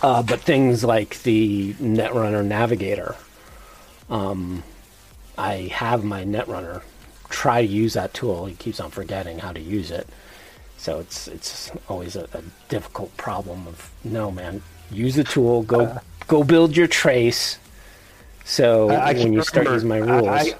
Uh, 0.00 0.22
but 0.22 0.40
things 0.40 0.82
like 0.82 1.22
the 1.22 1.74
Netrunner 1.74 2.44
Navigator, 2.44 3.14
um, 4.10 4.64
I 5.38 5.70
have 5.72 6.02
my 6.02 6.24
Netrunner 6.24 6.82
try 7.28 7.62
to 7.62 7.68
use 7.68 7.94
that 7.94 8.12
tool. 8.12 8.46
He 8.46 8.54
keeps 8.54 8.80
on 8.80 8.90
forgetting 8.90 9.38
how 9.38 9.52
to 9.52 9.60
use 9.60 9.90
it, 9.90 10.08
so 10.82 10.98
it's 10.98 11.28
it's 11.28 11.70
always 11.88 12.16
a, 12.16 12.24
a 12.34 12.42
difficult 12.68 13.16
problem. 13.16 13.66
Of 13.68 13.90
no 14.02 14.30
man, 14.32 14.60
use 14.90 15.14
the 15.14 15.22
tool. 15.24 15.62
Go 15.62 15.96
go 16.26 16.42
build 16.42 16.76
your 16.76 16.88
trace. 16.88 17.58
So 18.44 18.90
I- 18.90 18.94
I 18.94 19.06
when 19.12 19.16
can't 19.22 19.32
you 19.34 19.42
start 19.42 19.66
remember- 19.68 19.74
using 19.74 19.88
my 19.88 19.98
rules, 19.98 20.26
I, 20.28 20.54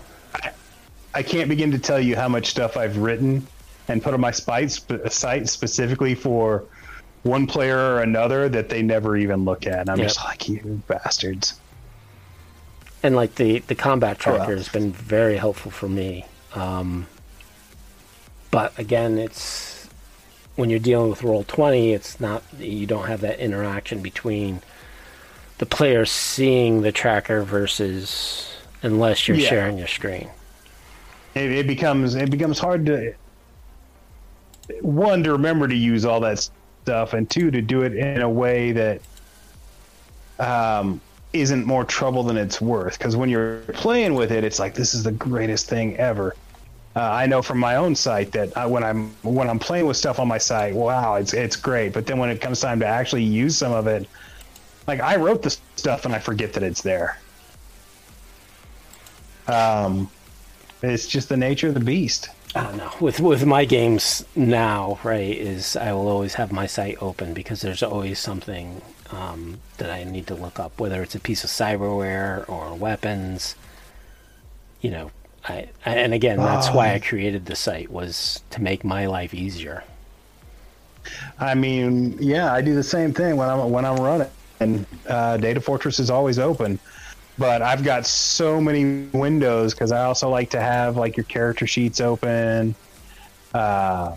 I, 0.47 0.53
I 1.17 1.23
can't 1.25 1.49
begin 1.49 1.73
to 1.73 1.79
tell 1.79 1.99
you 1.99 2.15
how 2.15 2.29
much 2.29 2.47
stuff 2.47 2.77
I've 2.77 2.97
written 2.99 3.45
and 3.89 4.01
put 4.01 4.15
on 4.15 4.21
my 4.21 4.31
site, 4.31 4.71
sp- 4.71 5.11
site 5.11 5.49
specifically 5.49 6.15
for 6.15 6.63
one 7.25 7.47
player 7.49 7.77
or 7.77 8.03
another 8.03 8.49
that 8.49 8.69
they 8.69 8.81
never 8.83 9.17
even 9.17 9.45
look 9.45 9.67
at. 9.67 9.81
And 9.81 9.91
I'm 9.91 9.99
Yep. 9.99 10.07
just 10.09 10.25
like, 10.25 10.49
you 10.49 10.81
bastards. 10.87 11.55
and 13.03 13.17
like 13.17 13.35
the 13.35 13.59
the 13.67 13.75
combat 13.75 14.17
Oh, 14.25 14.31
well. 14.31 14.39
tracker 14.39 14.57
has 14.57 14.69
been 14.69 14.93
very 14.93 15.37
helpful 15.37 15.73
for 15.73 15.89
me 15.89 16.25
um, 16.55 17.09
but 18.53 18.71
again 18.79 19.19
it's 19.19 19.72
when 20.63 20.71
you're 20.71 20.79
dealing 20.79 21.11
with 21.11 21.25
roll 21.25 21.43
20 21.43 21.93
it's 21.93 22.21
not 22.21 22.41
you 22.57 22.87
don't 22.87 23.09
have 23.09 23.21
that 23.21 23.41
interaction 23.41 24.01
between 24.01 24.63
the 25.59 25.67
player 25.67 26.05
seeing 26.07 26.83
the 26.83 26.93
tracker 26.93 27.43
versus 27.43 28.55
unless 28.85 29.27
you're 29.27 29.37
Yeah. 29.37 29.49
sharing 29.49 29.77
your 29.77 29.89
screen 29.89 30.29
It, 31.35 31.51
it 31.51 31.67
becomes 31.67 32.15
it 32.15 32.31
becomes 32.31 32.61
hard 32.61 32.87
to 32.87 33.13
one 34.83 35.25
to 35.25 35.33
remember 35.33 35.67
to 35.67 35.75
use 35.75 36.05
all 36.05 36.21
that 36.21 36.49
stuff, 36.85 37.13
and 37.13 37.29
two 37.29 37.51
to 37.51 37.61
do 37.61 37.83
it 37.83 37.95
in 37.97 38.23
a 38.23 38.31
way 38.31 38.71
that 38.71 39.01
um, 40.39 41.01
isn't 41.33 41.67
more 41.67 41.85
trouble 41.85 42.23
than 42.23 42.37
it's 42.37 42.61
worth. 42.61 42.97
Because 42.97 43.17
when 43.17 43.29
you're 43.29 43.59
playing 43.73 44.15
with 44.15 44.31
it, 44.31 44.45
it's 44.45 44.59
like 44.61 44.75
this 44.75 44.95
is 44.95 45.03
the 45.03 45.13
greatest 45.13 45.69
thing 45.69 45.97
ever. 45.97 46.37
Uh, 46.95 47.01
I 47.01 47.27
know 47.27 47.41
from 47.41 47.59
my 47.59 47.77
own 47.77 47.95
site 47.95 48.33
that 48.33 48.55
I, 48.57 48.67
when 48.67 48.85
I'm 48.85 49.11
when 49.23 49.49
I'm 49.49 49.59
playing 49.59 49.87
with 49.87 49.97
stuff 49.97 50.19
on 50.19 50.29
my 50.29 50.39
site, 50.39 50.75
wow, 50.75 51.15
it's 51.15 51.33
it's 51.33 51.57
great. 51.57 51.93
But 51.93 52.07
then 52.07 52.19
when 52.19 52.29
it 52.29 52.41
comes 52.41 52.61
time 52.61 52.81
to 52.81 52.87
actually 52.87 53.25
use 53.25 53.57
some 53.57 53.73
of 53.73 53.87
it, 53.87 54.07
like 54.87 55.01
I 55.01 55.17
wrote 55.17 55.43
the 55.43 55.57
stuff 55.77 56.05
and 56.05 56.15
I 56.15 56.19
forget 56.19 56.53
that 56.53 56.63
it's 56.63 56.83
there. 56.83 57.19
Um, 59.49 60.11
it's 60.83 61.07
just 61.07 61.29
the 61.29 61.37
nature 61.37 61.69
of 61.69 61.75
the 61.75 61.81
beast. 61.81 62.29
I 62.55 62.63
don't 62.65 62.77
know. 62.77 62.93
With 63.01 63.21
with 63.21 63.47
my 63.47 63.65
games 63.65 64.27
now, 64.37 64.99
right, 65.03 65.35
is 65.35 65.77
I 65.77 65.93
will 65.93 66.09
always 66.09 66.35
have 66.35 66.53
my 66.53 66.67
site 66.67 67.03
open 67.03 67.33
because 67.33 67.63
there's 67.63 67.83
always 67.83 68.19
something 68.19 68.83
um, 69.11 69.61
that 69.79 69.91
I 69.91 70.05
need 70.05 70.27
to 70.27 70.35
look 70.35 70.61
up, 70.61 70.79
whether 70.79 71.03
it's 71.03 71.15
a 71.15 71.21
piece 71.21 71.43
of 71.45 71.51
cyberware 71.51 72.47
or 72.51 72.75
weapons. 72.75 73.55
You 74.83 74.91
know, 74.91 75.11
I, 75.49 75.69
and 75.85 76.15
again, 76.15 76.39
that's 76.39 76.71
why 76.71 76.95
I 76.95 77.01
created 77.01 77.47
the 77.47 77.57
site 77.57 77.91
was 77.91 78.43
to 78.51 78.63
make 78.63 78.85
my 78.85 79.07
life 79.07 79.35
easier. 79.35 79.83
I 81.39 81.55
mean, 81.55 82.17
yeah, 82.21 82.53
I 82.53 82.61
do 82.61 82.75
the 82.75 82.83
same 82.83 83.13
thing 83.13 83.37
when 83.37 83.49
I'm 83.49 83.71
when 83.71 83.85
I'm 83.85 83.97
running, 83.97 84.29
and 84.61 84.87
uh, 85.09 85.37
Data 85.37 85.61
Fortress 85.61 85.99
is 85.99 86.11
always 86.11 86.39
open. 86.39 86.79
But 87.39 87.63
I've 87.63 87.83
got 87.83 88.07
so 88.07 88.61
many 88.61 89.07
windows 89.07 89.75
because 89.75 89.91
I 89.91 90.05
also 90.05 90.29
like 90.29 90.51
to 90.51 90.61
have 90.61 90.97
like 90.97 91.17
your 91.17 91.25
character 91.25 91.67
sheets 91.67 92.01
open, 92.01 92.75
uh, 93.53 94.15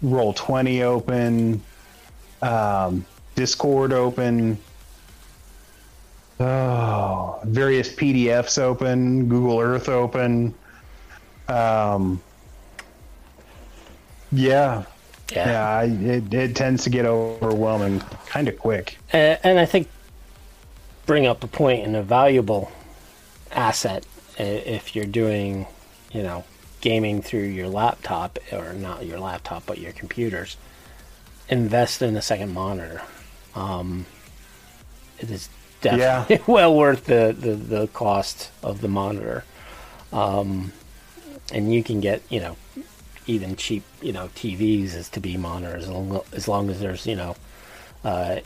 Roll 0.00 0.32
Twenty 0.32 0.82
open, 0.82 1.60
um, 2.40 3.04
Discord 3.34 3.92
open, 3.92 4.56
oh, 6.40 7.40
various 7.44 7.94
PDFs 7.94 8.58
open, 8.58 9.28
Google 9.28 9.60
Earth 9.60 9.90
open. 9.90 10.54
Um, 11.48 12.22
yeah, 14.30 14.84
yeah, 15.32 15.68
I, 15.68 15.84
it, 15.84 16.32
it 16.32 16.56
tends 16.56 16.84
to 16.84 16.90
get 16.90 17.04
overwhelming 17.04 18.00
kind 18.26 18.48
of 18.48 18.58
quick. 18.58 18.98
and, 19.12 19.38
and 19.42 19.58
I 19.58 19.66
think 19.66 19.88
bring 21.06 21.26
up 21.26 21.42
a 21.44 21.46
point 21.46 21.86
and 21.86 21.96
a 21.96 22.02
valuable 22.02 22.70
asset 23.50 24.04
if 24.38 24.96
you're 24.96 25.04
doing, 25.04 25.66
you 26.12 26.22
know, 26.22 26.44
gaming 26.80 27.22
through 27.22 27.44
your 27.44 27.68
laptop 27.68 28.38
or 28.52 28.72
not 28.72 29.06
your 29.06 29.18
laptop 29.18 29.64
but 29.66 29.78
your 29.78 29.92
computers. 29.92 30.56
Invest 31.48 32.02
in 32.02 32.16
a 32.16 32.22
second 32.22 32.52
monitor. 32.54 33.02
Um, 33.54 34.06
it 35.18 35.30
is 35.30 35.48
definitely 35.80 36.40
well 36.52 36.74
worth 36.74 37.04
the, 37.04 37.36
the, 37.38 37.54
the 37.54 37.86
cost 37.88 38.50
of 38.62 38.80
the 38.80 38.88
monitor. 38.88 39.44
Um, 40.12 40.72
and 41.52 41.72
you 41.72 41.84
can 41.84 42.00
get, 42.00 42.22
you 42.28 42.40
know, 42.40 42.56
even 43.26 43.56
cheap, 43.56 43.84
you 44.00 44.12
know, 44.12 44.28
TVs 44.28 44.94
as 44.94 45.08
to 45.10 45.20
be 45.20 45.36
monitors 45.36 45.84
as 46.32 46.48
long 46.48 46.70
as, 46.70 46.80
there's, 46.80 47.06
you 47.06 47.14
know, 47.14 47.36
uh, 48.04 48.40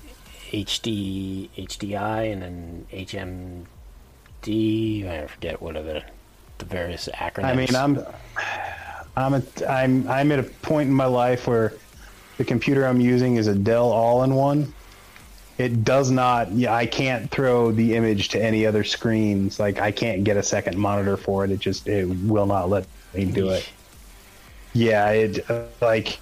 HD 0.51 1.49
HDI 1.57 2.33
and 2.33 2.43
then 2.43 2.87
HMD. 2.93 5.09
I 5.09 5.27
forget 5.27 5.61
what 5.61 5.77
are 5.77 5.83
the 5.83 6.03
the 6.59 6.65
various 6.65 7.09
acronyms. 7.15 7.45
I 7.45 7.55
mean, 7.55 7.75
I'm 7.75 7.99
I'm 9.17 9.35
at, 9.35 9.69
I'm 9.69 10.09
I'm 10.09 10.33
at 10.33 10.39
a 10.39 10.45
point 10.45 10.89
in 10.89 10.95
my 10.95 11.07
life 11.07 11.47
where 11.47 11.73
the 12.39 12.45
computer 12.45 12.87
I'm 12.87 13.01
using 13.01 13.37
is 13.37 13.47
a 13.47 13.55
Dell 13.55 13.91
all-in-one. 13.91 14.73
It 15.59 15.85
does 15.85 16.11
not. 16.11 16.53
Yeah, 16.53 16.75
I 16.75 16.85
can't 16.85 17.31
throw 17.31 17.73
the 17.73 17.97
image 17.97 18.29
to 18.31 18.43
any 18.43 18.67
other 18.67 18.85
screens. 18.85 19.59
Like 19.59 19.81
I 19.81 19.91
can't 19.91 20.23
get 20.23 20.37
a 20.37 20.43
second 20.43 20.77
monitor 20.77 21.17
for 21.17 21.45
it. 21.45 21.51
It 21.51 21.61
just 21.61 21.89
it 21.89 22.05
will 22.05 22.47
not 22.47 22.69
let 22.69 22.87
me 23.15 23.25
do 23.25 23.51
it. 23.51 23.69
Yeah, 24.73 25.11
it 25.11 25.51
uh, 25.51 25.65
like 25.81 26.19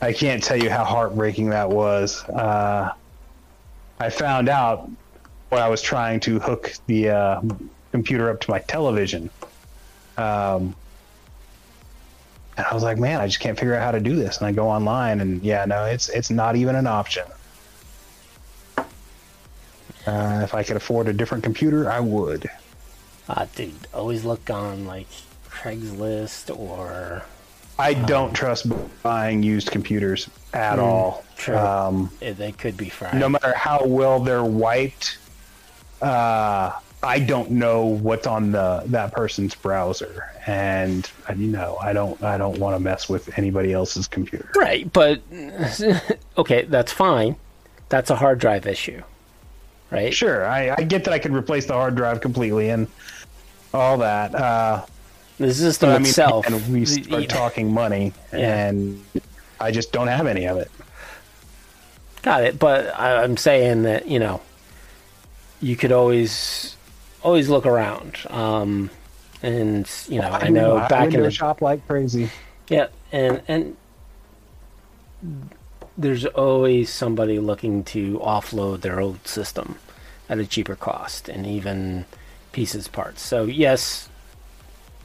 I 0.00 0.12
can't 0.12 0.42
tell 0.42 0.56
you 0.56 0.70
how 0.70 0.84
heartbreaking 0.84 1.50
that 1.50 1.68
was. 1.68 2.24
Uh, 2.24 2.92
I 4.00 4.10
found 4.10 4.48
out 4.48 4.90
when 5.50 5.60
I 5.62 5.68
was 5.68 5.82
trying 5.82 6.18
to 6.20 6.40
hook 6.40 6.72
the 6.86 7.10
uh, 7.10 7.42
computer 7.92 8.30
up 8.30 8.40
to 8.40 8.50
my 8.50 8.58
television. 8.60 9.30
Um, 10.16 10.74
and 12.56 12.66
I 12.66 12.74
was 12.74 12.82
like, 12.82 12.98
man, 12.98 13.20
I 13.20 13.26
just 13.26 13.40
can't 13.40 13.58
figure 13.58 13.74
out 13.74 13.82
how 13.82 13.92
to 13.92 14.00
do 14.00 14.16
this. 14.16 14.38
And 14.38 14.46
I 14.46 14.52
go 14.52 14.68
online, 14.68 15.20
and 15.20 15.42
yeah, 15.42 15.64
no, 15.64 15.84
it's 15.84 16.08
it's 16.08 16.30
not 16.30 16.56
even 16.56 16.74
an 16.74 16.86
option. 16.86 17.24
Uh, 20.06 20.40
if 20.42 20.54
I 20.54 20.62
could 20.62 20.76
afford 20.76 21.08
a 21.08 21.12
different 21.12 21.44
computer, 21.44 21.90
I 21.90 22.00
would. 22.00 22.50
Ah, 23.28 23.46
dude, 23.54 23.86
always 23.94 24.24
look 24.24 24.50
on 24.50 24.84
like 24.84 25.06
Craigslist 25.62 26.56
or 26.58 27.22
I 27.78 27.94
don't 27.94 28.32
trust 28.34 28.66
buying 29.02 29.42
used 29.42 29.70
computers 29.70 30.28
at 30.52 30.78
all. 30.78 31.24
True. 31.36 31.56
Um, 31.56 32.10
they 32.20 32.52
could 32.52 32.76
be 32.76 32.88
fried. 32.88 33.14
no 33.14 33.28
matter 33.28 33.54
how 33.54 33.84
well 33.84 34.20
they're 34.20 34.44
wiped, 34.44 35.18
uh, 36.00 36.72
I 37.02 37.18
don't 37.18 37.52
know 37.52 37.86
what's 37.86 38.26
on 38.26 38.52
the 38.52 38.82
that 38.86 39.12
person's 39.12 39.54
browser, 39.54 40.30
and 40.46 41.10
you 41.36 41.48
know, 41.48 41.76
I 41.80 41.92
don't 41.92 42.22
I 42.22 42.38
don't 42.38 42.58
want 42.58 42.76
to 42.76 42.80
mess 42.80 43.08
with 43.08 43.36
anybody 43.38 43.72
else's 43.72 44.06
computer. 44.06 44.50
Right, 44.54 44.92
but 44.92 45.20
okay, 46.38 46.62
that's 46.62 46.92
fine. 46.92 47.36
That's 47.88 48.10
a 48.10 48.16
hard 48.16 48.38
drive 48.38 48.66
issue, 48.66 49.02
right? 49.90 50.14
Sure, 50.14 50.46
I, 50.46 50.74
I 50.78 50.82
get 50.82 51.04
that 51.04 51.12
I 51.12 51.18
could 51.18 51.34
replace 51.34 51.66
the 51.66 51.74
hard 51.74 51.96
drive 51.96 52.20
completely 52.20 52.70
and 52.70 52.86
all 53.74 53.98
that. 53.98 54.34
Uh, 54.34 54.86
The 55.48 55.54
system 55.54 55.88
but 55.90 55.94
I 55.96 55.98
mean, 55.98 56.06
itself. 56.06 56.46
and 56.46 56.72
we 56.72 56.84
start 56.86 57.10
y- 57.20 57.26
talking 57.26 57.72
money, 57.72 58.12
Yeah. 58.32 58.68
and 58.68 59.04
I 59.60 59.70
just 59.72 59.92
don't 59.92 60.08
have 60.08 60.26
any 60.26 60.46
of 60.46 60.56
it. 60.58 60.70
Got 62.22 62.44
it, 62.44 62.58
but 62.58 62.98
I- 62.98 63.22
I'm 63.22 63.36
saying 63.36 63.82
that 63.82 64.06
you 64.06 64.18
know, 64.18 64.40
you 65.60 65.76
could 65.76 65.92
always 65.92 66.76
always 67.22 67.48
look 67.48 67.66
around. 67.66 68.18
Um, 68.30 68.90
and 69.42 69.88
you 70.08 70.20
know, 70.20 70.28
I 70.30 70.48
know 70.48 70.76
I 70.78 70.86
back 70.88 71.12
in 71.12 71.22
the 71.22 71.30
shop 71.30 71.60
like 71.60 71.86
crazy. 71.88 72.30
Yeah, 72.68 72.86
and 73.10 73.42
and 73.48 73.76
there's 75.98 76.24
always 76.26 76.88
somebody 76.90 77.38
looking 77.38 77.84
to 77.84 78.18
offload 78.20 78.80
their 78.80 79.00
old 79.00 79.26
system 79.26 79.76
at 80.28 80.38
a 80.38 80.46
cheaper 80.46 80.76
cost, 80.76 81.28
and 81.28 81.46
even 81.46 82.04
pieces 82.52 82.86
parts. 82.88 83.22
So 83.22 83.44
yes, 83.44 84.08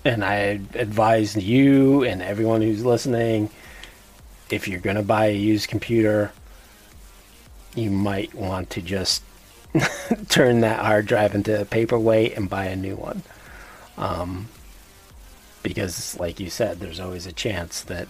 and 0.08 0.24
I 0.24 0.60
advise 0.74 1.36
you 1.36 2.04
and 2.04 2.22
everyone 2.22 2.62
who's 2.62 2.84
listening, 2.86 3.50
if 4.50 4.68
you're 4.68 4.80
gonna 4.80 5.04
buy 5.04 5.28
a 5.28 5.36
used 5.36 5.68
computer, 5.70 6.32
you 7.76 7.92
might 7.92 8.34
want 8.34 8.70
to 8.72 8.82
just 8.82 9.22
turn 10.30 10.62
that 10.62 10.80
hard 10.80 11.06
drive 11.06 11.36
into 11.36 11.62
a 11.62 11.66
paperweight 11.66 12.36
and 12.38 12.50
buy 12.50 12.66
a 12.66 12.76
new 12.76 12.96
one. 12.96 13.22
Um, 13.98 14.48
because 15.64 16.18
like 16.20 16.40
you 16.40 16.50
said 16.50 16.80
there's 16.80 17.00
always 17.00 17.26
a 17.26 17.34
chance 17.34 17.82
that 17.82 18.08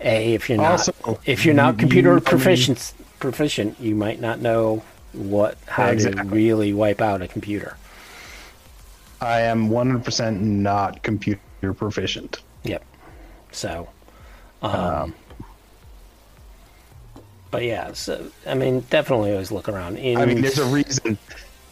a 0.00 0.34
if 0.34 0.48
you're 0.48 0.58
not 0.58 0.72
Also, 0.72 1.20
if 1.24 1.44
you're 1.44 1.54
not 1.54 1.78
computer 1.78 2.14
you- 2.14 2.20
proficient 2.20 2.92
proficient 3.20 3.78
you 3.78 3.94
might 3.94 4.20
not 4.20 4.40
know 4.40 4.82
what 5.12 5.56
how 5.66 5.92
to 5.92 6.10
really 6.24 6.72
wipe 6.72 7.00
out 7.00 7.22
a 7.22 7.28
computer 7.28 7.76
I 9.22 9.40
am 9.42 9.68
100% 9.68 10.40
not 10.40 11.02
computer 11.02 11.40
proficient. 11.74 12.38
yep 12.64 12.84
so 13.52 13.88
um, 14.62 15.14
but 17.50 17.62
yeah 17.64 17.92
so 17.92 18.30
i 18.46 18.54
mean 18.54 18.80
definitely 18.90 19.30
always 19.32 19.52
look 19.52 19.68
around 19.68 19.96
in, 19.96 20.16
I 20.18 20.26
mean, 20.26 20.40
there's 20.40 20.58
a 20.58 20.64
reason. 20.66 21.18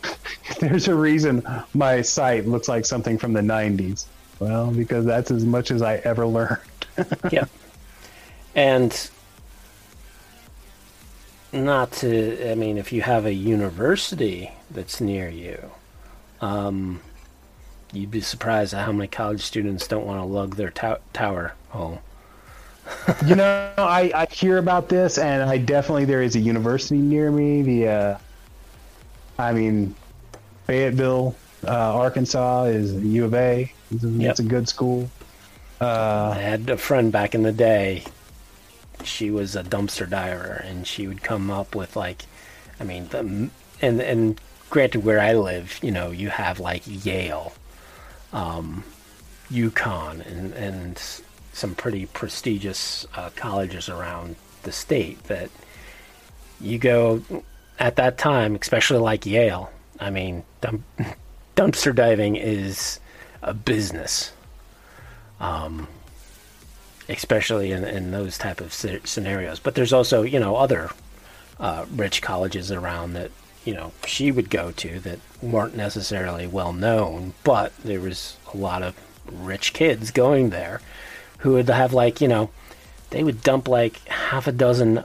there's 0.61 0.89
a 0.89 0.95
reason 0.95 1.43
my 1.75 2.03
site 2.03 2.47
looks 2.47 2.69
like 2.69 2.85
something 2.87 3.19
from 3.19 3.33
the 3.33 3.41
90s. 3.41 4.07
Well, 4.39 4.71
because 4.71 5.05
that's 5.05 5.31
as 5.31 5.45
much 5.45 5.71
as 5.71 5.83
I 5.83 5.97
ever 5.97 6.27
learned. 6.27 6.61
Yep. 7.31 7.49
And 8.55 9.11
not 11.53 11.93
to, 11.93 12.51
I 12.51 12.55
mean, 12.55 12.77
if 12.79 12.93
you 12.93 13.01
have 13.03 13.25
a 13.25 13.33
university 13.33 14.51
that's 14.71 15.01
near 15.01 15.29
you, 15.29 15.71
um, 16.41 17.01
you'd 17.93 18.11
be 18.11 18.21
surprised 18.21 18.75
at 18.75 18.85
how 18.85 18.93
many 18.93 19.09
college 19.09 19.43
students 19.43 19.87
don't 19.89 20.07
want 20.07 20.21
to 20.21 20.25
lug 20.25 20.57
their 20.57 20.71
tow- 20.71 20.99
tower 21.13 21.55
home. 21.71 21.99
you 23.27 23.35
know, 23.37 23.73
I, 23.79 24.11
I 24.15 24.27
hear 24.33 24.59
about 24.59 24.89
this, 24.89 25.19
and 25.19 25.43
I 25.43 25.59
definitely 25.59 26.07
there 26.07 26.23
is 26.23 26.35
a 26.37 26.41
university 26.41 26.99
near 26.99 27.31
me. 27.31 27.63
The, 27.63 27.89
uh, 27.89 28.19
I 29.39 29.53
mean, 29.53 29.95
Fayetteville, 30.67 31.37
uh, 31.67 31.71
Arkansas 31.97 32.65
is 32.65 32.93
U 32.95 33.25
of 33.27 33.35
A. 33.35 33.73
It's 33.93 34.05
a, 34.05 34.09
Yep. 34.09 34.31
it's 34.31 34.41
a 34.41 34.45
good 34.45 34.69
school. 34.69 35.11
I 35.81 36.35
had 36.35 36.69
a 36.69 36.77
friend 36.77 37.11
back 37.11 37.35
in 37.35 37.43
the 37.43 37.53
day. 37.53 38.05
She 39.03 39.31
was 39.31 39.57
a 39.57 39.63
dumpster 39.63 40.09
diver, 40.09 40.63
and 40.67 40.87
she 40.87 41.09
would 41.09 41.23
come 41.23 41.51
up 41.51 41.75
with 41.75 41.97
like, 41.97 42.25
I 42.79 42.85
mean, 42.85 43.09
the 43.09 43.51
and 43.81 44.01
and 44.01 44.41
granted, 44.69 45.05
where 45.05 45.21
I 45.21 45.33
live, 45.33 45.79
you 45.83 45.91
know, 45.91 46.11
you 46.11 46.29
have 46.29 46.61
like 46.61 46.83
Yale, 46.87 47.53
um, 48.33 48.85
UConn, 49.51 50.27
and 50.27 50.53
and 50.55 51.23
some 51.53 51.75
pretty 51.75 52.07
prestigious 52.07 53.07
uh, 53.15 53.31
colleges 53.37 53.89
around 53.89 54.37
the 54.63 54.73
state 54.73 55.23
that 55.25 55.51
you 56.61 56.79
go 56.79 57.23
at 57.79 57.97
that 57.97 58.19
time, 58.19 58.55
especially 58.57 58.99
like 58.99 59.27
Yale. 59.27 59.71
I 59.99 60.11
mean, 60.11 60.45
dump, 60.61 60.83
dumpster 61.57 61.95
diving 61.95 62.37
is 62.37 63.01
a 63.43 63.55
business 63.55 64.33
especially 67.11 67.73
in, 67.73 67.85
in 67.85 68.13
those 68.13 68.39
type 68.39 68.61
of 68.61 68.73
scenarios. 68.73 69.59
But 69.59 69.75
there's 69.75 69.93
also 69.93 70.23
you 70.23 70.39
know 70.39 70.57
other 70.57 70.91
uh, 71.59 71.85
rich 71.95 72.23
colleges 72.23 72.71
around 72.73 73.15
that 73.15 73.31
you 73.71 73.77
know 73.77 73.93
she 74.05 74.33
would 74.33 74.51
go 74.51 74.73
to 74.73 74.99
that 74.99 75.21
weren't 75.41 75.77
necessarily 75.77 76.45
well 76.45 76.73
known, 76.73 77.35
but 77.45 77.73
there 77.85 78.01
was 78.01 78.37
a 78.53 78.57
lot 78.57 78.83
of 78.83 78.97
rich 79.31 79.73
kids 79.73 80.11
going 80.11 80.51
there 80.51 80.81
who 81.39 81.53
would 81.53 81.69
have 81.69 81.93
like 81.93 82.21
you 82.21 82.27
know 82.27 82.51
they 83.11 83.23
would 83.23 83.45
dump 83.45 83.69
like 83.69 84.05
half 84.09 84.49
a 84.49 84.53
dozen 84.53 85.05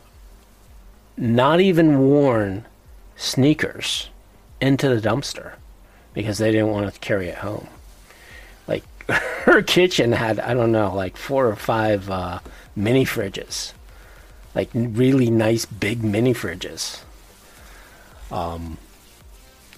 not 1.16 1.62
even 1.62 2.00
worn 2.00 2.66
sneakers 3.16 4.10
into 4.60 4.90
the 4.90 5.08
dumpster 5.10 5.54
because 6.16 6.40
they 6.40 6.52
didn't 6.52 6.72
want 6.72 6.92
to 6.92 7.00
carry 7.00 7.28
it 7.28 7.38
home. 7.38 7.68
Like 8.68 8.84
her 9.10 9.62
kitchen 9.62 10.12
had 10.12 10.40
I 10.40 10.56
don't 10.56 10.72
know 10.72 10.92
like 10.96 11.18
four 11.18 11.46
or 11.46 11.56
five 11.56 12.10
uh, 12.10 12.40
mini 12.76 13.06
fridges, 13.06 13.74
like 14.56 14.72
really 14.74 15.30
nice 15.30 15.66
big 15.66 16.04
mini 16.04 16.34
fridges. 16.34 17.04
Um, 18.32 18.78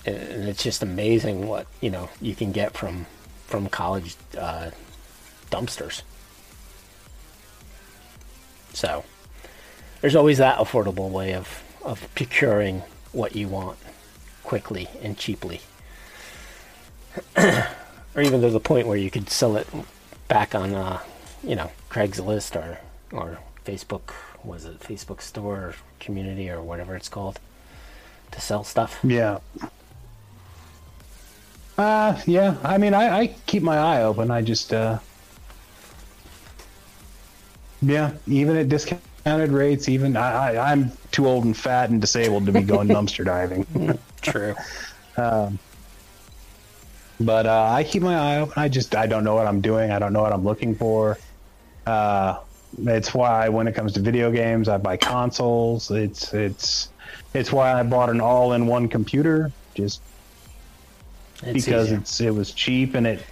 and 0.05 0.47
it's 0.47 0.63
just 0.63 0.81
amazing 0.81 1.47
what 1.47 1.67
you 1.81 1.89
know 1.89 2.09
you 2.21 2.33
can 2.33 2.51
get 2.51 2.73
from 2.73 3.05
from 3.45 3.67
college 3.67 4.15
uh, 4.37 4.71
dumpsters. 5.51 6.03
So 8.73 9.03
there's 10.01 10.15
always 10.15 10.37
that 10.37 10.57
affordable 10.59 11.09
way 11.09 11.33
of 11.33 11.63
of 11.83 12.07
procuring 12.15 12.83
what 13.11 13.35
you 13.35 13.47
want 13.47 13.77
quickly 14.43 14.89
and 15.01 15.17
cheaply. 15.17 15.61
or 17.37 18.21
even 18.21 18.41
to 18.41 18.49
the 18.49 18.59
point 18.59 18.87
where 18.87 18.97
you 18.97 19.09
could 19.09 19.29
sell 19.29 19.57
it 19.57 19.67
back 20.27 20.53
on 20.53 20.75
uh, 20.75 20.99
you 21.43 21.55
know, 21.55 21.71
Craigslist 21.89 22.55
or 22.55 22.79
or 23.11 23.39
Facebook 23.65 24.13
was 24.43 24.65
it 24.65 24.79
Facebook 24.79 25.21
store 25.21 25.57
or 25.57 25.75
community 25.99 26.49
or 26.49 26.61
whatever 26.61 26.95
it's 26.95 27.09
called 27.09 27.39
to 28.31 28.41
sell 28.41 28.63
stuff. 28.63 28.99
Yeah. 29.03 29.39
Uh, 31.77 32.19
yeah. 32.25 32.57
I 32.63 32.77
mean, 32.77 32.93
I, 32.93 33.19
I 33.19 33.27
keep 33.45 33.63
my 33.63 33.77
eye 33.77 34.03
open. 34.03 34.31
I 34.31 34.41
just, 34.41 34.73
uh, 34.73 34.99
yeah, 37.81 38.13
even 38.25 38.57
at 38.57 38.69
discounted 38.69 39.51
rates, 39.51 39.87
even 39.87 40.17
I, 40.17 40.55
I, 40.55 40.71
I'm 40.71 40.91
too 41.11 41.27
old 41.27 41.45
and 41.45 41.55
fat 41.55 41.89
and 41.89 42.01
disabled 42.01 42.47
to 42.47 42.51
be 42.51 42.61
going 42.61 42.87
dumpster 42.87 43.23
diving. 43.23 43.99
True. 44.21 44.55
Um, 45.17 45.59
but 47.19 47.45
uh, 47.45 47.69
I 47.71 47.83
keep 47.83 48.01
my 48.01 48.15
eye 48.15 48.39
open. 48.39 48.53
I 48.55 48.69
just, 48.69 48.95
I 48.95 49.05
don't 49.07 49.23
know 49.23 49.35
what 49.35 49.47
I'm 49.47 49.61
doing. 49.61 49.91
I 49.91 49.99
don't 49.99 50.13
know 50.13 50.21
what 50.21 50.33
I'm 50.33 50.43
looking 50.43 50.75
for. 50.75 51.17
Uh, 51.85 52.39
it's 52.79 53.13
why 53.13 53.49
when 53.49 53.67
it 53.67 53.73
comes 53.73 53.93
to 53.93 53.99
video 53.99 54.31
games, 54.31 54.67
I 54.67 54.77
buy 54.77 54.97
consoles. 54.97 55.89
It's, 55.91 56.33
it's, 56.33 56.89
it's 57.33 57.51
why 57.51 57.79
I 57.79 57.83
bought 57.83 58.09
an 58.09 58.21
all-in-one 58.21 58.87
computer. 58.89 59.51
Just 59.75 60.01
It's 61.43 61.65
because 61.65 61.87
easier. 61.87 61.97
it's 61.99 62.21
it 62.21 62.31
was 62.33 62.51
cheap 62.51 62.95
and 62.95 63.05
it 63.07 63.23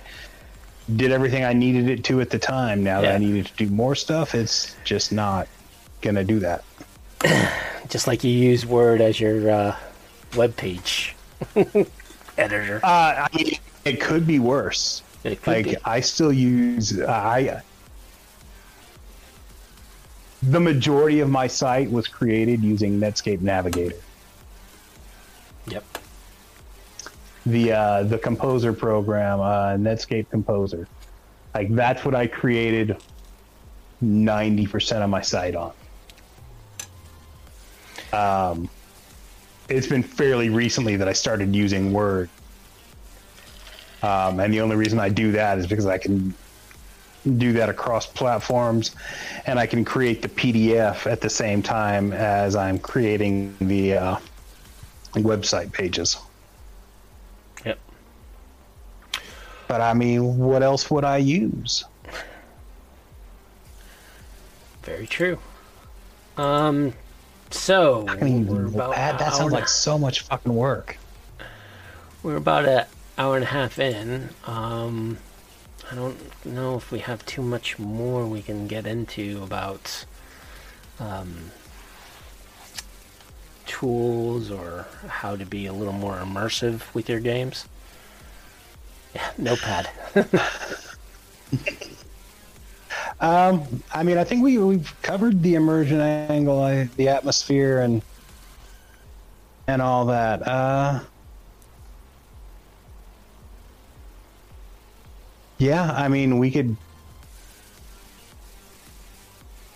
did 0.96 1.12
everything 1.12 1.44
I 1.44 1.54
needed 1.54 1.90
it 1.90 2.04
to 2.06 2.22
at 2.22 2.30
the 2.30 2.38
time. 2.40 2.84
Now 2.84 3.02
that 3.02 3.16
I 3.16 3.18
needed 3.18 3.48
to 3.48 3.54
do 3.56 3.68
more 3.68 3.96
stuff, 3.96 4.36
it's 4.36 4.76
just 4.84 5.12
not 5.12 5.48
gonna 6.02 6.24
do 6.24 6.40
that. 6.40 6.64
just 7.90 8.06
like 8.08 8.24
you 8.24 8.32
use 8.32 8.66
Word 8.66 9.02
as 9.02 9.20
your 9.20 9.50
uh, 9.50 9.76
web 10.36 10.56
page 10.56 11.16
editor. 12.38 12.80
Uh, 12.84 13.28
I 13.28 13.28
mean, 13.36 13.58
it 13.86 14.00
could 14.02 14.28
be 14.28 14.38
worse. 14.40 15.02
It 15.24 15.42
could 15.42 15.48
like 15.56 15.66
be. 15.66 15.78
I 15.84 16.02
still 16.02 16.32
use 16.32 17.02
I. 17.02 17.62
The 20.50 20.60
majority 20.60 21.20
of 21.22 21.30
my 21.30 21.48
site 21.48 21.90
was 21.90 22.08
created 22.08 22.62
using 22.64 23.00
Netscape 23.00 23.42
Navigator. 23.42 23.96
Yep. 25.68 25.84
the 27.46 27.72
uh, 27.72 28.04
the 28.04 28.18
composer 28.18 28.74
program, 28.74 29.40
uh, 29.40 29.76
Netscape 29.76 30.30
Composer. 30.30 30.88
Like 31.54 31.74
that's 31.74 32.04
what 32.04 32.16
I 32.16 32.28
created 32.28 32.98
ninety 34.02 34.68
percent 34.68 35.04
of 35.04 35.10
my 35.10 35.22
site 35.22 35.56
on. 35.56 35.74
Um, 38.14 38.70
it's 39.70 39.88
been 39.88 40.04
fairly 40.04 40.50
recently 40.50 40.96
that 40.96 41.08
I 41.08 41.14
started 41.14 41.56
using 41.56 41.94
Word, 41.94 42.30
um, 44.04 44.40
and 44.40 44.54
the 44.54 44.62
only 44.62 44.76
reason 44.76 45.00
I 45.00 45.10
do 45.10 45.32
that 45.34 45.58
is 45.58 45.68
because 45.68 45.86
I 45.86 45.98
can 45.98 46.34
do 47.26 47.54
that 47.54 47.70
across 47.70 48.06
platforms, 48.06 48.96
and 49.46 49.60
I 49.60 49.66
can 49.66 49.84
create 49.84 50.22
the 50.22 50.30
PDF 50.30 51.10
at 51.12 51.22
the 51.22 51.30
same 51.30 51.62
time 51.62 52.14
as 52.14 52.56
I'm 52.56 52.80
creating 52.80 53.56
the 53.60 53.94
uh, 53.94 54.18
website 55.14 55.72
pages. 55.72 56.18
Yep. 57.66 57.80
But 59.68 59.82
I 59.82 59.94
mean, 59.94 60.38
what 60.38 60.64
else 60.64 60.90
would 60.92 61.04
I 61.04 61.18
use? 61.18 61.86
Very 64.84 65.08
true. 65.08 65.40
Um. 66.38 66.94
So 67.52 68.06
I 68.08 68.16
mean, 68.18 68.48
we're 68.48 68.66
about 68.66 68.96
that, 68.96 69.20
that 69.20 69.34
sounds 69.34 69.54
like 69.54 69.68
so 69.68 69.98
much 69.98 70.22
fucking 70.22 70.54
work. 70.54 70.98
we're 72.24 72.36
about 72.36 72.66
an 72.66 72.86
hour 73.18 73.36
and 73.36 73.44
a 73.44 73.48
half 73.48 73.80
in. 73.80 74.30
Um, 74.46 75.18
I 75.92 75.96
don't 75.96 76.46
know 76.46 76.76
if 76.76 76.92
we 76.92 77.00
have 77.00 77.26
too 77.26 77.42
much 77.42 77.78
more 77.78 78.26
we 78.26 78.42
can 78.42 78.68
get 78.68 78.88
into 78.88 79.42
about 79.44 80.06
um, 81.00 81.52
tools 83.66 84.50
or 84.50 84.88
how 85.08 85.36
to 85.36 85.46
be 85.46 85.68
a 85.68 85.74
little 85.74 85.94
more 85.94 86.16
immersive 86.16 86.82
with 86.94 87.10
your 87.10 87.20
games. 87.20 87.68
Yeah, 89.14 89.32
notepad. 89.38 89.90
Um, 93.20 93.82
I 93.94 94.04
mean, 94.04 94.18
I 94.18 94.24
think 94.24 94.44
we 94.44 94.58
we've 94.58 94.94
covered 95.02 95.42
the 95.42 95.56
immersion 95.56 96.02
angle, 96.02 96.88
the 96.98 97.08
atmosphere, 97.08 97.80
and 97.80 98.02
and 99.68 99.82
all 99.82 100.06
that. 100.06 100.46
Uh, 100.46 101.00
yeah, 105.66 105.92
I 105.92 106.08
mean, 106.08 106.38
we 106.38 106.52
could. 106.52 106.76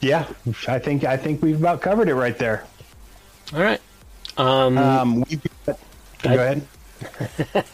Yeah, 0.02 0.28
I 0.68 0.80
think 0.80 1.04
I 1.04 1.18
think 1.18 1.42
we've 1.42 1.60
about 1.60 1.82
covered 1.82 2.08
it 2.08 2.16
right 2.16 2.38
there. 2.38 2.66
All 3.54 3.62
right. 3.62 3.82
Um, 4.38 4.78
Um, 4.78 5.22
we've 5.22 5.42
go 5.66 5.76
ahead. 6.24 6.66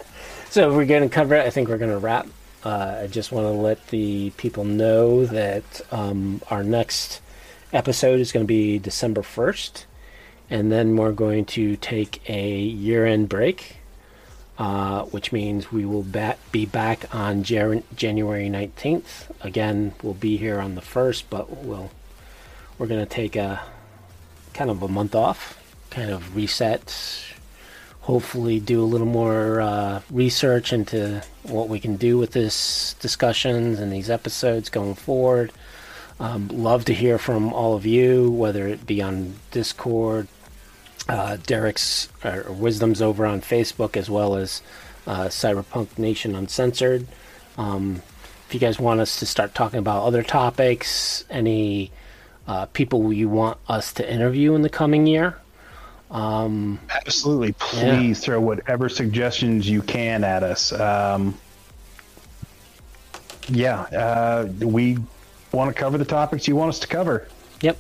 So 0.56 0.74
we're 0.74 0.86
going 0.86 1.04
to 1.04 1.14
cover 1.14 1.36
it. 1.36 1.46
I 1.46 1.50
think 1.50 1.68
we're 1.68 1.78
going 1.78 1.92
to 1.92 1.98
wrap. 1.98 2.28
Uh, 2.64 3.00
I 3.04 3.08
just 3.08 3.30
want 3.34 3.46
to 3.46 3.50
let 3.52 3.88
the 3.88 4.30
people 4.38 4.64
know 4.64 5.26
that 5.26 5.82
um, 5.92 6.42
our 6.50 6.64
next 6.64 7.20
episode 7.74 8.22
is 8.22 8.32
going 8.32 8.46
to 8.46 8.48
be 8.48 8.80
December 8.80 9.22
1st. 9.22 9.84
And 10.50 10.72
then 10.72 10.96
we're 10.96 11.12
going 11.12 11.44
to 11.46 11.76
take 11.76 12.22
a 12.30 12.58
year 12.58 13.06
end 13.06 13.28
break, 13.28 13.80
uh, 14.58 15.04
which 15.06 15.32
means 15.32 15.72
we 15.72 15.86
will 15.86 16.04
ba- 16.04 16.38
be 16.52 16.66
back 16.66 17.14
on 17.14 17.44
Jan- 17.44 17.84
January 17.96 18.50
19th. 18.50 19.30
Again, 19.42 19.94
we'll 20.02 20.14
be 20.14 20.38
here 20.38 20.60
on 20.60 20.76
the 20.76 20.82
1st, 20.82 21.24
but 21.30 21.64
we'll, 21.64 21.92
we're 22.78 22.88
going 22.88 23.06
to 23.06 23.10
take 23.12 23.36
a 23.36 23.62
kind 24.54 24.70
of 24.70 24.82
a 24.82 24.88
month 24.88 25.14
off, 25.14 25.62
kind 25.90 26.10
of 26.10 26.36
reset, 26.36 27.26
hopefully 28.02 28.60
do 28.60 28.84
a 28.84 28.86
little 28.86 29.08
more 29.08 29.60
uh, 29.60 30.02
research 30.12 30.72
into 30.72 31.24
what 31.44 31.68
we 31.68 31.80
can 31.80 31.96
do 31.96 32.18
with 32.18 32.32
this 32.32 32.94
discussions 33.00 33.80
and 33.80 33.92
these 33.92 34.10
episodes 34.10 34.70
going 34.70 34.94
forward. 34.94 35.52
Um, 36.20 36.48
love 36.48 36.86
to 36.86 36.94
hear 36.94 37.18
from 37.18 37.52
all 37.52 37.76
of 37.76 37.86
you, 37.86 38.30
whether 38.32 38.68
it 38.68 38.86
be 38.86 39.02
on 39.02 39.34
Discord, 39.52 40.28
uh, 41.08 41.38
Derek's 41.38 42.10
uh, 42.24 42.44
wisdoms 42.48 43.02
over 43.02 43.26
on 43.26 43.42
Facebook, 43.42 43.96
as 43.98 44.10
well 44.10 44.36
as 44.36 44.62
uh, 45.08 45.26
Cyberpunk 45.26 45.98
Nation 45.98 46.36
Uncensored. 46.36 47.08
Um, 47.58 48.02
if 48.48 48.54
you 48.54 48.60
guys 48.60 48.80
want 48.80 49.00
us 49.00 49.20
to 49.20 49.26
start 49.26 49.56
talking 49.56 49.80
about 49.80 50.04
other 50.04 50.24
topics, 50.24 51.26
any 51.30 51.92
uh, 52.48 52.66
people 52.68 53.12
you 53.12 53.30
want 53.30 53.58
us 53.68 53.94
to 53.94 54.12
interview 54.12 54.54
in 54.56 54.62
the 54.62 54.70
coming 54.70 55.08
year, 55.08 55.38
Absolutely. 56.90 57.54
Please 57.54 58.20
throw 58.20 58.40
whatever 58.40 58.90
suggestions 58.90 59.70
you 59.70 59.82
can 59.82 60.24
at 60.24 60.44
us. 60.44 60.72
Um, 60.72 61.38
yeah, 63.48 63.82
uh, 63.82 64.48
we 64.60 64.98
want 65.52 65.76
to 65.76 65.80
cover 65.80 65.98
the 65.98 66.06
topics 66.06 66.48
you 66.48 66.56
want 66.56 66.70
us 66.70 66.80
to 66.80 66.88
cover. 66.88 67.28
Yep. 67.62 67.78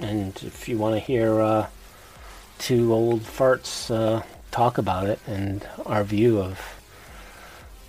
And 0.00 0.36
if 0.42 0.68
you 0.68 0.78
want 0.78 0.94
to 0.94 1.00
hear 1.00 1.40
uh, 1.40 1.66
two 2.58 2.92
old 2.92 3.22
farts 3.22 3.90
uh, 3.94 4.22
talk 4.50 4.78
about 4.78 5.06
it 5.06 5.18
and 5.26 5.66
our 5.86 6.04
view 6.04 6.40
of 6.40 6.60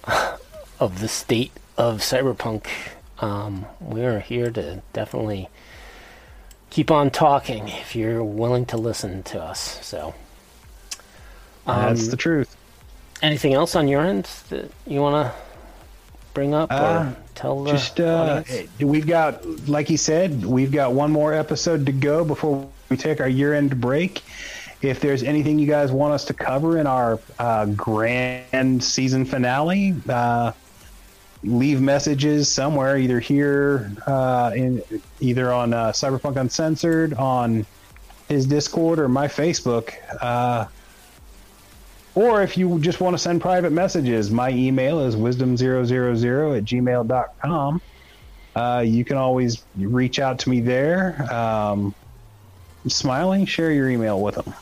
of 0.80 1.00
the 1.00 1.08
state 1.08 1.52
of 1.78 2.00
cyberpunk, 2.00 2.68
Um, 3.20 3.66
we're 3.82 4.20
here 4.20 4.50
to 4.52 4.82
definitely 4.94 5.50
keep 6.70 6.90
on 6.92 7.10
talking 7.10 7.68
if 7.68 7.96
you're 7.96 8.24
willing 8.24 8.66
to 8.68 8.78
listen 8.78 9.24
to 9.24 9.42
us. 9.42 9.80
So, 9.86 10.14
That's 11.66 12.04
Um, 12.04 12.10
the 12.10 12.18
truth. 12.18 12.56
anything 13.22 13.54
else 13.54 13.76
on 13.76 13.88
your 13.88 14.02
end 14.06 14.28
that 14.50 14.72
you 14.88 15.02
want 15.02 15.26
to 15.28 15.34
bring 16.34 16.54
up 16.54 16.72
or 16.72 16.76
Uh, 16.76 17.12
tell 17.36 17.64
the 17.64 17.72
Just 17.72 18.00
uh, 18.00 18.44
audience? 18.46 18.70
we've 18.80 19.08
got, 19.08 19.46
like 19.68 19.88
he 19.88 19.98
said, 19.98 20.46
we've 20.46 20.72
got 20.72 20.94
one 20.94 21.12
more 21.12 21.34
episode 21.34 21.86
to 21.88 21.92
go 21.92 22.24
before 22.24 22.68
we 22.90 22.98
take 22.98 23.20
our 23.20 23.28
year-end 23.30 23.80
break. 23.82 24.24
If 24.82 25.02
there's 25.02 25.24
anything 25.24 25.60
you 25.60 25.68
guys 25.68 25.92
want 25.92 26.14
us 26.14 26.24
to 26.26 26.34
cover 26.34 26.78
in 26.78 26.88
our 26.88 27.20
uh, 27.38 27.66
grand 27.68 28.82
season 28.82 29.26
finale, 29.26 29.94
uh, 30.08 30.54
leave 31.44 31.82
messages 31.82 32.50
somewhere, 32.52 32.98
either 32.98 33.20
here, 33.20 33.92
uh, 34.08 34.52
in 34.56 34.82
either 35.20 35.52
on 35.52 35.74
uh, 35.74 35.92
Cyberpunk 35.92 36.38
Uncensored, 36.38 37.14
on 37.14 37.66
his 38.30 38.46
Discord, 38.46 39.00
or 39.00 39.10
my 39.10 39.28
Facebook. 39.28 39.94
Uh, 40.22 40.66
or 42.16 42.42
if 42.42 42.58
you 42.58 42.80
just 42.80 43.00
want 43.02 43.14
to 43.14 43.18
send 43.18 43.42
private 43.42 43.72
messages, 43.72 44.32
my 44.32 44.50
email 44.50 45.00
is 45.02 45.16
wisdom000 45.16 46.58
at 46.58 46.64
gmail.com. 46.64 47.82
Uh, 48.56 48.84
you 48.86 49.06
can 49.06 49.18
always 49.18 49.64
reach 49.78 50.20
out 50.20 50.40
to 50.40 50.50
me 50.50 50.60
there. 50.60 51.32
Um, 51.34 51.94
smiling, 52.88 53.46
share 53.46 53.72
your 53.72 53.90
email 53.90 54.22
with 54.22 54.36
them. 54.36 54.54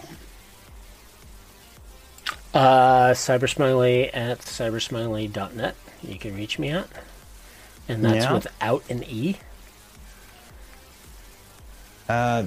Uh, 2.58 3.14
cybersmiley 3.14 4.10
at 4.16 4.40
cybersmiley.net. 4.40 5.76
You 6.02 6.18
can 6.18 6.36
reach 6.36 6.58
me 6.58 6.70
at. 6.70 6.88
And 7.88 8.04
that's 8.04 8.26
Yeah. 8.26 8.34
without 8.34 8.84
an 8.90 9.04
E. 9.04 9.38
Uh, 12.10 12.46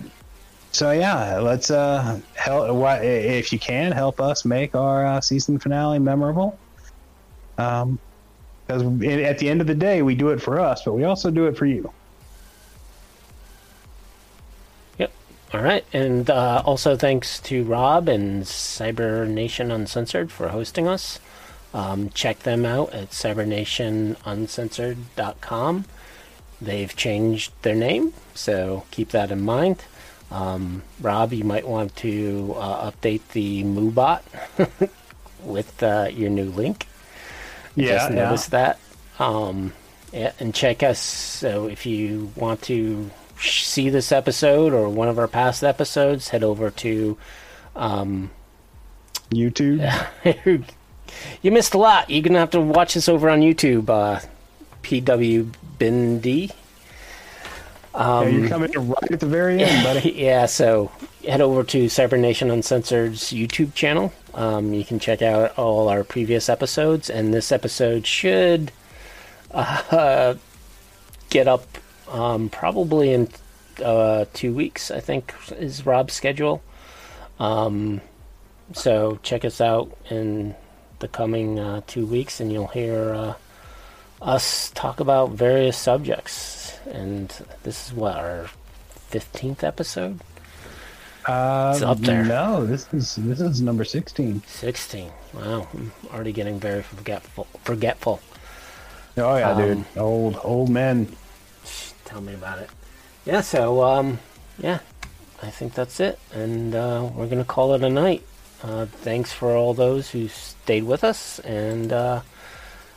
so 0.72 0.90
yeah, 0.90 1.38
let's 1.38 1.70
uh, 1.70 2.18
help 2.34 3.02
if 3.02 3.52
you 3.52 3.60
can 3.60 3.92
help 3.92 4.20
us 4.20 4.44
make 4.44 4.74
our 4.74 5.06
uh, 5.06 5.20
season 5.20 5.60
finale 5.60 6.00
memorable. 6.00 6.58
Um, 7.56 8.00
because 8.66 8.82
at 8.82 9.38
the 9.38 9.48
end 9.48 9.60
of 9.60 9.68
the 9.68 9.76
day, 9.76 10.02
we 10.02 10.16
do 10.16 10.30
it 10.30 10.42
for 10.42 10.58
us, 10.58 10.82
but 10.84 10.94
we 10.94 11.04
also 11.04 11.30
do 11.30 11.46
it 11.46 11.56
for 11.56 11.66
you. 11.66 11.88
All 15.52 15.62
right. 15.62 15.84
And 15.92 16.30
uh, 16.30 16.62
also 16.64 16.96
thanks 16.96 17.40
to 17.40 17.64
Rob 17.64 18.08
and 18.08 18.46
Cybernation 18.46 19.72
Uncensored 19.72 20.30
for 20.30 20.46
hosting 20.48 20.86
us. 20.86 21.18
Um, 21.74 22.10
check 22.10 22.38
them 22.40 22.64
out 22.64 22.92
at 22.92 23.10
cybernationuncensored.com. 23.10 25.84
They've 26.60 26.94
changed 26.94 27.52
their 27.62 27.74
name, 27.74 28.12
so 28.34 28.84
keep 28.90 29.08
that 29.10 29.30
in 29.30 29.40
mind. 29.40 29.84
Um, 30.30 30.82
Rob, 31.00 31.32
you 31.32 31.44
might 31.44 31.66
want 31.66 31.96
to 31.96 32.54
uh, 32.56 32.90
update 32.90 33.26
the 33.32 33.64
MooBot 33.64 34.20
with 35.42 35.82
uh, 35.82 36.08
your 36.12 36.28
new 36.30 36.50
link. 36.50 36.86
Yeah, 37.74 37.96
just 37.96 38.12
noticed 38.12 38.50
that. 38.50 38.78
Um, 39.18 39.72
yeah, 40.12 40.32
and 40.38 40.54
check 40.54 40.82
us. 40.82 41.00
So 41.00 41.66
if 41.66 41.86
you 41.86 42.30
want 42.36 42.60
to 42.62 43.10
see 43.40 43.88
this 43.88 44.12
episode 44.12 44.72
or 44.72 44.88
one 44.88 45.08
of 45.08 45.18
our 45.18 45.28
past 45.28 45.62
episodes, 45.64 46.28
head 46.28 46.44
over 46.44 46.70
to. 46.70 47.16
Um, 47.76 48.30
YouTube. 49.30 49.80
you 51.42 51.50
missed 51.50 51.74
a 51.74 51.78
lot. 51.78 52.10
You're 52.10 52.22
gonna 52.22 52.38
have 52.38 52.50
to 52.50 52.60
watch 52.60 52.94
this 52.94 53.08
over 53.08 53.30
on 53.30 53.40
YouTube. 53.40 53.88
Uh, 53.88 54.20
PW 54.82 55.52
Bindi. 55.78 56.52
Yeah, 57.94 58.22
you're 58.22 58.48
coming 58.48 58.70
right 58.72 59.10
at 59.10 59.20
the 59.20 59.26
very 59.26 59.62
end, 59.62 59.84
buddy. 59.84 60.12
yeah, 60.12 60.46
so 60.46 60.92
head 61.26 61.40
over 61.40 61.64
to 61.64 61.88
Cybernation 61.88 62.50
Uncensored's 62.50 63.32
YouTube 63.32 63.74
channel. 63.74 64.12
Um, 64.32 64.72
you 64.72 64.84
can 64.84 65.00
check 65.00 65.22
out 65.22 65.58
all 65.58 65.88
our 65.88 66.04
previous 66.04 66.48
episodes, 66.48 67.10
and 67.10 67.34
this 67.34 67.50
episode 67.50 68.06
should 68.06 68.70
uh, 69.50 70.34
get 71.30 71.48
up 71.48 71.66
um, 72.10 72.48
probably 72.48 73.12
in 73.12 73.28
uh, 73.84 74.26
two 74.34 74.52
weeks. 74.52 74.90
I 74.90 75.00
think 75.00 75.34
is 75.58 75.86
Rob's 75.86 76.14
schedule. 76.14 76.62
Um, 77.38 78.00
so 78.72 79.18
check 79.22 79.44
us 79.44 79.60
out 79.60 79.96
in 80.10 80.54
the 80.98 81.08
coming 81.08 81.58
uh, 81.58 81.80
two 81.86 82.06
weeks, 82.06 82.40
and 82.40 82.52
you'll 82.52 82.66
hear 82.68 83.14
uh, 83.14 83.34
us 84.20 84.70
talk 84.72 85.00
about 85.00 85.30
various 85.30 85.76
subjects. 85.76 86.78
And 86.90 87.28
this 87.62 87.86
is 87.88 87.92
what 87.94 88.16
our 88.16 88.48
fifteenth 89.08 89.64
episode. 89.64 90.20
Uh, 91.26 91.72
It's 91.74 91.82
up 91.82 91.98
there. 91.98 92.24
No, 92.24 92.64
this 92.66 92.86
is 92.92 93.16
this 93.16 93.40
is 93.40 93.60
number 93.60 93.84
sixteen. 93.84 94.42
16. 94.46 95.10
Wow, 95.34 95.68
I'm 95.74 95.92
already 96.12 96.32
getting 96.32 96.58
very 96.58 96.82
forgetful. 96.82 97.46
Forgetful. 97.62 98.20
Oh 99.18 99.36
yeah, 99.36 99.50
Um, 99.50 99.58
dude. 99.62 99.84
Old 99.96 100.40
old 100.42 100.70
men. 100.70 101.14
Tell 102.10 102.20
me 102.20 102.34
about 102.34 102.58
it. 102.58 102.68
Yeah, 103.24 103.40
so 103.40 103.82
um, 103.84 104.18
yeah, 104.58 104.80
I 105.42 105.50
think 105.50 105.74
that's 105.74 106.00
it, 106.00 106.18
and 106.34 106.74
uh, 106.74 107.08
we're 107.14 107.28
gonna 107.28 107.44
call 107.44 107.74
it 107.74 107.84
a 107.84 107.88
night. 107.88 108.24
Uh, 108.62 108.86
thanks 108.86 109.32
for 109.32 109.54
all 109.56 109.74
those 109.74 110.10
who 110.10 110.26
stayed 110.28 110.82
with 110.84 111.04
us, 111.04 111.38
and 111.40 111.92
uh, 111.92 112.20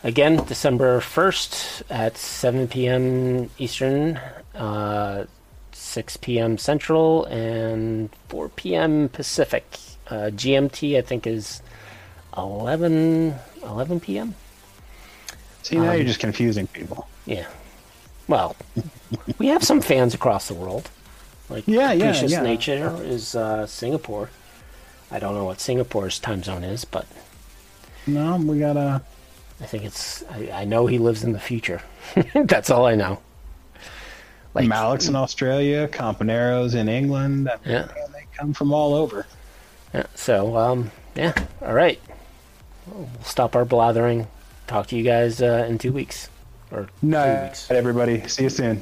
again, 0.04 0.44
December 0.46 1.00
first 1.00 1.84
at 1.90 2.18
7 2.18 2.68
p.m. 2.68 3.50
Eastern, 3.60 4.20
uh, 4.56 5.26
6 5.74 6.18
p.m. 6.18 6.58
Central, 6.58 7.26
and 7.26 8.10
4 8.30 8.50
p.m. 8.50 9.10
Pacific. 9.10 9.64
Uh, 10.08 10.32
GMT, 10.34 10.98
I 10.98 11.02
think, 11.02 11.28
is 11.28 11.62
11 12.36 13.36
11 13.64 14.00
p.m. 14.00 14.36
See 15.62 15.76
now 15.78 15.92
Um, 15.92 15.98
you're 15.98 16.06
just 16.08 16.20
confusing 16.20 16.68
people. 16.68 17.08
Yeah. 17.26 17.46
Well, 18.28 18.56
we 19.38 19.48
have 19.48 19.64
some 19.64 19.82
fans 19.82 20.14
across 20.14 20.48
the 20.48 20.54
world. 20.54 20.90
Like 21.50 21.68
Yeah, 21.68 21.92
yeah, 21.92 22.06
Capricious 22.08 22.32
yeah. 22.32 22.42
Nature 22.42 22.98
is 23.04 23.36
uh, 23.36 23.68
Singapore. 23.68 24.30
I 25.12 25.20
don't 25.20 25.36
know 25.36 25.44
what 25.44 25.60
Singapore's 25.60 26.20
time 26.20 26.42
zone 26.44 26.64
is, 26.64 26.86
but 26.86 27.06
No, 28.08 28.38
we 28.38 28.60
gotta. 28.60 29.02
I 29.62 29.66
think 29.66 29.84
it's. 29.84 30.24
I, 30.32 30.50
I 30.52 30.66
know 30.66 30.88
he 30.88 30.98
lives 30.98 31.24
in 31.24 31.32
the 31.34 31.40
future. 31.40 31.82
That's 32.34 32.70
all 32.70 32.86
I 32.86 32.96
know. 32.96 33.20
Like, 34.54 34.68
Malik's 34.68 35.08
in 35.08 35.16
Australia, 35.16 35.88
Companeros 35.88 36.76
in 36.76 36.88
England. 36.90 37.50
I 37.50 37.56
mean, 37.56 37.76
Yeah. 37.76 37.86
man, 37.88 38.12
they 38.14 38.26
come 38.36 38.54
from 38.54 38.72
all 38.74 38.94
over. 38.94 39.26
yeah, 39.94 40.06
so 40.16 40.58
um, 40.58 40.92
yeah. 41.16 41.34
All 41.62 41.74
right. 41.74 42.00
We'll 42.88 43.10
stop 43.24 43.56
our 43.56 43.66
blathering. 43.66 44.28
Talk 44.68 44.88
to 44.88 44.96
you 44.98 45.04
guys 45.04 45.42
uh, 45.42 45.66
in 45.70 45.78
two 45.78 45.92
weeks 45.92 46.30
or 46.74 46.88
No, 47.02 47.44
weeks. 47.46 47.70
everybody. 47.72 48.28
See 48.28 48.44
you 48.44 48.50
soon. 48.50 48.82